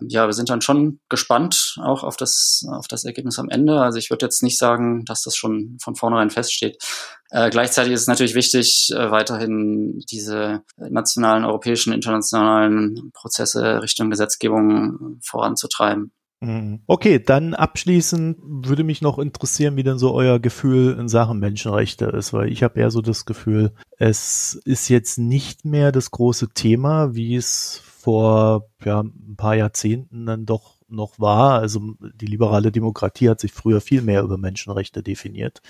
ja, 0.01 0.27
wir 0.27 0.33
sind 0.33 0.49
dann 0.51 0.61
schon 0.61 1.01
gespannt 1.09 1.77
auch 1.83 2.05
auf 2.05 2.17
das, 2.17 2.65
auf 2.71 2.87
das 2.89 3.05
Ergebnis 3.05 3.39
am 3.39 3.49
Ende. 3.49 3.81
Also 3.81 3.99
ich 3.99 4.11
würde 4.11 4.27
jetzt 4.27 4.43
nicht 4.43 4.59
sagen, 4.59 5.05
dass 5.05 5.23
das 5.23 5.37
schon 5.37 5.79
von 5.83 5.97
vornherein 5.97 6.31
feststeht. 6.31 6.83
Äh, 7.31 7.51
gleichzeitig 7.51 7.93
ist 7.93 8.03
es 8.03 8.07
natürlich 8.07 8.35
wichtig, 8.35 8.91
äh, 8.95 9.11
weiterhin 9.11 10.01
diese 10.11 10.63
nationalen, 10.77 11.45
europäischen, 11.45 11.93
internationalen 11.93 13.11
Prozesse 13.13 13.83
Richtung 13.83 14.11
Gesetzgebung 14.11 15.19
voranzutreiben. 15.23 16.13
Mhm. 16.41 16.83
Okay, 16.87 17.19
dann 17.19 17.55
abschließend 17.55 18.39
würde 18.41 18.85
mich 18.85 19.03
noch 19.03 19.19
interessieren, 19.19 19.77
wie 19.77 19.83
denn 19.83 19.99
so 19.99 20.15
euer 20.15 20.39
Gefühl 20.39 20.97
in 20.99 21.09
Sachen 21.09 21.41
Menschenrechte 21.41 22.07
ist, 22.07 22.33
weil 22.33 22.53
ich 22.53 22.63
habe 22.63 22.79
eher 22.79 22.93
so 22.93 23.03
das 23.03 23.27
Gefühl, 23.27 23.73
es 23.99 24.55
ist 24.65 24.89
jetzt 24.89 25.19
nicht 25.19 25.65
mehr 25.65 25.91
das 25.91 26.13
große 26.13 26.51
Thema, 26.51 27.15
wie 27.15 27.35
es 27.35 27.83
vor 28.09 28.71
ja, 28.87 29.01
ein 29.01 29.35
paar 29.37 29.55
Jahrzehnten 29.55 30.25
dann 30.25 30.47
doch 30.47 30.77
noch 30.89 31.21
war. 31.21 31.61
Also 31.61 31.95
die 32.01 32.25
liberale 32.25 32.73
Demokratie 32.73 33.29
hat 33.29 33.39
sich 33.39 33.53
früher 33.53 33.83
viel 33.83 34.01
mehr 34.01 34.23
über 34.23 34.39
Menschenrechte 34.39 35.03
definiert 35.03 35.61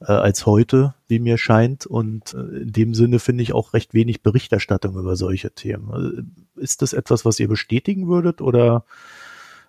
äh, 0.00 0.12
als 0.12 0.44
heute, 0.44 0.94
wie 1.08 1.20
mir 1.20 1.38
scheint. 1.38 1.86
Und 1.86 2.34
äh, 2.34 2.64
in 2.64 2.72
dem 2.72 2.92
Sinne 2.92 3.18
finde 3.18 3.42
ich 3.44 3.54
auch 3.54 3.72
recht 3.72 3.94
wenig 3.94 4.22
Berichterstattung 4.22 4.94
über 4.98 5.16
solche 5.16 5.52
Themen. 5.52 6.28
Äh, 6.58 6.60
ist 6.60 6.82
das 6.82 6.92
etwas, 6.92 7.24
was 7.24 7.40
ihr 7.40 7.48
bestätigen 7.48 8.08
würdet 8.08 8.42
oder 8.42 8.84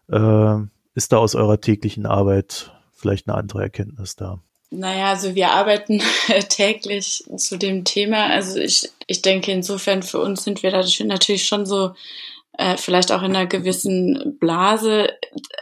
äh, 0.09 0.57
ist 0.93 1.13
da 1.13 1.17
aus 1.17 1.33
eurer 1.33 1.61
täglichen 1.61 2.05
Arbeit 2.05 2.73
vielleicht 2.91 3.29
eine 3.29 3.38
andere 3.38 3.61
Erkenntnis 3.61 4.17
da? 4.17 4.41
Naja, 4.73 5.10
also 5.10 5.35
wir 5.35 5.52
arbeiten 5.52 6.02
täglich 6.49 7.26
zu 7.35 7.57
dem 7.57 7.84
Thema. 7.84 8.27
Also 8.27 8.57
ich, 8.57 8.89
ich 9.06 9.22
denke, 9.22 9.52
insofern 9.52 10.02
für 10.02 10.19
uns 10.19 10.45
sind 10.45 10.64
wir 10.64 10.72
da 10.72 10.81
natürlich 11.03 11.45
schon 11.45 11.65
so 11.65 11.91
äh, 12.57 12.77
vielleicht 12.77 13.11
auch 13.11 13.22
in 13.22 13.35
einer 13.35 13.48
gewissen 13.48 14.38
Blase, 14.39 15.10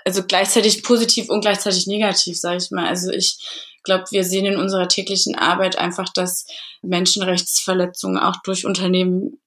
also 0.05 0.23
gleichzeitig 0.23 0.83
positiv 0.83 1.29
und 1.29 1.41
gleichzeitig 1.41 1.87
negativ, 1.87 2.39
sage 2.39 2.57
ich 2.57 2.69
mal. 2.69 2.87
Also 2.87 3.11
ich 3.11 3.39
glaube, 3.83 4.05
wir 4.11 4.23
sehen 4.23 4.45
in 4.45 4.57
unserer 4.57 4.87
täglichen 4.87 5.35
Arbeit 5.35 5.77
einfach, 5.77 6.09
dass 6.13 6.45
Menschenrechtsverletzungen 6.83 8.21
auch 8.21 8.35
durch 8.43 8.65
Unternehmen 8.65 9.39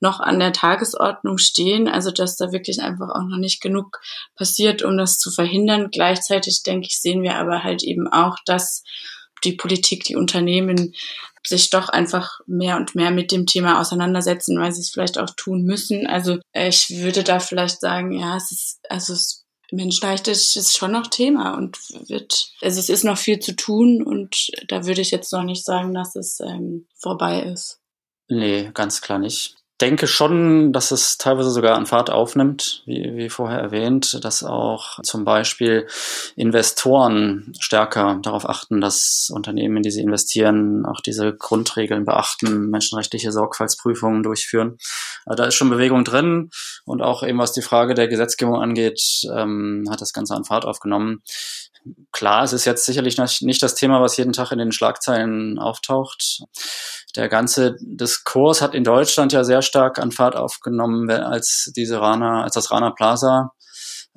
noch 0.00 0.20
an 0.20 0.38
der 0.38 0.52
Tagesordnung 0.52 1.38
stehen, 1.38 1.88
also 1.88 2.10
dass 2.10 2.36
da 2.36 2.52
wirklich 2.52 2.80
einfach 2.80 3.08
auch 3.08 3.28
noch 3.28 3.38
nicht 3.38 3.60
genug 3.60 4.00
passiert, 4.36 4.82
um 4.82 4.96
das 4.96 5.18
zu 5.18 5.30
verhindern. 5.30 5.90
Gleichzeitig 5.90 6.62
denke 6.62 6.88
ich, 6.88 7.00
sehen 7.00 7.22
wir 7.22 7.36
aber 7.36 7.62
halt 7.62 7.82
eben 7.82 8.08
auch, 8.08 8.36
dass 8.46 8.82
die 9.44 9.52
Politik, 9.52 10.04
die 10.04 10.16
Unternehmen 10.16 10.94
sich 11.46 11.70
doch 11.70 11.88
einfach 11.88 12.40
mehr 12.46 12.76
und 12.76 12.94
mehr 12.94 13.10
mit 13.10 13.32
dem 13.32 13.46
Thema 13.46 13.80
auseinandersetzen, 13.80 14.58
weil 14.58 14.72
sie 14.72 14.82
es 14.82 14.90
vielleicht 14.90 15.18
auch 15.18 15.30
tun 15.36 15.62
müssen. 15.62 16.06
Also 16.06 16.38
ich 16.52 16.90
würde 16.90 17.24
da 17.24 17.40
vielleicht 17.40 17.80
sagen, 17.80 18.12
ja, 18.12 18.36
es 18.36 18.52
ist, 18.52 18.80
also 18.88 19.14
es 19.14 19.46
Menschenrechte 19.72 20.32
ist 20.32 20.76
schon 20.76 20.92
noch 20.92 21.06
Thema 21.06 21.56
und 21.56 21.78
wird, 22.08 22.52
also 22.60 22.80
es 22.80 22.88
ist 22.88 23.04
noch 23.04 23.16
viel 23.16 23.38
zu 23.38 23.54
tun 23.54 24.02
und 24.02 24.50
da 24.66 24.84
würde 24.84 25.00
ich 25.00 25.12
jetzt 25.12 25.32
noch 25.32 25.44
nicht 25.44 25.64
sagen, 25.64 25.94
dass 25.94 26.16
es 26.16 26.40
ähm, 26.40 26.88
vorbei 26.98 27.42
ist. 27.42 27.78
Nee, 28.28 28.70
ganz 28.74 29.00
klar 29.00 29.20
nicht 29.20 29.59
denke 29.80 30.06
schon, 30.06 30.72
dass 30.72 30.90
es 30.90 31.16
teilweise 31.18 31.50
sogar 31.50 31.76
an 31.76 31.86
Fahrt 31.86 32.10
aufnimmt, 32.10 32.82
wie, 32.86 33.16
wie 33.16 33.28
vorher 33.28 33.58
erwähnt, 33.58 34.22
dass 34.22 34.44
auch 34.44 35.00
zum 35.02 35.24
Beispiel 35.24 35.86
Investoren 36.36 37.52
stärker 37.58 38.18
darauf 38.22 38.48
achten, 38.48 38.80
dass 38.80 39.30
Unternehmen, 39.32 39.78
in 39.78 39.82
die 39.82 39.90
sie 39.90 40.02
investieren, 40.02 40.84
auch 40.86 41.00
diese 41.00 41.34
Grundregeln 41.34 42.04
beachten, 42.04 42.70
menschenrechtliche 42.70 43.32
Sorgfaltsprüfungen 43.32 44.22
durchführen. 44.22 44.78
Also 45.26 45.42
da 45.42 45.48
ist 45.48 45.54
schon 45.54 45.70
Bewegung 45.70 46.04
drin 46.04 46.50
und 46.84 47.02
auch 47.02 47.22
eben 47.22 47.38
was 47.38 47.52
die 47.52 47.62
Frage 47.62 47.94
der 47.94 48.08
Gesetzgebung 48.08 48.60
angeht, 48.60 49.00
ähm, 49.34 49.86
hat 49.90 50.00
das 50.00 50.12
Ganze 50.12 50.34
an 50.34 50.44
Fahrt 50.44 50.64
aufgenommen. 50.64 51.22
Klar, 52.12 52.44
es 52.44 52.52
ist 52.52 52.64
jetzt 52.64 52.84
sicherlich 52.84 53.18
nicht 53.40 53.62
das 53.62 53.74
Thema, 53.74 54.00
was 54.00 54.16
jeden 54.16 54.32
Tag 54.32 54.52
in 54.52 54.58
den 54.58 54.72
Schlagzeilen 54.72 55.58
auftaucht 55.58 56.42
der 57.16 57.28
ganze 57.28 57.76
Diskurs 57.80 58.62
hat 58.62 58.74
in 58.74 58.84
Deutschland 58.84 59.32
ja 59.32 59.44
sehr 59.44 59.62
stark 59.62 59.98
an 59.98 60.12
Fahrt 60.12 60.36
aufgenommen, 60.36 61.10
als 61.10 61.72
diese 61.76 62.00
Rana, 62.00 62.44
als 62.44 62.54
das 62.54 62.70
Rana 62.70 62.90
Plaza 62.90 63.52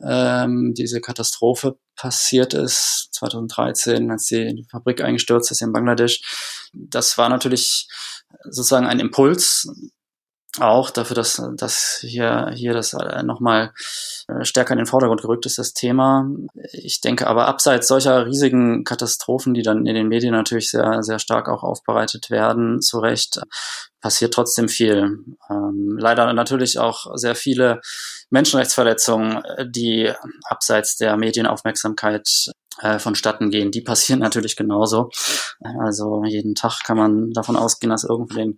ähm, 0.04 0.74
diese 0.76 1.02
Katastrophe 1.02 1.78
passiert 1.96 2.54
ist, 2.54 3.10
2013, 3.14 4.12
als 4.12 4.26
die 4.26 4.66
Fabrik 4.70 5.02
eingestürzt 5.02 5.52
ist 5.52 5.62
in 5.62 5.74
Bangladesch. 5.74 6.70
Das 6.74 7.18
war 7.18 7.30
natürlich 7.30 7.88
sozusagen 8.44 8.88
ein 8.88 9.00
Impuls, 9.00 9.68
auch 10.60 10.92
dafür, 10.92 11.16
dass, 11.16 11.42
dass 11.56 11.98
hier, 12.02 12.52
hier 12.54 12.74
das 12.74 12.94
äh, 12.94 13.24
nochmal 13.24 13.72
äh, 14.28 14.46
stärker 14.46 14.74
in 14.74 14.78
den 14.78 14.86
Vordergrund 14.86 15.22
gerückt 15.22 15.46
ist, 15.48 15.58
das 15.58 15.74
Thema. 15.74 16.30
Ich 16.72 17.02
denke 17.02 17.28
aber 17.28 17.48
abseits 17.48 17.88
solcher 17.88 18.28
riesigen 18.28 18.84
Katastrophen, 18.84 19.56
die 19.56 19.64
dann 19.64 19.88
in 19.88 19.96
den 19.96 20.08
Medien 20.08 20.34
natürlich 20.34 20.70
sehr, 20.70 21.02
sehr 21.02 21.18
stark 21.18 21.50
auch 21.50 21.64
aufbereitet 21.64 22.30
werden, 22.30 22.82
zu 22.82 23.00
Recht, 23.00 23.42
passiert 24.00 24.34
trotzdem 24.34 24.70
viel. 24.70 25.18
Ähm, 25.50 25.98
leider 26.00 26.32
natürlich 26.34 26.78
auch 26.78 27.08
sehr 27.16 27.36
viele 27.36 27.82
Menschenrechtsverletzungen, 28.30 29.42
die 29.66 30.12
abseits 30.44 30.98
der 30.98 31.18
Medienaufmerksamkeit 31.18 32.52
äh, 32.82 33.00
vonstatten 33.00 33.50
gehen. 33.52 33.72
Die 33.72 33.82
passieren 33.82 34.20
natürlich 34.20 34.56
genauso. 34.56 35.10
Also 35.80 36.24
jeden 36.26 36.56
Tag 36.56 36.84
kann 36.84 36.98
man 36.98 37.32
davon 37.32 37.56
ausgehen, 37.56 37.92
dass 37.92 38.04
irgendwo 38.04 38.36
den, 38.36 38.58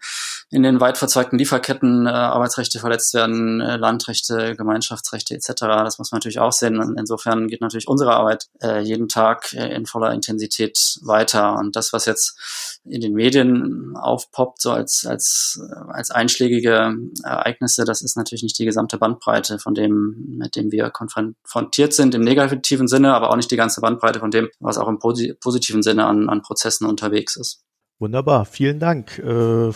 in 0.50 0.64
den 0.64 0.80
weit 0.80 0.98
verzweigten 0.98 1.38
Lieferketten 1.38 2.08
äh, 2.08 2.10
Arbeitsrechte 2.10 2.80
verletzt 2.80 3.14
werden, 3.14 3.62
äh, 3.62 3.78
Landrechte, 3.78 4.56
Gemeinschaftsrechte 4.56 5.36
etc. 5.36 5.54
Das 5.58 6.00
muss 6.00 6.12
man 6.12 6.20
natürlich 6.20 6.40
auch 6.40 6.52
sehen. 6.52 6.80
Und 6.80 6.98
insofern 6.98 7.48
geht 7.48 7.62
natürlich 7.62 7.88
unsere 7.88 8.14
Arbeit 8.14 8.46
äh, 8.62 8.82
jeden 8.82 9.08
Tag 9.08 9.54
äh, 9.54 9.74
in 9.76 9.86
voller 9.86 10.14
Intensität 10.14 10.98
weiter. 11.02 11.56
Und 11.58 11.76
das, 11.76 11.94
was 11.94 12.06
jetzt 12.06 12.82
in 12.86 13.02
den 13.02 13.14
Medien 13.14 13.96
aufpoppt, 13.96 14.62
so 14.62 14.72
als, 14.72 15.06
als, 15.06 15.60
als 15.88 16.12
einschlägige 16.12 16.96
Ereignisse, 17.24 17.84
das 17.84 18.02
ist 18.02 18.16
natürlich 18.16 18.44
nicht 18.44 18.58
die 18.60 18.66
gesamte 18.66 18.98
Bandbreite 18.98 19.60
von 19.60 19.74
dem, 19.74 20.38
mit 20.38 20.56
dem 20.56 20.72
wir 20.72 20.90
konfrontiert 20.92 21.94
sind 21.94 22.14
im 22.16 22.22
negativen 22.22 22.88
Sinne, 22.88 23.14
aber 23.14 23.32
auch 23.32 23.36
nicht 23.36 23.52
die 23.52 23.58
ganze 23.58 23.82
Bandbreite 23.82 24.05
Bandbreite 24.06 24.20
von 24.20 24.32
dem, 24.32 24.50
was 24.60 24.78
auch 24.78 24.88
im 24.88 25.00
positiven 25.00 25.84
Sinne 25.84 26.06
an, 26.06 26.30
an 26.30 26.42
Prozessen 26.42 26.88
unterwegs 26.88 27.36
ist. 27.36 27.64
Wunderbar, 27.98 28.46
vielen 28.46 28.80
Dank. 28.80 29.20
Äh, 29.20 29.72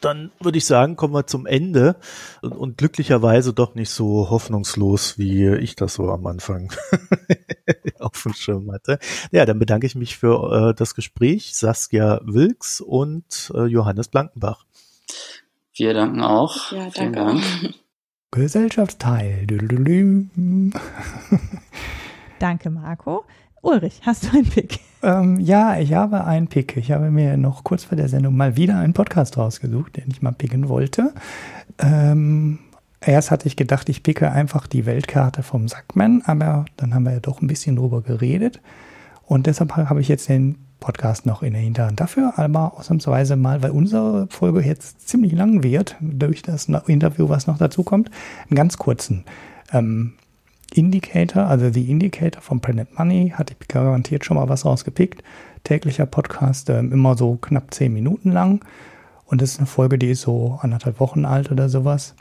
dann 0.00 0.30
würde 0.40 0.58
ich 0.58 0.64
sagen, 0.64 0.94
kommen 0.94 1.12
wir 1.12 1.26
zum 1.26 1.44
Ende 1.44 1.96
und, 2.40 2.52
und, 2.52 2.78
glücklicherweise 2.78 3.52
doch 3.52 3.74
nicht 3.74 3.90
so 3.90 4.30
hoffnungslos, 4.30 5.18
wie 5.18 5.48
ich 5.56 5.74
das 5.74 5.94
so 5.94 6.08
am 6.10 6.24
Anfang 6.26 6.72
auf 7.98 8.22
dem 8.22 8.32
Schirm 8.32 8.70
hatte. 8.70 9.00
Ja, 9.32 9.44
dann 9.44 9.58
bedanke 9.58 9.86
ich 9.86 9.96
mich 9.96 10.16
für 10.16 10.70
äh, 10.70 10.74
das 10.74 10.94
Gespräch, 10.94 11.56
Saskia 11.56 12.20
Wilks 12.22 12.80
und 12.80 13.50
äh, 13.54 13.64
Johannes 13.64 14.06
Blankenbach. 14.06 14.64
Wir 15.74 15.94
danken 15.94 16.22
auch. 16.22 16.70
Ja, 16.70 16.90
danke. 16.94 17.18
Dank. 17.18 17.42
Gesellschaftsteil. 18.30 19.46
Danke, 22.38 22.70
Marco. 22.70 23.24
Ulrich, 23.62 24.00
hast 24.02 24.24
du 24.24 24.36
einen 24.36 24.48
Pick? 24.48 24.80
Ähm, 25.02 25.40
ja, 25.40 25.78
ich 25.78 25.92
habe 25.92 26.24
einen 26.24 26.48
Pick. 26.48 26.76
Ich 26.76 26.92
habe 26.92 27.10
mir 27.10 27.36
noch 27.36 27.64
kurz 27.64 27.84
vor 27.84 27.96
der 27.96 28.08
Sendung 28.08 28.36
mal 28.36 28.56
wieder 28.56 28.78
einen 28.78 28.92
Podcast 28.92 29.36
rausgesucht, 29.36 29.96
den 29.96 30.04
ich 30.10 30.22
mal 30.22 30.32
picken 30.32 30.68
wollte. 30.68 31.12
Ähm, 31.78 32.60
erst 33.00 33.30
hatte 33.30 33.48
ich 33.48 33.56
gedacht, 33.56 33.88
ich 33.88 34.02
picke 34.02 34.30
einfach 34.30 34.66
die 34.66 34.86
Weltkarte 34.86 35.42
vom 35.42 35.66
Sackmann, 35.68 36.22
aber 36.24 36.66
dann 36.76 36.94
haben 36.94 37.04
wir 37.04 37.12
ja 37.12 37.20
doch 37.20 37.40
ein 37.40 37.48
bisschen 37.48 37.76
drüber 37.76 38.02
geredet. 38.02 38.60
Und 39.26 39.46
deshalb 39.46 39.76
habe 39.76 40.00
ich 40.00 40.08
jetzt 40.08 40.28
den 40.28 40.56
Podcast 40.80 41.26
noch 41.26 41.42
in 41.42 41.52
der 41.52 41.62
Hinterhand. 41.62 41.98
Dafür 41.98 42.34
aber 42.36 42.78
ausnahmsweise 42.78 43.36
mal, 43.36 43.62
weil 43.62 43.72
unsere 43.72 44.28
Folge 44.30 44.60
jetzt 44.60 45.08
ziemlich 45.08 45.32
lang 45.32 45.64
wird, 45.64 45.96
durch 46.00 46.42
das 46.42 46.68
Interview, 46.86 47.28
was 47.28 47.48
noch 47.48 47.58
dazu 47.58 47.82
kommt, 47.82 48.10
einen 48.48 48.56
ganz 48.56 48.78
kurzen. 48.78 49.24
Ähm, 49.72 50.14
Indicator, 50.74 51.46
also 51.46 51.70
die 51.70 51.90
Indicator 51.90 52.42
von 52.42 52.60
Planet 52.60 52.98
Money, 52.98 53.32
hatte 53.34 53.54
ich 53.58 53.68
garantiert 53.68 54.24
schon 54.24 54.36
mal 54.36 54.48
was 54.48 54.64
rausgepickt. 54.64 55.22
Täglicher 55.64 56.06
Podcast, 56.06 56.68
äh, 56.70 56.78
immer 56.80 57.16
so 57.16 57.36
knapp 57.36 57.74
zehn 57.74 57.92
Minuten 57.92 58.32
lang. 58.32 58.64
Und 59.24 59.42
das 59.42 59.52
ist 59.52 59.58
eine 59.58 59.66
Folge, 59.66 59.98
die 59.98 60.10
ist 60.10 60.22
so 60.22 60.58
anderthalb 60.62 61.00
Wochen 61.00 61.24
alt 61.24 61.50
oder 61.50 61.68
sowas. 61.68 62.14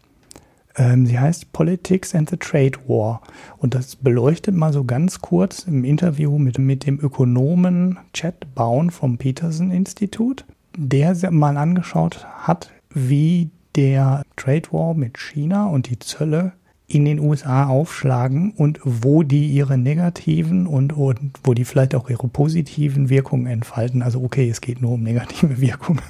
Ähm, 0.75 1.05
sie 1.05 1.19
heißt 1.19 1.51
Politics 1.53 2.13
and 2.13 2.29
the 2.29 2.37
Trade 2.37 2.73
War. 2.87 3.21
Und 3.57 3.73
das 3.73 3.95
beleuchtet 3.95 4.55
mal 4.55 4.71
so 4.71 4.83
ganz 4.83 5.21
kurz 5.21 5.63
im 5.63 5.83
Interview 5.83 6.37
mit, 6.37 6.59
mit 6.59 6.85
dem 6.85 6.99
Ökonomen 6.99 7.97
Chad 8.13 8.53
Baun 8.53 8.91
vom 8.91 9.17
Peterson 9.17 9.71
Institut, 9.71 10.45
der 10.77 11.15
mal 11.31 11.57
angeschaut 11.57 12.25
hat, 12.37 12.71
wie 12.93 13.49
der 13.75 14.23
Trade 14.35 14.71
War 14.71 14.93
mit 14.93 15.17
China 15.17 15.67
und 15.67 15.89
die 15.89 15.99
Zölle 15.99 16.53
in 16.89 17.03
den 17.03 17.19
USA 17.19 17.67
aufschlagen 17.67 18.51
und 18.51 18.79
wo 18.83 19.21
die 19.21 19.47
ihre 19.47 19.77
negativen 19.77 20.67
und, 20.67 20.93
und 20.93 21.33
wo 21.43 21.53
die 21.53 21.65
vielleicht 21.65 21.93
auch 21.95 22.09
ihre 22.09 22.29
positiven 22.29 23.09
Wirkungen 23.09 23.45
entfalten. 23.45 24.01
Also 24.01 24.23
okay, 24.23 24.49
es 24.49 24.61
geht 24.61 24.81
nur 24.81 24.93
um 24.93 25.03
negative 25.03 25.59
Wirkungen. 25.61 26.01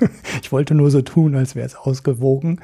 ich 0.41 0.51
wollte 0.51 0.75
nur 0.75 0.91
so 0.91 1.01
tun, 1.01 1.35
als 1.35 1.55
wäre 1.55 1.65
es 1.65 1.75
ausgewogen. 1.75 2.61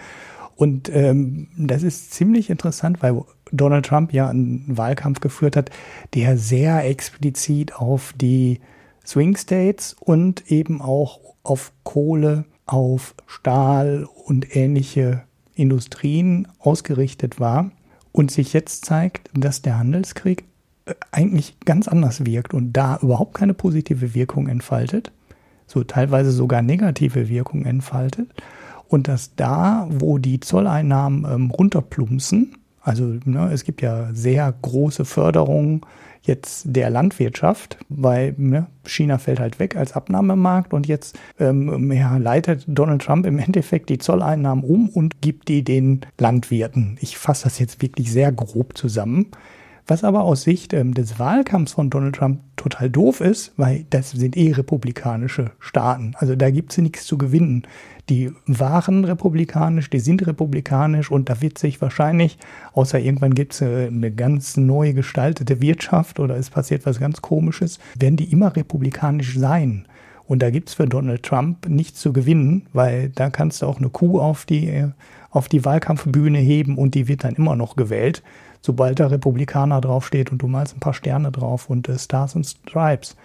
Und 0.56 0.90
ähm, 0.94 1.48
das 1.58 1.82
ist 1.82 2.14
ziemlich 2.14 2.52
interessant, 2.52 3.02
weil 3.02 3.20
Donald 3.52 3.88
Trump 3.88 4.14
ja 4.14 4.30
einen 4.30 4.66
Wahlkampf 4.68 5.20
geführt 5.20 5.56
hat, 5.56 5.72
der 6.14 6.38
sehr 6.38 6.88
explizit 6.88 7.76
auf 7.76 8.14
die 8.16 8.60
Swing 9.04 9.36
States 9.36 9.96
und 10.00 10.52
eben 10.52 10.84
auch 10.84 11.20
auf 11.42 11.72
Kohle, 11.84 12.46
auf 12.68 13.16
Stahl 13.26 14.08
und 14.26 14.56
ähnliche 14.56 15.24
Industrien 15.56 16.48
ausgerichtet 16.60 17.40
war 17.40 17.72
und 18.14 18.32
sich 18.32 18.54
jetzt 18.54 18.86
zeigt, 18.86 19.30
dass 19.34 19.62
der 19.62 19.78
Handelskrieg 19.78 20.46
äh, 20.86 20.94
eigentlich 21.12 21.60
ganz 21.66 21.90
anders 21.90 22.26
wirkt 22.26 22.54
und 22.54 22.72
da 22.72 23.00
überhaupt 23.02 23.34
keine 23.34 23.54
positive 23.54 24.14
Wirkung 24.14 24.48
entfaltet, 24.48 25.12
so 25.68 25.84
teilweise 25.84 26.32
sogar 26.32 26.62
negative 26.62 27.28
Wirkung 27.28 27.66
entfaltet 27.66 28.30
und 28.88 29.10
dass 29.10 29.36
da, 29.36 29.88
wo 29.90 30.18
die 30.20 30.40
Zolleinnahmen 30.40 31.26
ähm, 31.30 31.52
runterplumpsen, 31.52 32.56
also 32.82 33.16
ne, 33.26 33.50
es 33.52 33.64
gibt 33.64 33.82
ja 33.82 34.10
sehr 34.14 34.54
große 34.62 35.04
Förderungen 35.04 35.82
jetzt 36.24 36.64
der 36.66 36.90
Landwirtschaft, 36.90 37.78
weil 37.90 38.34
ne, 38.38 38.68
China 38.86 39.18
fällt 39.18 39.40
halt 39.40 39.60
weg 39.60 39.76
als 39.76 39.94
Abnahmemarkt 39.94 40.74
und 40.74 40.88
jetzt 40.88 41.20
ähm, 41.40 41.92
ja, 41.92 42.18
leitet 42.18 42.64
Donald 42.68 43.02
Trump 43.02 43.26
im 43.26 43.40
Endeffekt 43.40 43.90
die 43.90 43.98
Zolleinnahmen 43.98 44.64
um 44.64 44.90
und 44.90 45.22
gibt 45.22 45.50
die 45.50 45.64
den 45.64 46.02
Landwirten. 46.18 46.98
Ich 47.02 47.18
fasse 47.18 47.44
das 47.44 47.60
jetzt 47.60 47.82
wirklich 47.82 48.12
sehr 48.12 48.32
grob 48.32 48.78
zusammen. 48.78 49.28
Was 49.86 50.06
aber 50.06 50.24
aus 50.24 50.44
Sicht 50.44 50.72
ähm, 50.72 50.94
des 50.94 51.20
Wahlkampfs 51.20 51.74
von 51.74 51.90
Donald 51.90 52.16
Trump 52.16 52.40
total 52.56 52.90
doof 52.90 53.20
ist, 53.20 53.52
weil 53.58 53.86
das 53.90 54.12
sind 54.12 54.38
eh 54.38 54.54
republikanische 54.54 55.52
Staaten. 55.60 56.14
Also 56.18 56.38
da 56.38 56.50
gibt 56.52 56.72
es 56.72 56.78
nichts 56.78 57.06
zu 57.06 57.18
gewinnen. 57.18 57.64
Die 58.10 58.32
waren 58.46 59.06
republikanisch, 59.06 59.90
die 59.90 60.00
sind 60.00 60.28
republikanisch 60.28 61.10
und 61.10 61.30
da 61.30 61.42
wird 61.42 61.58
sich 61.58 61.82
wahrscheinlich, 61.82 62.38
außer 62.74 63.00
irgendwann 63.00 63.34
gibt 63.34 63.54
es 63.54 63.62
äh, 63.62 63.88
eine 63.88 64.12
ganz 64.12 64.58
neu 64.58 64.94
gestaltete 64.94 65.62
Wirtschaft 65.62 66.20
oder 66.20 66.36
es 66.36 66.50
passiert 66.50 66.86
was 66.86 67.00
ganz 67.00 67.22
Komisches, 67.22 67.80
werden 67.98 68.18
die 68.18 68.32
immer 68.32 68.56
republikanisch 68.56 69.38
sein. 69.38 69.86
Und 70.26 70.42
da 70.42 70.50
gibt 70.50 70.70
es 70.70 70.76
für 70.76 70.88
Donald 70.88 71.24
Trump 71.24 71.68
nichts 71.68 72.00
zu 72.00 72.14
gewinnen, 72.14 72.68
weil 72.74 73.10
da 73.10 73.30
kannst 73.30 73.62
du 73.62 73.68
auch 73.68 73.78
eine 73.78 73.90
Kuh 73.90 74.20
auf 74.20 74.46
die, 74.46 74.68
äh, 74.68 74.90
auf 75.30 75.48
die 75.48 75.64
Wahlkampfbühne 75.64 76.40
heben 76.40 76.78
und 76.78 76.96
die 76.96 77.08
wird 77.08 77.24
dann 77.24 77.36
immer 77.36 77.56
noch 77.56 77.76
gewählt 77.76 78.22
sobald 78.64 79.00
da 79.00 79.08
Republikaner 79.08 79.82
draufsteht 79.82 80.32
und 80.32 80.42
du 80.42 80.48
malst 80.48 80.76
ein 80.76 80.80
paar 80.80 80.94
Sterne 80.94 81.32
drauf 81.32 81.70
und 81.70 81.88
äh, 81.90 82.00
Stars 82.00 82.36
und 82.36 82.46
Stripes. 82.46 83.16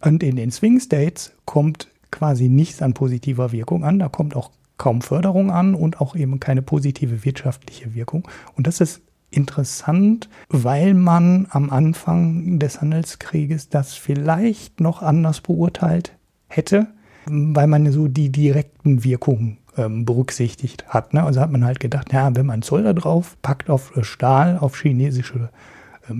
Und 0.00 0.22
in 0.22 0.36
den 0.36 0.50
Swing 0.50 0.80
States 0.80 1.34
kommt 1.44 1.88
quasi 2.10 2.48
nichts 2.48 2.82
an 2.82 2.94
positiver 2.94 3.52
Wirkung 3.52 3.84
an, 3.84 3.98
da 3.98 4.08
kommt 4.08 4.36
auch 4.36 4.50
kaum 4.78 5.02
Förderung 5.02 5.50
an 5.50 5.74
und 5.74 6.00
auch 6.00 6.14
eben 6.16 6.40
keine 6.40 6.62
positive 6.62 7.24
wirtschaftliche 7.24 7.94
Wirkung. 7.94 8.28
Und 8.56 8.66
das 8.66 8.80
ist 8.80 9.02
interessant, 9.30 10.28
weil 10.48 10.94
man 10.94 11.46
am 11.50 11.70
Anfang 11.70 12.58
des 12.58 12.80
Handelskrieges 12.80 13.68
das 13.68 13.94
vielleicht 13.94 14.80
noch 14.80 15.02
anders 15.02 15.40
beurteilt 15.40 16.12
hätte, 16.48 16.86
weil 17.26 17.66
man 17.66 17.90
so 17.90 18.08
die 18.08 18.30
direkten 18.30 19.02
Wirkungen 19.02 19.58
ähm, 19.76 20.04
berücksichtigt 20.04 20.88
hat. 20.88 21.12
Ne? 21.12 21.22
Also 21.22 21.40
hat 21.40 21.50
man 21.50 21.64
halt 21.64 21.80
gedacht, 21.80 22.12
ja, 22.12 22.34
wenn 22.34 22.46
man 22.46 22.62
Zoll 22.62 22.84
da 22.84 22.92
drauf 22.92 23.36
packt 23.42 23.68
auf 23.68 23.96
äh, 23.96 24.04
Stahl, 24.04 24.58
auf 24.58 24.76
chinesische 24.80 25.50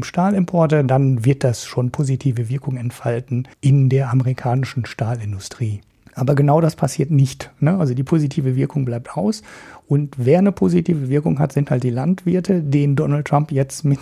Stahlimporte, 0.03 0.85
dann 0.85 1.25
wird 1.25 1.45
das 1.45 1.65
schon 1.65 1.91
positive 1.91 2.49
Wirkung 2.49 2.77
entfalten 2.77 3.49
in 3.61 3.89
der 3.89 4.11
amerikanischen 4.11 4.87
Stahlindustrie. 4.87 5.81
Aber 6.17 6.35
genau 6.35 6.63
das 6.63 6.77
passiert 6.77 7.11
nicht. 7.11 7.51
Ne? 7.61 7.79
Also 7.79 7.93
die 7.93 8.03
positive 8.03 8.57
Wirkung 8.57 8.87
bleibt 8.87 9.17
aus. 9.17 9.43
Und 9.87 10.15
wer 10.17 10.39
eine 10.39 10.51
positive 10.51 11.11
Wirkung 11.11 11.39
hat, 11.39 11.53
sind 11.53 11.71
halt 11.71 11.85
die 11.85 11.91
Landwirte, 11.91 12.63
denen 12.63 12.97
Donald 12.97 13.27
Trump 13.27 13.53
jetzt 13.53 13.85
mit 13.85 13.99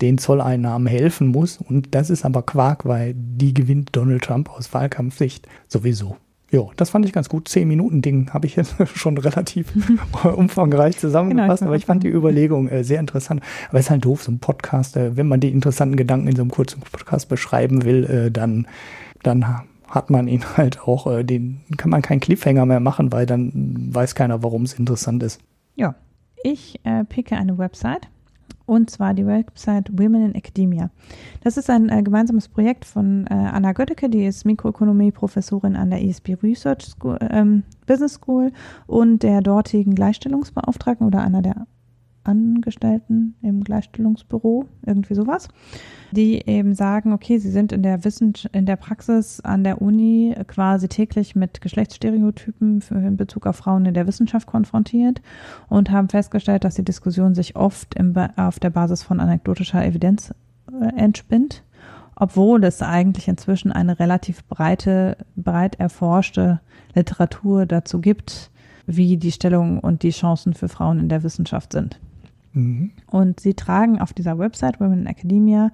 den 0.00 0.18
Zolleinnahmen 0.18 0.86
helfen 0.86 1.28
muss. 1.28 1.58
Und 1.58 1.96
das 1.96 2.10
ist 2.10 2.24
aber 2.24 2.42
Quark, 2.42 2.86
weil 2.86 3.12
die 3.16 3.54
gewinnt 3.54 3.90
Donald 3.92 4.22
Trump 4.22 4.50
aus 4.50 4.72
Wahlkampfsicht 4.72 5.48
sowieso. 5.66 6.16
Ja, 6.50 6.62
das 6.76 6.90
fand 6.90 7.04
ich 7.04 7.12
ganz 7.12 7.28
gut. 7.28 7.48
Zehn 7.48 7.68
Minuten 7.68 8.00
Ding 8.00 8.32
habe 8.32 8.46
ich 8.46 8.56
jetzt 8.56 8.76
schon 8.94 9.18
relativ 9.18 9.72
umfangreich 10.24 10.96
zusammengefasst, 10.98 11.60
genau, 11.60 11.70
aber 11.70 11.76
ich 11.76 11.86
fand 11.86 12.02
die 12.02 12.08
Überlegung 12.08 12.68
äh, 12.68 12.84
sehr 12.84 13.00
interessant. 13.00 13.42
Aber 13.68 13.78
es 13.78 13.86
ist 13.86 13.90
halt 13.90 14.04
doof, 14.04 14.22
so 14.22 14.32
ein 14.32 14.38
Podcast, 14.38 14.96
äh, 14.96 15.16
wenn 15.16 15.28
man 15.28 15.40
die 15.40 15.50
interessanten 15.50 15.96
Gedanken 15.96 16.28
in 16.28 16.36
so 16.36 16.42
einem 16.42 16.50
kurzen 16.50 16.80
Podcast 16.80 17.28
beschreiben 17.28 17.84
will, 17.84 18.04
äh, 18.04 18.30
dann, 18.30 18.66
dann 19.22 19.44
hat 19.88 20.10
man 20.10 20.26
ihn 20.26 20.44
halt 20.56 20.80
auch, 20.80 21.06
äh, 21.06 21.22
den 21.22 21.60
kann 21.76 21.90
man 21.90 22.00
keinen 22.00 22.20
Cliffhanger 22.20 22.64
mehr 22.64 22.80
machen, 22.80 23.12
weil 23.12 23.26
dann 23.26 23.52
weiß 23.92 24.14
keiner, 24.14 24.42
warum 24.42 24.62
es 24.62 24.72
interessant 24.72 25.22
ist. 25.22 25.40
Ja, 25.76 25.94
ich 26.42 26.80
äh, 26.84 27.04
picke 27.04 27.36
eine 27.36 27.58
Website 27.58 28.08
und 28.68 28.90
zwar 28.90 29.14
die 29.14 29.26
Website 29.26 29.90
Women 29.98 30.26
in 30.26 30.34
Academia. 30.34 30.90
Das 31.42 31.56
ist 31.56 31.70
ein 31.70 31.88
äh, 31.88 32.02
gemeinsames 32.02 32.48
Projekt 32.48 32.84
von 32.84 33.26
äh, 33.26 33.34
Anna 33.34 33.72
Götteke, 33.72 34.10
die 34.10 34.26
ist 34.26 34.44
Mikroökonomie-Professorin 34.44 35.74
an 35.74 35.90
der 35.90 36.04
ESB 36.04 36.36
Research 36.42 36.82
School, 36.82 37.18
ähm, 37.30 37.62
Business 37.86 38.14
School 38.14 38.52
und 38.86 39.22
der 39.22 39.40
dortigen 39.40 39.94
Gleichstellungsbeauftragten 39.94 41.06
oder 41.06 41.22
einer 41.22 41.40
der 41.40 41.66
Angestellten 42.28 43.34
im 43.42 43.64
Gleichstellungsbüro, 43.64 44.66
irgendwie 44.86 45.14
sowas, 45.14 45.48
die 46.12 46.46
eben 46.46 46.74
sagen, 46.74 47.12
okay, 47.12 47.38
sie 47.38 47.50
sind 47.50 47.72
in 47.72 47.82
der 47.82 48.04
Wissenschaft, 48.04 48.54
in 48.54 48.66
der 48.66 48.76
Praxis 48.76 49.40
an 49.40 49.64
der 49.64 49.80
Uni 49.80 50.36
quasi 50.46 50.88
täglich 50.88 51.34
mit 51.34 51.60
Geschlechtsstereotypen 51.60 52.84
in 52.90 53.16
Bezug 53.16 53.46
auf 53.46 53.56
Frauen 53.56 53.86
in 53.86 53.94
der 53.94 54.06
Wissenschaft 54.06 54.46
konfrontiert 54.46 55.22
und 55.68 55.90
haben 55.90 56.08
festgestellt, 56.08 56.64
dass 56.64 56.74
die 56.74 56.84
Diskussion 56.84 57.34
sich 57.34 57.56
oft 57.56 57.94
im, 57.94 58.14
auf 58.36 58.60
der 58.60 58.70
Basis 58.70 59.02
von 59.02 59.20
anekdotischer 59.20 59.84
Evidenz 59.84 60.34
äh, 60.70 60.96
entspinnt, 60.96 61.64
obwohl 62.14 62.62
es 62.64 62.82
eigentlich 62.82 63.28
inzwischen 63.28 63.72
eine 63.72 63.98
relativ 63.98 64.44
breite, 64.44 65.16
breit 65.36 65.80
erforschte 65.80 66.60
Literatur 66.94 67.64
dazu 67.64 68.00
gibt, 68.00 68.50
wie 68.86 69.16
die 69.16 69.32
Stellung 69.32 69.80
und 69.80 70.02
die 70.02 70.10
Chancen 70.10 70.54
für 70.54 70.68
Frauen 70.68 70.98
in 70.98 71.08
der 71.08 71.22
Wissenschaft 71.22 71.72
sind. 71.72 72.00
Mhm. 72.52 72.90
Und 73.06 73.40
sie 73.40 73.54
tragen 73.54 74.00
auf 74.00 74.12
dieser 74.12 74.38
Website 74.38 74.80
Women 74.80 75.00
in 75.00 75.06
Academia 75.06 75.70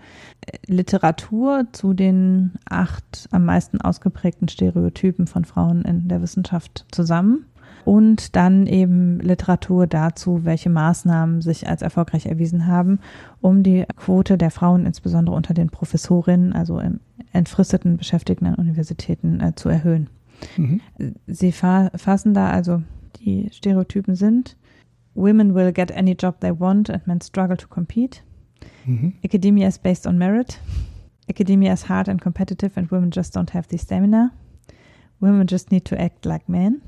äh, 0.46 0.58
Literatur 0.66 1.66
zu 1.72 1.94
den 1.94 2.52
acht 2.68 3.28
am 3.30 3.44
meisten 3.44 3.80
ausgeprägten 3.80 4.48
Stereotypen 4.48 5.26
von 5.26 5.44
Frauen 5.44 5.82
in 5.82 6.08
der 6.08 6.22
Wissenschaft 6.22 6.86
zusammen 6.90 7.46
und 7.84 8.34
dann 8.34 8.66
eben 8.66 9.20
Literatur 9.20 9.86
dazu, 9.86 10.44
welche 10.44 10.70
Maßnahmen 10.70 11.42
sich 11.42 11.68
als 11.68 11.82
erfolgreich 11.82 12.26
erwiesen 12.26 12.66
haben, 12.66 12.98
um 13.40 13.62
die 13.62 13.84
Quote 13.96 14.38
der 14.38 14.50
Frauen 14.50 14.86
insbesondere 14.86 15.36
unter 15.36 15.54
den 15.54 15.70
Professorinnen, 15.70 16.52
also 16.52 16.78
im 16.80 17.00
entfristeten 17.32 17.96
Beschäftigten 17.96 18.46
an 18.46 18.54
Universitäten, 18.54 19.40
äh, 19.40 19.54
zu 19.54 19.68
erhöhen. 19.68 20.08
Mhm. 20.56 20.80
Sie 21.26 21.52
fa 21.52 21.90
fassen 21.94 22.34
da 22.34 22.50
also 22.50 22.82
die 23.20 23.48
Stereotypen 23.52 24.16
sind 24.16 24.56
Women 25.14 25.54
will 25.54 25.72
get 25.72 25.90
any 25.92 26.14
job 26.14 26.40
they 26.40 26.50
want 26.52 26.88
and 26.88 27.06
men 27.06 27.20
struggle 27.20 27.56
to 27.56 27.66
compete. 27.66 28.22
Mhm. 28.86 29.12
Academia 29.24 29.66
is 29.66 29.78
based 29.78 30.06
on 30.06 30.18
merit. 30.18 30.58
Academia 31.28 31.72
is 31.72 31.82
hard 31.82 32.08
and 32.08 32.20
competitive 32.20 32.72
and 32.76 32.90
women 32.90 33.10
just 33.10 33.32
don't 33.32 33.50
have 33.50 33.68
the 33.68 33.78
stamina. 33.78 34.32
Women 35.20 35.46
just 35.46 35.70
need 35.70 35.84
to 35.86 36.00
act 36.00 36.26
like 36.26 36.48
men. 36.48 36.82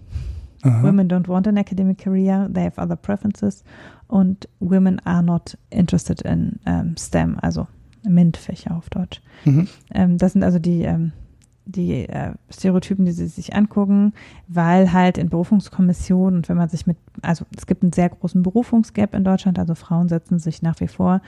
Aha. 0.65 0.83
Women 0.83 1.09
don't 1.09 1.29
want 1.29 1.47
an 1.47 1.59
academic 1.59 1.99
career, 1.99 2.49
they 2.51 2.63
have 2.63 2.79
other 2.79 2.97
preferences. 2.97 3.63
Und 4.09 4.47
women 4.61 5.01
are 5.07 5.23
not 5.23 5.55
interested 5.71 6.23
in 6.23 6.59
um, 6.67 6.97
STEM, 6.97 7.39
also 7.43 7.69
MINT-Fächer 8.05 8.75
auf 8.77 8.89
Deutsch. 8.91 9.21
Mhm. 9.45 9.69
Ähm, 9.95 10.19
das 10.19 10.33
sind 10.33 10.43
also 10.43 10.59
die 10.59 10.83
ähm, 10.83 11.13
die 11.67 12.09
äh, 12.09 12.33
Stereotypen, 12.49 13.05
die 13.05 13.13
sie 13.13 13.27
sich 13.27 13.55
angucken, 13.55 14.15
weil 14.49 14.93
halt 14.93 15.19
in 15.19 15.29
Berufungskommissionen 15.29 16.37
und 16.37 16.49
wenn 16.49 16.57
man 16.57 16.69
sich 16.69 16.87
mit, 16.87 16.97
also 17.23 17.45
es 17.57 17.67
gibt 17.67 17.83
einen 17.83 17.93
sehr 17.93 18.09
großen 18.09 18.43
Berufungsgap 18.43 19.15
in 19.15 19.25
Deutschland, 19.25 19.59
also 19.59 19.75
Frauen 19.75 20.09
setzen 20.09 20.39
sich 20.39 20.63
nach 20.63 20.81
wie 20.81 20.89
vor 20.89 21.21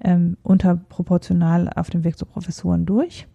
ähm, 0.00 0.36
unterproportional 0.42 1.70
auf 1.74 1.90
dem 1.90 2.04
Weg 2.04 2.18
zu 2.18 2.26
Professuren 2.26 2.84
durch. 2.86 3.26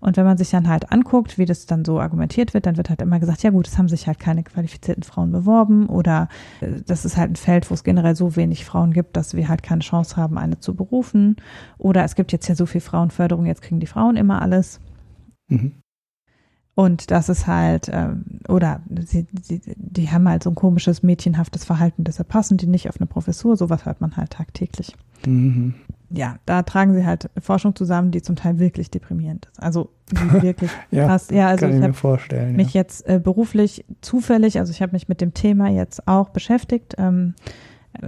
Und 0.00 0.16
wenn 0.16 0.24
man 0.24 0.38
sich 0.38 0.50
dann 0.50 0.68
halt 0.68 0.92
anguckt, 0.92 1.38
wie 1.38 1.44
das 1.44 1.66
dann 1.66 1.84
so 1.84 1.98
argumentiert 1.98 2.54
wird, 2.54 2.66
dann 2.66 2.76
wird 2.76 2.88
halt 2.88 3.02
immer 3.02 3.18
gesagt, 3.18 3.42
ja 3.42 3.50
gut, 3.50 3.66
es 3.66 3.78
haben 3.78 3.88
sich 3.88 4.06
halt 4.06 4.20
keine 4.20 4.44
qualifizierten 4.44 5.02
Frauen 5.02 5.32
beworben 5.32 5.88
oder 5.88 6.28
äh, 6.60 6.80
das 6.86 7.04
ist 7.04 7.16
halt 7.16 7.32
ein 7.32 7.36
Feld, 7.36 7.68
wo 7.70 7.74
es 7.74 7.82
generell 7.82 8.14
so 8.14 8.36
wenig 8.36 8.64
Frauen 8.64 8.92
gibt, 8.92 9.16
dass 9.16 9.34
wir 9.34 9.48
halt 9.48 9.64
keine 9.64 9.80
Chance 9.80 10.16
haben, 10.16 10.38
eine 10.38 10.60
zu 10.60 10.76
berufen. 10.76 11.36
Oder 11.78 12.04
es 12.04 12.14
gibt 12.14 12.30
jetzt 12.30 12.46
ja 12.46 12.54
so 12.54 12.66
viel 12.66 12.80
Frauenförderung, 12.80 13.46
jetzt 13.46 13.62
kriegen 13.62 13.80
die 13.80 13.86
Frauen 13.86 14.16
immer 14.16 14.40
alles. 14.40 14.80
Mhm. 15.48 15.72
Und 16.78 17.10
das 17.10 17.28
ist 17.28 17.48
halt, 17.48 17.90
ähm, 17.92 18.24
oder 18.46 18.82
sie, 19.04 19.26
sie, 19.42 19.60
die 19.74 20.10
haben 20.12 20.28
halt 20.28 20.44
so 20.44 20.50
ein 20.50 20.54
komisches 20.54 21.02
mädchenhaftes 21.02 21.64
Verhalten, 21.64 22.04
deshalb 22.04 22.28
passen 22.28 22.56
die 22.56 22.68
nicht 22.68 22.88
auf 22.88 23.00
eine 23.00 23.06
Professur. 23.06 23.56
Sowas 23.56 23.84
hört 23.84 24.00
man 24.00 24.16
halt 24.16 24.30
tagtäglich. 24.30 24.94
Mhm. 25.26 25.74
Ja, 26.10 26.36
da 26.46 26.62
tragen 26.62 26.94
sie 26.94 27.04
halt 27.04 27.30
Forschung 27.40 27.74
zusammen, 27.74 28.12
die 28.12 28.22
zum 28.22 28.36
Teil 28.36 28.60
wirklich 28.60 28.92
deprimierend 28.92 29.46
ist. 29.46 29.60
Also 29.60 29.90
wirklich 30.30 30.70
ja, 30.92 31.08
krass. 31.08 31.30
Ja, 31.32 31.48
also 31.48 31.66
kann 31.66 31.70
ich, 31.70 31.80
ich 31.80 31.86
mir 31.88 31.94
vorstellen. 31.94 32.54
Mich 32.54 32.74
ja. 32.74 32.82
jetzt 32.82 33.08
äh, 33.08 33.18
beruflich 33.18 33.84
zufällig, 34.00 34.60
also 34.60 34.70
ich 34.70 34.80
habe 34.80 34.92
mich 34.92 35.08
mit 35.08 35.20
dem 35.20 35.34
Thema 35.34 35.68
jetzt 35.70 36.06
auch 36.06 36.28
beschäftigt, 36.28 36.94
ähm, 36.96 37.34
äh, 38.00 38.06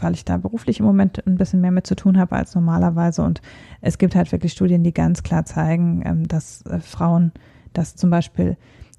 weil 0.00 0.14
ich 0.14 0.24
da 0.24 0.38
beruflich 0.38 0.80
im 0.80 0.86
Moment 0.86 1.22
ein 1.26 1.36
bisschen 1.36 1.60
mehr 1.60 1.70
mit 1.70 1.86
zu 1.86 1.94
tun 1.94 2.16
habe 2.16 2.34
als 2.34 2.54
normalerweise. 2.54 3.20
Und 3.20 3.42
es 3.82 3.98
gibt 3.98 4.14
halt 4.14 4.32
wirklich 4.32 4.52
Studien, 4.52 4.82
die 4.82 4.94
ganz 4.94 5.22
klar 5.22 5.44
zeigen, 5.44 6.02
ähm, 6.06 6.26
dass 6.26 6.64
äh, 6.64 6.80
Frauen 6.80 7.32
dass 7.76 7.96
zum 7.96 8.10
Beispiel 8.10 8.56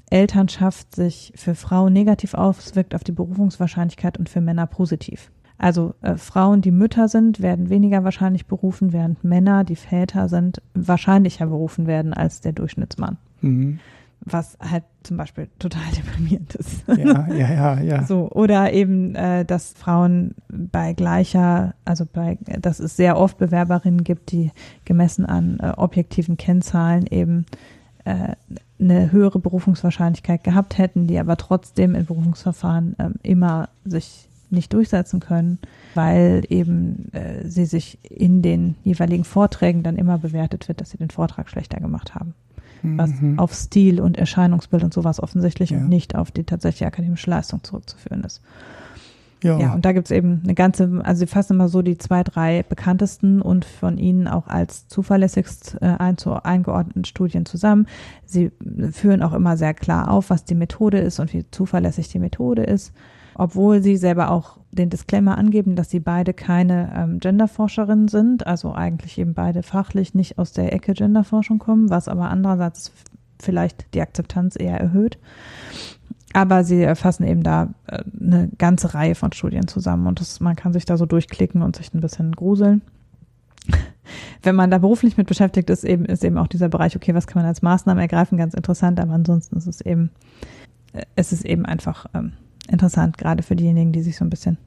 Elternschaft 0.10 0.95
sich 0.95 1.34
für 1.36 1.56
Frauen 1.56 1.94
negativ 1.94 2.34
auswirkt 2.34 2.95
auf 2.95 3.04
die 3.04 3.12
Berufungswahrscheinlichkeit 3.12 4.18
und 4.18 4.30
für 4.30 4.41
Männer 4.41 4.68
positiv. 4.68 5.32
Also 5.58 5.95
äh, 6.02 6.16
Frauen, 6.18 6.62
die 6.62 6.72
Mütter 6.72 7.08
sind, 7.08 7.41
werden 7.41 7.70
weniger 7.70 8.04
wahrscheinlich 8.04 8.45
berufen, 8.45 8.94
während 8.94 9.24
Männer, 9.24 9.64
die 9.64 9.76
Väter 9.76 10.30
sind, 10.30 10.62
wahrscheinlicher 10.74 11.48
berufen 11.48 11.88
werden 11.88 12.14
als 12.14 12.41
der 12.41 12.54
Durchschnittsmann. 12.54 13.18
Mhm. 13.41 13.80
Was 14.22 14.58
halt 14.60 14.84
zum 15.04 15.18
Beispiel 15.18 15.48
total 15.58 15.82
deprimierend 15.98 16.56
ist. 16.56 16.88
Ja, 16.88 17.28
ja, 17.34 17.54
ja, 17.54 17.80
ja. 17.80 18.04
So, 18.04 18.30
oder 18.32 18.72
eben, 18.72 19.16
äh, 19.16 19.45
dass 19.45 19.74
Frauen 19.74 20.36
bei 20.48 20.94
gleicher, 20.94 21.74
also 21.86 22.06
bei, 22.06 22.38
dass 22.62 22.80
es 22.80 22.95
sehr 22.95 23.18
oft 23.18 23.38
Bewerberinnen 23.38 24.04
gibt, 24.04 24.32
die 24.32 24.52
gemessen 24.86 25.26
an 25.26 25.60
äh, 25.60 25.74
objektiven 25.76 26.38
Kennzahlen 26.38 27.08
eben 27.08 27.45
äh, 28.06 28.36
eine 28.80 29.12
höhere 29.12 29.40
Berufungswahrscheinlichkeit 29.40 30.44
gehabt 30.44 30.78
hätten, 30.78 31.08
die 31.08 31.18
aber 31.18 31.38
trotzdem 31.38 31.95
in 31.95 32.06
Berufungsverfahren 32.06 32.95
ähm, 32.99 33.16
immer 33.24 33.70
sich 33.86 34.28
nicht 34.49 34.72
durchsetzen 34.74 35.20
können, 35.20 35.60
weil 35.94 36.44
eben 36.49 37.12
äh, 37.14 37.48
sie 37.48 37.66
sich 37.66 37.98
in 38.10 38.41
den 38.41 38.76
jeweiligen 38.84 39.24
Vorträgen 39.24 39.84
dann 39.84 39.98
immer 39.98 40.18
bewertet 40.18 40.68
wird, 40.68 40.80
dass 40.80 40.91
sie 40.91 40.98
den 40.98 41.10
Vortrag 41.10 41.49
schlechter 41.49 41.80
gemacht 41.80 42.16
haben. 42.16 42.34
Mhm. 42.82 42.98
Was 42.98 43.12
auf 43.38 43.54
Stil 43.54 43.99
und 43.99 44.18
Erscheinungsbild 44.18 44.84
und 44.84 44.94
sowas 44.94 45.22
offensichtlich 45.22 45.72
ja. 45.72 45.78
und 45.78 45.90
nicht 45.90 46.16
auf 46.16 46.32
die 46.32 46.44
tatsächliche 46.44 46.86
akademische 46.88 47.30
Leistung 47.30 47.64
zurückzuführen 47.64 48.24
ist. 48.24 48.41
Ja. 49.43 49.59
ja, 49.59 49.73
und 49.73 49.85
da 49.85 49.91
gibt's 49.91 50.09
eben 50.09 50.41
eine 50.43 50.55
ganze, 50.55 51.01
also 51.03 51.19
sie 51.19 51.27
fassen 51.27 51.53
immer 51.53 51.69
so 51.69 51.81
die 51.84 51.97
zwei, 51.97 52.23
drei 52.23 52.64
bekanntesten 52.64 53.41
und 53.41 53.65
von 53.65 53.97
ihnen 53.97 54.27
auch 54.27 54.47
als 54.47 54.88
zuverlässigst 54.88 55.77
äh, 55.81 55.85
eingeordneten 55.85 57.05
Studien 57.05 57.45
zusammen. 57.45 57.88
Sie 58.26 58.51
führen 58.91 59.22
auch 59.22 59.34
immer 59.34 59.55
sehr 59.55 59.76
klar 59.76 60.09
auf, 60.09 60.31
was 60.31 60.43
die 60.43 60.55
Methode 60.55 60.97
ist 60.99 61.19
und 61.19 61.34
wie 61.34 61.45
zuverlässig 61.51 62.09
die 62.09 62.19
Methode 62.19 62.64
ist, 62.64 62.93
obwohl 63.35 63.84
sie 63.84 63.97
selber 63.97 64.31
auch 64.31 64.57
den 64.72 64.89
Disclaimer 64.89 65.38
angeben, 65.38 65.76
dass 65.76 65.91
sie 65.91 65.99
beide 65.99 66.34
keine 66.34 66.91
ähm, 66.95 67.19
Genderforscherinnen 67.19 68.07
sind, 68.07 68.47
also 68.47 68.73
eigentlich 68.73 69.19
eben 69.19 69.34
beide 69.34 69.61
fachlich 69.61 70.15
nicht 70.15 70.39
aus 70.39 70.51
der 70.51 70.73
Ecke 70.73 70.93
Genderforschung 70.93 71.59
kommen, 71.59 71.89
was 71.89 72.07
aber 72.07 72.30
andererseits 72.30 72.91
vielleicht 73.39 73.93
die 73.93 74.01
Akzeptanz 74.01 74.55
eher 74.59 74.80
erhöht. 74.80 75.19
Aber 76.34 76.64
sie 76.64 76.82
erfassen 76.82 77.24
eben 77.24 77.44
da 77.44 77.74
äh, 77.88 78.04
eine 78.20 78.49
ganze 78.58 78.94
Reihe 78.94 79.16
von 79.16 79.32
Studien 79.32 79.68
zusammen 79.68 80.08
und 80.08 80.20
das, 80.20 80.40
man 80.40 80.56
kann 80.56 80.74
sich 80.74 80.86
da 80.86 80.98
so 80.98 81.06
durchklicken 81.06 81.62
und 81.62 81.76
sich 81.76 81.94
ein 81.94 82.02
bisschen 82.02 82.34
gruseln. 82.34 82.82
Wenn 84.44 84.56
man 84.56 84.72
da 84.72 84.78
beruflich 84.78 85.18
mit 85.18 85.28
beschäftigt 85.28 85.70
ist, 85.70 85.84
eben, 85.84 86.06
ist 86.06 86.24
eben 86.24 86.38
auch 86.38 86.48
dieser 86.48 86.70
Bereich, 86.70 86.95
okay, 86.95 87.14
was 87.14 87.28
kann 87.28 87.41
man 87.41 87.48
als 87.48 87.62
Maßnahmen 87.62 88.02
ergreifen, 88.02 88.38
ganz 88.38 88.54
interessant, 88.54 88.99
aber 88.99 89.14
ansonsten 89.14 89.58
ist 89.58 89.68
es 89.68 89.82
eben, 89.82 90.12
äh, 90.94 91.04
es 91.16 91.32
ist 91.32 91.45
eben 91.45 91.66
einfach 91.66 92.06
ähm, 92.14 92.34
interessant, 92.70 93.18
gerade 93.18 93.44
für 93.44 93.56
diejenigen, 93.56 93.91
die 93.91 94.02
sich 94.02 94.18
so 94.18 94.26
ein 94.26 94.30
bisschen 94.30 94.58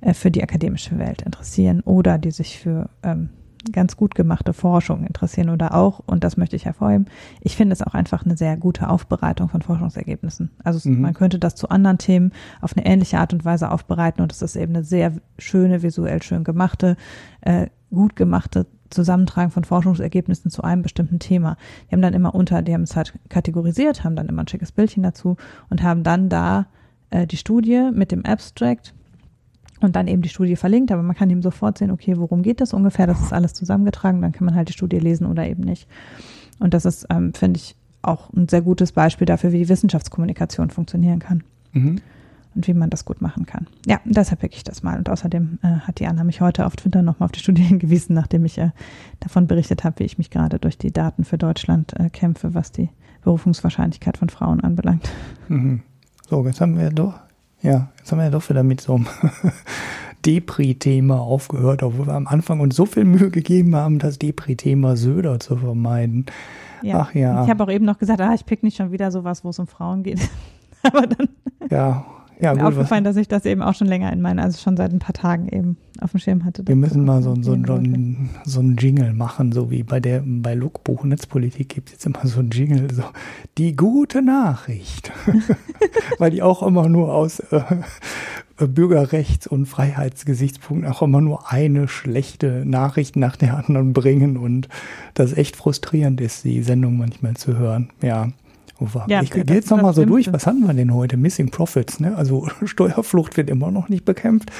äh, 0.00 0.14
für 0.14 0.30
die 0.30 0.42
akademische 0.42 0.98
Welt 0.98 1.22
interessieren 1.22 1.80
oder 1.82 2.18
die 2.18 2.30
sich 2.30 2.58
für 2.58 2.88
ähm, 3.02 3.28
ganz 3.70 3.96
gut 3.96 4.14
gemachte 4.14 4.52
Forschung 4.52 5.04
interessieren 5.04 5.50
oder 5.50 5.74
auch, 5.74 6.00
und 6.06 6.24
das 6.24 6.36
möchte 6.36 6.56
ich 6.56 6.64
hervorheben, 6.64 7.06
ich 7.40 7.56
finde 7.56 7.74
es 7.74 7.82
auch 7.82 7.94
einfach 7.94 8.24
eine 8.24 8.36
sehr 8.36 8.56
gute 8.56 8.88
Aufbereitung 8.88 9.48
von 9.48 9.62
Forschungsergebnissen. 9.62 10.50
Also 10.64 10.88
mhm. 10.88 11.00
man 11.00 11.14
könnte 11.14 11.38
das 11.38 11.54
zu 11.54 11.68
anderen 11.68 11.98
Themen 11.98 12.32
auf 12.60 12.76
eine 12.76 12.86
ähnliche 12.86 13.18
Art 13.18 13.32
und 13.32 13.44
Weise 13.44 13.70
aufbereiten 13.70 14.22
und 14.22 14.32
es 14.32 14.42
ist 14.42 14.56
eben 14.56 14.74
eine 14.74 14.84
sehr 14.84 15.12
schöne, 15.38 15.82
visuell 15.82 16.22
schön 16.22 16.44
gemachte, 16.44 16.96
äh, 17.42 17.68
gut 17.90 18.16
gemachte 18.16 18.66
Zusammentragen 18.90 19.50
von 19.50 19.64
Forschungsergebnissen 19.64 20.50
zu 20.50 20.62
einem 20.62 20.82
bestimmten 20.82 21.18
Thema. 21.18 21.56
Die 21.88 21.94
haben 21.94 22.02
dann 22.02 22.14
immer 22.14 22.34
unter, 22.34 22.62
die 22.62 22.74
haben 22.74 22.82
es 22.82 22.96
halt 22.96 23.14
kategorisiert, 23.28 24.04
haben 24.04 24.16
dann 24.16 24.28
immer 24.28 24.42
ein 24.42 24.48
schickes 24.48 24.72
Bildchen 24.72 25.02
dazu 25.02 25.36
und 25.70 25.82
haben 25.82 26.02
dann 26.02 26.28
da 26.28 26.66
äh, 27.10 27.26
die 27.26 27.36
Studie 27.36 27.90
mit 27.92 28.12
dem 28.12 28.24
Abstract 28.24 28.94
und 29.84 29.96
dann 29.96 30.08
eben 30.08 30.22
die 30.22 30.28
Studie 30.28 30.56
verlinkt, 30.56 30.92
aber 30.92 31.02
man 31.02 31.16
kann 31.16 31.30
eben 31.30 31.42
sofort 31.42 31.78
sehen, 31.78 31.90
okay, 31.90 32.16
worum 32.16 32.42
geht 32.42 32.60
das 32.60 32.72
ungefähr, 32.72 33.06
das 33.06 33.20
ist 33.20 33.32
alles 33.32 33.54
zusammengetragen, 33.54 34.22
dann 34.22 34.32
kann 34.32 34.44
man 34.44 34.54
halt 34.54 34.68
die 34.68 34.72
Studie 34.72 34.98
lesen 34.98 35.26
oder 35.26 35.46
eben 35.46 35.62
nicht. 35.62 35.88
Und 36.58 36.74
das 36.74 36.84
ist, 36.84 37.06
ähm, 37.10 37.34
finde 37.34 37.58
ich, 37.58 37.76
auch 38.02 38.32
ein 38.32 38.48
sehr 38.48 38.62
gutes 38.62 38.92
Beispiel 38.92 39.26
dafür, 39.26 39.52
wie 39.52 39.58
die 39.58 39.68
Wissenschaftskommunikation 39.68 40.70
funktionieren 40.70 41.20
kann. 41.20 41.44
Mhm. 41.72 42.00
und 42.54 42.66
wie 42.66 42.74
man 42.74 42.90
das 42.90 43.06
gut 43.06 43.22
machen 43.22 43.46
kann. 43.46 43.66
Ja, 43.86 43.98
deshalb 44.04 44.40
pick 44.40 44.54
ich 44.54 44.62
das 44.62 44.82
mal. 44.82 44.98
Und 44.98 45.08
außerdem 45.08 45.58
äh, 45.62 45.68
hat 45.68 46.00
die 46.00 46.06
Anna 46.06 46.22
mich 46.22 46.42
heute 46.42 46.66
auf 46.66 46.76
Twitter 46.76 47.00
nochmal 47.00 47.24
auf 47.24 47.32
die 47.32 47.40
Studie 47.40 47.62
hingewiesen, 47.68 48.14
nachdem 48.14 48.44
ich 48.44 48.58
äh, 48.58 48.72
davon 49.20 49.46
berichtet 49.46 49.84
habe, 49.84 50.00
wie 50.00 50.04
ich 50.04 50.18
mich 50.18 50.28
gerade 50.28 50.58
durch 50.58 50.76
die 50.76 50.92
Daten 50.92 51.24
für 51.24 51.38
Deutschland 51.38 51.98
äh, 51.98 52.10
kämpfe, 52.10 52.52
was 52.52 52.70
die 52.70 52.90
Berufungswahrscheinlichkeit 53.22 54.18
von 54.18 54.28
Frauen 54.28 54.60
anbelangt. 54.60 55.10
Mhm. 55.48 55.80
So, 56.28 56.44
jetzt 56.44 56.60
haben 56.60 56.78
wir 56.78 56.90
doch, 56.90 57.14
ja, 57.62 57.88
jetzt 57.98 58.10
haben 58.10 58.18
wir 58.18 58.24
ja 58.24 58.30
doch 58.30 58.48
wieder 58.48 58.62
mit 58.62 58.80
so 58.80 58.96
einem 58.96 59.06
Depri-Thema 60.26 61.20
aufgehört, 61.20 61.82
obwohl 61.82 62.06
wir 62.06 62.14
am 62.14 62.26
Anfang 62.26 62.60
uns 62.60 62.76
so 62.76 62.86
viel 62.86 63.04
Mühe 63.04 63.30
gegeben 63.30 63.74
haben, 63.74 63.98
das 63.98 64.18
Depri-Thema 64.18 64.96
Söder 64.96 65.40
zu 65.40 65.56
vermeiden. 65.56 66.26
Ja. 66.82 67.00
Ach 67.00 67.14
ja. 67.14 67.44
Ich 67.44 67.50
habe 67.50 67.64
auch 67.64 67.70
eben 67.70 67.84
noch 67.84 67.98
gesagt, 67.98 68.20
ah, 68.20 68.34
ich 68.34 68.44
pick 68.44 68.62
nicht 68.62 68.76
schon 68.76 68.90
wieder 68.92 69.10
sowas, 69.10 69.44
wo 69.44 69.50
es 69.50 69.58
um 69.58 69.66
Frauen 69.66 70.02
geht. 70.02 70.20
Aber 70.82 71.06
dann 71.06 71.28
ja, 71.70 72.04
ja, 72.42 72.54
mir 72.54 72.66
aufgefallen, 72.66 73.04
dass 73.04 73.16
ich 73.16 73.28
das 73.28 73.44
eben 73.44 73.62
auch 73.62 73.74
schon 73.74 73.86
länger 73.86 74.12
in 74.12 74.20
meinen, 74.20 74.40
also 74.40 74.58
schon 74.60 74.76
seit 74.76 74.92
ein 74.92 74.98
paar 74.98 75.14
Tagen 75.14 75.48
eben 75.48 75.76
auf 76.00 76.10
dem 76.10 76.20
Schirm 76.20 76.44
hatte. 76.44 76.66
Wir 76.66 76.74
müssen 76.74 77.04
mal 77.04 77.22
so, 77.22 77.36
so, 77.36 77.56
so, 77.64 77.74
ein, 77.74 78.30
so 78.44 78.60
ein 78.60 78.76
Jingle 78.76 79.12
machen, 79.12 79.52
so 79.52 79.70
wie 79.70 79.84
bei 79.84 80.00
der 80.00 80.22
bei 80.26 80.54
Lookbuch 80.54 81.04
Netzpolitik 81.04 81.68
gibt 81.68 81.88
es 81.88 81.92
jetzt 81.94 82.06
immer 82.06 82.26
so 82.26 82.40
ein 82.40 82.50
Jingle, 82.50 82.92
so 82.92 83.04
die 83.58 83.76
gute 83.76 84.22
Nachricht. 84.22 85.12
Weil 86.18 86.32
die 86.32 86.42
auch 86.42 86.62
immer 86.62 86.88
nur 86.88 87.14
aus 87.14 87.40
äh, 87.40 87.62
Bürgerrechts- 88.58 89.46
und 89.46 89.66
Freiheitsgesichtspunkten 89.66 90.90
auch 90.90 91.02
immer 91.02 91.20
nur 91.20 91.50
eine 91.50 91.88
schlechte 91.88 92.64
Nachricht 92.66 93.16
nach 93.16 93.36
der 93.36 93.56
anderen 93.56 93.92
bringen 93.92 94.36
und 94.36 94.68
das 95.14 95.32
echt 95.32 95.56
frustrierend 95.56 96.20
ist, 96.20 96.44
die 96.44 96.62
Sendung 96.62 96.98
manchmal 96.98 97.34
zu 97.34 97.56
hören. 97.56 97.90
Ja. 98.02 98.28
Ja, 99.08 99.22
ich 99.22 99.30
gehe 99.30 99.44
jetzt 99.48 99.70
nochmal 99.70 99.94
so 99.94 100.04
durch. 100.04 100.32
Was 100.32 100.46
hatten 100.46 100.66
wir 100.66 100.74
denn 100.74 100.94
heute? 100.94 101.16
Missing 101.16 101.50
Profits, 101.50 102.00
ne? 102.00 102.16
Also 102.16 102.48
Steuerflucht 102.64 103.36
wird 103.36 103.50
immer 103.50 103.70
noch 103.70 103.88
nicht 103.88 104.04
bekämpft. 104.04 104.50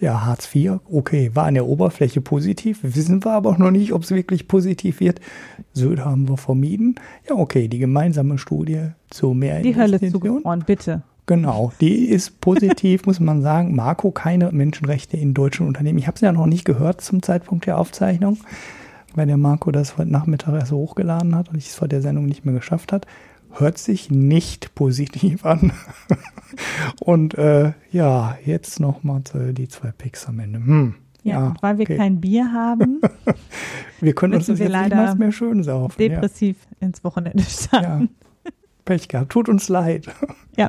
Ja, 0.00 0.24
Hartz 0.24 0.48
IV, 0.54 0.78
okay, 0.90 1.30
war 1.34 1.44
an 1.44 1.54
der 1.54 1.66
Oberfläche 1.66 2.22
positiv. 2.22 2.78
Wissen 2.82 3.22
wir 3.22 3.32
aber 3.32 3.50
auch 3.50 3.58
noch 3.58 3.70
nicht, 3.70 3.92
ob 3.92 4.02
es 4.02 4.10
wirklich 4.10 4.48
positiv 4.48 5.00
wird. 5.00 5.20
Söder 5.74 6.06
haben 6.06 6.26
wir 6.26 6.38
vermieden. 6.38 6.94
Ja, 7.28 7.34
okay, 7.34 7.68
die 7.68 7.78
gemeinsame 7.78 8.38
Studie 8.38 8.92
zu 9.10 9.34
mehr 9.34 9.60
Die 9.60 9.76
Hölle 9.76 10.00
zugefroren, 10.00 10.64
bitte. 10.66 11.02
Genau, 11.26 11.72
die 11.82 12.06
ist 12.06 12.40
positiv, 12.40 13.04
muss 13.06 13.20
man 13.20 13.42
sagen. 13.42 13.76
Marco, 13.76 14.10
keine 14.10 14.50
Menschenrechte 14.52 15.18
in 15.18 15.34
deutschen 15.34 15.66
Unternehmen. 15.66 15.98
Ich 15.98 16.06
habe 16.06 16.14
es 16.14 16.22
ja 16.22 16.32
noch 16.32 16.46
nicht 16.46 16.64
gehört 16.64 17.02
zum 17.02 17.22
Zeitpunkt 17.22 17.66
der 17.66 17.76
Aufzeichnung, 17.76 18.38
weil 19.14 19.26
der 19.26 19.36
Marco 19.36 19.70
das 19.70 19.98
heute 19.98 20.10
Nachmittag 20.10 20.54
erst 20.54 20.72
hochgeladen 20.72 21.36
hat 21.36 21.50
und 21.50 21.58
ich 21.58 21.68
es 21.68 21.74
vor 21.74 21.88
der 21.88 22.00
Sendung 22.00 22.24
nicht 22.24 22.46
mehr 22.46 22.54
geschafft 22.54 22.90
hat 22.90 23.06
hört 23.52 23.78
sich 23.78 24.10
nicht 24.10 24.74
positiv 24.74 25.44
an. 25.44 25.72
und 27.00 27.34
äh, 27.34 27.72
ja, 27.90 28.38
jetzt 28.44 28.80
nochmal 28.80 29.22
die 29.52 29.68
zwei 29.68 29.92
Picks 29.92 30.26
am 30.26 30.38
Ende. 30.40 30.58
Hm. 30.58 30.94
Ja, 31.22 31.32
ja 31.32 31.54
weil 31.60 31.78
wir 31.78 31.84
okay. 31.84 31.96
kein 31.96 32.20
Bier 32.20 32.52
haben. 32.52 33.00
wir 34.00 34.14
können 34.14 34.34
uns 34.34 34.46
das 34.46 34.58
jetzt 34.58 34.70
nicht 34.72 35.18
mehr 35.18 35.32
schön 35.32 35.62
saufen. 35.62 35.96
Depressiv 35.98 36.56
ja. 36.80 36.86
ins 36.86 37.04
Wochenende 37.04 37.42
starten. 37.48 38.10
Ja. 38.44 38.50
Pech 38.84 39.08
gehabt, 39.08 39.30
tut 39.30 39.48
uns 39.48 39.68
leid. 39.68 40.06
ja. 40.56 40.68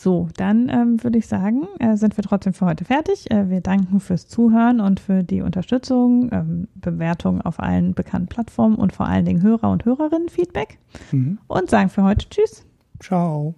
So, 0.00 0.28
dann 0.36 0.68
ähm, 0.68 1.02
würde 1.02 1.18
ich 1.18 1.26
sagen, 1.26 1.66
äh, 1.80 1.96
sind 1.96 2.16
wir 2.16 2.22
trotzdem 2.22 2.52
für 2.52 2.66
heute 2.66 2.84
fertig. 2.84 3.28
Äh, 3.32 3.50
wir 3.50 3.60
danken 3.60 3.98
fürs 3.98 4.28
Zuhören 4.28 4.78
und 4.78 5.00
für 5.00 5.24
die 5.24 5.42
Unterstützung, 5.42 6.30
ähm, 6.30 6.68
Bewertung 6.76 7.40
auf 7.40 7.58
allen 7.58 7.94
bekannten 7.94 8.28
Plattformen 8.28 8.76
und 8.76 8.92
vor 8.92 9.06
allen 9.06 9.24
Dingen 9.24 9.42
Hörer 9.42 9.72
und 9.72 9.84
Hörerinnen 9.84 10.28
Feedback. 10.28 10.78
Mhm. 11.10 11.38
Und 11.48 11.68
sagen 11.68 11.88
für 11.88 12.04
heute 12.04 12.28
Tschüss. 12.28 12.64
Ciao. 13.00 13.56